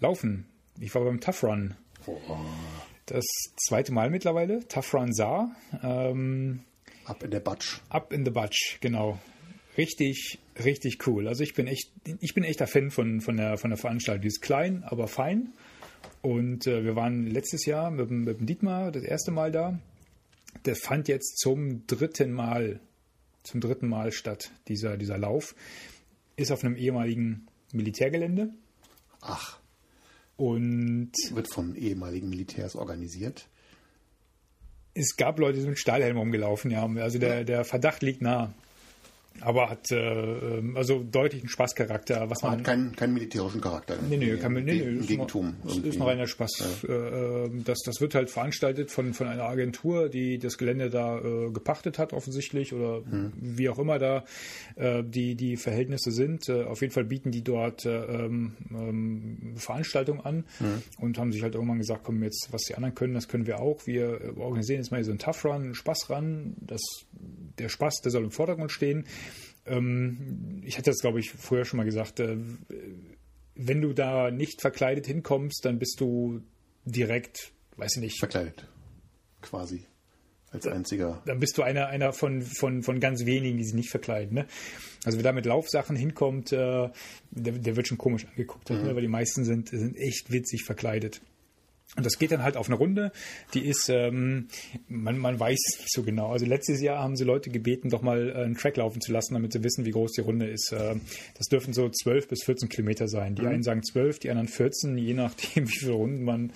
Laufen. 0.00 0.46
Ich 0.78 0.94
war 0.94 1.04
beim 1.04 1.20
Tough 1.20 1.42
Run. 1.44 1.74
Das 3.06 3.24
zweite 3.56 3.92
Mal 3.92 4.10
mittlerweile. 4.10 4.66
Tough 4.68 4.92
Run 4.94 5.12
Saar. 5.12 5.54
Ähm, 5.82 6.60
Ab 7.04 7.22
in 7.22 7.30
der 7.30 7.40
Batsch. 7.40 7.80
Up 7.88 8.12
in 8.12 8.24
the 8.24 8.30
Batsch, 8.30 8.78
genau. 8.80 9.18
Richtig, 9.78 10.38
richtig 10.62 11.06
cool. 11.06 11.28
Also 11.28 11.42
ich 11.42 11.54
bin 11.54 11.66
echt, 11.66 11.90
ich 12.20 12.34
bin 12.34 12.44
echter 12.44 12.66
Fan 12.66 12.90
von, 12.90 13.20
von, 13.20 13.36
der, 13.36 13.56
von 13.56 13.70
der 13.70 13.78
Veranstaltung. 13.78 14.22
Die 14.22 14.28
ist 14.28 14.42
klein, 14.42 14.84
aber 14.84 15.08
fein. 15.08 15.52
Und 16.20 16.66
äh, 16.66 16.84
wir 16.84 16.94
waren 16.94 17.26
letztes 17.26 17.64
Jahr 17.64 17.90
mit, 17.90 18.10
mit 18.10 18.38
dem 18.38 18.46
Dietmar 18.46 18.92
das 18.92 19.02
erste 19.02 19.30
Mal 19.30 19.50
da. 19.50 19.78
Der 20.64 20.76
fand 20.76 21.08
jetzt 21.08 21.38
zum 21.38 21.86
dritten 21.86 22.32
Mal, 22.32 22.80
zum 23.42 23.60
dritten 23.60 23.88
Mal 23.88 24.12
statt, 24.12 24.52
dieser, 24.68 24.96
dieser 24.96 25.18
Lauf. 25.18 25.54
Ist 26.36 26.52
auf 26.52 26.64
einem 26.64 26.76
ehemaligen 26.76 27.46
Militärgelände. 27.72 28.50
Ach, 29.20 29.58
Und 30.36 31.12
wird 31.30 31.52
von 31.52 31.74
ehemaligen 31.76 32.28
Militärs 32.28 32.74
organisiert. 32.76 33.48
es 34.94 35.16
gab 35.16 35.38
Leute, 35.38 35.54
die 35.54 35.60
sind 35.60 35.70
mit 35.70 35.78
Stahlhelm 35.78 36.16
rumgelaufen, 36.16 36.70
ja. 36.70 36.84
Also 36.86 37.18
der, 37.18 37.44
der 37.44 37.64
Verdacht 37.64 38.02
liegt 38.02 38.20
nah. 38.22 38.52
Aber 39.40 39.70
hat 39.70 39.90
äh, 39.90 39.96
ähm, 39.96 40.76
also 40.76 41.02
deutlich 41.02 41.42
einen 41.42 41.48
Spaßcharakter, 41.48 42.30
was 42.30 42.42
man 42.42 42.52
Hat 42.52 42.64
keinen, 42.64 42.94
keinen 42.94 43.14
militärischen 43.14 43.60
Charakter. 43.60 43.96
Nee, 44.08 44.16
nee, 44.16 44.36
kann 44.36 44.52
nee, 44.52 44.60
nee, 44.60 44.78
ist 44.78 45.08
Gegentum. 45.08 45.54
Noch, 45.64 45.82
ist 45.82 45.98
noch 45.98 46.06
reiner 46.06 46.26
Spaß. 46.26 46.84
Äh, 46.88 46.92
äh, 46.92 47.50
das, 47.64 47.80
das 47.84 48.00
wird 48.00 48.14
halt 48.14 48.30
veranstaltet 48.30 48.90
von, 48.90 49.14
von 49.14 49.26
einer 49.26 49.44
Agentur, 49.44 50.08
die 50.08 50.38
das 50.38 50.58
Gelände 50.58 50.90
da 50.90 51.18
äh, 51.18 51.50
gepachtet 51.50 51.98
hat, 51.98 52.12
offensichtlich, 52.12 52.72
oder 52.72 53.02
wie 53.40 53.68
auch 53.68 53.78
immer 53.78 53.98
da 53.98 54.24
äh, 54.76 55.02
die, 55.02 55.34
die 55.34 55.56
Verhältnisse 55.56 56.12
sind. 56.12 56.48
Äh, 56.48 56.64
auf 56.64 56.80
jeden 56.80 56.92
Fall 56.92 57.04
bieten 57.04 57.30
die 57.30 57.42
dort 57.42 57.84
äh, 57.84 58.04
ähm, 58.04 58.52
ähm, 58.70 59.54
Veranstaltungen 59.56 60.20
an 60.20 60.44
und 60.98 61.18
haben 61.18 61.32
sich 61.32 61.42
halt 61.42 61.54
irgendwann 61.54 61.78
gesagt, 61.78 62.02
komm, 62.04 62.22
jetzt, 62.22 62.48
was 62.50 62.62
die 62.62 62.74
anderen 62.74 62.94
können, 62.94 63.14
das 63.14 63.28
können 63.28 63.46
wir 63.46 63.60
auch. 63.60 63.86
Wir 63.86 64.36
organisieren 64.36 64.80
jetzt 64.80 64.90
mal 64.90 65.02
so 65.02 65.10
einen 65.10 65.18
Tough 65.18 65.44
Run, 65.44 65.62
einen 65.62 65.74
Spaß 65.74 66.10
Run. 66.10 66.54
Das, 66.60 66.80
der 67.58 67.68
Spaß, 67.68 68.00
der 68.02 68.10
soll 68.12 68.24
im 68.24 68.30
Vordergrund 68.30 68.70
stehen. 68.72 69.04
Ähm, 69.66 70.62
ich 70.64 70.76
hatte 70.78 70.90
das, 70.90 71.00
glaube 71.00 71.20
ich, 71.20 71.30
früher 71.30 71.64
schon 71.64 71.78
mal 71.78 71.84
gesagt, 71.84 72.20
äh, 72.20 72.36
wenn 73.54 73.80
du 73.80 73.92
da 73.92 74.30
nicht 74.30 74.60
verkleidet 74.60 75.06
hinkommst, 75.06 75.64
dann 75.64 75.78
bist 75.78 76.00
du 76.00 76.42
direkt, 76.84 77.52
weiß 77.76 77.96
ich 77.96 78.02
nicht, 78.02 78.18
Verkleidet. 78.18 78.66
Quasi. 79.40 79.84
Als 80.50 80.66
einziger. 80.66 81.22
dann 81.24 81.40
bist 81.40 81.56
du 81.56 81.62
einer, 81.62 81.86
einer 81.86 82.12
von, 82.12 82.42
von, 82.42 82.82
von 82.82 83.00
ganz 83.00 83.24
wenigen, 83.24 83.56
die 83.56 83.64
sich 83.64 83.72
nicht 83.72 83.88
verkleiden. 83.88 84.34
Ne? 84.34 84.46
Also 85.02 85.16
wer 85.16 85.22
da 85.22 85.32
mit 85.32 85.46
Laufsachen 85.46 85.96
hinkommt, 85.96 86.52
äh, 86.52 86.90
der, 87.30 87.52
der 87.52 87.76
wird 87.76 87.88
schon 87.88 87.96
komisch 87.96 88.26
angeguckt, 88.26 88.68
ne? 88.68 88.94
weil 88.94 89.00
die 89.00 89.08
meisten 89.08 89.44
sind, 89.44 89.70
sind 89.70 89.96
echt 89.96 90.30
witzig 90.30 90.64
verkleidet. 90.64 91.22
Und 91.94 92.06
das 92.06 92.18
geht 92.18 92.32
dann 92.32 92.42
halt 92.42 92.56
auf 92.56 92.68
eine 92.68 92.76
Runde, 92.76 93.12
die 93.52 93.66
ist, 93.66 93.90
ähm, 93.90 94.48
man, 94.88 95.18
man 95.18 95.38
weiß 95.38 95.58
es 95.72 95.78
nicht 95.80 95.92
so 95.92 96.02
genau. 96.02 96.32
Also 96.32 96.46
letztes 96.46 96.80
Jahr 96.80 97.02
haben 97.02 97.16
sie 97.16 97.24
Leute 97.24 97.50
gebeten, 97.50 97.90
doch 97.90 98.00
mal 98.00 98.30
äh, 98.30 98.44
einen 98.44 98.56
Track 98.56 98.78
laufen 98.78 99.02
zu 99.02 99.12
lassen, 99.12 99.34
damit 99.34 99.52
sie 99.52 99.62
wissen, 99.62 99.84
wie 99.84 99.90
groß 99.90 100.12
die 100.12 100.22
Runde 100.22 100.46
ist. 100.46 100.72
Äh, 100.72 100.94
das 101.36 101.48
dürfen 101.48 101.74
so 101.74 101.90
12 101.90 102.28
bis 102.28 102.44
14 102.44 102.70
Kilometer 102.70 103.08
sein. 103.08 103.34
Die 103.34 103.46
einen 103.46 103.62
sagen 103.62 103.82
12, 103.82 104.20
die 104.20 104.30
anderen 104.30 104.48
14, 104.48 104.96
je 104.96 105.12
nachdem, 105.12 105.68
wie 105.68 105.72
viele 105.72 105.92
Runden 105.92 106.24
man 106.24 106.52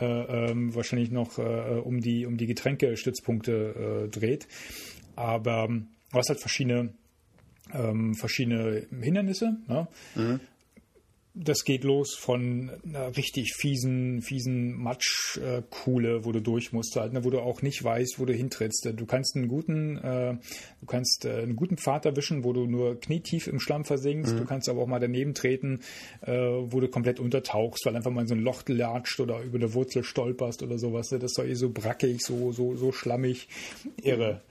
äh, 0.00 0.04
ähm, 0.04 0.74
wahrscheinlich 0.74 1.10
noch 1.10 1.38
äh, 1.38 1.80
um 1.82 2.00
die, 2.02 2.26
um 2.26 2.36
die 2.36 2.46
Getränkestützpunkte 2.46 4.04
äh, 4.04 4.08
dreht. 4.08 4.46
Aber 5.16 5.64
ähm, 5.64 5.88
du 6.12 6.18
hast 6.18 6.28
halt 6.28 6.40
verschiedene, 6.40 6.90
ähm, 7.72 8.14
verschiedene 8.14 8.86
Hindernisse. 9.00 9.56
Ne? 9.66 9.88
Das 11.36 11.64
geht 11.64 11.82
los 11.82 12.14
von 12.14 12.70
einer 12.86 13.16
richtig 13.16 13.54
fiesen, 13.56 14.22
fiesen 14.22 14.80
Matschkuhle, 14.80 16.24
wo 16.24 16.30
du 16.30 16.40
durch 16.40 16.72
musst, 16.72 16.94
halt, 16.94 17.12
ne, 17.12 17.24
wo 17.24 17.30
du 17.30 17.40
auch 17.40 17.60
nicht 17.60 17.82
weißt, 17.82 18.20
wo 18.20 18.24
du 18.24 18.32
hintrittst. 18.32 18.88
Du 18.94 19.04
kannst 19.04 19.34
einen 19.34 19.48
guten, 19.48 19.98
äh, 19.98 20.36
du 20.80 20.86
kannst 20.86 21.24
äh, 21.24 21.42
einen 21.42 21.56
guten 21.56 21.76
Pfad 21.76 22.06
erwischen, 22.06 22.44
wo 22.44 22.52
du 22.52 22.66
nur 22.66 23.00
knietief 23.00 23.48
im 23.48 23.58
Schlamm 23.58 23.84
versinkst. 23.84 24.38
Du 24.38 24.44
kannst 24.44 24.68
aber 24.68 24.82
auch 24.82 24.86
mal 24.86 25.00
daneben 25.00 25.34
treten, 25.34 25.80
äh, 26.20 26.32
wo 26.32 26.78
du 26.78 26.86
komplett 26.86 27.18
untertauchst, 27.18 27.84
weil 27.84 27.96
einfach 27.96 28.12
mal 28.12 28.20
in 28.20 28.28
so 28.28 28.34
ein 28.34 28.40
Loch 28.40 28.62
latscht 28.68 29.18
oder 29.18 29.42
über 29.42 29.58
eine 29.58 29.74
Wurzel 29.74 30.04
stolperst 30.04 30.62
oder 30.62 30.78
sowas. 30.78 31.10
ne. 31.10 31.18
Das 31.18 31.32
ist 31.32 31.38
doch 31.38 31.44
eh 31.44 31.54
so 31.54 31.70
brackig, 31.70 32.22
so, 32.22 32.52
so, 32.52 32.76
so 32.76 32.92
schlammig, 32.92 33.48
irre. 34.00 34.42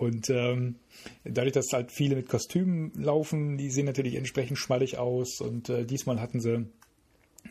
Und 0.00 0.30
ähm, 0.30 0.76
dadurch, 1.24 1.52
dass 1.52 1.74
halt 1.74 1.92
viele 1.92 2.16
mit 2.16 2.26
Kostümen 2.26 2.90
laufen, 2.94 3.58
die 3.58 3.68
sehen 3.68 3.84
natürlich 3.84 4.14
entsprechend 4.14 4.56
schmallig 4.56 4.96
aus. 4.96 5.42
Und 5.42 5.68
äh, 5.68 5.84
diesmal 5.84 6.22
hatten 6.22 6.40
sie 6.40 6.64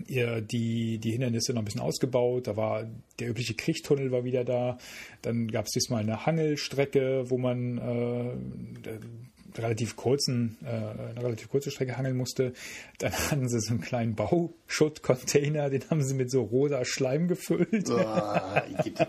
ihr 0.07 0.41
die, 0.41 0.97
die 0.97 1.11
Hindernisse 1.11 1.53
noch 1.53 1.61
ein 1.61 1.65
bisschen 1.65 1.81
ausgebaut. 1.81 2.47
Da 2.47 2.57
war 2.57 2.87
der 3.19 3.29
übliche 3.29 3.53
Kriechtunnel 3.53 4.11
war 4.11 4.23
wieder 4.23 4.45
da. 4.45 4.79
Dann 5.21 5.47
gab 5.47 5.65
es 5.67 5.73
diesmal 5.73 6.01
eine 6.01 6.25
Hangelstrecke, 6.25 7.29
wo 7.29 7.37
man 7.37 7.77
äh, 7.77 9.59
relativ 9.59 9.95
kurzen, 9.95 10.57
äh, 10.63 10.69
eine 10.69 11.23
relativ 11.23 11.49
kurze 11.49 11.69
Strecke 11.69 11.97
hangeln 11.97 12.17
musste. 12.17 12.53
Dann 12.97 13.11
hatten 13.29 13.47
sie 13.47 13.59
so 13.59 13.73
einen 13.73 13.81
kleinen 13.81 14.15
Bauschuttcontainer, 14.15 15.69
den 15.69 15.87
haben 15.91 16.01
sie 16.01 16.15
mit 16.15 16.31
so 16.31 16.41
rosa 16.41 16.83
Schleim 16.83 17.27
gefüllt. 17.27 17.89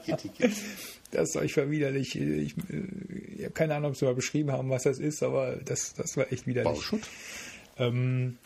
Igitt. 0.07 0.53
Das 1.11 1.35
war 1.35 1.45
ich 1.45 1.57
war 1.57 1.71
widerlich. 1.71 2.17
Ich, 2.17 2.55
ich 3.37 3.45
habe 3.45 3.53
keine 3.53 3.75
Ahnung, 3.75 3.91
ob 3.91 3.97
sie 3.97 4.05
mal 4.05 4.15
beschrieben 4.15 4.53
haben, 4.53 4.71
was 4.71 4.85
das 4.85 4.99
ist, 4.99 5.23
aber 5.23 5.57
das, 5.57 5.95
das 5.95 6.17
war 6.17 6.33
echt 6.33 6.47
widerlich. 6.47 6.73
Bauschutt? 6.73 7.03
Ähm, 7.79 8.37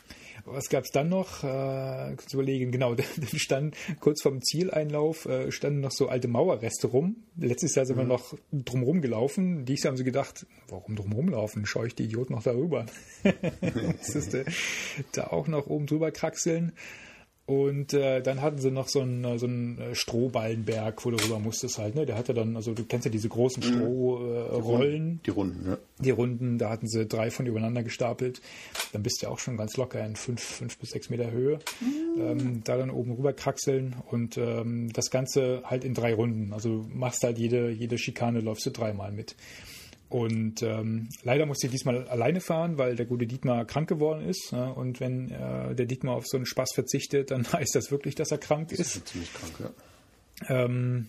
was 0.46 0.68
gab 0.68 0.84
es 0.84 0.90
dann 0.90 1.08
noch? 1.08 1.42
Äh, 1.42 2.14
kurz 2.16 2.32
überlegen, 2.34 2.70
genau, 2.70 2.94
dann 2.94 3.06
stand 3.36 3.76
kurz 4.00 4.22
vorm 4.22 4.42
Zieleinlauf 4.42 5.26
äh, 5.26 5.50
standen 5.50 5.80
noch 5.80 5.90
so 5.90 6.08
alte 6.08 6.28
Mauerreste 6.28 6.88
rum. 6.88 7.16
Letztes 7.36 7.74
Jahr 7.74 7.86
sind 7.86 7.96
wir 7.96 8.04
noch 8.04 8.34
drumherum 8.52 9.00
gelaufen. 9.00 9.64
Dieses 9.64 9.84
Jahr 9.84 9.92
haben 9.92 9.96
sie 9.96 10.04
gedacht, 10.04 10.46
warum 10.68 10.96
drumherum 10.96 11.28
laufen? 11.28 11.64
Schau 11.66 11.84
ich 11.84 11.94
die 11.94 12.04
Idioten 12.04 12.34
noch 12.34 12.42
darüber. 12.42 12.86
ist, 14.00 14.34
äh, 14.34 14.44
da 15.12 15.28
auch 15.28 15.48
noch 15.48 15.66
oben 15.66 15.86
drüber 15.86 16.10
kraxeln. 16.10 16.72
Und 17.46 17.92
äh, 17.92 18.22
dann 18.22 18.40
hatten 18.40 18.56
sie 18.56 18.70
noch 18.70 18.88
so 18.88 19.00
einen, 19.00 19.38
so 19.38 19.44
einen 19.44 19.78
äh, 19.78 19.94
Strohballenberg, 19.94 21.04
wo 21.04 21.10
du 21.10 21.22
rüber 21.22 21.38
musstest 21.38 21.76
halt. 21.76 21.94
Ne? 21.94 22.06
Der 22.06 22.16
hatte 22.16 22.32
dann, 22.32 22.56
also 22.56 22.72
du 22.72 22.84
kennst 22.84 23.04
ja 23.04 23.10
diese 23.10 23.28
großen 23.28 23.62
Strohrollen. 23.62 24.46
Äh, 24.46 24.54
Rollen. 24.54 25.20
Die 25.26 25.30
Runden, 25.30 25.68
ja. 25.68 25.78
Die 25.98 26.10
Runden, 26.10 26.56
da 26.56 26.70
hatten 26.70 26.88
sie 26.88 27.04
drei 27.04 27.30
von 27.30 27.44
übereinander 27.44 27.82
gestapelt. 27.82 28.40
Dann 28.92 29.02
bist 29.02 29.20
du 29.20 29.26
ja 29.26 29.32
auch 29.32 29.38
schon 29.38 29.58
ganz 29.58 29.76
locker 29.76 30.04
in 30.06 30.16
fünf, 30.16 30.40
fünf 30.40 30.78
bis 30.78 30.90
sechs 30.90 31.10
Meter 31.10 31.30
Höhe. 31.30 31.58
Ähm, 32.18 32.62
da 32.64 32.78
dann 32.78 32.90
oben 32.90 33.12
rüber 33.12 33.34
kraxeln 33.34 33.96
und 34.10 34.38
ähm, 34.38 34.90
das 34.94 35.10
Ganze 35.10 35.62
halt 35.64 35.84
in 35.84 35.92
drei 35.92 36.14
Runden. 36.14 36.54
Also 36.54 36.82
du 36.82 36.88
machst 36.94 37.24
halt 37.24 37.38
jede, 37.38 37.68
jede 37.70 37.98
Schikane, 37.98 38.40
läufst 38.40 38.64
du 38.64 38.70
dreimal 38.70 39.12
mit. 39.12 39.36
Und 40.08 40.62
ähm, 40.62 41.08
leider 41.22 41.46
musste 41.46 41.66
ich 41.66 41.72
diesmal 41.72 42.06
alleine 42.08 42.40
fahren, 42.40 42.78
weil 42.78 42.94
der 42.94 43.06
gute 43.06 43.26
Dietmar 43.26 43.64
krank 43.64 43.88
geworden 43.88 44.28
ist. 44.28 44.52
Ja, 44.52 44.68
und 44.68 45.00
wenn 45.00 45.30
äh, 45.30 45.74
der 45.74 45.86
Dietmar 45.86 46.14
auf 46.16 46.26
so 46.26 46.36
einen 46.36 46.46
Spaß 46.46 46.72
verzichtet, 46.74 47.30
dann 47.30 47.44
heißt 47.52 47.74
das 47.74 47.90
wirklich, 47.90 48.14
dass 48.14 48.30
er 48.30 48.38
krank 48.38 48.68
Das 48.68 48.78
ist. 48.78 48.96
ist 48.96 49.08
ziemlich 49.08 49.30
krank, 49.34 49.52
ja. 49.60 50.64
Ähm, 50.64 51.08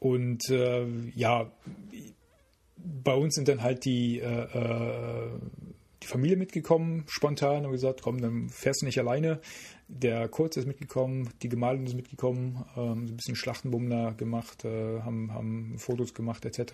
und 0.00 0.48
äh, 0.50 0.86
ja, 1.14 1.50
bei 2.76 3.14
uns 3.14 3.34
sind 3.34 3.48
dann 3.48 3.62
halt 3.62 3.84
die, 3.84 4.18
äh, 4.18 4.24
äh, 4.26 5.28
die 6.02 6.06
Familie 6.06 6.36
mitgekommen, 6.36 7.04
spontan, 7.06 7.64
und 7.64 7.72
gesagt, 7.72 8.02
komm, 8.02 8.20
dann 8.20 8.48
fährst 8.48 8.82
du 8.82 8.86
nicht 8.86 8.98
alleine. 8.98 9.40
Der 9.88 10.28
Kurz 10.28 10.56
ist 10.56 10.66
mitgekommen, 10.66 11.28
die 11.42 11.48
Gemahlin 11.48 11.86
ist 11.86 11.94
mitgekommen, 11.94 12.64
ähm, 12.76 13.06
so 13.06 13.12
ein 13.12 13.16
bisschen 13.16 13.36
Schlachtenbummler 13.36 14.14
gemacht, 14.14 14.64
äh, 14.64 15.00
haben, 15.00 15.32
haben 15.34 15.78
Fotos 15.78 16.14
gemacht 16.14 16.44
etc. 16.44 16.72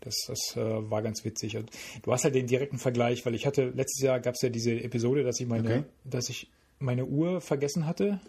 Das, 0.00 0.14
das 0.26 0.56
äh, 0.56 0.90
war 0.90 1.02
ganz 1.02 1.24
witzig. 1.24 1.56
Und 1.56 1.70
du 2.02 2.12
hast 2.12 2.24
halt 2.24 2.34
den 2.34 2.46
direkten 2.46 2.78
Vergleich, 2.78 3.24
weil 3.24 3.34
ich 3.34 3.46
hatte, 3.46 3.70
letztes 3.70 4.02
Jahr 4.02 4.20
gab 4.20 4.34
es 4.34 4.42
ja 4.42 4.48
diese 4.48 4.72
Episode, 4.82 5.22
dass 5.22 5.38
ich 5.40 5.46
meine, 5.46 5.60
Okay. 5.60 5.82
dass 6.04 6.28
ich 6.28 6.50
meine 6.78 7.04
Uhr 7.04 7.40
vergessen 7.40 7.86
hatte 7.86 8.20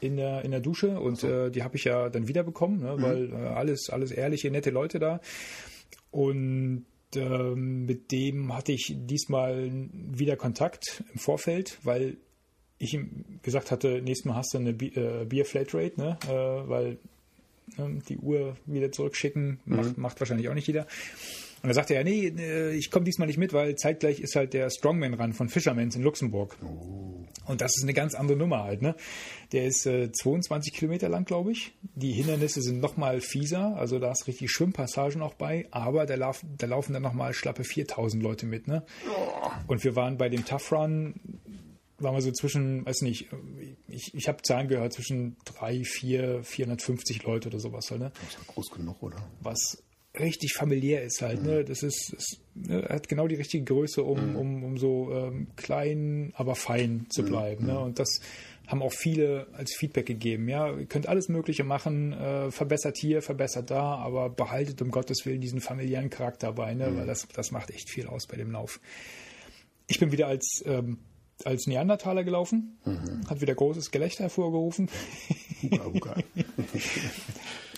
in 0.00 0.16
der, 0.16 0.44
in 0.44 0.50
der 0.50 0.60
Dusche 0.60 1.00
und 1.00 1.22
äh, 1.24 1.50
die 1.50 1.62
habe 1.62 1.76
ich 1.76 1.84
ja 1.84 2.10
dann 2.10 2.28
wiederbekommen, 2.28 2.80
ne, 2.80 2.96
weil 2.98 3.32
äh, 3.32 3.36
alles, 3.36 3.88
alles 3.90 4.10
ehrliche, 4.10 4.50
nette 4.50 4.70
Leute 4.70 4.98
da. 4.98 5.20
Und 6.10 6.84
ähm, 7.16 7.86
mit 7.86 8.12
dem 8.12 8.54
hatte 8.54 8.72
ich 8.72 8.94
diesmal 8.96 9.70
wieder 9.92 10.36
Kontakt 10.36 11.04
im 11.12 11.18
Vorfeld, 11.18 11.78
weil 11.84 12.16
ich 12.78 12.94
ihm 12.94 13.24
gesagt 13.42 13.70
hatte, 13.70 14.02
nächstes 14.02 14.24
Mal 14.24 14.36
hast 14.36 14.54
du 14.54 14.58
eine 14.58 14.72
Bi 14.72 14.88
äh, 14.94 15.24
Bier 15.24 15.44
Flatrate, 15.44 16.00
ne? 16.00 16.18
äh, 16.24 16.68
weil 16.68 16.98
ne, 17.76 18.02
die 18.08 18.18
Uhr 18.18 18.56
wieder 18.66 18.92
zurückschicken 18.92 19.60
macht, 19.64 19.98
macht 19.98 20.20
wahrscheinlich 20.20 20.48
auch 20.48 20.54
nicht 20.54 20.66
jeder. 20.66 20.86
Und 21.64 21.68
da 21.68 21.74
sagte 21.74 21.94
er, 21.94 22.04
nee, 22.04 22.26
äh, 22.26 22.74
ich 22.74 22.90
komme 22.90 23.06
diesmal 23.06 23.26
nicht 23.26 23.38
mit, 23.38 23.54
weil 23.54 23.74
zeitgleich 23.76 24.20
ist 24.20 24.36
halt 24.36 24.52
der 24.52 24.68
Strongman 24.68 25.14
ran 25.14 25.32
von 25.32 25.48
Fishermans 25.48 25.96
in 25.96 26.02
Luxemburg. 26.02 26.58
Und 27.46 27.62
das 27.62 27.74
ist 27.78 27.84
eine 27.84 27.94
ganz 27.94 28.14
andere 28.14 28.36
Nummer 28.36 28.64
halt. 28.64 28.82
Ne? 28.82 28.94
Der 29.52 29.64
ist 29.64 29.86
äh, 29.86 30.12
22 30.12 30.74
Kilometer 30.74 31.08
lang, 31.08 31.24
glaube 31.24 31.52
ich. 31.52 31.72
Die 31.94 32.12
Hindernisse 32.12 32.60
sind 32.60 32.80
noch 32.80 32.98
mal 32.98 33.22
fieser, 33.22 33.78
also 33.78 33.98
da 33.98 34.12
ist 34.12 34.26
richtig 34.26 34.50
Schwimmpassagen 34.50 35.22
auch 35.22 35.32
bei, 35.32 35.66
aber 35.70 36.04
da, 36.04 36.16
lauf, 36.16 36.42
da 36.58 36.66
laufen 36.66 36.92
dann 36.92 37.02
noch 37.02 37.14
mal 37.14 37.32
schlappe 37.32 37.64
4000 37.64 38.22
Leute 38.22 38.44
mit. 38.44 38.68
Ne? 38.68 38.82
Und 39.66 39.84
wir 39.84 39.96
waren 39.96 40.18
bei 40.18 40.28
dem 40.28 40.44
Tough 40.44 40.70
Run, 40.70 41.14
waren 41.98 42.14
wir 42.14 42.22
so 42.22 42.32
zwischen, 42.32 42.84
weiß 42.84 43.02
nicht, 43.02 43.28
ich, 43.88 44.12
ich 44.14 44.28
habe 44.28 44.42
Zahlen 44.42 44.68
gehört, 44.68 44.92
zwischen 44.92 45.36
3, 45.44 45.84
4, 45.84 46.42
450 46.42 47.22
Leute 47.22 47.48
oder 47.48 47.60
sowas 47.60 47.90
halt. 47.90 48.00
Ne? 48.00 48.12
Ist 48.26 48.34
ja 48.34 48.52
groß 48.52 48.70
genug, 48.70 49.02
oder? 49.02 49.16
was 49.40 49.78
richtig 50.18 50.54
familiär 50.54 51.02
ist 51.02 51.22
halt. 51.22 51.42
Ne? 51.42 51.64
Das 51.64 51.82
ist, 51.82 52.12
ist 52.12 52.40
ne? 52.54 52.86
hat 52.88 53.08
genau 53.08 53.26
die 53.26 53.34
richtige 53.34 53.64
Größe, 53.64 54.02
um, 54.02 54.36
um, 54.36 54.64
um 54.64 54.78
so 54.78 55.10
ähm, 55.12 55.48
klein, 55.56 56.32
aber 56.36 56.54
fein 56.54 57.06
zu 57.10 57.24
bleiben. 57.24 57.66
Ne? 57.66 57.78
Und 57.78 57.98
das 57.98 58.20
haben 58.66 58.82
auch 58.82 58.92
viele 58.92 59.48
als 59.52 59.74
Feedback 59.74 60.06
gegeben. 60.06 60.48
Ja, 60.48 60.74
ihr 60.74 60.86
könnt 60.86 61.06
alles 61.06 61.28
Mögliche 61.28 61.64
machen, 61.64 62.12
äh, 62.12 62.50
verbessert 62.50 62.96
hier, 62.96 63.22
verbessert 63.22 63.70
da, 63.70 63.96
aber 63.96 64.30
behaltet 64.30 64.80
um 64.80 64.90
Gottes 64.90 65.26
Willen 65.26 65.40
diesen 65.40 65.60
familiären 65.60 66.10
Charakter 66.10 66.52
bei, 66.52 66.74
ne? 66.74 66.96
weil 66.96 67.06
das, 67.06 67.26
das 67.34 67.50
macht 67.50 67.70
echt 67.70 67.90
viel 67.90 68.06
aus 68.06 68.26
bei 68.26 68.36
dem 68.36 68.52
Lauf. 68.52 68.80
Ich 69.86 69.98
bin 69.98 70.12
wieder 70.12 70.28
als, 70.28 70.62
ähm, 70.64 70.98
als 71.44 71.66
Neandertaler 71.66 72.24
gelaufen, 72.24 72.78
hat 73.28 73.40
wieder 73.40 73.54
großes 73.54 73.90
Gelächter 73.90 74.24
hervorgerufen. 74.24 74.88
Uga, 75.62 75.86
uga. 75.94 76.14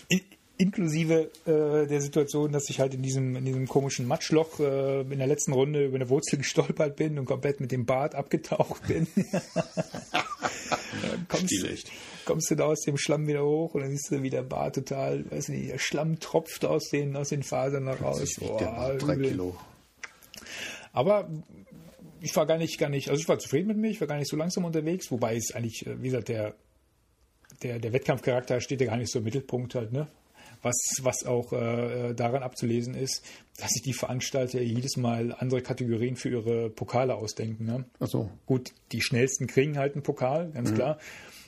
In- 0.09 0.21
Inklusive 0.59 1.31
äh, 1.45 1.87
der 1.87 2.01
Situation, 2.01 2.51
dass 2.51 2.71
ich 2.71 2.81
halt 2.81 2.95
in 2.95 3.03
diesem, 3.03 3.37
in 3.37 3.45
diesem 3.45 3.69
komischen 3.69 4.07
Matschloch 4.07 4.59
äh, 4.59 5.03
in 5.03 5.19
der 5.19 5.27
letzten 5.27 5.53
Runde 5.53 5.85
über 5.85 5.97
eine 5.97 6.09
Wurzel 6.09 6.39
gestolpert 6.39 6.97
bin 6.97 7.19
und 7.19 7.27
komplett 7.27 7.61
mit 7.61 7.73
dem 7.73 7.85
Bart 7.85 8.15
abgetaucht 8.15 8.87
bin. 8.89 9.07
Kommst, 11.29 11.55
Stilecht. 11.55 11.91
kommst 12.25 12.51
du 12.51 12.55
da 12.55 12.65
aus 12.65 12.81
dem 12.83 12.97
Schlamm 12.97 13.27
wieder 13.27 13.45
hoch 13.45 13.75
und 13.75 13.83
dann 13.83 13.91
siehst 13.91 14.11
du, 14.11 14.23
wie 14.23 14.31
der 14.31 14.43
Bart 14.43 14.77
total, 14.77 15.31
weiß 15.31 15.49
nicht, 15.49 15.71
der 15.71 15.79
Schlamm 15.79 16.19
tropft 16.21 16.65
aus 16.65 16.89
den, 16.89 17.17
aus 17.17 17.29
den 17.29 17.43
Fasern 17.43 17.85
noch 17.85 18.01
raus. 18.01 18.23
Boah, 18.39 18.95
drei. 18.99 19.17
Kilo. 19.17 19.57
Aber 20.93 21.29
ich 22.21 22.35
war 22.37 22.47
gar 22.47 22.59
nicht, 22.59 22.79
gar 22.79 22.89
nicht, 22.89 23.11
also 23.11 23.21
ich 23.21 23.29
war 23.29 23.39
zufrieden 23.39 23.69
mit 23.69 23.77
mir, 23.77 23.91
ich 23.91 24.01
war 24.01 24.09
gar 24.09 24.19
nicht 24.19 24.31
so 24.31 24.37
langsam 24.37 24.65
unterwegs, 24.65 25.11
wobei 25.11 25.37
es 25.37 25.53
eigentlich, 25.55 25.87
äh, 25.87 26.01
wie 26.03 26.07
gesagt, 26.07 26.29
der, 26.29 26.55
der, 27.63 27.79
der 27.79 27.93
Wettkampfcharakter 27.93 28.61
steht 28.61 28.81
ja 28.81 28.87
gar 28.87 28.97
nicht 28.97 29.11
so 29.11 29.19
im 29.19 29.25
Mittelpunkt 29.25 29.75
halt, 29.75 29.93
ne? 29.93 30.09
Was, 30.63 30.77
was 31.03 31.25
auch 31.27 31.53
äh, 31.53 32.15
daran 32.15 32.43
abzulesen 32.43 32.95
ist, 32.95 33.23
dass 33.59 33.71
sich 33.73 33.83
die 33.83 33.93
Veranstalter 33.93 34.61
jedes 34.61 34.97
Mal 34.97 35.33
andere 35.39 35.61
Kategorien 35.61 36.17
für 36.17 36.31
ihre 36.31 36.71
Pokale 36.71 37.15
ausdenken. 37.15 37.67
Ne? 37.67 37.85
Ach 38.01 38.09
so. 38.09 38.31
Gut, 38.47 38.73
die 38.91 39.03
schnellsten 39.03 39.47
kriegen 39.47 39.77
halt 39.77 39.93
einen 39.93 40.03
Pokal, 40.03 40.51
ganz 40.53 40.73
klar. 40.75 40.99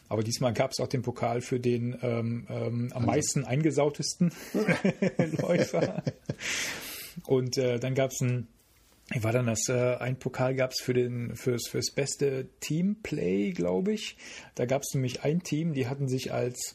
Aber 0.08 0.22
diesmal 0.22 0.52
gab 0.52 0.72
es 0.72 0.80
auch 0.80 0.88
den 0.88 1.02
Pokal 1.02 1.40
für 1.40 1.60
den 1.60 1.98
ähm, 2.02 2.46
ähm, 2.48 2.92
am 2.94 3.06
meisten 3.06 3.44
eingesautesten 3.44 4.32
Läufer. 5.42 6.02
Und 7.26 7.58
äh, 7.58 7.78
dann 7.78 7.94
gab 7.94 8.10
es 8.12 8.20
ein, 8.20 8.48
wie 8.48 8.57
war 9.20 9.32
dann 9.32 9.46
das? 9.46 9.68
Äh, 9.68 9.96
ein 9.96 10.18
Pokal 10.18 10.54
gab 10.54 10.72
es 10.72 10.80
für 10.80 10.94
den 10.94 11.34
fürs 11.34 11.68
fürs 11.68 11.90
beste 11.92 12.48
Teamplay, 12.61 13.52
glaube 13.52 13.92
ich. 13.92 14.16
Da 14.54 14.66
gab 14.66 14.82
es 14.82 14.94
nämlich 14.94 15.24
ein 15.24 15.42
Team, 15.42 15.72
die 15.72 15.88
hatten 15.88 16.09
sich 16.09 16.32
als 16.32 16.74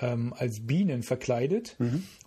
ähm, 0.00 0.34
als 0.36 0.60
Bienen 0.66 1.02
verkleidet 1.02 1.76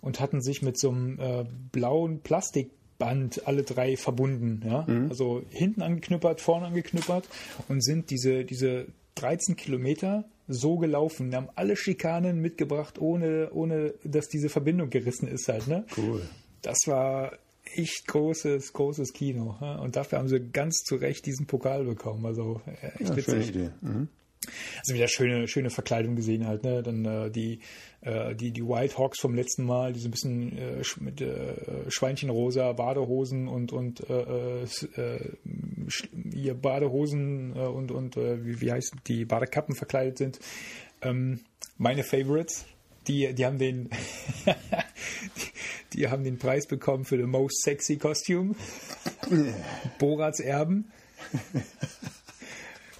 und 0.00 0.20
hatten 0.20 0.42
sich 0.42 0.62
mit 0.62 0.78
so 0.78 0.90
einem 0.90 1.18
äh, 1.18 1.44
blauen 1.72 2.20
Plastikband 2.20 3.46
alle 3.46 3.62
drei 3.62 3.96
verbunden. 3.96 4.62
Ja? 4.66 4.86
Also 5.08 5.42
hinten 5.50 5.82
angeknüppert, 5.82 6.40
vorne 6.40 6.66
angeknüppert 6.66 7.28
und 7.68 7.82
sind 7.82 8.10
diese, 8.10 8.44
diese 8.44 8.86
13 9.16 9.56
Kilometer 9.56 10.24
so 10.48 10.78
gelaufen. 10.78 11.30
Die 11.30 11.36
haben 11.36 11.48
alle 11.54 11.76
Schikanen 11.76 12.40
mitgebracht, 12.40 12.98
ohne, 13.00 13.50
ohne 13.52 13.94
dass 14.04 14.28
diese 14.28 14.48
Verbindung 14.48 14.90
gerissen 14.90 15.28
ist 15.28 15.48
halt. 15.48 15.68
Ne? 15.68 15.84
Cool. 15.96 16.22
Das 16.62 16.78
war 16.86 17.32
echt 17.74 18.06
großes, 18.06 18.72
großes 18.72 19.12
Kino. 19.12 19.56
Und 19.82 19.96
dafür 19.96 20.18
haben 20.18 20.28
sie 20.28 20.40
ganz 20.40 20.82
zu 20.84 20.96
Recht 20.96 21.26
diesen 21.26 21.46
Pokal 21.46 21.84
bekommen. 21.84 22.24
Also 22.26 22.60
äh, 22.66 22.86
echt 23.02 23.10
Ja, 23.10 23.16
witzig. 23.16 23.70
Mhm. 23.80 24.08
Also 24.78 24.94
wieder 24.94 25.06
schöne, 25.06 25.48
schöne 25.48 25.68
Verkleidung 25.68 26.16
gesehen 26.16 26.46
halt, 26.46 26.64
ne? 26.64 26.82
Dann 26.82 27.04
äh, 27.04 27.30
die, 27.30 27.60
äh, 28.00 28.34
die, 28.34 28.52
die 28.52 28.62
Wild 28.62 28.96
Hawks 28.96 29.20
vom 29.20 29.34
letzten 29.34 29.64
Mal, 29.64 29.92
die 29.92 30.00
so 30.00 30.08
ein 30.08 30.12
bisschen 30.12 30.56
äh, 30.56 30.82
mit 31.00 31.20
äh, 31.20 31.90
Schweinchenrosa 31.90 32.72
Badehosen 32.72 33.48
und 33.48 33.72
und 33.72 34.00
äh, 34.08 34.62
äh, 34.62 34.66
äh, 34.96 35.32
hier 36.32 36.54
Badehosen 36.54 37.54
äh, 37.54 37.60
und 37.60 37.92
und 37.92 38.16
äh, 38.16 38.44
wie, 38.44 38.62
wie 38.62 38.72
heißt 38.72 38.94
die 39.06 39.26
Badekappen 39.26 39.74
verkleidet 39.74 40.16
sind. 40.16 40.38
Ähm, 41.02 41.40
meine 41.76 42.02
Favorites, 42.02 42.64
die, 43.08 43.34
die 43.34 43.46
haben 43.46 43.58
den, 43.58 43.90
die, 45.92 46.08
haben 46.08 46.24
den 46.24 46.38
Preis 46.38 46.66
bekommen 46.66 47.04
für 47.04 47.16
the 47.16 47.24
most 47.24 47.62
sexy 47.62 47.96
costume. 47.96 48.54
Borats 49.98 50.40
Erben. 50.40 50.90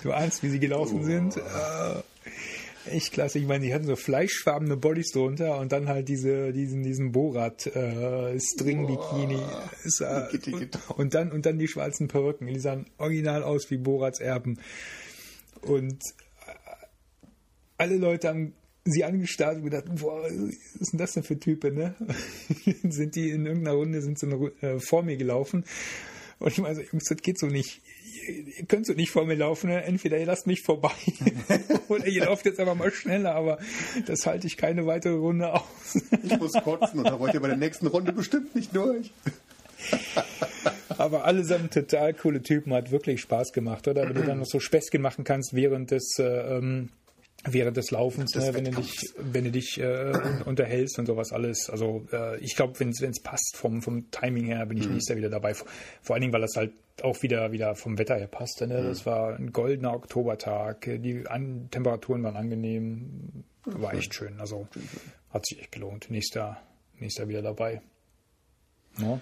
Du 0.03 0.12
ahnst, 0.12 0.43
wie 0.43 0.49
sie 0.49 0.61
gelaufen 0.61 1.05
sind. 1.05 1.36
Äh, 1.36 2.91
echt 2.91 3.12
klasse. 3.12 3.38
Ich 3.38 3.47
meine, 3.47 3.64
die 3.64 3.74
hatten 3.74 3.86
so 3.86 3.97
fleischfarbene 3.97 4.76
Bodies 4.76 5.12
drunter 5.12 5.59
und 5.59 5.72
dann 5.72 5.88
halt 5.88 6.09
diese, 6.09 6.53
diesen, 6.53 6.82
diesen 6.82 7.12
Borat 7.12 7.66
äh, 7.66 8.38
String 8.41 8.86
Bikini. 8.86 9.43
Ist, 9.84 10.01
äh, 10.01 10.26
und, 10.53 10.78
und 10.97 11.14
dann 11.14 11.32
und 11.32 11.47
dann 11.47 11.59
die 11.59 11.68
schwarzen 11.68 12.09
Perücken. 12.09 12.47
Die 12.47 12.59
sahen 12.59 12.86
original 12.99 13.43
aus 13.43 13.70
wie 13.70 13.76
Borats 13.76 14.20
Erben. 14.20 14.59
Und 15.62 16.03
äh, 16.47 16.86
alle 17.76 17.97
Leute 17.97 18.28
haben 18.28 18.55
sie 18.91 19.05
angestarrt 19.05 19.57
und 19.59 19.64
gedacht, 19.64 19.84
boah, 20.01 20.22
was 20.22 20.32
ist 20.80 20.93
denn 20.93 20.99
das 20.99 21.12
denn 21.12 21.22
für 21.22 21.38
Typen, 21.38 21.74
ne? 21.74 21.95
sind 22.88 23.14
die 23.14 23.30
in 23.30 23.47
irgendeiner 23.47 23.76
Runde, 23.76 24.01
sind 24.03 24.22
eine, 24.22 24.34
Ru- 24.34 24.62
äh, 24.62 24.78
vor 24.80 25.03
mir 25.03 25.16
gelaufen. 25.16 25.64
Und 26.38 26.53
ich 26.53 26.59
meine 26.59 26.74
so, 26.76 26.80
Jungs, 26.82 27.05
das 27.05 27.18
geht 27.22 27.38
so 27.38 27.47
nicht. 27.47 27.80
Ihr, 28.26 28.64
könnt 28.66 28.86
so 28.86 28.93
nicht 28.95 29.11
vor 29.11 29.24
mir 29.26 29.34
laufen, 29.34 29.68
ne? 29.70 29.82
entweder 29.84 30.18
ihr 30.18 30.26
lasst 30.26 30.47
mich 30.47 30.62
vorbei 30.62 30.91
oder 31.88 32.07
ihr 32.07 32.24
lauft 32.24 32.45
jetzt 32.47 32.61
aber 32.61 32.74
mal 32.74 32.91
schneller, 32.93 33.34
aber 33.34 33.59
das 34.07 34.26
halte 34.26 34.47
ich 34.47 34.57
keine 34.57 34.86
weitere 34.86 35.14
Runde 35.14 35.53
aus. 35.53 35.99
Ich 36.22 36.38
muss 36.38 36.53
kotzen 36.53 36.99
und 37.01 37.07
da 37.09 37.18
wollt 37.18 37.34
ihr 37.34 37.41
bei 37.41 37.49
der 37.49 37.57
nächsten 37.57 37.86
Runde 37.86 38.12
bestimmt 38.12 38.55
nicht 38.55 38.74
durch. 38.74 39.11
Aber 40.99 41.24
allesamt 41.24 41.72
total 41.72 42.12
coole 42.14 42.43
Typen, 42.43 42.74
hat 42.74 42.91
wirklich 42.91 43.20
Spaß 43.22 43.53
gemacht, 43.53 43.88
oder? 43.88 44.07
Wenn 44.09 44.14
du 44.14 44.22
dann 44.22 44.38
noch 44.38 44.47
so 44.47 44.61
Späßchen 44.61 45.01
machen 45.01 45.24
kannst 45.24 45.55
während 45.55 45.91
des, 45.91 46.18
äh, 46.18 46.24
ähm, 46.59 46.91
während 47.45 47.76
des 47.76 47.91
Laufens, 47.91 48.34
ne? 48.34 48.53
wenn 48.55 48.64
du 48.66 48.70
dich, 48.72 49.14
wenn 49.18 49.45
du 49.45 49.51
dich 49.51 49.78
äh, 49.80 50.12
un- 50.12 50.43
unterhältst 50.43 50.99
und 50.99 51.07
sowas 51.07 51.32
alles. 51.32 51.70
Also 51.70 52.07
äh, 52.12 52.38
ich 52.41 52.55
glaube, 52.55 52.78
wenn 52.80 52.91
es 52.91 53.22
passt 53.22 53.57
vom, 53.57 53.80
vom 53.82 54.11
Timing 54.11 54.45
her, 54.47 54.66
bin 54.66 54.76
ich 54.78 54.86
nächstes 54.86 55.09
Jahr 55.09 55.18
wieder 55.18 55.30
dabei. 55.30 55.55
Vor, 55.55 55.66
vor 56.03 56.14
allen 56.14 56.20
Dingen, 56.20 56.32
weil 56.32 56.43
das 56.43 56.55
halt 56.57 56.72
auch 57.03 57.22
wieder 57.22 57.51
wieder 57.53 57.74
vom 57.74 57.97
Wetter 57.99 58.16
her 58.16 58.26
passte. 58.26 58.66
Ne? 58.66 58.82
Das 58.82 59.07
war 59.07 59.34
ein 59.36 59.53
goldener 59.53 59.95
Oktobertag, 59.95 60.82
die 61.03 61.24
An 61.26 61.68
Temperaturen 61.70 62.22
waren 62.22 62.36
angenehm, 62.36 63.45
war 63.64 63.95
echt 63.95 64.14
schön. 64.14 64.38
Also 64.38 64.68
hat 65.30 65.47
sich 65.47 65.61
echt 65.61 65.72
gelohnt. 65.72 66.11
Nächster, 66.11 66.61
nächster 66.99 67.26
wieder 67.28 67.41
dabei. 67.41 67.80
Ja? 68.99 69.18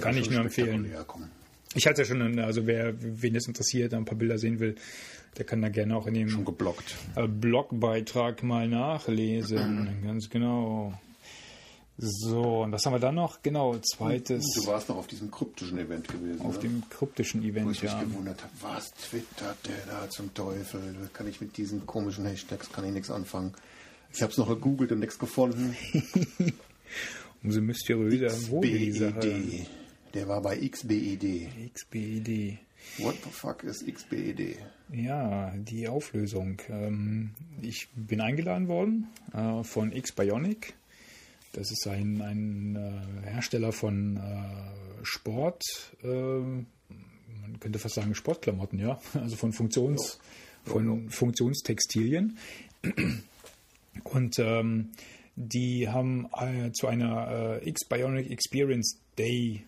Kann 0.00 0.16
ich 0.16 0.30
nur 0.30 0.40
empfehlen. 0.42 0.94
Kommen. 1.08 1.30
Ich 1.78 1.86
hatte 1.86 2.02
ja 2.02 2.06
schon, 2.08 2.40
also 2.40 2.66
wer 2.66 2.92
wen 3.00 3.34
das 3.34 3.46
interessiert, 3.46 3.94
ein 3.94 4.04
paar 4.04 4.18
Bilder 4.18 4.36
sehen 4.36 4.58
will, 4.58 4.74
der 5.36 5.44
kann 5.44 5.62
da 5.62 5.68
gerne 5.68 5.96
auch 5.96 6.08
in 6.08 6.14
dem 6.14 6.28
Schon 6.28 6.44
geblockt. 6.44 6.96
äh, 7.14 7.28
Blogbeitrag 7.28 8.42
mal 8.42 8.66
nachlesen. 8.68 9.88
Ganz 10.04 10.28
genau. 10.28 10.92
So, 11.96 12.62
und 12.62 12.72
was 12.72 12.84
haben 12.84 12.94
wir 12.94 12.98
dann 12.98 13.14
noch? 13.14 13.42
Genau, 13.42 13.76
zweites 13.78 14.44
Du 14.56 14.66
warst 14.66 14.88
noch 14.88 14.96
auf 14.96 15.06
diesem 15.06 15.30
kryptischen 15.30 15.78
Event 15.78 16.08
gewesen. 16.08 16.40
auf 16.42 16.56
ne? 16.56 16.62
dem 16.62 16.82
kryptischen 16.90 17.42
Wo 17.44 17.46
Event, 17.46 17.70
ich 17.70 17.82
mich 17.84 17.92
ja. 17.92 18.00
gewundert 18.02 18.42
habe, 18.42 18.52
was 18.60 18.90
twittert 18.94 19.56
der 19.66 19.86
da 19.86 20.10
zum 20.10 20.34
Teufel? 20.34 20.80
Da 21.00 21.08
kann 21.12 21.28
ich 21.28 21.40
mit 21.40 21.56
diesen 21.56 21.86
komischen 21.86 22.24
Hashtags 22.24 22.72
kann 22.72 22.84
ich 22.84 22.92
nichts 22.92 23.10
anfangen. 23.10 23.52
Ich 24.12 24.20
habe 24.20 24.32
es 24.32 24.38
noch 24.38 24.48
gegoogelt 24.48 24.90
und 24.90 24.98
nichts 24.98 25.18
gefunden. 25.18 25.76
Umso 27.44 27.60
mysteriöser 27.60 28.48
wurde 28.48 28.68
die 28.68 28.92
Sache. 28.92 29.66
XBED. 30.08 30.14
Der 30.14 30.28
war 30.28 30.42
bei 30.42 30.56
XBED. 30.56 31.48
XBID. 31.74 32.58
What 32.98 33.16
the 33.24 33.30
fuck 33.30 33.64
ist 33.64 33.86
XBED? 33.86 34.58
Ja, 34.92 35.52
die 35.56 35.88
Auflösung. 35.88 36.60
Ähm, 36.68 37.30
ich 37.60 37.88
bin 37.94 38.20
eingeladen 38.20 38.68
worden 38.68 39.08
äh, 39.32 39.62
von 39.62 39.92
X-Bionic. 39.92 40.74
Das 41.52 41.70
ist 41.70 41.86
ein, 41.88 42.22
ein 42.22 42.76
äh, 42.76 43.30
Hersteller 43.30 43.72
von 43.72 44.16
äh, 44.16 45.04
Sport, 45.04 45.62
ähm, 46.02 46.66
man 47.40 47.60
könnte 47.60 47.78
fast 47.78 47.94
sagen 47.94 48.14
Sportklamotten, 48.14 48.78
ja. 48.78 49.00
Also 49.14 49.36
von 49.36 49.52
Funktions, 49.52 50.18
von 50.64 51.08
Funktionstextilien. 51.10 52.36
Und 54.04 54.38
ähm, 54.38 54.90
die 55.36 55.88
haben 55.88 56.28
äh, 56.36 56.70
zu 56.72 56.86
einer 56.86 57.60
äh, 57.62 57.68
X-Bionic 57.68 58.30
Experience 58.30 59.00
Day 59.18 59.64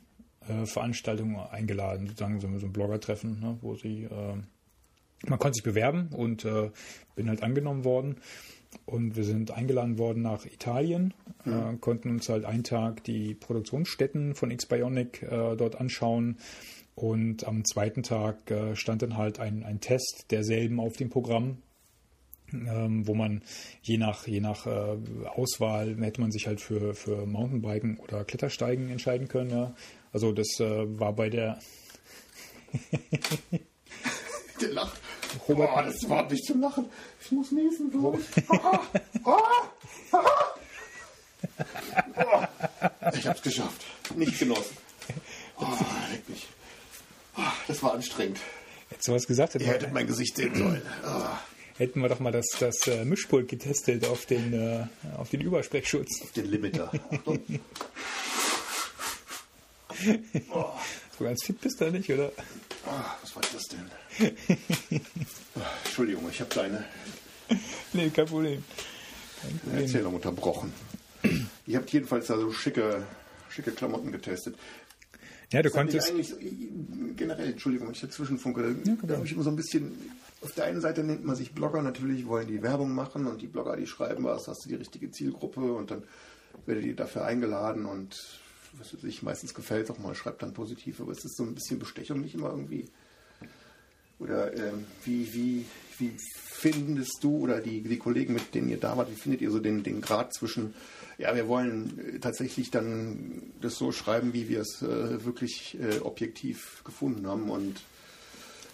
äh, 0.51 0.66
Veranstaltung 0.66 1.38
eingeladen, 1.38 2.07
sozusagen 2.09 2.40
so, 2.40 2.59
so 2.59 2.66
ein 2.66 2.72
Blogger-Treffen, 2.72 3.40
ne, 3.40 3.59
wo 3.61 3.74
sie 3.74 4.05
äh, 4.05 4.36
man 5.26 5.38
konnte 5.38 5.57
sich 5.57 5.64
bewerben 5.64 6.09
und 6.12 6.44
äh, 6.44 6.70
bin 7.14 7.28
halt 7.28 7.42
angenommen 7.42 7.84
worden. 7.84 8.16
Und 8.86 9.16
wir 9.16 9.24
sind 9.24 9.51
eingeladen 9.51 9.98
worden 9.98 10.22
nach 10.22 10.46
Italien, 10.46 11.12
äh, 11.44 11.76
konnten 11.78 12.09
uns 12.09 12.28
halt 12.28 12.44
einen 12.44 12.62
Tag 12.62 13.03
die 13.03 13.34
Produktionsstätten 13.34 14.34
von 14.34 14.51
X-Bionic 14.51 15.22
äh, 15.22 15.57
dort 15.57 15.80
anschauen. 15.80 16.38
Und 16.94 17.46
am 17.46 17.64
zweiten 17.64 18.03
Tag 18.03 18.53
stand 18.74 19.01
dann 19.03 19.16
halt 19.16 19.40
ein, 19.40 19.64
ein 19.64 19.80
Test 19.80 20.26
derselben 20.30 20.78
auf 20.80 20.96
dem 20.96 21.09
Programm, 21.09 21.57
ähm, 22.53 23.07
wo 23.07 23.14
man 23.14 23.42
je 23.82 23.96
nach, 23.96 24.26
je 24.26 24.40
nach 24.40 24.66
äh, 24.66 24.98
Auswahl 25.34 25.96
hätte 26.01 26.20
man 26.20 26.30
sich 26.30 26.46
halt 26.46 26.61
für, 26.61 26.94
für 26.94 27.26
Mountainbiken 27.26 27.96
oder 27.98 28.24
Klettersteigen 28.24 28.90
entscheiden 28.90 29.28
können. 29.28 29.51
Ja. 29.51 29.74
Also 30.13 30.33
das 30.33 30.59
äh, 30.61 30.99
war 30.99 31.13
bei 31.13 31.29
der 31.31 31.61
Der 34.61 34.69
lacht. 34.69 35.01
Robert- 35.49 35.71
oh, 35.75 35.83
das 35.83 36.03
überhaupt 36.03 36.31
nicht 36.33 36.45
zum 36.45 36.61
Lachen. 36.61 36.87
Ich 37.25 37.31
muss 37.33 37.51
niesen. 37.53 37.91
glaub 37.91 38.19
ich. 38.19 38.45
Oh, 39.25 39.39
ich 43.15 43.27
hab's 43.27 43.43
geschafft. 43.43 43.85
Nicht 44.17 44.39
genossen. 44.39 44.77
Oh, 45.59 45.67
leck 46.13 46.29
mich. 46.29 46.47
Oh, 47.37 47.43
das 47.69 47.83
war 47.83 47.95
anstrengend. 47.95 48.39
Hättest 48.89 49.09
du 49.09 49.13
was 49.13 49.27
gesagt? 49.27 49.55
Ihr 49.55 49.67
hättet 49.67 49.93
mein 49.93 50.07
Gesicht 50.07 50.37
sehen 50.37 50.55
sollen. 50.55 50.83
Hätten 51.77 52.01
wir 52.03 52.09
doch 52.09 52.21
mal 52.21 52.33
das, 52.33 52.47
das 52.59 52.87
äh, 52.89 53.05
Mischpult 53.05 53.49
getestet 53.49 54.07
auf 54.07 54.27
den, 54.27 54.53
äh, 54.53 54.85
auf 55.17 55.31
den 55.31 55.41
Übersprechschutz. 55.41 56.31
den 56.37 56.47
Limiter. 56.51 56.91
Achtung. 57.11 57.41
So 61.18 61.24
ganz 61.24 61.44
fit 61.44 61.61
bist 61.61 61.78
du 61.80 61.90
nicht, 61.90 62.11
oder? 62.11 62.32
Ah, 62.86 63.16
was 63.20 63.36
war 63.36 63.42
das 63.53 63.62
denn? 63.64 64.30
Ah, 65.55 65.61
Entschuldigung, 65.84 66.26
ich 66.30 66.40
habe 66.40 66.55
deine 66.55 66.84
Nee, 67.92 68.09
kein 68.11 68.24
Problem. 68.26 68.64
Kein 69.42 69.59
Problem. 69.59 69.82
Erzählung 69.82 70.14
unterbrochen. 70.14 70.72
Ihr 71.66 71.76
habt 71.76 71.90
jedenfalls 71.92 72.30
also 72.30 72.51
schicke, 72.53 73.03
schicke 73.51 73.72
Klamotten 73.72 74.12
getestet. 74.12 74.57
Ja, 75.53 75.61
du 75.61 75.68
Das 75.68 75.72
konntest. 75.76 76.11
eigentlich 76.11 76.28
so, 76.28 76.36
generell, 77.16 77.51
Entschuldigung, 77.51 77.88
wenn 77.88 77.94
ich 77.94 78.01
dazwischen 78.01 78.38
funke, 78.38 78.74
da 79.03 79.16
habe 79.16 79.26
ich 79.26 79.32
immer 79.32 79.42
so 79.42 79.51
ein 79.51 79.57
bisschen, 79.57 79.92
auf 80.40 80.53
der 80.53 80.64
einen 80.64 80.80
Seite 80.80 81.03
nennt 81.03 81.24
man 81.24 81.36
sich 81.36 81.53
Blogger, 81.53 81.82
natürlich 81.82 82.26
wollen 82.26 82.46
die 82.46 82.62
Werbung 82.62 82.94
machen 82.94 83.26
und 83.26 83.42
die 83.42 83.48
Blogger, 83.48 83.76
die 83.76 83.86
schreiben 83.86 84.24
was, 84.24 84.46
hast 84.48 84.64
du 84.64 84.68
die 84.70 84.76
richtige 84.76 85.11
Zielgruppe 85.11 85.61
und 85.72 85.90
dann 85.90 86.05
werdet 86.66 86.84
ihr 86.84 86.96
dafür 86.96 87.24
eingeladen 87.26 87.84
und 87.84 88.16
was 88.79 88.95
weiß 88.95 89.05
ich, 89.05 89.23
meistens 89.23 89.55
gefällt 89.55 89.91
auch 89.91 89.99
mal, 89.99 90.14
schreibt 90.14 90.43
dann 90.43 90.55
positiv, 90.55 91.01
aber 91.01 91.12
es 91.12 91.25
ist 91.25 91.37
so 91.37 91.45
ein 91.45 91.55
bisschen 91.55 91.79
Bestechung 91.79 92.21
nicht 92.21 92.35
immer 92.35 92.51
irgendwie. 92.51 92.89
Oder 94.18 94.55
ähm, 94.55 94.87
wie, 95.05 95.33
wie, 95.33 95.66
wie 95.99 96.16
findest 96.61 97.18
du 97.23 97.39
oder 97.39 97.61
die, 97.61 97.81
die 97.81 97.99
Kollegen, 97.99 98.35
mit 98.35 98.55
denen 98.55 98.68
ihr 98.68 98.79
da 98.79 98.97
wart, 98.97 99.11
wie 99.11 99.16
findet 99.16 99.41
ihr 99.41 99.51
so 99.51 99.61
den, 99.61 99.83
den 99.83 100.03
Grad 100.03 100.35
zwischen, 100.35 100.75
ja, 101.16 101.35
wir 101.35 101.49
wollen 101.49 101.99
äh, 101.99 102.18
tatsächlich 102.18 102.71
dann 102.71 103.53
das 103.62 103.77
so 103.77 103.93
schreiben, 103.93 104.35
wie 104.35 104.49
wir 104.51 104.61
es 104.61 104.83
äh, 104.83 105.25
wirklich 105.25 105.79
äh, 105.81 106.01
objektiv 106.01 106.83
gefunden 106.85 107.27
haben 107.27 107.51
und 107.51 107.81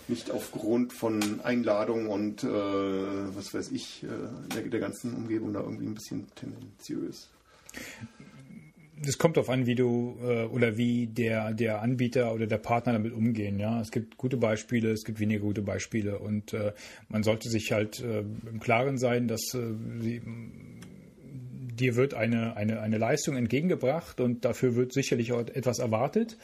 nicht 0.08 0.30
aufgrund 0.32 0.92
von 0.92 1.40
Einladungen 1.42 2.08
und 2.08 2.42
äh, 2.42 2.48
was 2.48 3.54
weiß 3.54 3.70
ich, 3.70 4.02
äh, 4.02 4.08
der, 4.54 4.62
der 4.62 4.80
ganzen 4.80 5.14
Umgebung 5.14 5.52
da 5.52 5.60
irgendwie 5.60 5.86
ein 5.86 5.94
bisschen 5.94 6.26
tendenziös. 6.34 7.28
Es 9.04 9.18
kommt 9.18 9.36
darauf 9.36 9.50
an, 9.50 9.66
wie 9.66 9.74
du 9.74 10.16
äh, 10.22 10.44
oder 10.44 10.76
wie 10.76 11.06
der, 11.06 11.52
der 11.52 11.82
Anbieter 11.82 12.32
oder 12.32 12.46
der 12.46 12.58
Partner 12.58 12.94
damit 12.94 13.12
umgehen. 13.12 13.58
Ja, 13.58 13.80
es 13.80 13.90
gibt 13.90 14.16
gute 14.16 14.36
Beispiele, 14.36 14.90
es 14.90 15.04
gibt 15.04 15.20
weniger 15.20 15.40
gute 15.40 15.62
Beispiele 15.62 16.18
und 16.18 16.54
äh, 16.54 16.72
man 17.08 17.22
sollte 17.22 17.48
sich 17.50 17.72
halt 17.72 18.00
äh, 18.00 18.20
im 18.20 18.60
Klaren 18.60 18.96
sein, 18.96 19.28
dass 19.28 19.42
sie, 19.50 20.22
dir 21.74 21.96
wird 21.96 22.14
eine, 22.14 22.56
eine, 22.56 22.80
eine 22.80 22.96
Leistung 22.96 23.36
entgegengebracht 23.36 24.20
und 24.20 24.46
dafür 24.46 24.76
wird 24.76 24.94
sicherlich 24.94 25.32
auch 25.32 25.40
etwas 25.40 25.78
erwartet. 25.78 26.38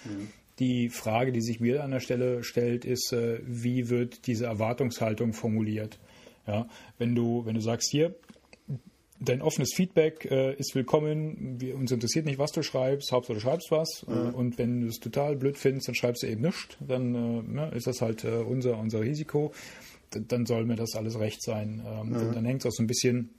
Die 0.58 0.90
Frage, 0.90 1.32
die 1.32 1.40
sich 1.40 1.58
mir 1.58 1.82
an 1.82 1.90
der 1.90 2.00
Stelle 2.00 2.44
stellt, 2.44 2.84
ist, 2.84 3.16
wie 3.46 3.88
wird 3.88 4.26
diese 4.26 4.44
Erwartungshaltung 4.44 5.32
formuliert? 5.32 5.98
Ja, 6.46 6.68
wenn 6.98 7.14
du, 7.14 7.46
wenn 7.46 7.54
du 7.54 7.60
sagst, 7.60 7.90
hier, 7.90 8.14
dein 9.24 9.42
offenes 9.42 9.72
Feedback 9.74 10.24
äh, 10.30 10.54
ist 10.54 10.74
willkommen. 10.74 11.60
Wir, 11.60 11.76
uns 11.76 11.92
interessiert 11.92 12.26
nicht, 12.26 12.38
was 12.38 12.52
du 12.52 12.62
schreibst, 12.62 13.12
Hauptsache 13.12 13.34
du 13.34 13.40
schreibst 13.40 13.70
was. 13.70 14.04
Äh, 14.08 14.10
und 14.10 14.58
wenn 14.58 14.80
du 14.80 14.88
es 14.88 14.98
total 14.98 15.36
blöd 15.36 15.56
findest, 15.56 15.88
dann 15.88 15.94
schreibst 15.94 16.22
du 16.22 16.26
eben 16.26 16.42
nichts. 16.42 16.76
Dann 16.80 17.14
äh, 17.14 17.42
ne, 17.42 17.70
ist 17.74 17.86
das 17.86 18.02
halt 18.02 18.24
äh, 18.24 18.38
unser, 18.38 18.78
unser 18.78 19.00
Risiko. 19.00 19.52
D 20.12 20.22
dann 20.26 20.44
soll 20.44 20.66
mir 20.66 20.76
das 20.76 20.94
alles 20.94 21.18
recht 21.18 21.42
sein. 21.42 21.82
Ähm, 21.86 22.12
dann, 22.12 22.32
dann 22.32 22.44
hängt 22.44 22.60
es 22.60 22.66
auch 22.66 22.72
so 22.72 22.82
ein 22.82 22.86
bisschen 22.86 23.30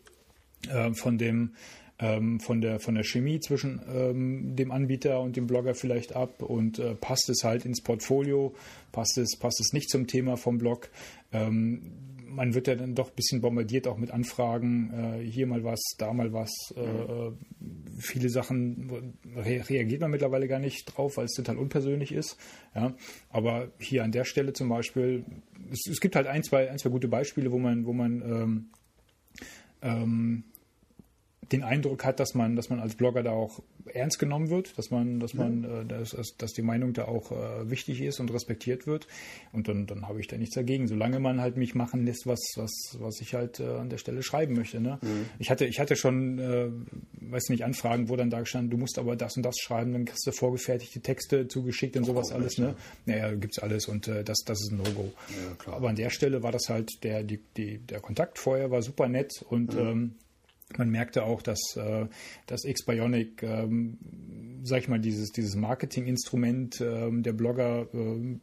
äh, 0.70 0.94
von 0.94 1.18
dem 1.18 1.54
ähm, 2.00 2.40
von, 2.40 2.60
der, 2.60 2.80
von 2.80 2.96
der 2.96 3.04
Chemie 3.04 3.40
zwischen 3.40 3.80
ähm, 3.88 4.56
dem 4.56 4.72
Anbieter 4.72 5.22
und 5.22 5.36
dem 5.36 5.46
Blogger 5.46 5.76
vielleicht 5.76 6.16
ab 6.16 6.42
und 6.42 6.80
äh, 6.80 6.96
passt 6.96 7.30
es 7.30 7.44
halt 7.44 7.66
ins 7.66 7.82
Portfolio, 7.82 8.56
passt 8.92 9.18
es, 9.18 9.38
passt 9.38 9.60
es 9.62 9.74
nicht 9.74 9.90
zum 9.90 10.08
Thema 10.08 10.36
vom 10.36 10.58
Blog. 10.58 10.90
Ähm, 11.32 12.13
man 12.34 12.54
wird 12.54 12.68
ja 12.68 12.76
dann 12.76 12.96
doch 12.96 13.10
ein 13.10 13.16
bisschen 13.16 13.42
bombardiert 13.42 13.88
auch 13.88 13.98
mit 13.98 14.12
Anfragen, 14.12 14.92
äh, 14.94 15.24
hier 15.24 15.48
mal 15.48 15.64
was, 15.64 15.80
da 15.98 16.14
mal 16.14 16.34
was. 16.34 16.52
Äh, 16.76 17.32
viele 18.00 18.30
Sachen 18.30 19.14
re 19.36 19.64
reagiert 19.70 20.02
man 20.02 20.12
mittlerweile 20.12 20.48
gar 20.48 20.60
nicht 20.60 20.86
drauf, 20.86 21.18
weil 21.18 21.26
es 21.26 21.34
total 21.34 21.58
unpersönlich 21.58 22.12
ist. 22.12 22.38
Ja. 22.76 22.94
Aber 23.30 23.72
hier 23.80 24.04
an 24.04 24.12
der 24.12 24.26
Stelle 24.26 24.54
zum 24.54 24.70
Beispiel, 24.70 25.26
es, 25.72 25.88
es 25.90 26.00
gibt 26.00 26.16
halt 26.16 26.28
ein, 26.28 26.44
zwei, 26.44 26.70
ein, 26.70 26.78
zwei 26.78 26.90
gute 26.90 27.08
Beispiele, 27.08 27.52
wo 27.52 27.60
man, 27.60 27.86
wo 27.86 27.94
man 27.94 28.22
ähm, 28.22 28.66
ähm, 29.82 30.44
den 31.54 31.64
Eindruck 31.64 32.04
hat, 32.04 32.20
dass 32.20 32.34
man, 32.34 32.56
dass 32.56 32.70
man 32.70 32.80
als 32.80 32.96
Blogger 32.96 33.24
da 33.24 33.32
auch 33.32 33.62
ernst 33.86 34.20
genommen 34.20 34.50
wird, 34.50 34.78
dass 34.78 34.90
man, 34.90 35.20
dass 35.20 35.34
man, 35.34 35.64
äh, 35.64 35.86
dass, 35.86 36.16
dass 36.38 36.54
die 36.54 36.62
Meinung 36.62 36.94
da 36.94 37.06
auch 37.06 37.32
äh, 37.32 37.70
wichtig 37.70 38.02
ist 38.02 38.20
und 38.20 38.34
respektiert 38.34 38.88
wird. 38.88 39.08
Und 39.52 39.68
dann, 39.68 39.86
dann 39.86 40.08
habe 40.08 40.20
ich 40.20 40.28
da 40.28 40.38
nichts 40.38 40.56
dagegen, 40.56 40.88
solange 40.88 41.20
man 41.20 41.40
halt 41.40 41.56
mich 41.56 41.76
machen 41.76 42.06
lässt, 42.06 42.26
was, 42.26 42.40
was, 42.56 42.98
was 43.00 43.22
ich 43.22 43.36
halt 43.36 43.60
äh, 43.60 43.68
an 43.68 43.90
der 43.90 43.98
Stelle 43.98 44.24
schreiben 44.24 44.56
möchte. 44.56 44.82
Ne? 44.82 45.00
Mhm. 45.02 45.26
Ich 45.40 45.52
hatte, 45.52 45.66
ich 45.66 45.80
hatte 45.80 45.96
schon, 45.96 46.40
äh, 46.40 46.70
weiß 47.22 47.50
nicht, 47.50 47.64
Anfragen, 47.64 48.10
wo 48.10 48.16
dann 48.16 48.30
da 48.30 48.40
gestanden, 48.40 48.72
du 48.72 48.78
musst 48.78 48.98
aber 48.98 49.16
das 49.16 49.38
und 49.38 49.44
das 49.44 49.58
schreiben, 49.60 49.94
dann 49.94 50.06
kriegst 50.06 50.26
du 50.26 50.32
vorgefertigte 50.32 51.02
Texte 51.02 51.48
zugeschickt 51.48 51.96
und 51.96 52.06
sowas 52.06 52.32
alles. 52.32 52.58
Ne? 52.58 52.76
Naja, 53.06 53.34
gibt's 53.36 53.60
alles 53.60 53.88
und 53.88 54.08
äh, 54.08 54.24
das, 54.24 54.40
das 54.46 54.60
ist 54.60 54.72
ein 54.72 54.78
No-Go. 54.78 55.14
Ja, 55.68 55.74
aber 55.74 55.90
an 55.90 55.96
der 55.96 56.10
Stelle 56.10 56.42
war 56.42 56.52
das 56.52 56.70
halt 56.70 57.04
der, 57.04 57.24
die, 57.24 57.40
die, 57.58 57.78
der 57.78 58.00
Kontakt 58.00 58.40
vorher 58.40 58.72
war 58.72 58.82
super 58.82 59.08
nett 59.08 59.44
und 59.50 59.74
mhm. 59.74 59.80
ähm, 59.80 60.16
man 60.78 60.90
merkte 60.90 61.24
auch, 61.24 61.42
dass, 61.42 61.76
äh, 61.76 62.08
dass 62.48 62.66
X-Bionic, 62.66 63.44
ähm, 63.44 63.98
sag 64.64 64.80
ich 64.82 64.88
mal, 64.88 65.00
dieses, 65.00 65.32
dieses 65.32 65.56
Marketinginstrument 65.56 66.82
ähm, 66.82 67.24
der 67.24 67.34
Blogger 67.34 67.88
äh, 67.94 68.40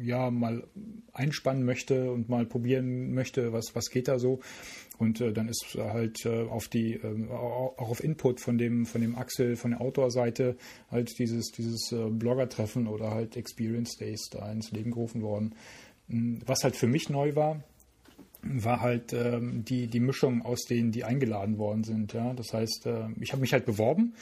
ja 0.00 0.30
mal 0.30 0.64
einspannen 1.12 1.64
möchte 1.64 2.12
und 2.12 2.28
mal 2.28 2.46
probieren 2.46 3.14
möchte, 3.14 3.52
was, 3.52 3.74
was 3.74 3.90
geht 3.90 4.08
da 4.08 4.18
so. 4.18 4.40
Und 4.98 5.20
äh, 5.20 5.32
dann 5.32 5.48
ist 5.48 5.76
halt 5.76 6.24
äh, 6.24 6.42
auf 6.42 6.68
die, 6.68 6.94
äh, 6.94 7.28
auch 7.30 7.90
auf 7.90 8.02
Input 8.02 8.40
von 8.40 8.58
dem, 8.58 8.86
von 8.86 9.00
dem 9.00 9.16
Axel, 9.16 9.56
von 9.56 9.72
der 9.72 9.80
Outdoor-Seite 9.80 10.56
halt 10.90 11.18
dieses, 11.18 11.50
dieses 11.50 11.90
äh, 11.92 12.10
Blogger-Treffen 12.10 12.86
oder 12.86 13.10
halt 13.10 13.36
Experience 13.36 13.96
Days 13.96 14.28
da 14.30 14.50
ins 14.50 14.70
Leben 14.70 14.92
gerufen 14.92 15.22
worden. 15.22 15.54
Hm, 16.08 16.40
was 16.46 16.64
halt 16.64 16.76
für 16.76 16.86
mich 16.86 17.08
neu 17.08 17.34
war, 17.34 17.62
war 18.46 18.80
halt 18.80 19.12
ähm, 19.12 19.64
die, 19.64 19.86
die 19.86 20.00
Mischung 20.00 20.42
aus 20.42 20.64
denen, 20.64 20.92
die 20.92 21.04
eingeladen 21.04 21.58
worden 21.58 21.84
sind. 21.84 22.12
Ja? 22.12 22.32
Das 22.34 22.52
heißt, 22.52 22.86
äh, 22.86 23.06
ich 23.20 23.32
habe 23.32 23.40
mich 23.40 23.52
halt 23.52 23.66
beworben. 23.66 24.14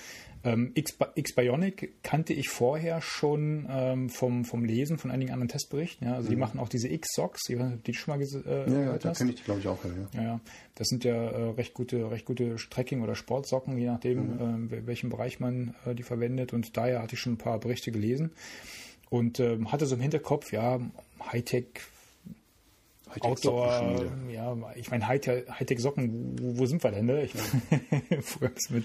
Ähm, 0.44 0.72
X-Bionic 0.74 2.02
kannte 2.02 2.32
ich 2.32 2.48
vorher 2.48 3.00
schon 3.00 3.66
ähm, 3.70 4.08
vom, 4.08 4.44
vom 4.44 4.64
Lesen 4.64 4.98
von 4.98 5.12
einigen 5.12 5.30
anderen 5.30 5.48
Testberichten. 5.48 6.08
Ja? 6.08 6.14
Also 6.14 6.26
mhm. 6.26 6.30
die 6.30 6.36
machen 6.36 6.60
auch 6.60 6.68
diese 6.68 6.88
X-Socks, 6.88 7.42
die, 7.48 7.56
die 7.86 7.94
schon 7.94 8.16
mal 8.16 8.22
äh, 8.22 8.26
ja, 8.26 8.64
gehört 8.64 9.04
ja, 9.04 9.10
da 9.10 9.16
kenne 9.16 9.30
ich 9.30 9.36
die, 9.36 9.44
glaube 9.44 9.60
ich, 9.60 9.68
auch. 9.68 9.78
Ja, 9.84 9.90
ja. 10.20 10.22
ja, 10.22 10.40
Das 10.74 10.88
sind 10.88 11.04
ja 11.04 11.14
äh, 11.14 11.50
recht 11.50 11.74
gute, 11.74 12.10
recht 12.10 12.24
gute 12.24 12.58
Strecking- 12.58 13.02
oder 13.02 13.14
Sportsocken, 13.14 13.78
je 13.78 13.86
nachdem, 13.86 14.64
mhm. 14.64 14.72
äh, 14.72 14.86
welchem 14.86 15.10
Bereich 15.10 15.38
man 15.38 15.74
äh, 15.86 15.94
die 15.94 16.02
verwendet. 16.02 16.52
Und 16.52 16.76
daher 16.76 17.02
hatte 17.02 17.14
ich 17.14 17.20
schon 17.20 17.34
ein 17.34 17.38
paar 17.38 17.60
Berichte 17.60 17.92
gelesen 17.92 18.32
und 19.10 19.38
ähm, 19.38 19.70
hatte 19.70 19.86
so 19.86 19.94
im 19.94 20.00
Hinterkopf, 20.00 20.52
ja, 20.52 20.80
Hightech 21.30 21.66
Outdoor, 23.20 24.06
ja, 24.32 24.56
ich 24.74 24.90
meine 24.90 25.06
Hightech-Socken, 25.06 26.38
wo, 26.40 26.58
wo, 26.60 26.66
sind 26.66 26.82
wir 26.82 26.90
denn? 26.90 27.06
Ne? 27.06 27.24
Ich 27.24 27.32
früher 28.22 28.50
mit, 28.70 28.84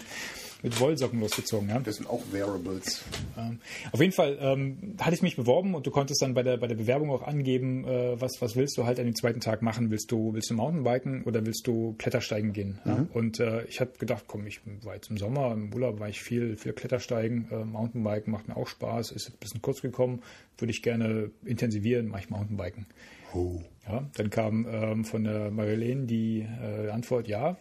mit 0.63 0.79
Wollsocken 0.79 1.19
losgezogen. 1.19 1.69
Ja? 1.69 1.79
Das 1.79 1.95
sind 1.95 2.09
auch 2.09 2.21
Wearables. 2.31 3.03
Ähm, 3.37 3.59
auf 3.91 3.99
jeden 3.99 4.11
Fall 4.11 4.37
ähm, 4.41 4.95
hatte 4.99 5.15
ich 5.15 5.21
mich 5.21 5.35
beworben 5.35 5.75
und 5.75 5.85
du 5.85 5.91
konntest 5.91 6.21
dann 6.21 6.33
bei 6.33 6.43
der, 6.43 6.57
bei 6.57 6.67
der 6.67 6.75
Bewerbung 6.75 7.11
auch 7.11 7.23
angeben, 7.23 7.85
äh, 7.85 8.19
was, 8.19 8.41
was 8.41 8.55
willst 8.55 8.77
du 8.77 8.85
halt 8.85 8.99
an 8.99 9.05
dem 9.05 9.15
zweiten 9.15 9.39
Tag 9.39 9.61
machen? 9.61 9.91
Willst 9.91 10.11
du, 10.11 10.33
willst 10.33 10.49
du 10.49 10.55
Mountainbiken 10.55 11.23
oder 11.23 11.45
willst 11.45 11.65
du 11.67 11.95
Klettersteigen 11.97 12.53
gehen? 12.53 12.79
Mhm. 12.83 12.91
Ja? 12.91 13.07
Und 13.13 13.39
äh, 13.39 13.63
ich 13.65 13.79
habe 13.79 13.91
gedacht, 13.97 14.25
komm, 14.27 14.45
ich 14.47 14.61
war 14.83 14.95
jetzt 14.95 15.09
im 15.09 15.17
Sommer, 15.17 15.53
im 15.53 15.73
Urlaub 15.73 15.99
war 15.99 16.09
ich 16.09 16.21
viel, 16.21 16.57
viel 16.57 16.73
Klettersteigen, 16.73 17.47
äh, 17.51 17.63
Mountainbiken 17.63 18.31
macht 18.31 18.47
mir 18.47 18.57
auch 18.57 18.67
Spaß, 18.67 19.11
ist 19.11 19.29
ein 19.29 19.37
bisschen 19.39 19.61
kurz 19.61 19.81
gekommen, 19.81 20.21
würde 20.57 20.71
ich 20.71 20.81
gerne 20.81 21.31
intensivieren, 21.45 22.07
mache 22.07 22.21
ich 22.21 22.29
Mountainbiken. 22.29 22.87
Oh. 23.33 23.61
Ja, 23.87 24.09
dann 24.15 24.29
kam 24.29 24.67
ähm, 24.69 25.05
von 25.05 25.23
der 25.23 25.49
Marilene 25.49 26.05
die 26.05 26.39
äh, 26.41 26.89
Antwort, 26.89 27.27
ja, 27.27 27.57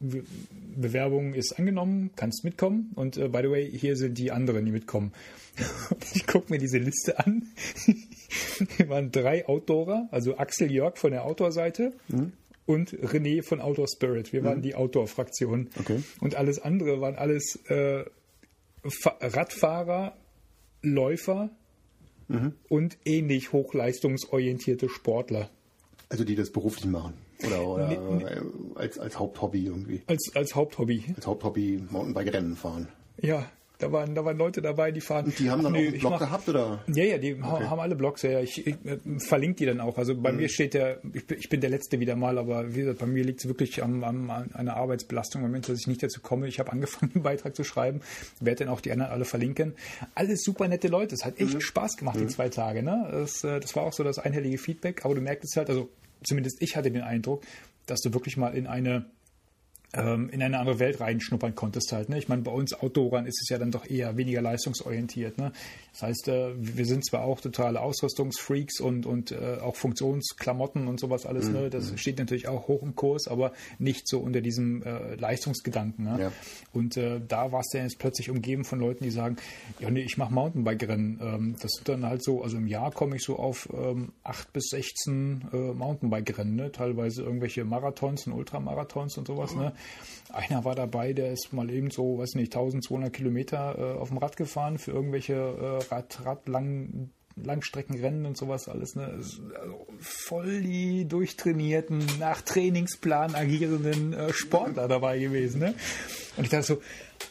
Bewerbung 0.00 1.34
ist 1.34 1.58
angenommen, 1.58 2.10
kannst 2.14 2.44
mitkommen. 2.44 2.92
Und 2.94 3.16
äh, 3.16 3.28
by 3.28 3.40
the 3.42 3.50
way, 3.50 3.70
hier 3.70 3.96
sind 3.96 4.16
die 4.16 4.30
anderen, 4.30 4.64
die 4.64 4.70
mitkommen. 4.70 5.12
ich 6.14 6.26
gucke 6.26 6.52
mir 6.52 6.58
diese 6.58 6.78
Liste 6.78 7.18
an. 7.18 7.48
Wir 8.76 8.88
waren 8.88 9.10
drei 9.10 9.48
Outdoorer, 9.48 10.08
also 10.10 10.36
Axel 10.36 10.70
Jörg 10.70 10.98
von 10.98 11.12
der 11.12 11.24
Outdoor-Seite 11.24 11.92
mhm. 12.08 12.32
und 12.66 12.92
René 12.92 13.42
von 13.42 13.60
Outdoor 13.60 13.86
Spirit. 13.88 14.32
Wir 14.32 14.44
waren 14.44 14.58
mhm. 14.58 14.62
die 14.62 14.74
Outdoor-Fraktion. 14.74 15.70
Okay. 15.78 16.02
Und 16.20 16.34
alles 16.34 16.58
andere 16.60 17.00
waren 17.00 17.16
alles 17.16 17.58
äh, 17.68 18.04
Radfahrer, 19.20 20.16
Läufer, 20.82 21.50
mhm. 22.28 22.52
und 22.68 22.98
ähnlich 23.04 23.52
hochleistungsorientierte 23.52 24.88
Sportler. 24.88 25.50
Also 26.08 26.24
die 26.24 26.36
das 26.36 26.50
beruflich 26.50 26.86
machen. 26.86 27.14
Oder, 27.46 27.66
oder 27.66 27.88
nee, 27.88 27.98
nee. 27.98 28.24
Als, 28.74 28.98
als 28.98 29.18
Haupthobby 29.18 29.66
irgendwie. 29.66 30.02
Als, 30.06 30.30
als 30.34 30.54
Haupthobby. 30.54 31.04
Als 31.14 31.26
Haupthobby 31.26 31.82
Mountainbike-Rennen 31.90 32.56
fahren. 32.56 32.88
Ja, 33.20 33.48
da 33.78 33.92
waren, 33.92 34.14
da 34.16 34.24
waren 34.24 34.36
Leute 34.36 34.60
dabei, 34.60 34.90
die 34.90 35.00
fahren. 35.00 35.26
Und 35.26 35.38
die 35.38 35.50
haben 35.50 35.62
dann 35.62 35.72
nee, 35.72 35.86
auch 35.86 35.92
einen 35.92 36.00
Blog 36.00 36.12
mach, 36.12 36.18
gehabt, 36.18 36.48
oder? 36.48 36.84
Ja, 36.88 37.04
ja, 37.04 37.18
die 37.18 37.34
okay. 37.34 37.64
haben 37.64 37.78
alle 37.78 37.94
Blogs, 37.94 38.22
ja. 38.22 38.40
Ich, 38.40 38.66
ich, 38.66 38.74
ich 38.74 38.84
äh, 38.84 38.98
verlinke 39.18 39.58
die 39.58 39.66
dann 39.66 39.80
auch. 39.80 39.98
Also 39.98 40.20
bei 40.20 40.32
mhm. 40.32 40.38
mir 40.38 40.48
steht 40.48 40.74
der, 40.74 41.00
ich, 41.12 41.30
ich, 41.30 41.48
bin 41.48 41.60
der 41.60 41.70
Letzte 41.70 42.00
wieder 42.00 42.16
mal, 42.16 42.38
aber 42.38 42.74
wie 42.74 42.80
gesagt, 42.80 42.98
bei 42.98 43.06
mir 43.06 43.22
liegt 43.22 43.40
es 43.40 43.46
wirklich 43.46 43.80
am, 43.82 44.02
am, 44.02 44.30
an 44.30 44.52
einer 44.52 44.76
Arbeitsbelastung 44.76 45.42
im 45.42 45.48
Moment, 45.48 45.68
dass 45.68 45.78
ich 45.78 45.86
nicht 45.86 46.02
dazu 46.02 46.20
komme. 46.20 46.48
Ich 46.48 46.58
habe 46.58 46.72
angefangen, 46.78 47.12
einen 47.14 47.22
Beitrag 47.22 47.54
zu 47.54 47.62
schreiben, 47.62 48.00
werde 48.40 48.64
dann 48.64 48.74
auch 48.74 48.80
die 48.80 48.90
anderen 48.90 49.12
alle 49.12 49.24
verlinken. 49.24 49.74
Alles 50.16 50.42
super 50.42 50.66
nette 50.66 50.88
Leute. 50.88 51.14
Es 51.14 51.24
hat 51.24 51.38
echt 51.38 51.54
mhm. 51.54 51.60
Spaß 51.60 51.96
gemacht, 51.96 52.16
mhm. 52.16 52.26
die 52.26 52.34
zwei 52.34 52.48
Tage. 52.48 52.82
Ne? 52.82 53.08
Das, 53.12 53.44
äh, 53.44 53.60
das 53.60 53.76
war 53.76 53.84
auch 53.84 53.92
so 53.92 54.02
das 54.02 54.18
einhellige 54.18 54.58
Feedback, 54.58 55.04
aber 55.04 55.14
du 55.14 55.20
merkst 55.20 55.44
es 55.44 55.56
halt, 55.56 55.70
also 55.70 55.88
zumindest 56.24 56.60
ich 56.60 56.74
hatte 56.74 56.90
den 56.90 57.02
Eindruck, 57.02 57.42
dass 57.86 58.00
du 58.00 58.12
wirklich 58.12 58.36
mal 58.36 58.56
in 58.56 58.66
eine 58.66 59.06
in 59.94 60.42
eine 60.42 60.58
andere 60.58 60.78
Welt 60.78 61.00
reinschnuppern 61.00 61.54
konntest 61.54 61.92
halt. 61.92 62.10
Ne? 62.10 62.18
Ich 62.18 62.28
meine, 62.28 62.42
bei 62.42 62.50
uns 62.50 62.74
Outdoorern 62.74 63.24
ist 63.24 63.40
es 63.40 63.48
ja 63.48 63.58
dann 63.58 63.70
doch 63.70 63.88
eher 63.88 64.16
weniger 64.18 64.42
leistungsorientiert. 64.42 65.38
Ne? 65.38 65.52
Das 65.92 66.02
heißt, 66.02 66.28
äh, 66.28 66.50
wir 66.56 66.84
sind 66.84 67.04
zwar 67.04 67.24
auch 67.24 67.40
totale 67.40 67.80
Ausrüstungsfreaks 67.80 68.80
und, 68.80 69.06
und 69.06 69.32
äh, 69.32 69.58
auch 69.60 69.76
Funktionsklamotten 69.76 70.86
und 70.86 71.00
sowas 71.00 71.26
alles. 71.26 71.48
Ne? 71.48 71.58
Mhm. 71.58 71.64
Ne? 71.64 71.70
Das 71.70 71.98
steht 71.98 72.18
natürlich 72.18 72.48
auch 72.48 72.68
hoch 72.68 72.82
im 72.82 72.94
Kurs, 72.94 73.28
aber 73.28 73.52
nicht 73.78 74.06
so 74.06 74.18
unter 74.18 74.40
diesem 74.40 74.82
äh, 74.82 75.14
Leistungsgedanken. 75.14 76.04
Ne? 76.04 76.18
Ja. 76.20 76.32
Und 76.72 76.96
äh, 76.96 77.20
da 77.26 77.50
warst 77.50 77.72
du 77.72 77.78
jetzt 77.78 77.98
plötzlich 77.98 78.30
umgeben 78.30 78.64
von 78.64 78.78
Leuten, 78.80 79.04
die 79.04 79.10
sagen, 79.10 79.36
ja 79.80 79.90
nee, 79.90 80.02
ich 80.02 80.18
mache 80.18 80.32
Mountainbike-Rennen. 80.32 81.18
Ähm, 81.20 81.56
das 81.60 81.72
sind 81.72 81.88
dann 81.88 82.04
halt 82.04 82.22
so, 82.22 82.42
also 82.42 82.58
im 82.58 82.66
Jahr 82.66 82.92
komme 82.92 83.16
ich 83.16 83.22
so 83.22 83.36
auf 83.36 83.68
ähm, 83.72 84.12
8 84.22 84.52
bis 84.52 84.68
16 84.68 85.48
äh, 85.52 85.56
Mountainbike-Rennen. 85.56 86.54
Ne? 86.54 86.72
Teilweise 86.72 87.22
irgendwelche 87.22 87.64
Marathons 87.64 88.26
und 88.26 88.34
Ultramarathons 88.34 89.16
und 89.16 89.26
sowas. 89.26 89.54
Ne? 89.54 89.72
Einer 90.30 90.64
war 90.64 90.74
dabei, 90.74 91.14
der 91.14 91.32
ist 91.32 91.52
mal 91.52 91.70
eben 91.70 91.90
so, 91.90 92.18
weiß 92.18 92.34
nicht, 92.34 92.54
1200 92.54 93.12
Kilometer 93.12 93.76
äh, 93.78 93.98
auf 93.98 94.08
dem 94.08 94.18
Rad 94.18 94.36
gefahren 94.36 94.78
für 94.78 94.92
irgendwelche 94.92 95.34
äh, 95.34 95.92
Rad, 95.92 96.24
Radlang 96.24 97.10
Langstreckenrennen 97.44 98.26
und 98.26 98.36
sowas 98.36 98.68
alles, 98.68 98.94
ne? 98.96 99.06
Also 99.06 99.42
voll 100.00 100.60
die 100.60 101.06
durchtrainierten, 101.06 102.04
nach 102.18 102.42
Trainingsplan 102.42 103.34
agierenden 103.34 104.12
äh, 104.12 104.32
Sportler 104.32 104.88
dabei 104.88 105.18
gewesen, 105.18 105.60
ne? 105.60 105.74
Und 106.36 106.44
ich 106.44 106.50
dachte 106.50 106.66
so, 106.66 106.82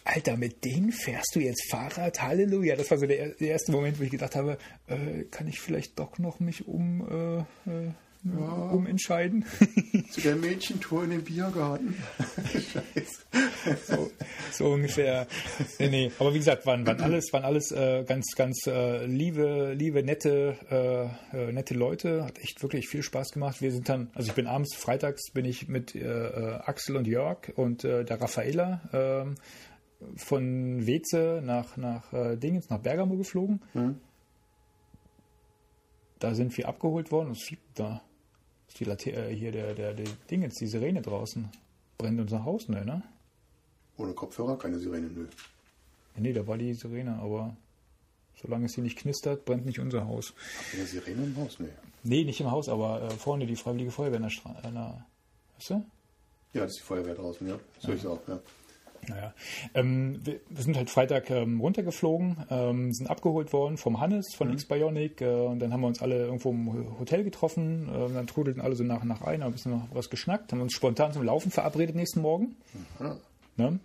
Alter, 0.04 0.38
mit 0.38 0.66
denen 0.66 0.91
fährst 0.91 1.36
du 1.36 1.39
jetzt 1.39 1.70
Fahrrad? 1.70 2.22
Halleluja. 2.22 2.76
Das 2.76 2.91
war 2.91 2.98
so 2.98 3.06
der, 3.06 3.30
der 3.30 3.48
erste 3.50 3.72
Moment, 3.72 4.00
wo 4.00 4.04
ich 4.04 4.12
gedacht 4.12 4.36
habe, 4.36 4.58
äh, 4.88 5.24
kann 5.32 5.48
ich 5.48 5.60
vielleicht 5.60 5.98
doch 6.00 6.18
noch 6.20 6.39
mich 6.39 6.68
um 6.68 7.45
äh, 7.66 7.70
äh 7.70 7.91
ja. 8.38 8.69
umentscheiden. 8.71 9.45
Zu 10.11 10.21
der 10.21 10.36
Mädchentour 10.36 11.03
in 11.03 11.11
den 11.11 11.23
Biergarten. 11.23 11.95
Scheiße. 12.51 13.17
So, 13.86 14.11
so, 14.51 14.65
ungefähr. 14.71 15.28
Nee, 15.80 15.89
nee. 15.89 16.11
Aber 16.19 16.34
wie 16.34 16.38
gesagt, 16.38 16.65
waren, 16.65 16.86
waren 16.86 17.01
alles, 17.01 17.32
waren 17.34 17.43
alles 17.43 17.71
äh, 17.71 18.03
ganz, 18.05 18.34
ganz 18.35 18.65
äh, 18.68 19.06
liebe, 19.06 19.73
liebe, 19.73 20.03
nette, 20.03 20.56
äh, 21.34 21.38
äh 21.38 21.52
nette 21.52 21.73
Leute. 21.73 22.26
Hat 22.26 22.39
echt 22.39 22.61
wirklich 22.61 22.88
viel 22.88 23.03
Spaß 23.03 23.31
gemacht. 23.31 23.61
Wir 23.61 23.72
sind 23.72 23.89
dann, 23.89 24.10
also 24.14 24.30
ich 24.30 24.35
bin 24.35 24.47
abends, 24.47 24.76
freitags 24.76 25.31
bin 25.31 25.45
ich 25.45 25.68
mit 25.68 25.95
äh, 25.95 25.99
äh, 25.99 26.53
Axel 26.65 26.95
und 26.95 27.07
Jörg 27.07 27.52
und 27.56 27.84
der 27.84 28.22
Raffaella 28.22 28.81
ähm, 28.93 29.35
von 30.15 30.85
Weze 30.85 31.41
nach, 31.43 31.77
nach 31.77 32.06
Dingens, 32.38 32.69
nach 32.69 32.80
Bergamo 32.80 33.18
geflogen. 33.18 33.61
Mhm. 33.73 33.99
Da 36.19 36.34
sind 36.34 36.57
wir 36.57 36.68
abgeholt 36.68 37.11
worden 37.11 37.27
und 37.27 37.38
es 37.38 37.43
fliegt 37.43 37.80
da 37.80 38.02
die 38.76 38.84
Late 38.84 39.11
äh, 39.11 39.35
hier 39.35 39.52
der, 39.52 39.73
der, 39.73 39.94
der 39.94 40.06
Ding 40.30 40.41
jetzt, 40.41 40.60
die 40.61 40.68
Sirene 40.68 41.02
draußen. 41.02 41.49
Brennt 41.98 42.19
unser 42.19 42.45
Haus, 42.45 42.69
ne, 42.69 42.85
ne? 42.85 43.02
Ohne 43.98 44.14
Kopfhörer, 44.14 44.57
keine 44.57 44.77
Sirene, 44.77 45.07
nö. 45.07 45.27
Nee, 46.15 46.34
da 46.34 46.45
war 46.45 46.57
die 46.57 46.73
Sirene, 46.73 47.15
aber 47.15 47.56
solange 48.41 48.65
es 48.65 48.76
hier 48.76 48.84
nicht 48.84 48.98
knistert, 48.98 49.45
brennt 49.45 49.65
nicht 49.65 49.80
unser 49.80 50.06
Haus. 50.06 50.34
Habt 50.60 50.73
ihr 50.73 50.80
eine 50.80 50.88
Sirene 50.88 51.23
im 51.23 51.38
Haus? 51.38 51.60
Nee. 51.60 51.69
Nee, 52.03 52.23
nicht 52.23 52.39
im 52.39 52.52
Haus, 52.52 52.69
aber 52.69 53.02
äh, 53.02 53.10
vorne 53.11 53.45
die 53.48 53.56
Freiwillige 53.56 53.91
Feuerwehr 53.91 54.18
in 54.18 54.23
der 54.23 54.30
Straße. 54.30 54.73
Weißt 55.57 55.69
du? 55.72 55.85
Ja, 56.53 56.61
das 56.61 56.72
ist 56.72 56.80
die 56.80 56.84
Feuerwehr 56.84 57.15
draußen, 57.15 57.48
ja. 57.48 57.60
So 57.80 57.91
ist 57.91 58.02
es 58.02 58.06
auch, 58.06 58.19
ja. 58.27 58.39
Naja, 59.09 59.34
ähm, 59.73 60.19
wir, 60.23 60.39
wir 60.49 60.63
sind 60.63 60.75
halt 60.75 60.89
Freitag 60.89 61.29
ähm, 61.29 61.61
runtergeflogen, 61.61 62.45
ähm, 62.49 62.91
sind 62.91 63.09
abgeholt 63.09 63.53
worden 63.53 63.77
vom 63.77 63.99
Hannes 63.99 64.34
von 64.35 64.51
X-Bionic 64.51 65.21
äh, 65.21 65.25
und 65.27 65.59
dann 65.59 65.71
haben 65.71 65.81
wir 65.81 65.88
uns 65.88 66.01
alle 66.01 66.25
irgendwo 66.25 66.51
im 66.51 66.99
Hotel 66.99 67.23
getroffen, 67.23 67.88
äh, 67.88 68.13
dann 68.13 68.27
trudelten 68.27 68.61
alle 68.61 68.75
so 68.75 68.84
nach 68.84 69.01
und 69.01 69.07
nach 69.07 69.21
ein, 69.21 69.41
haben 69.41 69.51
ein 69.51 69.53
bisschen 69.53 69.71
noch 69.71 69.88
was 69.93 70.09
geschnackt, 70.09 70.51
haben 70.51 70.61
uns 70.61 70.73
spontan 70.73 71.13
zum 71.13 71.23
Laufen 71.23 71.51
verabredet 71.51 71.95
nächsten 71.95 72.21
Morgen. 72.21 72.55
Aha. 72.99 73.17
Ne? 73.55 73.79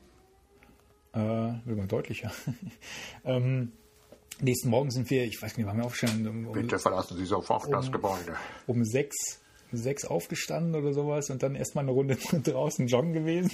Äh, 1.15 1.19
will 1.19 1.77
man 1.77 1.89
deutlicher. 1.89 2.33
ähm, 3.25 3.73
nächsten 4.41 4.71
Morgen 4.71 4.91
sind 4.91 5.09
wir, 5.11 5.25
ich 5.25 5.41
weiß 5.41 5.57
nicht, 5.57 5.67
waren 5.67 5.77
wir 5.77 5.85
aufgestanden 5.85 6.27
um, 6.27 6.47
um, 6.49 6.53
Bitte 6.53 6.79
verlassen 6.79 7.17
Sie 7.17 7.27
sofort 7.27 7.73
das 7.73 7.93
Gebäude. 7.93 8.35
um 8.67 8.85
sechs, 8.85 9.17
sechs 9.71 10.05
aufgestanden 10.05 10.75
oder 10.75 10.93
sowas 10.93 11.31
und 11.31 11.43
dann 11.43 11.55
erstmal 11.55 11.85
eine 11.85 11.93
Runde 11.93 12.17
draußen 12.43 12.89
joggen 12.89 13.13
gewesen. 13.13 13.53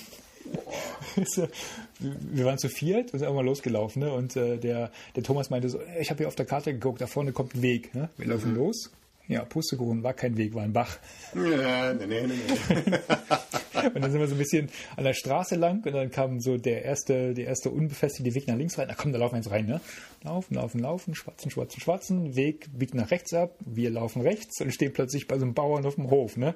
Wir 1.99 2.45
waren 2.45 2.59
zu 2.59 2.69
viert 2.69 3.13
und 3.13 3.19
sind 3.19 3.27
irgendwann 3.27 3.47
losgelaufen. 3.47 4.01
Ne? 4.01 4.13
Und 4.13 4.37
äh, 4.37 4.59
der, 4.59 4.91
der 5.17 5.23
Thomas 5.23 5.51
meinte 5.51 5.69
so, 5.69 5.81
ich 6.01 6.11
habe 6.11 6.19
hier 6.19 6.29
auf 6.29 6.37
der 6.37 6.47
Karte 6.47 6.73
geguckt, 6.73 7.01
da 7.01 7.07
vorne 7.07 7.33
kommt 7.33 7.55
ein 7.55 7.63
Weg. 7.63 7.95
Ne? 7.95 8.09
Wir 8.17 8.29
laufen 8.29 8.55
los. 8.55 8.91
Ja, 9.29 9.45
Pustekuchen, 9.45 10.03
war 10.03 10.15
kein 10.15 10.39
Weg, 10.39 10.55
war 10.55 10.63
ein 10.63 10.73
Bach. 10.73 10.99
Ja, 11.35 11.93
nee, 11.93 12.07
nee, 12.07 12.27
nee, 12.27 12.35
nee. 12.87 12.99
Und 13.95 14.03
dann 14.03 14.11
sind 14.11 14.21
wir 14.21 14.27
so 14.27 14.35
ein 14.35 14.39
bisschen 14.39 14.71
an 14.97 15.05
der 15.05 15.13
Straße 15.13 15.55
lang 15.55 15.85
und 15.85 15.93
dann 15.93 16.11
kam 16.11 16.41
so 16.41 16.57
der 16.57 16.85
erste, 16.85 17.35
der 17.35 17.47
erste 17.47 17.71
unbefestigte 17.71 18.35
Weg 18.35 18.49
nach 18.49 18.57
links 18.57 18.77
rein. 18.79 18.87
Na 18.89 18.95
komm, 18.95 19.13
da 19.13 19.19
laufen 19.19 19.35
wir 19.35 19.39
jetzt 19.39 19.51
rein, 19.51 19.67
ne? 19.67 19.81
Laufen, 20.25 20.55
laufen, 20.55 20.81
laufen, 20.81 21.15
schwatzen, 21.15 21.51
schwatzen, 21.51 21.81
schwatzen. 21.81 22.37
Weg 22.37 22.67
biegt 22.77 22.95
nach 22.95 23.11
rechts 23.11 23.33
ab. 23.35 23.57
Wir 23.65 23.91
laufen 23.91 24.23
rechts 24.23 24.61
und 24.61 24.73
stehen 24.73 24.93
plötzlich 24.93 25.29
bei 25.29 25.39
so 25.39 25.45
einem 25.45 25.55
Bauern 25.55 25.87
auf 25.87 25.95
dem 25.95 26.11
Hof, 26.11 26.37
ne? 26.37 26.55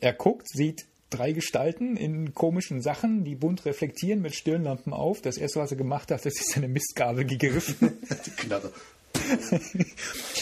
Er 0.00 0.12
guckt, 0.12 0.48
sieht 0.48 0.86
drei 1.10 1.32
Gestalten 1.32 1.96
in 1.96 2.34
komischen 2.34 2.80
Sachen, 2.80 3.24
die 3.24 3.34
bunt 3.34 3.64
reflektieren 3.64 4.22
mit 4.22 4.34
Stirnlampen 4.34 4.92
auf. 4.92 5.20
Das 5.20 5.36
erste, 5.36 5.60
was 5.60 5.70
er 5.70 5.76
gemacht 5.76 6.10
hat, 6.10 6.24
ist 6.26 6.50
seine 6.50 6.68
Mistgabel 6.68 7.24
gegriffen. 7.24 7.98
Die 8.26 8.30
Knarre. 8.30 8.72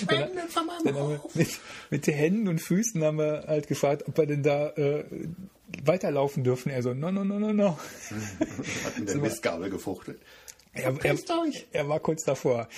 Dann, 0.07 0.31
dann 0.36 0.95
haben 0.95 1.11
wir 1.11 1.20
mit, 1.35 1.49
mit 1.90 2.07
den 2.07 2.15
Händen 2.15 2.49
und 2.49 2.61
Füßen 2.61 3.03
haben 3.03 3.19
wir 3.19 3.45
halt 3.47 3.66
gefragt, 3.66 4.05
ob 4.07 4.16
wir 4.16 4.27
denn 4.27 4.43
da 4.43 4.69
äh, 4.70 5.05
weiterlaufen 5.85 6.45
dürfen. 6.45 6.70
Er 6.70 6.82
so, 6.82 6.95
no, 6.95 7.11
no, 7.11 7.24
no, 7.24 7.39
no, 7.39 7.53
no. 7.53 7.78
Hat 8.85 8.99
mit 8.99 9.09
der 9.09 9.16
Mistgabel 9.16 9.70
gefuchtelt. 9.70 10.20
Er, 10.73 10.95
er, 11.03 11.16
er 11.73 11.89
war 11.89 12.01
kurz 12.01 12.24
davor. 12.24 12.69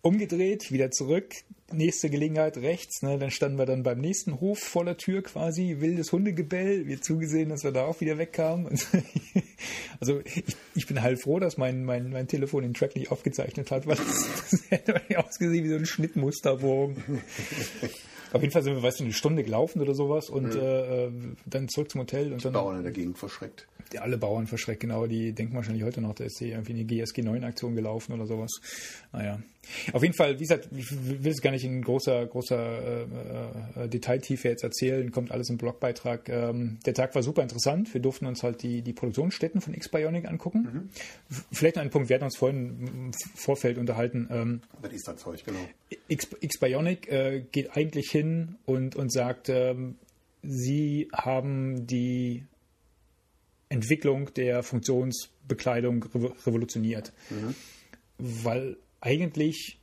Umgedreht, 0.00 0.72
wieder 0.72 0.90
zurück, 0.90 1.34
nächste 1.72 2.10
Gelegenheit 2.10 2.56
rechts. 2.58 3.02
Ne, 3.02 3.18
dann 3.18 3.30
standen 3.30 3.58
wir 3.58 3.66
dann 3.66 3.82
beim 3.82 4.00
nächsten 4.00 4.40
Hof 4.40 4.58
vor 4.58 4.84
der 4.84 4.96
Tür 4.96 5.22
quasi, 5.22 5.76
wildes 5.80 6.12
Hundegebell. 6.12 6.86
Wir 6.86 7.00
zugesehen, 7.00 7.48
dass 7.50 7.64
wir 7.64 7.72
da 7.72 7.84
auch 7.84 8.00
wieder 8.00 8.18
wegkamen. 8.18 8.78
Also 10.00 10.20
ich, 10.24 10.42
ich 10.74 10.86
bin 10.88 11.00
halb 11.00 11.20
froh, 11.20 11.38
dass 11.38 11.56
mein, 11.56 11.84
mein, 11.84 12.10
mein 12.10 12.26
Telefon 12.26 12.64
den 12.64 12.74
Track 12.74 12.96
nicht 12.96 13.12
aufgezeichnet 13.12 13.70
hat, 13.70 13.86
weil 13.86 13.94
das, 14.48 14.50
das 14.50 14.70
hätte 14.70 15.00
ausgesehen 15.16 15.64
wie 15.64 15.68
so 15.68 15.76
ein 15.76 15.86
Schnittmusterbogen. 15.86 16.96
Auf 18.32 18.40
jeden 18.40 18.52
Fall 18.52 18.62
sind 18.64 18.74
wir, 18.74 18.82
weißt 18.82 18.98
du, 18.98 19.04
eine 19.04 19.12
Stunde 19.12 19.44
gelaufen 19.44 19.80
oder 19.80 19.94
sowas 19.94 20.28
und 20.30 20.54
äh, 20.54 21.06
äh, 21.06 21.12
dann 21.46 21.68
zurück 21.68 21.90
zum 21.90 22.00
Hotel 22.00 22.32
und 22.32 22.44
dann 22.44 22.52
Bauern 22.52 22.78
in 22.78 22.82
der 22.82 22.92
Gegend 22.92 23.18
verschreckt. 23.18 23.68
Ja, 23.92 24.02
alle 24.02 24.18
Bauern 24.18 24.46
verschreckt, 24.46 24.80
genau, 24.80 25.06
die 25.06 25.32
denken 25.32 25.54
wahrscheinlich 25.54 25.84
heute 25.84 26.00
noch, 26.00 26.14
da 26.14 26.24
ist 26.24 26.38
hier 26.38 26.48
irgendwie 26.48 26.72
eine 26.72 26.84
GSG 26.84 27.22
9 27.22 27.44
Aktion 27.44 27.74
gelaufen 27.74 28.12
oder 28.12 28.26
sowas. 28.26 28.50
Naja. 29.12 29.40
Auf 29.92 30.02
jeden 30.02 30.14
Fall, 30.14 30.34
wie 30.40 30.42
gesagt, 30.42 30.68
ich 30.76 30.90
will 30.90 31.30
es 31.30 31.40
gar 31.40 31.52
nicht 31.52 31.64
in 31.64 31.82
großer, 31.82 32.26
großer 32.26 33.04
äh, 33.76 33.84
äh, 33.84 33.88
Detailtiefe 33.88 34.48
jetzt 34.48 34.64
erzählen, 34.64 35.12
kommt 35.12 35.30
alles 35.30 35.50
im 35.50 35.56
Blogbeitrag. 35.56 36.28
Ähm, 36.28 36.78
der 36.84 36.94
Tag 36.94 37.14
war 37.14 37.22
super 37.22 37.42
interessant. 37.42 37.94
Wir 37.94 38.00
durften 38.00 38.26
uns 38.26 38.42
halt 38.42 38.62
die, 38.64 38.82
die 38.82 38.92
Produktionsstätten 38.92 39.60
von 39.60 39.72
X-Bionic 39.72 40.26
angucken. 40.28 40.90
F- 41.30 41.44
Vielleicht 41.52 41.76
noch 41.76 41.82
ein 41.84 41.90
Punkt, 41.90 42.08
wir 42.08 42.14
hatten 42.16 42.24
uns 42.24 42.36
vorhin 42.36 42.86
im 42.86 43.12
Vorfeld 43.36 43.78
unterhalten. 43.78 44.26
Ähm, 44.32 44.60
Was 44.80 44.92
ist 44.92 45.06
das 45.06 45.16
Zeug, 45.20 45.44
genau. 45.44 45.60
X-Bionic 46.08 47.08
äh, 47.08 47.44
geht 47.52 47.76
eigentlich 47.76 48.10
hin 48.10 48.56
und, 48.66 48.96
und 48.96 49.12
sagt, 49.12 49.48
ähm, 49.48 49.94
sie 50.42 51.08
haben 51.12 51.86
die 51.86 52.44
Entwicklung 53.72 54.32
der 54.34 54.62
Funktionsbekleidung 54.62 56.04
revo- 56.04 56.46
revolutioniert. 56.46 57.12
Weil 58.18 58.76
eigentlich 59.00 59.78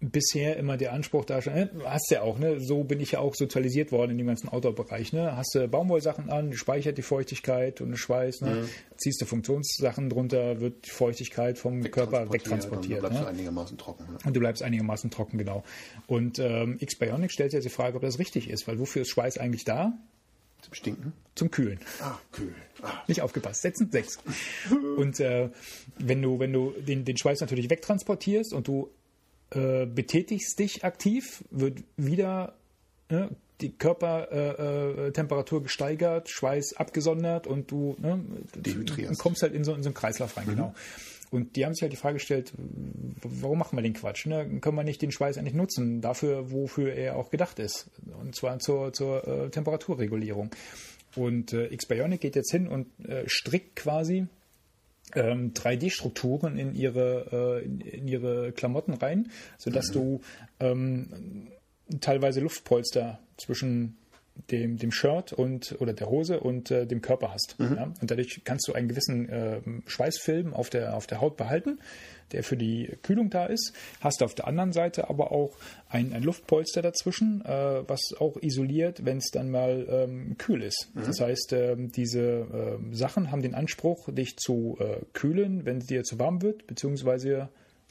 bisher 0.00 0.56
immer 0.56 0.78
der 0.78 0.94
Anspruch 0.94 1.26
da 1.26 1.42
schon, 1.42 1.52
äh, 1.52 1.68
hast 1.84 2.10
ja 2.10 2.22
auch, 2.22 2.38
ne? 2.38 2.58
so 2.58 2.84
bin 2.84 3.00
ich 3.00 3.12
ja 3.12 3.18
auch 3.18 3.34
sozialisiert 3.34 3.92
worden 3.92 4.12
in 4.12 4.18
dem 4.18 4.26
ganzen 4.28 4.48
Outdoor-Bereich. 4.48 5.12
Ne? 5.12 5.36
Hast 5.36 5.54
du 5.54 5.68
Baumwollsachen 5.68 6.30
an, 6.30 6.54
speichert 6.54 6.96
die 6.96 7.02
Feuchtigkeit 7.02 7.82
und 7.82 7.94
Schweiß, 7.96 8.40
ne? 8.40 8.66
ziehst 8.96 9.20
du 9.20 9.26
Funktionssachen 9.26 10.08
drunter, 10.08 10.60
wird 10.60 10.86
die 10.86 10.90
Feuchtigkeit 10.90 11.58
vom 11.58 11.82
Körper 11.82 12.32
wegtransportiert. 12.32 13.02
Dann 13.02 13.10
bleibst 13.10 13.18
ne? 13.18 13.24
du 13.24 13.30
einigermaßen 13.30 13.76
trocken. 13.76 14.04
Ne? 14.10 14.18
Und 14.24 14.34
du 14.34 14.40
bleibst 14.40 14.62
einigermaßen 14.62 15.10
trocken, 15.10 15.36
genau. 15.36 15.64
Und 16.06 16.38
ähm, 16.38 16.78
X-Bionic 16.80 17.30
stellt 17.30 17.50
sich 17.50 17.58
jetzt 17.58 17.64
die 17.66 17.74
Frage, 17.74 17.96
ob 17.96 18.02
das 18.02 18.18
richtig 18.18 18.48
ist, 18.48 18.66
weil 18.66 18.78
wofür 18.78 19.02
ist 19.02 19.10
Schweiß 19.10 19.36
eigentlich 19.36 19.64
da? 19.64 19.92
Zum 20.62 20.74
Stinken? 20.74 21.12
Zum 21.34 21.50
Kühlen. 21.50 21.78
Ah, 22.00 22.18
kühl. 22.32 22.54
Ah, 22.82 23.02
Nicht 23.06 23.22
aufgepasst. 23.22 23.62
Setzen 23.62 23.90
sechs. 23.90 24.18
Und 24.96 25.20
äh, 25.20 25.50
wenn 25.98 26.20
du, 26.20 26.38
wenn 26.38 26.52
du 26.52 26.72
den, 26.72 27.04
den 27.04 27.16
Schweiß 27.16 27.40
natürlich 27.40 27.70
wegtransportierst 27.70 28.52
und 28.52 28.68
du 28.68 28.90
äh, 29.50 29.86
betätigst 29.86 30.58
dich 30.58 30.84
aktiv, 30.84 31.44
wird 31.50 31.82
wieder 31.96 32.56
ne, 33.08 33.30
die 33.60 33.72
Körpertemperatur 33.72 35.58
äh, 35.58 35.60
äh, 35.60 35.64
gesteigert, 35.64 36.28
Schweiß 36.28 36.76
abgesondert 36.76 37.46
und 37.46 37.70
du 37.70 37.96
ne, 37.98 38.24
kommst 39.18 39.42
halt 39.42 39.54
in 39.54 39.64
so, 39.64 39.74
in 39.74 39.82
so 39.82 39.88
einen 39.88 39.94
Kreislauf 39.94 40.36
rein, 40.36 40.46
genau. 40.46 40.74
Und 41.30 41.54
die 41.54 41.64
haben 41.64 41.74
sich 41.74 41.82
halt 41.82 41.92
die 41.92 41.96
Frage 41.96 42.14
gestellt, 42.14 42.52
warum 43.22 43.58
machen 43.58 43.76
wir 43.76 43.82
den 43.82 43.92
Quatsch? 43.92 44.26
Ne? 44.26 44.58
Können 44.60 44.76
wir 44.76 44.82
nicht 44.82 45.00
den 45.00 45.12
Schweiß 45.12 45.38
eigentlich 45.38 45.54
nutzen, 45.54 46.00
dafür, 46.00 46.50
wofür 46.50 46.92
er 46.92 47.16
auch 47.16 47.30
gedacht 47.30 47.60
ist? 47.60 47.88
Und 48.20 48.34
zwar 48.34 48.58
zur, 48.58 48.92
zur 48.92 49.26
äh, 49.26 49.50
Temperaturregulierung. 49.50 50.50
Und 51.14 51.52
äh, 51.52 51.72
X-Bionic 51.72 52.20
geht 52.20 52.36
jetzt 52.36 52.50
hin 52.50 52.66
und 52.66 52.86
äh, 53.04 53.24
strickt 53.26 53.76
quasi 53.76 54.26
ähm, 55.14 55.52
3D-Strukturen 55.54 56.56
in 56.56 56.74
ihre, 56.74 57.62
äh, 57.62 57.64
in, 57.64 58.08
ihre 58.08 58.52
Klamotten 58.52 58.94
rein, 58.94 59.30
sodass 59.58 59.90
du 59.90 60.20
ähm, 60.58 61.48
teilweise 62.00 62.40
Luftpolster 62.40 63.20
zwischen 63.36 63.96
dem, 64.50 64.76
dem 64.76 64.92
Shirt 64.92 65.32
und 65.32 65.76
oder 65.80 65.92
der 65.92 66.08
Hose 66.08 66.40
und 66.40 66.70
äh, 66.70 66.86
dem 66.86 67.00
Körper 67.02 67.32
hast. 67.32 67.56
Ja? 67.58 67.92
Und 68.00 68.10
dadurch 68.10 68.42
kannst 68.44 68.68
du 68.68 68.72
einen 68.72 68.88
gewissen 68.88 69.28
äh, 69.28 69.60
Schweißfilm 69.86 70.54
auf 70.54 70.70
der, 70.70 70.96
auf 70.96 71.06
der 71.06 71.20
Haut 71.20 71.36
behalten, 71.36 71.78
der 72.32 72.42
für 72.42 72.56
die 72.56 72.96
Kühlung 73.02 73.30
da 73.30 73.46
ist. 73.46 73.72
Hast 74.00 74.22
auf 74.22 74.34
der 74.34 74.46
anderen 74.46 74.72
Seite 74.72 75.10
aber 75.10 75.32
auch 75.32 75.56
ein, 75.88 76.12
ein 76.12 76.22
Luftpolster 76.22 76.82
dazwischen, 76.82 77.44
äh, 77.44 77.88
was 77.88 78.00
auch 78.18 78.36
isoliert, 78.40 79.04
wenn 79.04 79.18
es 79.18 79.30
dann 79.32 79.50
mal 79.50 79.86
ähm, 79.88 80.36
kühl 80.38 80.62
ist. 80.62 80.88
Das 80.94 81.20
heißt, 81.20 81.52
ähm, 81.52 81.92
diese 81.92 82.20
ähm, 82.20 82.94
Sachen 82.94 83.30
haben 83.30 83.42
den 83.42 83.54
Anspruch, 83.54 84.08
dich 84.10 84.36
zu 84.36 84.76
äh, 84.80 85.04
kühlen, 85.12 85.64
wenn 85.64 85.78
es 85.78 85.86
dir 85.86 86.02
zu 86.04 86.18
warm 86.18 86.42
wird, 86.42 86.66
beziehungsweise 86.66 87.48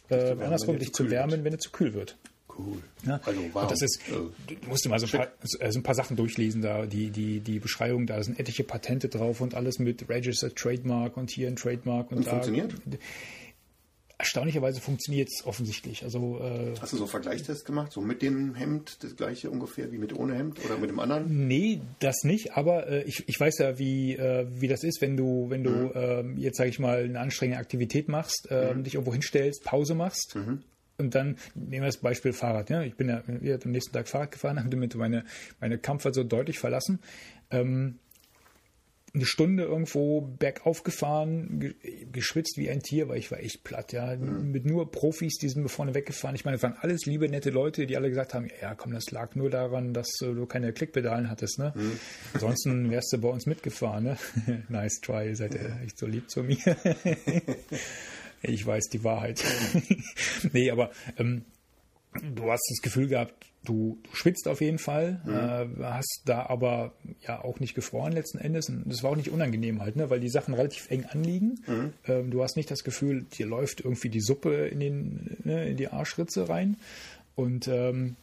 äh, 0.10 0.32
andersrum, 0.32 0.80
dich 0.80 0.94
zu 0.94 1.04
kühl 1.04 1.12
wärmen, 1.12 1.32
wird. 1.32 1.44
wenn 1.44 1.54
es 1.54 1.60
zu 1.60 1.72
kühl 1.72 1.94
wird. 1.94 2.18
Cool. 2.66 2.82
Ja? 3.06 3.20
Also. 3.26 3.40
Und 3.42 3.72
das 3.72 3.82
ist, 3.82 4.00
Äh, 4.10 4.56
du 4.62 4.68
musst 4.70 4.88
mal 4.88 5.00
so 5.00 5.06
ein, 5.06 5.12
paar, 5.12 5.28
also 5.60 5.80
ein 5.80 5.84
paar 5.84 5.96
Sachen 5.96 6.16
durchlesen, 6.18 6.62
da 6.62 6.86
die, 6.86 7.10
die, 7.10 7.40
die 7.40 7.60
Beschreibung, 7.60 8.06
da 8.08 8.22
sind 8.24 8.40
etliche 8.40 8.64
Patente 8.64 9.10
drauf 9.10 9.42
und 9.42 9.56
alles 9.56 9.80
mit 9.80 10.08
Registered 10.10 10.56
Trademark 10.56 11.18
und 11.18 11.30
hier 11.32 11.48
ein 11.48 11.56
Trademark 11.56 12.12
und, 12.12 12.18
Und 12.20 12.28
da. 12.28 12.32
funktioniert? 12.32 12.74
Erstaunlicherweise 14.22 14.82
funktioniert 14.82 15.30
es 15.32 15.46
offensichtlich. 15.46 16.04
Also 16.04 16.40
äh, 16.42 16.74
Hast 16.82 16.92
du 16.92 16.98
so 16.98 17.04
einen 17.04 17.10
Vergleichstest 17.10 17.64
gemacht? 17.64 17.94
So 17.94 18.02
mit 18.02 18.22
dem 18.22 18.54
Hemd 18.54 19.02
das 19.02 19.16
gleiche 19.16 19.50
ungefähr 19.50 19.94
wie 19.94 19.98
mit 19.98 20.14
ohne 20.14 20.36
Hemd 20.36 20.60
oder 20.66 20.78
mit 20.78 20.90
dem 20.90 21.00
anderen? 21.00 21.48
Nee, 21.48 21.80
das 22.00 22.26
nicht, 22.26 22.58
aber 22.58 22.88
äh, 22.90 23.04
ich, 23.04 23.24
ich 23.30 23.40
weiß 23.40 23.60
ja, 23.60 23.80
wie, 23.80 24.18
äh, 24.18 24.46
wie 24.52 24.68
das 24.68 24.84
ist, 24.84 25.00
wenn 25.00 25.16
du, 25.16 25.50
wenn 25.50 25.64
du 25.64 25.94
ähm, 25.96 26.38
jetzt, 26.38 26.58
sage 26.58 26.70
ich 26.70 26.80
mal, 26.80 27.02
eine 27.02 27.18
anstrengende 27.18 27.62
Aktivität 27.62 28.10
machst, 28.10 28.50
ähm, 28.52 28.84
dich 28.84 28.96
irgendwo 28.96 29.14
hinstellst, 29.14 29.64
Pause 29.64 29.96
machst 29.96 30.36
und 31.00 31.16
dann, 31.16 31.38
nehmen 31.56 31.84
wir 31.84 31.88
das 31.88 31.98
Beispiel 31.98 32.34
Fahrrad. 32.34 32.70
Ja? 32.70 32.84
Ich 32.84 32.96
bin 32.96 33.10
ja 33.10 33.22
am 33.28 33.72
nächsten 33.72 33.94
Tag 33.94 34.08
Fahrrad 34.08 34.32
gefahren, 34.32 34.60
habe 34.60 34.70
damit 34.70 34.96
meine, 34.96 35.26
meine 35.60 35.78
Kampfer 35.78 36.14
so 36.14 36.24
deutlich 36.24 36.60
verlassen. 36.60 37.00
Ähm, 37.52 38.00
eine 39.14 39.26
Stunde 39.26 39.64
irgendwo 39.64 40.22
bergauf 40.22 40.84
gefahren, 40.84 41.60
ge 41.60 41.74
geschwitzt 42.12 42.58
wie 42.58 42.70
ein 42.70 42.82
Tier, 42.82 43.10
weil 43.10 43.18
ich 43.18 43.32
war 43.32 43.40
echt 43.40 43.64
platt, 43.64 43.92
ja. 43.92 44.16
Mit 44.16 44.66
nur 44.66 44.92
Profis, 44.92 45.38
die 45.38 45.50
sind 45.50 45.64
mir 45.64 45.70
vorne 45.70 45.96
weggefahren. 45.96 46.36
Ich 46.36 46.46
meine, 46.46 46.58
es 46.58 46.64
waren 46.64 46.76
alles 46.80 47.06
liebe, 47.06 47.28
nette 47.28 47.50
Leute, 47.50 47.86
die 47.86 47.98
alle 47.98 48.10
gesagt 48.10 48.34
haben, 48.34 48.48
ja 48.62 48.76
komm, 48.76 48.92
das 48.94 49.12
lag 49.12 49.36
nur 49.36 49.50
daran, 49.50 49.94
dass 49.94 50.10
du 50.20 50.46
keine 50.46 50.74
Klickpedalen 50.74 51.30
hattest, 51.30 51.60
ne? 51.60 51.74
Ansonsten 52.34 52.92
wärst 52.92 53.12
du 53.14 53.18
bei 53.18 53.30
uns 53.30 53.46
mitgefahren, 53.46 54.04
ne? 54.04 54.18
nice 54.70 55.00
try, 55.02 55.28
ihr 55.28 55.36
seid 55.36 55.56
ja 55.56 55.80
echt 55.84 55.98
so 55.98 56.06
lieb 56.06 56.30
zu 56.30 56.44
mir. 56.44 56.58
Ich 58.42 58.66
weiß 58.66 58.90
die 58.90 59.04
Wahrheit. 59.04 59.44
nee, 60.54 60.72
aber 60.72 60.92
ähm, 61.18 61.44
du 62.36 62.52
hast 62.52 62.68
das 62.70 62.82
Gefühl 62.82 63.08
gehabt, 63.08 63.34
du, 63.64 64.00
du 64.04 64.16
schwitzt 64.16 64.48
auf 64.48 64.62
jeden 64.62 64.80
Fall, 64.80 65.22
äh, 65.28 65.84
hast 65.84 66.22
da 66.26 66.46
aber 66.48 66.94
ja 67.22 67.44
auch 67.44 67.60
nicht 67.60 67.76
gefroren 67.76 68.14
letzten 68.14 68.38
Endes. 68.38 68.70
Und 68.70 68.84
das 68.88 69.04
war 69.04 69.12
auch 69.12 69.16
nicht 69.16 69.30
unangenehm 69.30 69.82
halt, 69.82 69.96
ne, 69.96 70.10
weil 70.10 70.20
die 70.20 70.30
Sachen 70.30 70.54
relativ 70.54 70.90
eng 70.90 71.06
anliegen. 71.06 71.64
Ähm, 72.08 72.32
du 72.32 72.42
hast 72.44 72.56
nicht 72.56 72.72
das 72.72 72.84
Gefühl, 72.84 73.24
dir 73.24 73.46
läuft 73.46 73.82
irgendwie 73.82 74.10
die 74.10 74.22
Suppe 74.22 74.68
in, 74.68 74.80
den, 74.80 75.38
ne, 75.44 75.70
in 75.70 75.78
die 75.78 75.90
Arschritze 75.90 76.50
rein. 76.50 76.78
Und 77.36 77.68
ähm, 77.68 78.16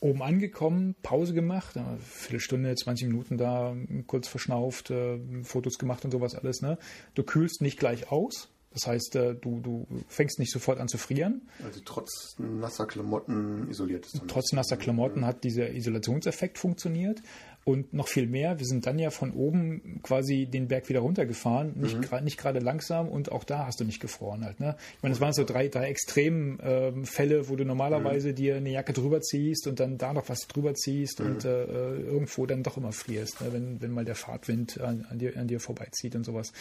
oben 0.00 0.22
angekommen, 0.22 0.94
Pause 1.02 1.34
gemacht, 1.34 1.76
äh, 1.76 1.82
Viertelstunde, 2.00 2.74
20 2.74 3.08
Minuten 3.08 3.36
da, 3.36 3.76
kurz 4.06 4.28
verschnauft, 4.28 4.90
äh, 4.90 5.18
Fotos 5.42 5.78
gemacht 5.78 6.04
und 6.04 6.10
sowas 6.10 6.34
alles. 6.34 6.62
Ne? 6.62 6.78
Du 7.14 7.22
kühlst 7.22 7.62
nicht 7.62 7.78
gleich 7.78 8.10
aus. 8.10 8.48
Das 8.70 8.86
heißt, 8.86 9.16
äh, 9.16 9.34
du, 9.34 9.60
du 9.60 9.86
fängst 10.08 10.38
nicht 10.38 10.52
sofort 10.52 10.78
an 10.78 10.88
zu 10.88 10.98
frieren. 10.98 11.48
Also 11.64 11.80
trotz 11.84 12.36
nasser 12.38 12.86
Klamotten 12.86 13.68
isoliert 13.70 14.06
dann. 14.12 14.28
Trotz 14.28 14.52
nasser 14.52 14.76
Klamotten 14.76 15.24
hat 15.24 15.42
dieser 15.44 15.70
Isolationseffekt 15.70 16.58
funktioniert. 16.58 17.22
Und 17.68 17.92
noch 17.92 18.08
viel 18.08 18.26
mehr, 18.26 18.58
wir 18.58 18.64
sind 18.64 18.86
dann 18.86 18.98
ja 18.98 19.10
von 19.10 19.30
oben 19.34 20.00
quasi 20.02 20.46
den 20.46 20.68
Berg 20.68 20.88
wieder 20.88 21.00
runtergefahren, 21.00 21.78
nicht, 21.78 21.96
gra- 21.98 22.22
nicht 22.22 22.38
gerade 22.38 22.60
langsam 22.60 23.10
und 23.10 23.30
auch 23.30 23.44
da 23.44 23.66
hast 23.66 23.78
du 23.78 23.84
nicht 23.84 24.00
gefroren 24.00 24.42
halt. 24.42 24.58
Ne? 24.58 24.74
Ich 24.96 25.02
meine, 25.02 25.14
es 25.14 25.20
waren 25.20 25.34
so 25.34 25.44
drei, 25.44 25.68
drei 25.68 25.88
extremen 25.90 26.58
ähm, 26.62 27.04
Fälle, 27.04 27.50
wo 27.50 27.56
du 27.56 27.66
normalerweise 27.66 28.32
dir 28.32 28.56
eine 28.56 28.70
Jacke 28.70 28.94
drüber 28.94 29.20
ziehst 29.20 29.66
und 29.66 29.80
dann 29.80 29.98
da 29.98 30.14
noch 30.14 30.30
was 30.30 30.46
drüber 30.48 30.72
ziehst 30.72 31.20
und 31.20 31.44
äh, 31.44 31.64
äh, 31.64 32.00
irgendwo 32.00 32.46
dann 32.46 32.62
doch 32.62 32.78
immer 32.78 32.92
frierst, 32.92 33.42
ne? 33.42 33.52
wenn, 33.52 33.82
wenn 33.82 33.90
mal 33.90 34.06
der 34.06 34.14
Fahrtwind 34.14 34.80
an, 34.80 35.04
an, 35.10 35.18
dir, 35.18 35.36
an 35.36 35.46
dir 35.46 35.60
vorbeizieht 35.60 36.14
und 36.16 36.24
sowas. 36.24 36.54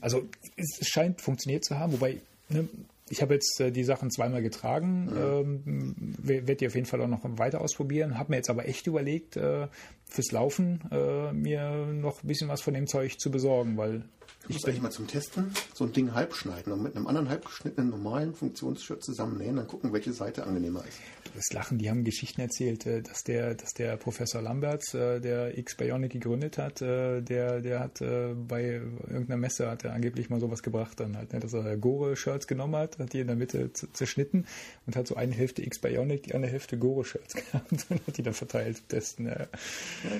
Also 0.00 0.26
es, 0.56 0.78
es 0.80 0.88
scheint 0.88 1.20
funktioniert 1.20 1.66
zu 1.66 1.78
haben, 1.78 1.92
wobei 1.92 2.16
ne, 2.48 2.66
ich 3.08 3.22
habe 3.22 3.34
jetzt 3.34 3.60
äh, 3.60 3.70
die 3.70 3.84
Sachen 3.84 4.10
zweimal 4.10 4.42
getragen, 4.42 5.10
ähm, 5.16 6.14
werde 6.18 6.56
die 6.56 6.66
auf 6.66 6.74
jeden 6.74 6.86
Fall 6.86 7.00
auch 7.00 7.08
noch 7.08 7.20
weiter 7.38 7.60
ausprobieren, 7.60 8.18
habe 8.18 8.32
mir 8.32 8.36
jetzt 8.36 8.50
aber 8.50 8.66
echt 8.66 8.86
überlegt, 8.86 9.36
äh, 9.36 9.68
fürs 10.04 10.32
Laufen 10.32 10.80
äh, 10.90 11.32
mir 11.32 11.86
noch 11.86 12.22
ein 12.22 12.26
bisschen 12.26 12.48
was 12.48 12.62
von 12.62 12.74
dem 12.74 12.86
Zeug 12.86 13.18
zu 13.18 13.30
besorgen, 13.30 13.76
weil 13.76 14.04
Ich 14.48 14.54
muss 14.54 14.64
eigentlich 14.64 14.82
mal 14.82 14.90
zum 14.90 15.06
Testen 15.06 15.52
so 15.74 15.84
ein 15.84 15.92
Ding 15.92 16.14
halb 16.14 16.34
schneiden 16.34 16.72
und 16.72 16.82
mit 16.82 16.96
einem 16.96 17.06
anderen 17.06 17.28
halb 17.28 17.44
geschnittenen 17.44 17.90
normalen 17.90 18.34
Funktionsshirt 18.34 19.02
zusammennähen, 19.02 19.56
dann 19.56 19.66
gucken, 19.66 19.92
welche 19.92 20.12
Seite 20.12 20.44
angenehmer 20.46 20.84
ist. 20.86 20.98
das 21.34 21.52
Lachen, 21.52 21.78
die 21.78 21.90
haben 21.90 22.04
Geschichten 22.04 22.40
erzählt, 22.40 22.86
äh, 22.86 23.02
dass 23.02 23.24
der, 23.24 23.54
dass 23.54 23.72
der 23.74 23.96
Professor 23.96 24.40
Lamberts, 24.40 24.94
äh, 24.94 25.20
der 25.20 25.58
X-Bionic 25.58 26.12
gegründet 26.12 26.58
hat, 26.58 26.80
äh, 26.80 27.20
der, 27.22 27.60
der 27.60 27.80
hat 27.80 27.98
bei 27.98 28.80
irgendeiner 29.08 29.36
Messe 29.36 29.70
hat 29.70 29.84
er 29.84 29.92
angeblich 29.92 30.30
mal 30.30 30.40
sowas 30.40 30.62
gebracht, 30.62 31.00
dann 31.00 31.16
halt, 31.16 31.32
ne, 31.32 31.40
dass 31.40 31.52
er 31.52 31.76
Gore-Shirts 31.76 32.46
genommen 32.46 32.76
hat, 32.76 32.98
hat 32.98 33.12
die 33.12 33.20
in 33.20 33.26
der 33.26 33.36
Mitte 33.36 33.72
zerschnitten 33.72 34.46
und 34.86 34.96
hat 34.96 35.06
so 35.06 35.16
eine 35.16 35.32
Hälfte 35.32 35.62
X-Bionic, 35.62 36.24
die 36.24 36.34
andere 36.34 36.52
Hälfte 36.52 36.78
Gore-Shirts 36.78 37.34
gehabt 37.52 37.72
und 37.88 38.06
hat 38.06 38.16
die 38.16 38.22
dann 38.22 38.34
verteilt 38.34 38.88
Testen. 38.88 39.26
Ja. 39.26 39.46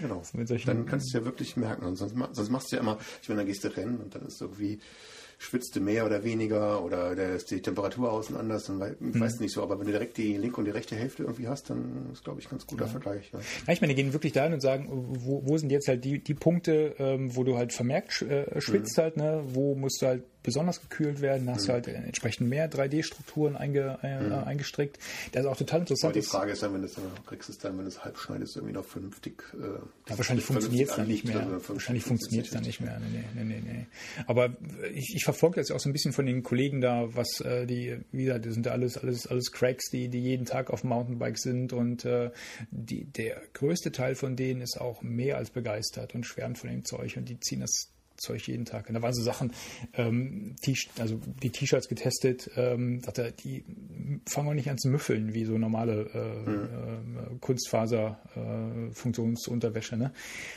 Genau. 0.01 0.23
Dann 0.65 0.87
kannst 0.87 1.07
du 1.07 1.09
es 1.09 1.13
ja 1.13 1.25
wirklich 1.25 1.57
merken. 1.57 1.85
Und 1.85 1.97
sonst, 1.97 2.15
sonst 2.33 2.51
machst 2.51 2.73
du 2.73 2.77
ja 2.77 2.83
immer, 2.83 2.99
ich 3.23 3.29
meine, 3.29 3.41
dann 3.41 3.47
gehst 3.47 3.65
du 3.65 3.77
rennen 3.77 3.99
und 3.99 4.16
dann 4.19 4.27
ist 4.29 4.41
irgendwie, 4.41 4.79
schwitzt 5.39 5.77
du 5.77 5.81
mehr 5.81 6.07
oder 6.07 6.25
weniger 6.25 6.83
oder 6.83 7.15
da 7.15 7.35
ist 7.35 7.51
die 7.51 7.61
Temperatur 7.61 8.11
außen 8.11 8.37
anders, 8.37 8.65
dann 8.65 8.81
wei 8.81 8.95
Mhm. 8.99 9.21
weißt 9.21 9.39
du 9.39 9.43
nicht 9.43 9.53
so. 9.53 9.63
Aber 9.63 9.79
wenn 9.79 9.85
du 9.87 9.93
direkt 9.93 10.17
die 10.17 10.37
linke 10.37 10.57
und 10.57 10.65
die 10.65 10.71
rechte 10.71 10.97
Hälfte 10.97 11.25
irgendwie 11.25 11.47
hast, 11.49 11.69
dann 11.69 12.09
ist, 12.13 12.25
glaube 12.25 12.41
ich, 12.41 12.47
ein 12.47 12.51
ganz 12.51 12.67
guter 12.67 12.87
Vergleich. 12.87 13.31
Ja. 13.33 13.41
Ja, 13.67 13.73
ich 13.75 13.81
meine, 13.83 13.95
die 13.95 14.03
gehen 14.03 14.13
wirklich 14.15 14.33
dahin 14.33 14.55
und 14.55 14.61
sagen, 14.61 14.89
wo, 14.91 15.43
wo 15.45 15.59
sind 15.59 15.71
jetzt 15.71 15.89
halt 15.89 16.05
die, 16.05 16.21
die 16.25 16.35
Punkte, 16.35 16.95
ähm, 16.99 17.37
wo 17.37 17.45
du 17.45 17.57
halt 17.59 17.73
vermerkt 17.75 18.23
äh, 18.23 18.61
schwitzt 18.61 18.97
halt, 18.97 19.17
ne? 19.19 19.43
wo 19.49 19.75
musst 19.75 20.01
du 20.01 20.07
halt 20.07 20.25
besonders 20.47 20.81
gekühlt 20.81 21.21
werden, 21.21 21.51
hast 21.51 21.69
du 21.69 21.73
halt 21.73 21.87
entsprechend 21.89 22.49
mehr 22.49 22.71
3D-Strukturen 22.71 23.55
einge, 23.57 23.99
äh, 24.03 24.07
eingestrickt. 24.47 24.99
Das 25.33 25.43
ist 25.45 25.47
auch 25.51 25.57
total 25.59 25.81
Aber 25.81 25.83
interessant. 25.83 26.15
die 26.15 26.21
ist- 26.21 26.31
Frage 26.31 26.53
ist 26.53 26.63
dann, 26.63 26.73
wenn 26.73 26.81
du 26.81 26.87
es 26.87 26.95
dann 26.95 27.05
kriegst, 27.27 27.51
es 27.51 27.59
dann, 27.59 27.77
wenn 27.77 27.85
du 27.85 27.89
es 27.91 28.03
halb 28.03 28.17
schneidest, 28.17 28.57
irgendwie 28.57 28.73
noch 28.73 28.87
vernünftig. 28.87 29.43
Äh, 29.53 29.67
Ja, 30.09 30.17
wahrscheinlich 30.17 30.47
funktioniert 30.47 30.89
es 30.89 30.97
dann 30.97 31.07
nicht 31.09 31.25
mehr. 31.27 31.41
also 31.41 31.69
Wahrscheinlich 31.75 32.05
funktioniert 32.05 32.47
es 32.47 32.53
dann 32.53 32.63
nicht 32.63 32.81
mehr. 32.81 32.99
Nee, 33.01 33.25
nee, 33.35 33.45
nee, 33.45 33.61
nee. 33.63 33.87
Aber 34.27 34.57
ich, 34.95 35.13
ich 35.17 35.25
verfolge 35.25 35.61
jetzt 35.61 35.71
auch 35.73 35.81
so 35.81 35.89
ein 35.91 35.93
bisschen 35.93 36.13
von 36.15 36.25
den 36.25 36.43
Kollegen 36.43 36.81
da, 36.81 37.15
was 37.15 37.41
äh, 37.41 37.67
die, 37.67 37.99
wie 38.13 38.25
gesagt, 38.25 38.47
das 38.47 38.55
sind 38.55 38.65
ja 38.65 38.73
alles, 38.73 38.97
alles, 38.97 39.27
alles 39.27 39.53
Cracks, 39.53 39.91
die, 39.91 40.09
die 40.09 40.21
jeden 40.21 40.47
Tag 40.47 40.71
auf 40.71 40.81
dem 40.83 40.91
Mountainbike 40.91 41.39
sind 41.39 41.73
und 41.73 42.05
äh, 42.05 42.31
die, 42.71 43.05
der 43.05 43.43
größte 43.53 43.91
Teil 43.93 44.15
von 44.15 44.37
denen 44.37 44.61
ist 44.61 44.81
auch 44.81 45.03
mehr 45.03 45.37
als 45.37 45.51
begeistert 45.51 46.15
und 46.15 46.25
schwärmt 46.25 46.59
von 46.59 46.71
dem 46.71 46.85
Zeug 46.85 47.17
und 47.17 47.29
die 47.29 47.41
ziehen 47.41 47.61
das 47.61 47.89
Zeug 48.17 48.47
jeden 48.47 48.65
Tag. 48.65 48.89
Und 48.89 48.95
da 48.95 49.03
waren 49.03 49.15
so 49.15 49.23
Sachen, 49.23 49.53
ähm, 49.95 50.57
also 50.99 51.21
die 51.43 51.51
T-Shirts 51.51 51.89
getestet, 51.89 52.51
ähm, 52.57 53.01
dachte, 53.03 53.23
er, 53.23 53.31
die 53.33 53.65
fangen 54.27 54.49
auch 54.49 54.55
nicht 54.55 54.71
an 54.71 54.79
zu 54.79 54.89
müffeln 54.89 55.35
wie 55.35 55.45
so 55.45 55.59
normale 55.59 56.11
äh, 56.15 56.51
äh, 56.51 57.39
Kunstfaser 57.41 58.19
äh. 58.37 59.99
Ne? 59.99 60.13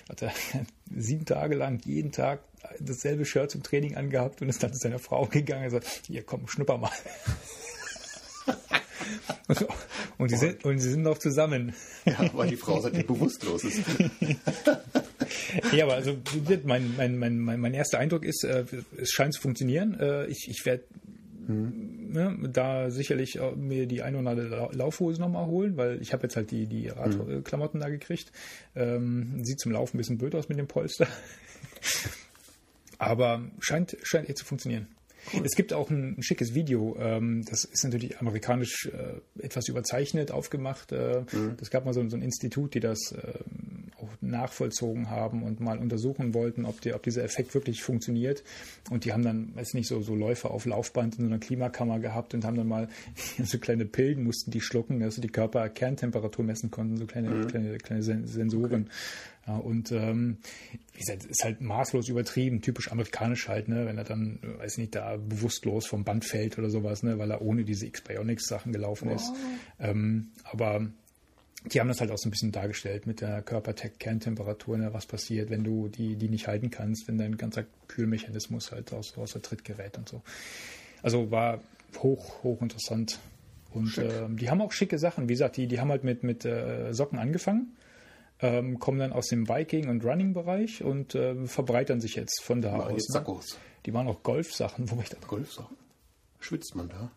Hat 0.09 0.21
er 0.21 0.31
sieben 0.95 1.25
Tage 1.25 1.55
lang 1.55 1.79
jeden 1.85 2.11
Tag 2.11 2.41
dasselbe 2.79 3.25
Shirt 3.25 3.51
zum 3.51 3.63
Training 3.63 3.95
angehabt 3.95 4.41
und 4.41 4.49
ist 4.49 4.61
dann 4.61 4.73
zu 4.73 4.79
seiner 4.79 4.99
Frau 4.99 5.25
gegangen 5.25 5.65
und 5.65 5.71
sagt, 5.71 6.03
hier 6.07 6.23
komm, 6.23 6.47
schnupper 6.47 6.77
mal. 6.77 6.91
und, 9.49 9.67
und, 10.17 10.29
sie 10.29 10.37
sind, 10.37 10.63
und 10.63 10.79
sie 10.79 10.89
sind 10.91 11.01
noch 11.01 11.17
zusammen. 11.17 11.73
Ja, 12.05 12.29
weil 12.33 12.49
die 12.49 12.55
Frau 12.55 12.79
seitdem 12.79 13.05
bewusstlos 13.05 13.63
ist. 13.65 13.81
Ja, 15.71 15.85
aber 15.85 15.93
also 15.95 16.15
mein, 16.63 16.95
mein, 16.97 17.17
mein, 17.17 17.39
mein, 17.39 17.59
mein 17.59 17.73
erster 17.73 17.99
Eindruck 17.99 18.23
ist, 18.25 18.43
äh, 18.43 18.65
es 18.97 19.11
scheint 19.11 19.33
zu 19.33 19.41
funktionieren. 19.41 19.99
Äh, 19.99 20.25
ich 20.27 20.47
ich 20.49 20.65
werde 20.65 20.83
ne, 21.47 22.49
da 22.51 22.89
sicherlich 22.89 23.39
auch 23.39 23.55
mir 23.55 23.85
die 23.85 24.01
eine 24.01 24.17
oder 24.17 24.31
andere 24.31 24.47
Lau- 24.47 24.71
Laufhose 24.71 25.19
nochmal 25.21 25.45
holen, 25.45 25.77
weil 25.77 26.01
ich 26.01 26.13
habe 26.13 26.23
jetzt 26.23 26.35
halt 26.35 26.49
die, 26.51 26.65
die 26.67 26.87
Radklamotten 26.87 27.79
da 27.79 27.89
gekriegt. 27.89 28.31
Ähm, 28.75 29.43
sieht 29.43 29.59
zum 29.59 29.71
Laufen 29.71 29.97
ein 29.97 29.99
bisschen 29.99 30.17
blöd 30.17 30.33
aus 30.35 30.49
mit 30.49 30.57
dem 30.57 30.67
Polster. 30.67 31.07
Aber 32.97 33.41
scheint, 33.59 33.97
scheint 34.03 34.27
echt 34.29 34.39
zu 34.39 34.45
funktionieren. 34.45 34.87
Es 35.43 35.55
gibt 35.55 35.73
auch 35.73 35.89
ein, 35.89 36.15
ein 36.17 36.23
schickes 36.23 36.53
Video, 36.53 36.97
ähm, 36.99 37.43
das 37.45 37.63
ist 37.65 37.83
natürlich 37.83 38.19
amerikanisch 38.19 38.87
äh, 38.87 39.43
etwas 39.43 39.67
überzeichnet 39.67 40.31
aufgemacht. 40.31 40.91
Äh, 40.91 41.23
Das 41.57 41.69
gab 41.69 41.85
mal 41.85 41.93
so, 41.93 42.07
so 42.09 42.15
ein 42.15 42.21
Institut, 42.21 42.73
die 42.73 42.79
das 42.79 43.13
auch 43.13 43.78
nachvollzogen 44.21 45.09
haben 45.09 45.43
und 45.43 45.59
mal 45.59 45.77
untersuchen 45.77 46.33
wollten, 46.33 46.65
ob, 46.65 46.81
der, 46.81 46.95
ob 46.95 47.03
dieser 47.03 47.23
Effekt 47.23 47.53
wirklich 47.53 47.83
funktioniert. 47.83 48.43
Und 48.89 49.05
die 49.05 49.13
haben 49.13 49.23
dann, 49.23 49.55
weiß 49.55 49.73
nicht, 49.73 49.87
so, 49.87 50.01
so 50.01 50.15
Läufer 50.15 50.51
auf 50.51 50.65
Laufband 50.65 51.15
in 51.15 51.25
so 51.25 51.29
einer 51.29 51.39
Klimakammer 51.39 51.99
gehabt 51.99 52.33
und 52.33 52.45
haben 52.45 52.57
dann 52.57 52.67
mal 52.67 52.87
so 53.43 53.57
kleine 53.59 53.85
Pillen, 53.85 54.23
mussten 54.23 54.51
die 54.51 54.61
schlucken, 54.61 54.99
dass 54.99 55.15
sie 55.15 55.21
die 55.21 55.29
Körperkerntemperatur 55.29 56.45
messen 56.45 56.71
konnten, 56.71 56.97
so 56.97 57.05
kleine, 57.05 57.45
kleine, 57.47 57.77
kleine 57.77 58.03
Sen 58.03 58.27
Sensoren. 58.27 58.89
Ja, 59.47 59.55
und 59.55 59.91
ähm, 59.91 60.37
wie 60.93 60.99
gesagt, 60.99 61.25
ist 61.25 61.43
halt 61.43 61.61
maßlos 61.61 62.09
übertrieben, 62.09 62.61
typisch 62.61 62.91
amerikanisch 62.91 63.47
halt, 63.47 63.67
ne, 63.67 63.85
wenn 63.85 63.97
er 63.97 64.03
dann, 64.03 64.39
weiß 64.59 64.77
nicht, 64.77 64.95
da 64.95 65.17
bewusstlos 65.17 65.87
vom 65.87 66.03
Band 66.03 66.25
fällt 66.25 66.59
oder 66.59 66.69
sowas, 66.69 67.03
ne, 67.03 67.17
weil 67.17 67.31
er 67.31 67.41
ohne 67.41 67.63
diese 67.63 67.87
X-Bionics-Sachen 67.87 68.71
gelaufen 68.71 69.09
ist. 69.09 69.31
Ähm, 69.79 70.31
aber 70.43 70.87
die 71.65 71.79
haben 71.79 71.87
das 71.87 71.99
halt 71.99 72.11
auch 72.11 72.17
so 72.17 72.27
ein 72.27 72.31
bisschen 72.31 72.51
dargestellt 72.51 73.05
mit 73.05 73.21
der 73.21 73.41
Körperkerntemperatur, 73.41 74.77
ne, 74.77 74.93
was 74.93 75.05
passiert, 75.05 75.49
wenn 75.49 75.63
du 75.63 75.89
die, 75.89 76.15
die 76.15 76.29
nicht 76.29 76.47
halten 76.47 76.69
kannst, 76.69 77.07
wenn 77.07 77.17
dein 77.17 77.37
ganzer 77.37 77.65
Kühlmechanismus 77.87 78.71
halt 78.71 78.93
aus, 78.93 79.17
außer 79.17 79.41
Tritt 79.41 79.65
gerät 79.65 79.97
und 79.97 80.07
so. 80.07 80.21
Also 81.01 81.31
war 81.31 81.59
hoch, 81.97 82.43
hoch 82.43 82.61
interessant. 82.61 83.19
Und 83.71 83.97
ähm, 83.97 84.37
die 84.37 84.49
haben 84.49 84.61
auch 84.61 84.71
schicke 84.71 84.97
Sachen. 84.97 85.29
Wie 85.29 85.33
gesagt, 85.33 85.57
die, 85.57 85.67
die 85.67 85.79
haben 85.79 85.89
halt 85.89 86.03
mit, 86.03 86.23
mit 86.23 86.45
äh, 86.45 86.93
Socken 86.93 87.19
angefangen 87.19 87.75
ähm, 88.41 88.79
kommen 88.79 88.99
dann 88.99 89.13
aus 89.13 89.27
dem 89.27 89.47
Viking- 89.49 89.89
und 89.89 90.03
Running-Bereich 90.03 90.83
und 90.83 91.15
ähm, 91.15 91.47
verbreitern 91.47 91.99
sich 91.99 92.15
jetzt 92.15 92.41
von 92.41 92.61
da 92.61 92.73
aus. 92.77 92.91
jetzt 92.91 93.13
Ne? 93.55 93.59
Die 93.85 93.93
waren 93.93 94.07
auch 94.07 94.23
Golfsachen, 94.23 94.89
wo 94.91 95.01
ich 95.01 95.09
dachte, 95.09 95.27
Golfsachen. 95.27 95.77
Schwitzt 96.39 96.75
man 96.75 96.89
da? 96.89 97.11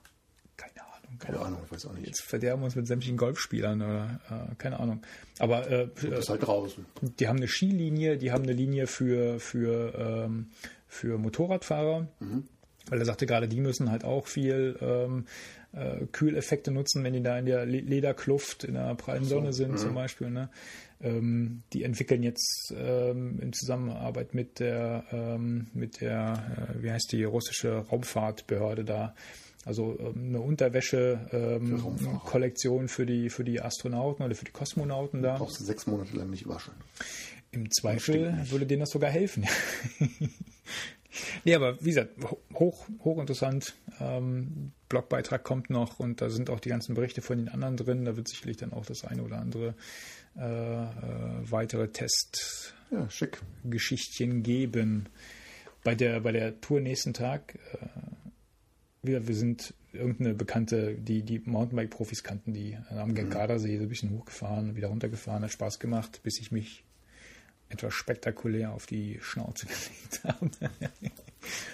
Keine 1.19 1.41
Ahnung, 1.41 1.61
ich 1.67 1.73
weiß 1.73 1.87
auch 1.87 1.93
nicht. 1.95 2.07
Jetzt 2.07 2.23
verderben 2.23 2.63
wir 2.63 2.67
uns 2.67 2.77
mit 2.77 2.87
sämtlichen 2.87 3.17
Golfspielern 3.17 3.81
oder 3.83 4.21
äh, 4.31 4.55
keine 4.57 4.81
Ahnung. 4.81 5.03
Aber 5.39 5.71
äh, 5.71 5.89
Du 6.01 6.11
bist 6.11 6.29
halt 6.29 6.47
draußen. 6.47 6.85
die 7.19 7.29
haben 7.29 7.37
eine 7.39 7.49
Skilinie, 7.49 8.17
die 8.19 8.33
haben 8.33 8.43
eine 8.45 8.53
Linie 8.53 8.87
für, 8.87 9.39
für, 9.41 9.95
ähm, 10.27 10.51
für 10.89 11.19
Motorradfahrer. 11.19 12.09
Weil 12.89 12.99
er 12.99 13.05
sagte 13.05 13.27
gerade, 13.27 13.47
die 13.49 13.61
müssen 13.61 13.91
halt 13.91 14.05
auch 14.05 14.27
viel 14.27 14.77
ähm, 14.81 15.27
äh, 15.73 16.05
Kühleffekte 16.11 16.73
nutzen, 16.73 17.05
wenn 17.05 17.13
die 17.13 17.23
da 17.23 17.39
in 17.39 17.47
der 17.47 17.65
Le- 17.65 17.81
Lederkluft 17.81 18.65
in 18.65 18.75
der 18.75 18.95
prallen 18.97 19.25
Sonne 19.25 19.49
mhm. 19.49 19.53
sind 19.53 19.79
zum 19.79 19.95
Beispiel. 19.95 20.31
Ne? 20.31 20.51
Ähm, 21.01 21.63
die 21.73 21.85
entwickeln 21.85 22.23
jetzt 22.25 22.75
ähm, 22.77 23.39
in 23.41 23.53
Zusammenarbeit 23.53 24.35
mit 24.35 24.59
der, 24.59 25.05
ähm, 25.13 25.69
mit 25.75 26.01
der 26.01 26.75
äh, 26.77 26.83
wie 26.83 26.91
heißt 26.91 27.13
die, 27.13 27.23
russische 27.25 27.71
Raumfahrtbehörde 27.89 28.85
da, 28.85 29.15
also 29.65 29.97
ähm, 30.01 30.27
eine 30.29 30.41
Unterwäsche-Kollektion 30.41 32.89
für 32.89 33.07
die, 33.07 33.31
für 33.31 33.45
die 33.45 33.61
Astronauten 33.61 34.25
oder 34.25 34.35
für 34.35 34.45
die 34.45 34.51
Kosmonauten 34.53 35.23
da. 35.23 35.37
Brauchst 35.39 35.61
du 35.61 35.65
sechs 35.65 35.87
Monate 35.87 36.17
lang 36.17 36.31
nicht 36.31 36.49
waschen. 36.49 36.73
Im 37.51 37.71
Zweifel 37.71 38.35
würde 38.51 38.67
denen 38.67 38.81
das 38.81 38.91
sogar 38.91 39.11
helfen. 39.11 39.47
nee, 41.45 41.55
aber 41.55 41.79
wie 41.85 41.91
gesagt, 41.91 42.11
ho- 42.23 42.41
hoch, 42.55 42.87
hochinteressant. 43.05 43.75
Ähm, 44.01 44.73
Blogbeitrag 44.89 45.45
kommt 45.45 45.69
noch 45.71 46.01
und 46.01 46.21
da 46.23 46.31
sind 46.31 46.49
auch 46.51 46.59
die 46.61 46.69
ganzen 46.71 46.95
Berichte 46.95 47.21
von 47.23 47.39
den 47.39 47.49
anderen 47.49 47.77
drin. 47.77 48.05
Da 48.05 48.17
wird 48.17 48.29
sicherlich 48.29 48.57
dann 48.57 48.73
auch 48.73 48.85
das 48.87 49.05
eine 49.05 49.23
oder 49.23 49.39
andere 49.39 49.75
äh, 50.37 50.41
äh, 50.43 50.89
weitere 51.51 51.89
Testgeschichtchen 51.89 54.37
Ja, 54.37 54.41
geben. 54.43 55.09
Bei 55.85 55.95
der, 55.95 56.21
bei 56.21 56.33
der 56.33 56.61
Tour 56.61 56.81
nächsten 56.81 57.13
Tag, 57.13 57.59
äh, 57.75 57.79
wir, 59.03 59.27
wir 59.27 59.35
sind 59.35 59.75
irgendeine 59.93 60.35
Bekannte, 60.35 60.95
die 60.95 61.23
die 61.23 61.41
Mountainbike-Profis 61.45 62.23
kannten, 62.23 62.55
die 62.55 62.79
am 62.91 63.15
Gardasee 63.15 63.77
so 63.77 63.85
ein 63.85 63.89
bisschen 63.89 64.11
hochgefahren, 64.11 64.77
wieder 64.77 64.89
runtergefahren, 64.89 65.43
hat 65.43 65.53
Spaß 65.53 65.79
gemacht, 65.79 66.21
bis 66.23 66.41
ich 66.41 66.53
mich 66.53 66.85
etwas 67.69 67.95
spektakulär 67.95 68.73
auf 68.73 68.87
die 68.87 69.19
Schnauze 69.23 69.67
gelegt 69.67 70.25
habe. 70.25 70.51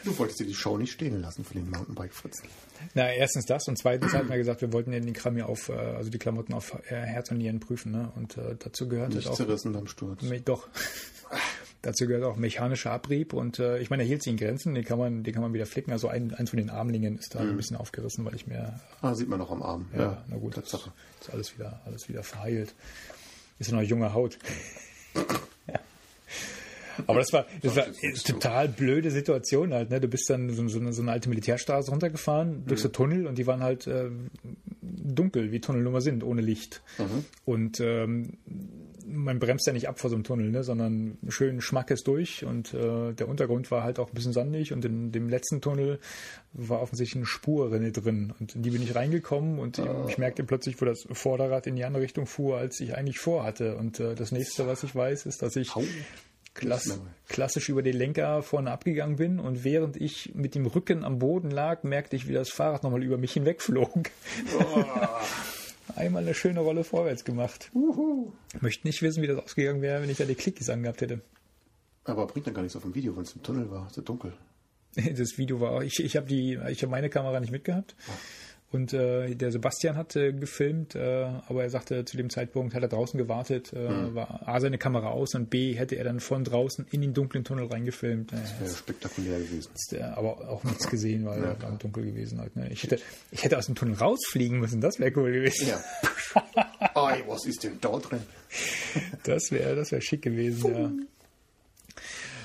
Du 0.04 0.16
wolltest 0.18 0.40
dir 0.40 0.46
die 0.46 0.54
Show 0.54 0.78
nicht 0.78 0.92
stehen 0.92 1.20
lassen 1.20 1.44
für 1.44 1.54
den 1.54 1.68
Mountainbike-Fritzen. 1.70 2.48
Na, 2.94 3.12
erstens 3.12 3.44
das 3.44 3.68
und 3.68 3.76
zweitens 3.76 4.14
hatten 4.14 4.28
wir 4.28 4.38
gesagt, 4.38 4.62
wir 4.62 4.72
wollten 4.72 4.92
ja 4.92 5.00
den 5.00 5.12
Kram 5.12 5.34
hier 5.34 5.48
auf, 5.48 5.68
äh, 5.68 5.72
also 5.72 6.10
die 6.10 6.18
Klamotten 6.18 6.54
auf 6.54 6.74
äh, 6.88 6.94
Herz 6.94 7.30
und 7.30 7.38
Nieren 7.38 7.60
prüfen, 7.60 7.92
ne? 7.92 8.10
Und 8.16 8.38
äh, 8.38 8.56
dazu 8.58 8.88
gehört 8.88 9.10
Nicht 9.10 9.26
halt 9.26 9.32
auch 9.32 9.36
zerrissen 9.36 9.72
beim 9.72 9.86
Sturz. 9.86 10.22
Doch. 10.44 10.68
Dazu 11.88 12.06
gehört 12.06 12.22
auch 12.24 12.36
mechanischer 12.36 12.90
Abrieb 12.90 13.32
und 13.32 13.58
äh, 13.60 13.78
ich 13.78 13.88
meine, 13.88 14.02
er 14.02 14.06
hielt 14.06 14.22
sich 14.22 14.30
in 14.30 14.36
Grenzen, 14.36 14.74
den 14.74 14.84
kann 14.84 14.98
man, 14.98 15.22
den 15.22 15.32
kann 15.32 15.40
man 15.40 15.54
wieder 15.54 15.64
flicken. 15.64 15.90
Also 15.90 16.08
ein, 16.08 16.34
eins 16.34 16.50
von 16.50 16.58
den 16.58 16.68
Armlingen 16.68 17.16
ist 17.16 17.34
da 17.34 17.38
ein 17.38 17.56
bisschen 17.56 17.78
aufgerissen, 17.78 18.26
weil 18.26 18.34
ich 18.34 18.46
mir 18.46 18.78
Ah, 19.00 19.14
sieht 19.14 19.26
man 19.30 19.38
noch 19.38 19.50
am 19.50 19.62
Arm. 19.62 19.86
ja, 19.96 20.22
na 20.28 20.36
gut, 20.36 20.54
das 20.58 20.64
Tatsache. 20.64 20.92
ist 21.18 21.30
alles 21.32 21.56
wieder, 21.56 21.80
alles 21.86 22.06
wieder 22.10 22.22
verheilt. 22.22 22.74
Ist 23.58 23.70
ja 23.70 23.76
noch 23.76 23.82
junge 23.82 24.12
Haut. 24.12 24.38
ja. 25.66 25.80
Aber 27.06 27.20
das 27.20 27.32
war, 27.32 27.46
das 27.62 27.74
war 27.74 27.86
total 28.26 28.68
blöde 28.68 29.10
Situation 29.10 29.72
halt. 29.72 29.88
Ne? 29.88 29.98
Du 29.98 30.08
bist 30.08 30.28
dann 30.28 30.50
so, 30.50 30.68
so, 30.68 30.78
eine, 30.80 30.92
so 30.92 31.00
eine 31.00 31.12
alte 31.12 31.30
Militärstraße 31.30 31.90
runtergefahren 31.90 32.66
durch 32.66 32.82
so 32.82 32.88
Tunnel 32.88 33.26
und 33.26 33.38
die 33.38 33.46
waren 33.46 33.62
halt 33.62 33.86
äh, 33.86 34.10
dunkel, 34.82 35.52
wie 35.52 35.60
Tunnel 35.60 35.82
nun 35.84 35.94
mal 35.94 36.02
sind, 36.02 36.22
ohne 36.22 36.42
Licht. 36.42 36.82
Und 37.46 37.80
ähm, 37.80 38.34
man 39.08 39.38
bremst 39.38 39.66
ja 39.66 39.72
nicht 39.72 39.88
ab 39.88 39.98
vor 39.98 40.10
so 40.10 40.16
einem 40.16 40.24
Tunnel, 40.24 40.50
ne? 40.50 40.62
sondern 40.62 41.18
schön 41.28 41.60
Schmackes 41.60 42.02
durch 42.02 42.44
und 42.44 42.74
äh, 42.74 43.12
der 43.12 43.28
Untergrund 43.28 43.70
war 43.70 43.82
halt 43.82 43.98
auch 43.98 44.08
ein 44.08 44.14
bisschen 44.14 44.32
sandig 44.32 44.72
und 44.72 44.84
in 44.84 45.12
dem 45.12 45.28
letzten 45.28 45.60
Tunnel 45.60 45.98
war 46.52 46.80
offensichtlich 46.82 47.16
eine 47.16 47.26
Spurrinne 47.26 47.92
drin 47.92 48.32
und 48.38 48.54
in 48.54 48.62
die 48.62 48.70
bin 48.70 48.82
ich 48.82 48.94
reingekommen 48.94 49.58
und 49.58 49.80
ich 50.08 50.18
merkte 50.18 50.44
plötzlich, 50.44 50.80
wo 50.80 50.84
das 50.84 51.06
Vorderrad 51.10 51.66
in 51.66 51.76
die 51.76 51.84
andere 51.84 52.02
Richtung 52.02 52.26
fuhr, 52.26 52.58
als 52.58 52.80
ich 52.80 52.94
eigentlich 52.94 53.18
vorhatte 53.18 53.76
und 53.76 54.00
äh, 54.00 54.14
das 54.14 54.32
nächste, 54.32 54.66
was 54.66 54.82
ich 54.82 54.94
weiß, 54.94 55.26
ist, 55.26 55.42
dass 55.42 55.56
ich 55.56 55.72
klass 56.54 57.00
klassisch 57.28 57.68
über 57.68 57.82
den 57.82 57.96
Lenker 57.96 58.42
vorne 58.42 58.70
abgegangen 58.70 59.16
bin 59.16 59.38
und 59.38 59.64
während 59.64 59.96
ich 59.96 60.34
mit 60.34 60.54
dem 60.54 60.66
Rücken 60.66 61.04
am 61.04 61.18
Boden 61.18 61.50
lag, 61.50 61.82
merkte 61.82 62.16
ich, 62.16 62.26
wie 62.26 62.32
das 62.32 62.50
Fahrrad 62.50 62.82
nochmal 62.82 63.02
über 63.02 63.18
mich 63.18 63.32
hinwegflog. 63.32 64.10
Einmal 65.96 66.22
eine 66.22 66.34
schöne 66.34 66.60
Rolle 66.60 66.84
vorwärts 66.84 67.24
gemacht. 67.24 67.70
Möchte 68.60 68.86
nicht 68.86 69.02
wissen, 69.02 69.22
wie 69.22 69.26
das 69.26 69.38
ausgegangen 69.38 69.82
wäre, 69.82 70.02
wenn 70.02 70.10
ich 70.10 70.18
da 70.18 70.24
die 70.24 70.34
Klickis 70.34 70.70
angehabt 70.70 71.00
hätte. 71.00 71.20
Aber 72.04 72.26
bringt 72.26 72.46
dann 72.46 72.54
gar 72.54 72.62
nichts 72.62 72.76
auf 72.76 72.82
dem 72.82 72.94
Video, 72.94 73.14
wenn 73.16 73.22
es 73.22 73.34
im 73.34 73.42
Tunnel 73.42 73.70
war. 73.70 73.88
So 73.90 74.02
dunkel. 74.02 74.32
Das 75.16 75.38
Video 75.38 75.60
war, 75.60 75.84
ich, 75.84 76.00
ich 76.00 76.16
habe 76.16 76.32
ich 76.32 76.82
habe 76.82 76.90
meine 76.90 77.10
Kamera 77.10 77.38
nicht 77.40 77.52
mitgehabt. 77.52 77.94
Und 78.70 78.92
äh, 78.92 79.34
der 79.34 79.50
Sebastian 79.50 79.96
hat 79.96 80.14
äh, 80.14 80.30
gefilmt, 80.32 80.94
äh, 80.94 81.24
aber 81.48 81.62
er 81.62 81.70
sagte, 81.70 82.04
zu 82.04 82.18
dem 82.18 82.28
Zeitpunkt 82.28 82.74
hat 82.74 82.82
er 82.82 82.88
draußen 82.88 83.16
gewartet, 83.16 83.72
äh, 83.72 84.14
war 84.14 84.46
A 84.46 84.60
seine 84.60 84.76
Kamera 84.76 85.08
aus 85.08 85.34
und 85.34 85.48
B 85.48 85.72
hätte 85.74 85.94
er 85.94 86.04
dann 86.04 86.20
von 86.20 86.44
draußen 86.44 86.86
in 86.90 87.00
den 87.00 87.14
dunklen 87.14 87.44
Tunnel 87.44 87.64
reingefilmt. 87.66 88.30
Naja, 88.30 88.44
Wäre 88.60 88.70
spektakulär 88.74 89.38
gewesen. 89.38 89.70
ist, 89.74 89.94
aber 89.98 90.50
auch 90.50 90.64
nichts 90.64 90.86
gesehen, 90.86 91.24
weil 91.24 91.40
Ja, 91.40 91.56
er 91.58 91.78
dunkel 91.78 92.04
gewesen 92.04 92.40
halt. 92.40 92.56
Ne? 92.56 92.68
Ich, 92.70 92.82
hätte, 92.82 92.98
ich 93.30 93.42
hätte 93.42 93.56
aus 93.56 93.66
dem 93.66 93.74
Tunnel 93.74 93.94
rausfliegen 93.94 94.60
müssen, 94.60 94.82
das 94.82 94.98
wäre 95.00 95.12
cool 95.16 95.32
gewesen. 95.32 95.68
Ja. 95.68 95.80
Ei, 96.94 97.22
was 97.26 97.46
ist 97.46 97.64
denn 97.64 97.78
da 97.80 97.96
drin? 97.98 98.20
Das 99.24 99.50
wäre 99.50 99.76
das 99.76 99.92
wär 99.92 100.02
schick 100.02 100.20
gewesen, 100.20 101.06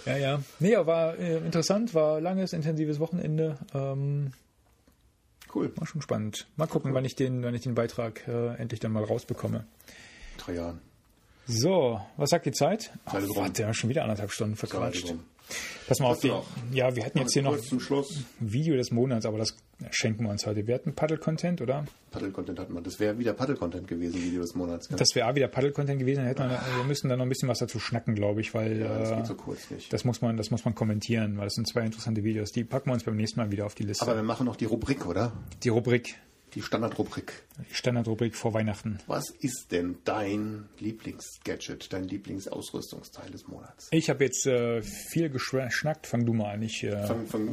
ja. 0.05 0.13
Ja, 0.13 0.17
ja. 0.17 0.43
Nee, 0.59 0.75
war 0.77 1.17
äh, 1.17 1.37
interessant, 1.37 1.93
war 1.93 2.19
langes, 2.21 2.53
intensives 2.53 2.99
Wochenende. 2.99 3.57
Ähm, 3.73 4.31
Cool. 5.53 5.71
war 5.77 5.87
schon 5.87 6.01
spannend. 6.01 6.47
Mal 6.55 6.67
gucken, 6.67 6.93
wann 6.93 7.05
ich 7.05 7.15
den, 7.15 7.43
wann 7.43 7.53
ich 7.53 7.61
den 7.61 7.75
Beitrag 7.75 8.27
äh, 8.27 8.55
endlich 8.55 8.79
dann 8.79 8.91
mal 8.91 9.03
rausbekomme. 9.03 9.65
Drei 10.37 10.53
Jahren. 10.53 10.81
So, 11.45 11.99
was 12.17 12.29
sagt 12.29 12.45
die 12.45 12.51
Zeit? 12.51 12.91
Ach, 13.05 13.15
warte, 13.35 13.73
schon 13.73 13.89
wieder 13.89 14.03
anderthalb 14.03 14.31
Stunden 14.31 14.55
verquatscht. 14.55 15.13
Pass 15.87 15.99
mal 15.99 16.07
auf, 16.07 16.13
Hast 16.15 16.23
die, 16.23 16.77
ja, 16.77 16.95
wir 16.95 17.05
hatten 17.05 17.19
jetzt 17.19 17.33
hier 17.33 17.41
noch 17.41 17.57
zum 17.59 17.79
Schluss. 17.79 18.21
Video 18.39 18.75
des 18.75 18.91
Monats, 18.91 19.25
aber 19.25 19.37
das 19.37 19.55
schenken 19.91 20.23
wir 20.23 20.29
uns 20.29 20.45
heute. 20.45 20.65
Wir 20.65 20.75
hatten 20.75 20.93
Paddle-Content, 20.93 21.61
oder? 21.61 21.85
Paddle-Content 22.11 22.59
hatten 22.59 22.73
wir. 22.73 22.81
Das 22.81 22.99
wäre 22.99 23.17
wieder 23.19 23.33
Paddle-Content 23.33 23.87
gewesen, 23.87 24.21
Video 24.21 24.41
des 24.41 24.55
Monats. 24.55 24.87
gell? 24.87 24.97
Das 24.97 25.09
wäre 25.15 25.29
auch 25.29 25.35
wieder 25.35 25.47
Paddle-Content 25.47 25.99
gewesen. 25.99 26.19
Dann 26.19 26.27
hätten 26.27 26.49
wir, 26.49 26.61
wir 26.77 26.83
müssen 26.85 27.09
dann 27.09 27.19
noch 27.19 27.25
ein 27.25 27.29
bisschen 27.29 27.49
was 27.49 27.59
dazu 27.59 27.79
schnacken, 27.79 28.15
glaube 28.15 28.41
ich, 28.41 28.53
weil 28.53 28.79
ja, 28.79 28.97
das 28.97 29.11
äh, 29.11 29.15
geht 29.17 29.27
so 29.27 29.35
kurz 29.35 29.69
nicht. 29.71 29.91
das 29.91 30.05
muss 30.05 30.21
man, 30.21 30.37
das 30.37 30.51
muss 30.51 30.63
man 30.65 30.75
kommentieren, 30.75 31.37
weil 31.37 31.45
das 31.45 31.55
sind 31.55 31.67
zwei 31.67 31.81
interessante 31.81 32.23
Videos. 32.23 32.51
Die 32.51 32.63
packen 32.63 32.89
wir 32.89 32.93
uns 32.93 33.03
beim 33.03 33.15
nächsten 33.15 33.39
Mal 33.39 33.51
wieder 33.51 33.65
auf 33.65 33.75
die 33.75 33.83
Liste. 33.83 34.03
Aber 34.03 34.15
wir 34.15 34.23
machen 34.23 34.45
noch 34.45 34.55
die 34.55 34.65
Rubrik, 34.65 35.05
oder? 35.05 35.33
die 35.63 35.69
Rubrik, 35.69 36.15
Die 36.55 36.61
Standardrubrik. 36.61 37.33
die 37.69 37.73
Standardrubrik 37.73 38.35
vor 38.35 38.53
Weihnachten. 38.53 38.99
Was 39.07 39.29
ist 39.31 39.71
denn 39.71 39.97
dein 40.03 40.69
Lieblingsgadget, 40.79 41.91
dein 41.91 42.03
Lieblingsausrüstungsteil 42.03 43.31
des 43.31 43.47
Monats? 43.47 43.87
Ich 43.91 44.09
habe 44.09 44.23
jetzt 44.23 44.45
äh, 44.45 44.81
viel 44.81 45.29
geschnackt. 45.29 46.05
Fang 46.07 46.25
du 46.25 46.33
mal 46.33 46.51
an. 46.53 46.61
Ich, 46.61 46.83
äh, 46.83 47.07
Fang, 47.07 47.25
fang, 47.27 47.47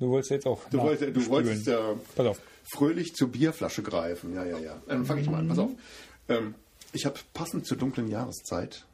du 0.00 0.08
wolltest 0.08 0.30
jetzt 0.30 0.46
auch. 0.46 0.64
du, 0.70 0.78
wolltest, 0.78 1.16
du 1.16 1.26
wolltest 1.28 1.66
ja 1.66 1.94
Pass 2.14 2.26
auf. 2.26 2.40
fröhlich 2.64 3.14
zur 3.14 3.28
Bierflasche 3.28 3.82
greifen. 3.82 4.34
Ja, 4.34 4.44
ja, 4.44 4.58
ja. 4.58 4.80
Dann 4.88 5.04
fange 5.04 5.20
ich 5.20 5.28
mal 5.28 5.38
an. 5.40 5.48
Pass 5.48 5.58
auf. 5.58 5.70
Ähm, 6.28 6.54
ich 6.92 7.04
habe 7.04 7.18
passend 7.34 7.66
zur 7.66 7.76
dunklen 7.76 8.08
Jahreszeit 8.08 8.86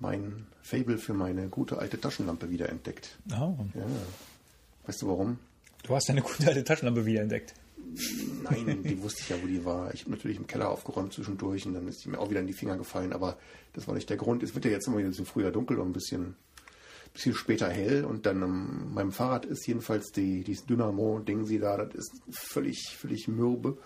mein 0.00 0.46
Fable 0.62 0.98
für 0.98 1.14
meine 1.14 1.48
gute 1.48 1.78
alte 1.78 2.00
Taschenlampe 2.00 2.50
wiederentdeckt. 2.50 3.16
Ah, 3.30 3.52
Ja. 3.74 3.84
Weißt 4.86 5.02
du 5.02 5.06
warum? 5.08 5.38
du 5.84 5.94
hast 5.94 6.08
deine 6.08 6.22
gute 6.22 6.48
alte 6.48 6.64
Taschenlampe 6.64 7.06
wiederentdeckt. 7.06 7.54
Nein, 8.42 8.82
die 8.82 9.02
wusste 9.02 9.20
ich 9.22 9.28
ja, 9.28 9.36
wo 9.42 9.46
die 9.46 9.64
war. 9.64 9.92
Ich 9.94 10.02
habe 10.02 10.12
natürlich 10.12 10.36
im 10.36 10.46
Keller 10.46 10.70
aufgeräumt 10.70 11.12
zwischendurch 11.12 11.66
und 11.66 11.74
dann 11.74 11.88
ist 11.88 12.04
die 12.04 12.08
mir 12.08 12.18
auch 12.18 12.30
wieder 12.30 12.40
in 12.40 12.46
die 12.46 12.52
Finger 12.52 12.76
gefallen. 12.76 13.12
Aber 13.12 13.36
das 13.72 13.86
war 13.86 13.94
nicht 13.94 14.10
der 14.10 14.16
Grund. 14.16 14.42
Es 14.42 14.54
wird 14.54 14.64
ja 14.64 14.70
jetzt 14.70 14.86
immer 14.86 14.98
wieder 14.98 15.08
ein 15.08 15.10
bisschen 15.10 15.26
früher 15.26 15.50
dunkel 15.50 15.78
und 15.78 15.90
ein 15.90 15.92
bisschen, 15.92 16.36
bisschen 17.12 17.34
später 17.34 17.68
hell. 17.68 18.04
Und 18.04 18.26
dann 18.26 18.42
ähm, 18.42 18.94
meinem 18.94 19.12
Fahrrad 19.12 19.44
ist 19.44 19.66
jedenfalls 19.66 20.12
die, 20.12 20.42
dieses 20.42 20.66
Dynamo-Ding, 20.66 21.44
sie 21.44 21.58
da, 21.58 21.76
das 21.76 21.94
ist 21.94 22.22
völlig, 22.30 22.96
völlig 22.96 23.28
mürbe 23.28 23.76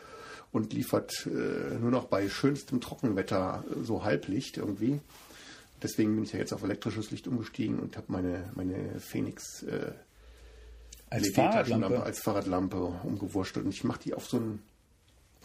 und 0.52 0.72
liefert 0.72 1.26
äh, 1.26 1.78
nur 1.78 1.90
noch 1.90 2.04
bei 2.04 2.28
schönstem 2.28 2.80
Trockenwetter 2.80 3.64
äh, 3.70 3.84
so 3.84 4.04
Halblicht 4.04 4.56
irgendwie. 4.56 5.00
Deswegen 5.82 6.14
bin 6.14 6.24
ich 6.24 6.32
ja 6.32 6.38
jetzt 6.38 6.54
auf 6.54 6.62
elektrisches 6.62 7.10
Licht 7.10 7.28
umgestiegen 7.28 7.78
und 7.78 7.96
habe 7.96 8.10
meine, 8.10 8.50
meine 8.54 8.98
Phoenix 8.98 9.62
äh, 9.64 9.92
Als 11.08 11.24
LED-Taschenlampe 11.24 11.64
Fahrradlampe. 11.70 12.02
als 12.02 12.20
Fahrradlampe 12.20 12.76
umgewurschtelt. 13.04 13.64
Und 13.64 13.72
ich 13.72 13.84
mache 13.84 14.00
die 14.00 14.14
auf 14.14 14.26
so 14.26 14.38
einen, 14.38 14.62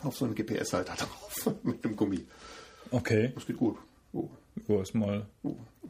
auf 0.04 0.16
so 0.16 0.26
einen 0.26 0.36
GPS-Halter 0.36 0.94
drauf 0.98 1.56
mit 1.64 1.86
einem 1.86 1.96
Gummi. 1.96 2.26
Okay. 2.90 3.32
Das 3.36 3.46
geht 3.46 3.58
gut. 3.58 3.78
Oh. 4.14 4.30
Du 4.68 4.80
hast 4.80 4.94
mal 4.94 5.28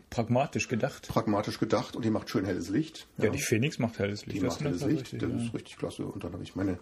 pragmatisch 0.10 0.68
gedacht. 0.68 1.08
Pragmatisch 1.08 1.58
gedacht 1.60 1.96
und 1.96 2.06
die 2.06 2.12
macht 2.12 2.30
schön 2.30 2.46
helles 2.46 2.70
Licht. 2.70 3.08
Ja, 3.18 3.30
die 3.30 3.42
Phoenix 3.42 3.80
macht 3.80 3.98
helles 3.98 4.26
Licht. 4.26 4.38
die 4.38 4.46
das 4.46 4.60
macht 4.60 4.72
ist 4.72 4.82
helles 4.82 5.00
richtig, 5.00 5.12
Licht. 5.14 5.24
Das 5.24 5.32
ja. 5.42 5.48
ist 5.48 5.54
richtig 5.54 5.78
klasse. 5.78 6.06
Und 6.06 6.24
dann 6.24 6.34
habe 6.34 6.44
ich 6.44 6.56
meine, 6.56 6.80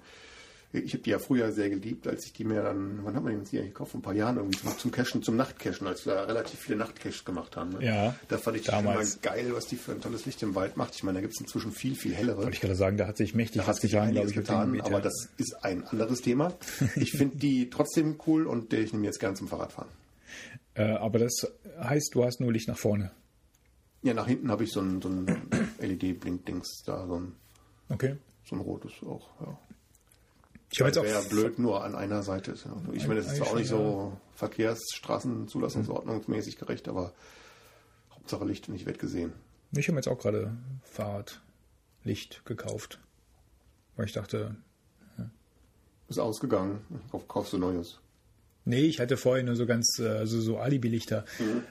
ich 0.71 0.93
habe 0.93 1.01
die 1.03 1.09
ja 1.09 1.17
früher 1.19 1.51
sehr 1.51 1.69
geliebt, 1.69 2.07
als 2.07 2.25
ich 2.25 2.33
die 2.33 2.43
mir 2.43 2.61
dann, 2.61 2.99
wann 3.03 3.15
haben 3.15 3.25
wir 3.25 3.31
die 3.33 3.57
eigentlich 3.57 3.73
gekauft? 3.73 3.91
Vor 3.91 3.99
ein 3.99 4.03
paar 4.03 4.13
Jahren 4.13 4.37
irgendwie 4.37 4.59
zum, 4.59 4.77
zum 4.77 4.91
Cashen, 4.91 5.23
zum 5.23 5.35
Nachtcachen, 5.35 5.87
als 5.87 6.05
wir 6.05 6.13
relativ 6.27 6.59
viele 6.59 6.77
Nachtcaches 6.77 7.25
gemacht 7.25 7.57
haben. 7.57 7.71
Ne? 7.71 7.85
Ja, 7.85 8.15
Da 8.27 8.37
fand 8.37 8.57
ich 8.57 8.63
das 8.65 8.75
damals. 8.75 9.13
immer 9.15 9.21
geil, 9.23 9.47
was 9.53 9.65
die 9.65 9.77
für 9.77 9.93
ein 9.93 10.01
tolles 10.01 10.25
Licht 10.27 10.43
im 10.43 10.53
Wald 10.53 10.77
macht. 10.77 10.93
Ich 10.95 11.01
meine, 11.03 11.17
da 11.17 11.21
gibt 11.21 11.33
es 11.33 11.41
inzwischen 11.41 11.71
viel, 11.71 11.95
viel 11.95 12.13
hellere. 12.13 12.37
Wollte 12.37 12.51
ich 12.51 12.61
gerade 12.61 12.75
sagen, 12.75 12.97
da 12.97 13.07
hat 13.07 13.17
sich 13.17 13.33
mächtig 13.33 13.61
Da 13.61 13.67
hat 13.67 13.75
sich 13.77 13.91
getan, 13.91 14.11
glaube 14.11 14.27
ich, 14.29 14.35
getan, 14.35 14.79
aber 14.81 15.01
das 15.01 15.29
ist 15.37 15.55
ein 15.63 15.83
anderes 15.87 16.21
Thema. 16.21 16.53
Ich 16.95 17.11
finde 17.13 17.37
die 17.37 17.69
trotzdem 17.69 18.19
cool 18.27 18.45
und 18.45 18.71
ich 18.73 18.93
nehme 18.93 19.05
jetzt 19.05 19.19
gern 19.19 19.35
zum 19.35 19.47
Fahrradfahren. 19.47 19.89
Äh, 20.75 20.83
aber 20.83 21.19
das 21.19 21.47
heißt, 21.81 22.11
du 22.13 22.23
hast 22.25 22.39
nur 22.41 22.51
Licht 22.53 22.67
nach 22.67 22.77
vorne. 22.77 23.11
Ja, 24.03 24.13
nach 24.13 24.27
hinten 24.27 24.49
habe 24.51 24.63
ich 24.65 24.71
so 24.71 24.81
ein, 24.81 25.01
so 25.01 25.09
ein 25.09 25.25
LED-Blink-Dings 25.79 26.83
da, 26.85 27.05
so 27.07 27.15
ein, 27.19 27.33
Okay. 27.89 28.15
so 28.45 28.55
ein 28.55 28.61
rotes 28.61 28.91
auch. 29.03 29.27
Ja. 29.41 29.57
Ich 30.71 30.79
habe 30.81 30.89
jetzt 30.91 31.01
Wäre 31.01 31.17
auch 31.19 31.23
ja 31.23 31.29
blöd 31.29 31.57
nur 31.59 31.83
an 31.83 31.95
einer 31.95 32.21
Seite. 32.23 32.53
ja- 32.53 32.93
Ich 32.93 33.07
meine, 33.07 33.21
das 33.21 33.31
ist 33.31 33.37
zwar 33.37 33.47
auch 33.47 33.55
nicht 33.55 33.69
so 33.69 34.15
Verkehrsstraßenzulassungsordnungsmäßig 34.35 36.57
gerecht, 36.57 36.87
aber 36.87 37.13
Hauptsache 38.13 38.45
Licht 38.45 38.69
nicht 38.69 38.85
weggesehen. 38.85 39.33
Ich 39.71 39.87
habe 39.87 39.97
jetzt 39.97 40.07
auch 40.07 40.19
gerade 40.19 40.55
Fahrradlicht 40.83 42.45
gekauft. 42.45 42.99
Weil 43.95 44.05
ich 44.05 44.13
dachte, 44.13 44.55
Ist 46.07 46.19
ausgegangen. 46.19 46.81
Kauf, 47.11 47.27
kaufst 47.27 47.53
du 47.53 47.57
Neues. 47.59 47.99
Nee, 48.65 48.81
ich 48.81 48.99
hatte 48.99 49.17
vorher 49.17 49.43
nur 49.43 49.55
so 49.55 49.65
ganz, 49.65 49.99
äh, 49.99 50.07
also 50.07 50.39
so 50.41 50.57
Alibi-Lichter. 50.57 51.25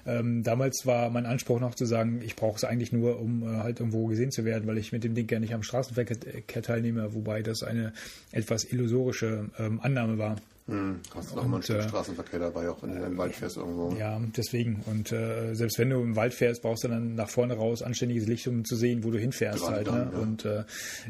Ähm, 0.06 0.42
damals 0.42 0.86
war 0.86 1.10
mein 1.10 1.26
Anspruch 1.26 1.60
noch 1.60 1.74
zu 1.74 1.86
sagen, 1.86 2.20
ich 2.24 2.36
brauche 2.36 2.56
es 2.56 2.64
eigentlich 2.64 2.92
nur, 2.92 3.20
um 3.20 3.42
äh, 3.42 3.58
halt 3.58 3.80
irgendwo 3.80 4.06
gesehen 4.06 4.30
zu 4.30 4.44
werden, 4.44 4.66
weil 4.66 4.78
ich 4.78 4.92
mit 4.92 5.04
dem 5.04 5.14
Ding 5.14 5.26
gerne 5.26 5.44
nicht 5.44 5.54
am 5.54 5.62
Straßenverkehr 5.62 6.62
teilnehme, 6.62 7.14
wobei 7.14 7.42
das 7.42 7.62
eine 7.62 7.92
etwas 8.32 8.64
illusorische 8.64 9.50
ähm, 9.58 9.80
Annahme 9.82 10.18
war. 10.18 10.36
Hm. 10.68 11.00
Hast 11.14 11.34
du 11.34 11.40
auch 11.40 11.46
mal 11.46 11.56
ein 11.56 11.62
Stück 11.62 11.78
äh, 11.78 11.88
Straßenverkehr 11.88 12.40
dabei, 12.40 12.68
auch 12.68 12.82
wenn 12.82 12.90
du 12.90 12.96
in 12.96 13.02
den 13.02 13.16
Wald 13.16 13.34
fährst 13.34 13.56
irgendwo. 13.56 13.90
Ja, 13.96 14.20
deswegen. 14.36 14.82
Und 14.84 15.12
äh, 15.12 15.54
selbst 15.54 15.78
wenn 15.78 15.88
du 15.88 16.02
im 16.02 16.14
Wald 16.14 16.34
fährst, 16.34 16.60
brauchst 16.60 16.84
du 16.84 16.88
dann 16.88 17.14
nach 17.14 17.30
vorne 17.30 17.54
raus 17.54 17.82
anständiges 17.82 18.26
Licht, 18.26 18.46
um 18.48 18.66
zu 18.66 18.76
sehen, 18.76 19.02
wo 19.02 19.10
du 19.10 19.18
hinfährst 19.18 19.60
Gerade 19.60 19.76
halt. 19.76 19.86
dann, 19.86 20.08
ne? 20.08 20.10
ja. 20.12 20.18
Und 20.18 20.44
äh, 20.44 20.64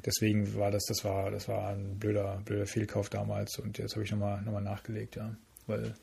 deswegen 0.06 0.54
war 0.54 0.70
das, 0.70 0.84
das 0.84 1.04
war, 1.04 1.32
das 1.32 1.48
war 1.48 1.70
ein 1.70 1.98
blöder, 1.98 2.40
blöder 2.44 2.66
Fehlkauf 2.66 3.10
damals. 3.10 3.58
Und 3.58 3.78
jetzt 3.78 3.96
habe 3.96 4.04
ich 4.04 4.12
nochmal 4.12 4.42
noch 4.42 4.52
mal 4.52 4.60
nachgelegt, 4.60 5.16
ja. 5.16 5.34
Weil 5.68 5.94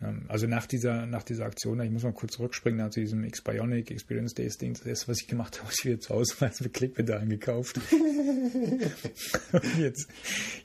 ähm, 0.00 0.22
also 0.28 0.46
nach 0.46 0.66
dieser, 0.66 1.06
nach 1.06 1.22
dieser 1.22 1.46
Aktion, 1.46 1.80
ich 1.80 1.90
muss 1.90 2.04
mal 2.04 2.12
kurz 2.12 2.34
zurückspringen, 2.34 2.78
nach 2.78 2.90
diesem 2.90 3.24
X-Bionic 3.24 3.90
Experience 3.90 4.34
Days 4.34 4.58
Ding, 4.58 4.74
das 4.74 4.86
erste, 4.86 5.08
was 5.08 5.20
ich 5.20 5.26
gemacht 5.26 5.60
habe, 5.60 5.72
ist 5.72 5.84
wieder 5.84 5.98
zu 5.98 6.14
Hause 6.14 6.34
mal 6.40 6.52
mit 6.60 6.74
Klickpedalen 6.74 7.28
gekauft. 7.28 7.80
Jetzt, 9.78 10.08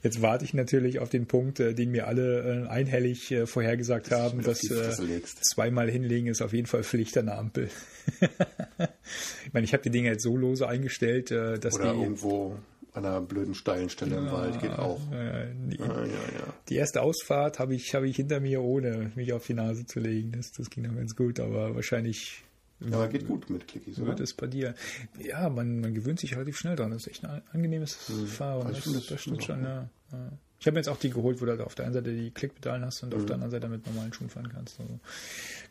jetzt 0.02 0.22
warte 0.22 0.44
ich 0.44 0.54
natürlich 0.54 0.98
auf 0.98 1.08
den 1.08 1.26
Punkt, 1.26 1.58
äh, 1.60 1.74
den 1.74 1.90
mir 1.90 2.06
alle 2.06 2.64
äh, 2.64 2.68
einhellig 2.68 3.30
äh, 3.32 3.46
vorhergesagt 3.46 4.10
haben, 4.10 4.38
mir 4.38 4.48
auf 4.48 4.60
dass 4.60 4.70
äh, 4.70 5.22
zweimal 5.40 5.90
hinlegen 5.90 6.28
ist 6.28 6.42
auf 6.42 6.52
jeden 6.52 6.66
Fall 6.66 6.84
Pflicht 6.84 7.16
an 7.18 7.26
der 7.26 7.38
Ampel. 7.38 7.70
ich 8.20 9.52
meine, 9.52 9.64
ich 9.64 9.72
habe 9.72 9.82
die 9.82 9.90
Dinge 9.90 10.10
jetzt 10.10 10.22
so 10.22 10.36
lose 10.36 10.68
eingestellt, 10.68 11.30
dass 11.30 11.74
Oder 11.74 11.92
die, 11.92 12.00
irgendwo 12.00 12.56
an 12.94 13.04
einer 13.04 13.20
blöden 13.20 13.54
steilen 13.54 13.88
Stelle 13.90 14.16
im 14.16 14.30
Wald 14.30 14.60
geht 14.60 14.70
auch. 14.72 15.00
äh, 15.12 15.48
die, 15.68 15.76
Ja, 15.78 15.86
ja, 15.86 16.06
ja. 16.06 16.54
die 16.68 16.76
erste 16.76 17.02
Ausfahrt 17.02 17.58
habe 17.58 17.74
ich, 17.74 17.94
habe 17.94 18.08
ich 18.08 18.16
hinter 18.16 18.40
mir, 18.40 18.62
ohne 18.62 19.10
mich 19.16 19.32
auf 19.32 19.46
die 19.46 19.54
Nase 19.54 19.84
zu 19.84 20.00
legen. 20.00 20.32
Das, 20.32 20.52
das 20.52 20.70
ging 20.70 20.84
dann 20.84 20.96
ganz 20.96 21.14
gut, 21.16 21.40
aber 21.40 21.74
wahrscheinlich 21.74 22.44
Ja, 22.80 22.96
aber 22.96 23.08
geht 23.08 23.26
gut 23.26 23.50
mit 23.50 23.66
Clickies, 23.68 23.98
oder? 23.98 24.08
wird 24.08 24.20
es 24.20 24.32
bei 24.34 24.46
dir. 24.46 24.74
Ja, 25.18 25.48
man, 25.50 25.80
man 25.80 25.92
gewöhnt 25.94 26.20
sich 26.20 26.34
relativ 26.34 26.56
schnell 26.56 26.76
dran. 26.76 26.90
Das 26.92 27.02
ist 27.02 27.08
echt 27.08 27.24
ein 27.24 27.42
angenehmes 27.52 27.94
Fahren. 27.94 28.66
Also 28.68 28.92
Das, 28.92 29.06
das, 29.06 29.20
stimmt 29.20 29.42
schon, 29.44 29.62
ja. 29.64 29.88
ja. 30.12 30.32
Ich 30.60 30.66
habe 30.66 30.74
mir 30.76 30.80
jetzt 30.80 30.88
auch 30.88 30.96
die 30.98 31.10
geholt, 31.10 31.42
wo 31.42 31.46
du 31.46 31.64
auf 31.66 31.74
der 31.74 31.84
einen 31.86 31.94
Seite 31.94 32.14
die 32.14 32.30
Klickpedalen 32.30 32.84
hast 32.84 33.02
und 33.02 33.12
auf 33.14 33.26
der 33.26 33.34
anderen 33.34 33.50
Seite 33.50 33.68
mit 33.68 33.84
normalen 33.86 34.12
Schuhen 34.14 34.30
fahren 34.30 34.48
kannst. 34.54 34.78
Also 34.80 34.98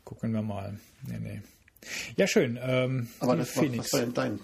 gucken 0.04 0.34
wir 0.34 0.42
mal. 0.42 0.78
Nee, 1.08 1.20
nee. 1.20 1.42
Ja, 2.16 2.28
schön. 2.28 2.60
Ähm, 2.62 3.08
Aber 3.20 3.36
das 3.36 3.56
war, 3.56 3.64
Phoenix. 3.64 3.86
was 3.86 3.94
war 3.94 4.00
denn 4.02 4.14
dein, 4.14 4.40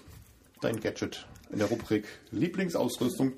dein 0.60 0.80
Gadget 0.80 1.26
in 1.50 1.58
der 1.58 1.68
Rubrik 1.68 2.04
Lieblingsausrüstung 2.32 3.32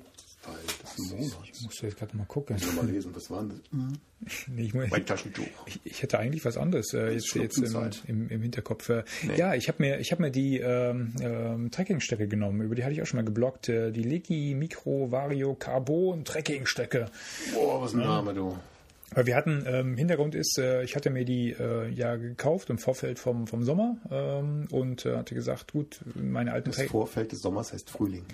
des 0.83 1.09
Monats? 1.11 1.35
Ich 1.53 1.61
muss 1.63 1.81
jetzt 1.81 1.97
gerade 1.97 2.15
mal 2.17 2.25
gucken. 2.25 2.55
Ich 2.57 2.65
will 2.67 2.73
mal 2.73 2.85
lesen, 2.89 3.15
was 3.15 3.29
war 3.29 3.43
das? 3.43 3.57
Nee, 4.47 4.63
ich, 4.63 4.73
muss- 4.73 4.89
Mein 4.89 5.05
Taschentuch. 5.05 5.43
ich, 5.65 5.81
ich 5.83 6.01
hätte 6.01 6.17
eigentlich 6.17 6.45
was 6.45 6.55
anderes 6.55 6.93
äh, 6.93 7.11
jetzt, 7.11 7.35
jetzt 7.35 7.57
im, 7.57 7.91
im, 8.07 8.29
im 8.29 8.41
Hinterkopf. 8.41 8.87
Äh, 8.87 9.03
Ja, 9.35 9.53
ich 9.53 9.67
habe 9.67 9.83
mir, 9.83 9.99
ich 9.99 10.13
hab 10.13 10.19
mir 10.21 10.31
die 10.31 10.59
ähm, 10.59 11.13
ähm, 11.19 11.71
Trekkingstöcke 11.71 12.29
genommen. 12.29 12.61
Über 12.61 12.73
die 12.75 12.83
hatte 12.85 12.93
ich 12.93 13.01
auch 13.01 13.05
schon 13.05 13.17
mal 13.17 13.25
geblockt. 13.25 13.67
Äh, 13.67 13.91
die 13.91 14.03
Leki 14.03 14.55
Micro 14.57 15.11
Vario 15.11 15.55
Carbon 15.55 16.23
Trekkingstöcke. 16.23 17.07
Boah, 17.53 17.81
was 17.81 17.93
ein 17.93 17.99
Name, 17.99 18.33
du. 18.33 18.57
Weil 19.15 19.25
wir 19.25 19.35
hatten, 19.35 19.63
ähm, 19.67 19.97
Hintergrund 19.97 20.35
ist, 20.35 20.57
äh, 20.59 20.83
ich 20.83 20.95
hatte 20.95 21.09
mir 21.09 21.25
die 21.25 21.51
äh, 21.51 21.89
ja 21.89 22.15
gekauft 22.15 22.69
im 22.69 22.77
Vorfeld 22.77 23.19
vom, 23.19 23.47
vom 23.47 23.63
Sommer 23.63 23.97
ähm, 24.11 24.67
und 24.71 25.05
äh, 25.05 25.17
hatte 25.17 25.35
gesagt, 25.35 25.71
gut, 25.73 25.99
meine 26.15 26.51
alten 26.53 26.69
Das 26.71 26.79
Tre- 26.79 26.87
Vorfeld 26.87 27.31
des 27.31 27.41
Sommers 27.41 27.73
heißt 27.73 27.89
Frühling. 27.89 28.25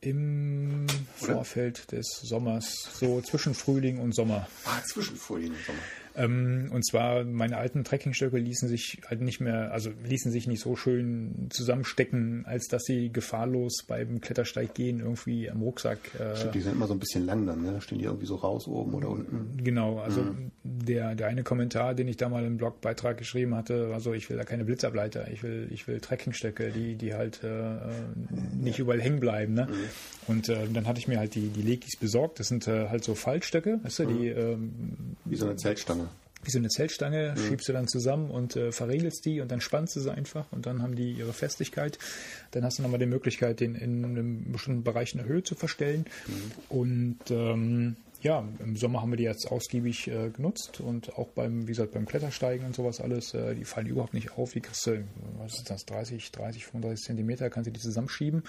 im 0.00 0.86
Oder? 1.22 1.34
Vorfeld 1.34 1.92
des 1.92 2.06
Sommers, 2.22 2.72
so 2.94 3.20
zwischen 3.20 3.54
Frühling 3.54 3.98
und 3.98 4.14
Sommer. 4.14 4.48
Ah, 4.64 4.80
zwischen 4.86 5.16
Frühling 5.16 5.50
und 5.52 5.64
Sommer. 5.66 5.78
Ähm, 6.16 6.70
und 6.72 6.84
zwar 6.84 7.24
meine 7.24 7.56
alten 7.56 7.84
Trekkingstöcke 7.84 8.36
ließen 8.38 8.68
sich 8.68 9.00
halt 9.08 9.20
nicht 9.20 9.40
mehr, 9.40 9.72
also 9.72 9.90
ließen 10.04 10.32
sich 10.32 10.46
nicht 10.46 10.60
so 10.60 10.76
schön 10.76 11.46
zusammenstecken, 11.50 12.44
als 12.46 12.66
dass 12.66 12.82
sie 12.84 13.10
gefahrlos 13.12 13.84
beim 13.86 14.20
Klettersteig 14.20 14.74
gehen 14.74 15.00
irgendwie 15.00 15.50
am 15.50 15.62
Rucksack. 15.62 15.98
Äh, 16.18 16.50
Die 16.52 16.60
sind 16.60 16.72
immer 16.72 16.86
so 16.86 16.94
ein 16.94 16.98
bisschen 16.98 17.26
lang 17.26 17.46
dann, 17.46 17.62
ne? 17.62 17.72
Da 17.72 17.80
stehen 17.80 17.98
die 17.98 18.04
irgendwie 18.04 18.26
so 18.26 18.36
raus 18.36 18.66
oben 18.66 18.94
oder 18.94 19.08
unten. 19.08 19.62
Genau, 19.62 19.98
also 19.98 20.24
der, 20.62 21.14
der 21.14 21.28
eine 21.28 21.42
Kommentar, 21.42 21.94
den 21.94 22.08
ich 22.08 22.16
da 22.16 22.28
mal 22.28 22.44
im 22.44 22.56
Blogbeitrag 22.56 23.16
geschrieben 23.16 23.54
hatte, 23.54 23.90
war 23.90 24.00
so, 24.00 24.12
ich 24.12 24.28
will 24.28 24.36
da 24.36 24.44
keine 24.44 24.64
Blitzableiter, 24.64 25.30
ich 25.30 25.42
will, 25.42 25.68
ich 25.70 25.86
will 25.88 26.00
Trekkingstöcke, 26.00 26.70
die, 26.70 26.96
die 26.96 27.14
halt 27.14 27.42
äh, 27.42 27.76
nicht 28.60 28.78
überall 28.78 29.00
hängen 29.00 29.20
bleiben. 29.20 29.54
Ne? 29.54 29.68
Und 30.26 30.48
äh, 30.48 30.66
dann 30.72 30.86
hatte 30.86 30.98
ich 31.00 31.08
mir 31.08 31.18
halt 31.18 31.34
die, 31.34 31.48
die 31.48 31.62
Legis 31.62 31.96
besorgt. 31.98 32.40
Das 32.40 32.48
sind 32.48 32.68
äh, 32.68 32.88
halt 32.88 33.04
so 33.04 33.14
Fallstöcke, 33.14 33.80
weißt 33.82 34.00
du, 34.00 34.06
die 34.06 34.28
ähm, 34.28 34.72
Wie 35.24 35.36
so 35.36 35.46
eine 35.46 35.56
Zeltstange. 35.56 36.08
Wie 36.42 36.50
so 36.50 36.58
eine 36.58 36.68
Zeltstange, 36.68 37.34
schiebst 37.36 37.68
du 37.68 37.72
dann 37.72 37.88
zusammen 37.88 38.30
und 38.30 38.56
äh, 38.56 38.72
verriegelst 38.72 39.24
die 39.24 39.40
und 39.40 39.50
dann 39.50 39.60
spannst 39.60 39.96
du 39.96 40.00
sie 40.00 40.12
einfach 40.12 40.50
und 40.52 40.66
dann 40.66 40.82
haben 40.82 40.94
die 40.94 41.12
ihre 41.12 41.32
Festigkeit. 41.32 41.98
Dann 42.52 42.64
hast 42.64 42.78
du 42.78 42.82
nochmal 42.82 42.98
die 42.98 43.06
Möglichkeit, 43.06 43.60
den 43.60 43.74
in 43.74 44.04
einem 44.04 44.52
bestimmten 44.52 44.82
Bereich 44.82 45.12
in 45.12 45.18
der 45.18 45.26
Höhe 45.26 45.42
zu 45.42 45.54
verstellen. 45.54 46.06
Und 46.68 47.18
ähm, 47.30 47.96
ja, 48.22 48.46
im 48.58 48.76
Sommer 48.76 49.00
haben 49.00 49.10
wir 49.10 49.16
die 49.16 49.24
jetzt 49.24 49.50
ausgiebig 49.50 50.08
äh, 50.08 50.30
genutzt 50.30 50.80
und 50.80 51.16
auch 51.16 51.28
beim, 51.28 51.66
wie 51.66 51.72
gesagt, 51.72 51.92
beim 51.92 52.06
Klettersteigen 52.06 52.66
und 52.66 52.74
sowas 52.74 53.00
alles, 53.00 53.32
äh, 53.32 53.54
die 53.54 53.64
fallen 53.64 53.86
überhaupt 53.86 54.12
nicht 54.12 54.32
auf. 54.32 54.52
Die 54.52 54.60
kriegst 54.60 54.86
du, 54.86 55.04
was 55.38 55.54
ist 55.54 55.70
das, 55.70 55.86
30, 55.86 56.30
30, 56.30 56.66
35 56.66 57.06
Zentimeter, 57.06 57.48
kannst 57.48 57.68
du 57.68 57.72
die 57.72 57.80
zusammenschieben 57.80 58.42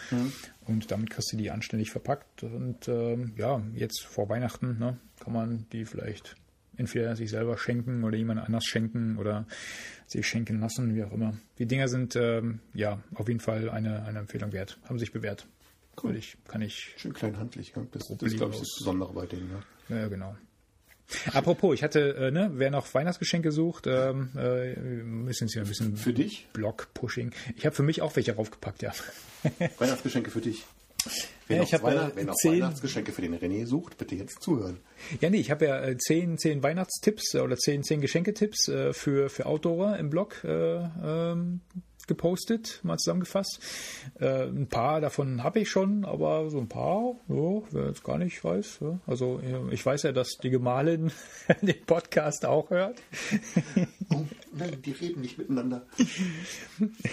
und 0.68 0.92
damit 0.92 1.10
kriegst 1.10 1.32
du 1.32 1.38
die 1.38 1.52
anständig 1.52 1.92
verpackt. 1.92 2.44
Und 2.44 2.88
ähm, 2.88 3.34
ja, 3.38 3.62
jetzt 3.74 4.02
vor 4.02 4.28
Weihnachten 4.28 4.78
ne, 4.78 4.98
kann 5.20 5.34
man 5.34 5.66
die 5.72 5.86
vielleicht 5.86 6.36
entweder 6.78 7.16
sich 7.16 7.30
selber 7.30 7.58
schenken 7.58 8.04
oder 8.04 8.18
jemand 8.18 8.40
anders 8.40 8.66
schenken 8.66 9.18
oder 9.18 9.46
sich 10.08 10.28
schenken 10.28 10.60
lassen, 10.60 10.96
wie 10.96 11.04
auch 11.04 11.12
immer. 11.12 11.34
Die 11.58 11.66
Dinger 11.66 11.88
sind 11.88 12.16
ähm, 12.16 12.60
ja 12.74 13.00
auf 13.14 13.28
jeden 13.28 13.40
Fall 13.40 13.70
eine, 13.70 14.04
eine 14.04 14.20
Empfehlung 14.20 14.52
wert. 14.52 14.78
Haben 14.86 15.00
sich 15.00 15.12
bewährt. 15.12 15.48
Cool. 16.02 16.16
Ich, 16.16 16.38
kann 16.48 16.62
ich, 16.62 16.94
Schön 16.98 17.14
klein 17.14 17.38
handlich. 17.38 17.74
Ja? 17.76 17.86
Das, 17.92 18.08
das 18.08 18.22
ist, 18.22 18.38
glaube 18.38 18.54
ich, 18.54 18.60
das 18.60 18.76
Besondere 18.78 19.14
bei 19.14 19.26
denen. 19.26 19.52
Ja. 19.90 19.98
ja 19.98 20.08
genau. 20.08 20.36
Apropos, 21.34 21.74
ich 21.74 21.84
hatte, 21.84 22.16
äh, 22.16 22.32
ne, 22.32 22.52
wer 22.54 22.72
noch 22.72 22.94
Weihnachtsgeschenke 22.94 23.52
sucht, 23.52 23.86
ähm, 23.88 24.30
äh, 24.38 24.76
müssen 25.04 25.48
Sie 25.48 25.60
ein 25.60 25.68
bisschen 25.68 25.98
Für 25.98 26.14
dich? 26.14 26.48
Blog-Pushing. 26.54 27.32
Ich 27.58 27.66
habe 27.66 27.76
für 27.76 27.84
mich 27.84 28.02
auch 28.02 28.16
welche 28.16 28.36
raufgepackt, 28.36 28.82
ja. 28.82 28.94
Weihnachtsgeschenke 29.78 30.32
für 30.32 30.42
dich. 30.42 30.66
Wer 31.48 31.58
Ja, 31.58 31.62
noch, 31.64 31.68
ich 31.68 31.74
hab, 31.74 31.84
Weihnacht, 31.84 32.18
äh, 32.18 32.28
zehn- 32.42 32.52
Weihnachtsgeschenke 32.54 33.12
für 33.12 33.22
den 33.22 33.36
René 33.36 33.66
sucht, 33.66 33.98
bitte 33.98 34.16
jetzt 34.16 34.42
zuhören. 34.42 34.78
Ja, 35.20 35.30
nee, 35.30 35.38
ich 35.40 35.52
habe 35.52 35.66
ja 35.66 35.82
äh, 35.84 35.98
zehn, 35.98 36.38
zehn 36.38 36.62
Weihnachtstipps 36.64 37.34
äh, 37.34 37.40
oder 37.40 37.58
zehn, 37.58 37.84
zehn 37.84 38.02
Geschenketipps 38.02 38.66
für, 38.92 39.30
für 39.30 39.46
Outdoorer 39.46 39.98
im 39.98 40.10
Blog 40.10 40.44
äh, 40.44 40.76
ähm, 41.04 41.62
gepostet, 42.08 42.80
mal 42.84 42.98
zusammengefasst. 42.98 43.60
Äh, 44.20 44.44
ein 44.48 44.68
paar 44.68 45.02
davon 45.02 45.44
habe 45.44 45.60
ich 45.60 45.70
schon, 45.70 46.04
aber 46.04 46.50
so 46.50 46.58
ein 46.60 46.68
paar, 46.68 47.16
ja, 47.30 47.62
wer 47.72 47.88
jetzt 47.88 48.04
gar 48.04 48.18
nicht 48.18 48.44
weiß. 48.44 48.80
Ja. 48.82 49.00
Also 49.08 49.42
ich 49.72 49.86
weiß 49.86 50.04
ja, 50.04 50.12
dass 50.12 50.38
die 50.42 50.50
Gemahlin 50.50 51.12
den 51.62 51.86
Podcast 51.86 52.46
auch 52.46 52.70
hört. 52.70 53.02
Oh, 54.14 54.26
nein, 54.54 54.82
die 54.84 54.92
reden 54.92 55.22
nicht 55.22 55.38
miteinander. 55.38 55.86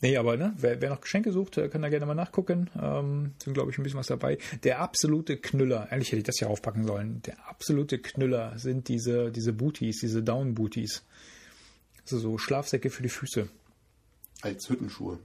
Nee, 0.00 0.16
aber 0.16 0.36
ne, 0.36 0.54
wer, 0.56 0.80
wer 0.80 0.90
noch 0.90 1.00
Geschenke 1.00 1.32
sucht, 1.32 1.58
äh, 1.58 1.68
kann 1.68 1.82
da 1.82 1.88
gerne 1.88 2.06
mal 2.06 2.14
nachgucken. 2.14 2.70
Ähm, 2.80 3.32
sind, 3.42 3.54
glaube 3.54 3.70
ich, 3.72 3.78
ein 3.78 3.82
bisschen 3.82 3.98
was 3.98 4.06
dabei. 4.06 4.38
Der 4.62 4.80
absolute 4.80 5.36
Knüller, 5.38 5.90
eigentlich 5.90 6.08
hätte 6.08 6.18
ich 6.18 6.24
das 6.24 6.38
ja 6.38 6.46
aufpacken 6.46 6.84
sollen. 6.84 7.20
Der 7.22 7.48
absolute 7.48 7.98
Knüller 7.98 8.56
sind 8.58 8.86
diese, 8.88 9.32
diese 9.32 9.52
Booties, 9.52 9.98
diese 10.00 10.22
Down-Booties. 10.22 11.04
Also 12.02 12.18
so 12.20 12.38
Schlafsäcke 12.38 12.90
für 12.90 13.02
die 13.02 13.08
Füße. 13.08 13.48
Als 14.42 14.68
Hüttenschuhe. 14.70 15.18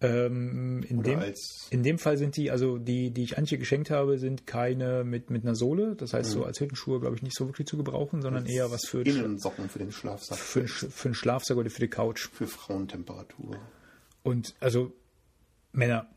Ähm, 0.00 0.82
in, 0.88 0.98
Oder 0.98 1.10
dem, 1.10 1.18
als- 1.20 1.66
in 1.70 1.82
dem 1.82 1.98
Fall 1.98 2.16
sind 2.16 2.36
die, 2.36 2.50
also 2.50 2.78
die, 2.78 3.10
die 3.10 3.22
ich 3.24 3.38
Antje 3.38 3.58
geschenkt 3.58 3.90
habe, 3.90 4.18
sind 4.18 4.46
keine 4.46 5.04
mit, 5.04 5.30
mit 5.30 5.42
einer 5.44 5.54
Sohle. 5.54 5.94
Das 5.96 6.12
heißt, 6.12 6.30
so 6.30 6.44
als 6.44 6.60
Hüttenschuhe, 6.60 6.98
glaube 7.00 7.16
ich, 7.16 7.22
nicht 7.22 7.36
so 7.36 7.46
wirklich 7.48 7.66
zu 7.68 7.76
gebrauchen, 7.76 8.22
sondern 8.22 8.46
eher 8.46 8.70
was 8.70 8.82
für, 8.86 9.02
Innensocken 9.02 9.68
für 9.68 9.78
den 9.80 9.92
Schlafsack. 9.92 10.38
für, 10.38 10.66
für 10.68 11.08
den 11.08 11.14
Schlafsack 11.14 11.56
oder 11.56 11.70
für 11.70 11.80
die 11.82 11.88
Couch. 11.88 12.28
Für 12.32 12.46
Frauentemperatur. 12.46 13.56
Und 14.22 14.54
also, 14.60 14.92
Männer, 15.72 16.08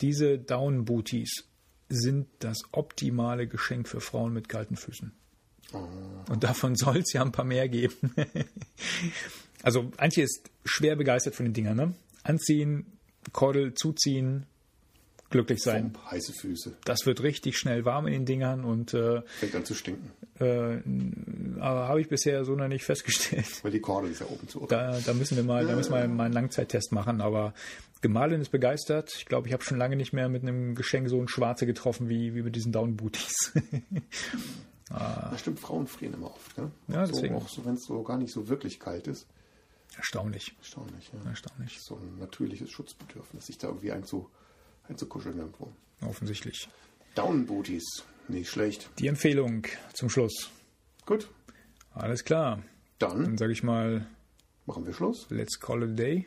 diese 0.00 0.38
Down-Booties 0.38 1.44
sind 1.88 2.28
das 2.40 2.58
optimale 2.72 3.46
Geschenk 3.46 3.88
für 3.88 4.00
Frauen 4.00 4.32
mit 4.32 4.48
kalten 4.48 4.76
Füßen. 4.76 5.12
Und 6.28 6.44
davon 6.44 6.74
soll 6.76 6.98
es 6.98 7.12
ja 7.12 7.22
ein 7.22 7.32
paar 7.32 7.44
mehr 7.44 7.68
geben. 7.68 8.14
also, 9.62 9.90
Antje 9.96 10.24
ist 10.24 10.50
schwer 10.64 10.96
begeistert 10.96 11.34
von 11.34 11.46
den 11.46 11.52
Dingern. 11.52 11.76
Ne? 11.76 11.94
Anziehen, 12.22 12.98
Kordel 13.32 13.74
zuziehen, 13.74 14.46
glücklich 15.30 15.62
sein. 15.62 15.92
Pump, 15.92 16.10
heiße 16.10 16.32
Füße. 16.32 16.76
Das 16.84 17.06
wird 17.06 17.22
richtig 17.22 17.56
schnell 17.58 17.84
warm 17.84 18.06
in 18.06 18.12
den 18.12 18.26
Dingern 18.26 18.64
und 18.64 18.92
äh, 18.94 19.22
Fängt 19.22 19.54
an 19.54 19.64
zu 19.64 19.74
stinken. 19.74 20.10
äh, 20.38 20.80
aber 21.60 21.88
habe 21.88 22.00
ich 22.00 22.08
bisher 22.08 22.44
so 22.44 22.54
noch 22.54 22.68
nicht 22.68 22.84
festgestellt. 22.84 23.62
Weil 23.64 23.70
die 23.72 23.80
Kordel 23.80 24.10
ist 24.10 24.20
ja 24.20 24.26
oben 24.26 24.48
zu. 24.48 24.66
Da, 24.66 24.98
da 24.98 25.14
müssen 25.14 25.36
wir 25.36 25.44
mal, 25.44 25.66
da 25.66 25.74
müssen 25.76 25.92
wir 25.92 26.06
mal 26.08 26.24
einen 26.24 26.34
Langzeittest 26.34 26.92
machen. 26.92 27.20
Aber 27.20 27.54
Gemahlin 28.00 28.40
ist 28.40 28.50
begeistert. 28.50 29.14
Ich 29.16 29.26
glaube, 29.26 29.46
ich 29.48 29.52
habe 29.52 29.62
schon 29.62 29.78
lange 29.78 29.96
nicht 29.96 30.12
mehr 30.12 30.28
mit 30.28 30.42
einem 30.42 30.74
Geschenk 30.74 31.08
so 31.08 31.20
ein 31.20 31.28
Schwarze 31.28 31.66
getroffen 31.66 32.08
wie, 32.08 32.34
wie 32.34 32.42
mit 32.42 32.56
diesen 32.56 32.72
Down 32.72 32.96
Booties. 32.96 33.52
Ja, 34.90 35.32
stimmt, 35.38 35.60
Frauen 35.60 35.86
frieren 35.86 36.14
immer 36.14 36.32
oft. 36.34 36.56
Ne? 36.58 36.70
Ja, 36.88 37.06
so, 37.06 37.12
deswegen. 37.12 37.34
Auch 37.36 37.48
so, 37.48 37.64
wenn 37.64 37.74
es 37.74 37.84
so 37.84 38.02
gar 38.02 38.18
nicht 38.18 38.32
so 38.32 38.48
wirklich 38.48 38.80
kalt 38.80 39.06
ist. 39.06 39.26
Erstaunlich. 39.96 40.54
Erstaunlich, 40.58 41.10
ja. 41.12 41.28
Erstaunlich. 41.28 41.80
So 41.80 41.96
ein 41.96 42.18
natürliches 42.18 42.70
Schutzbedürfnis, 42.70 43.46
sich 43.46 43.58
da 43.58 43.68
irgendwie 43.68 43.92
einzu, 43.92 44.30
einzukuscheln 44.88 45.38
irgendwo. 45.38 45.72
Offensichtlich. 46.02 46.68
Down 47.14 47.46
Booties. 47.46 47.84
Nicht 48.28 48.48
schlecht. 48.50 48.88
Die 48.98 49.08
Empfehlung 49.08 49.66
zum 49.92 50.08
Schluss. 50.10 50.50
Gut, 51.06 51.28
Alles 51.92 52.24
klar. 52.24 52.62
dann 52.98 53.24
Dann 53.24 53.38
sage 53.38 53.52
ich 53.52 53.62
mal, 53.64 54.06
machen 54.66 54.86
wir 54.86 54.92
Schluss. 54.94 55.26
let's 55.30 55.58
call 55.58 55.82
it 55.82 55.90
a 55.90 55.94
day. 55.94 56.26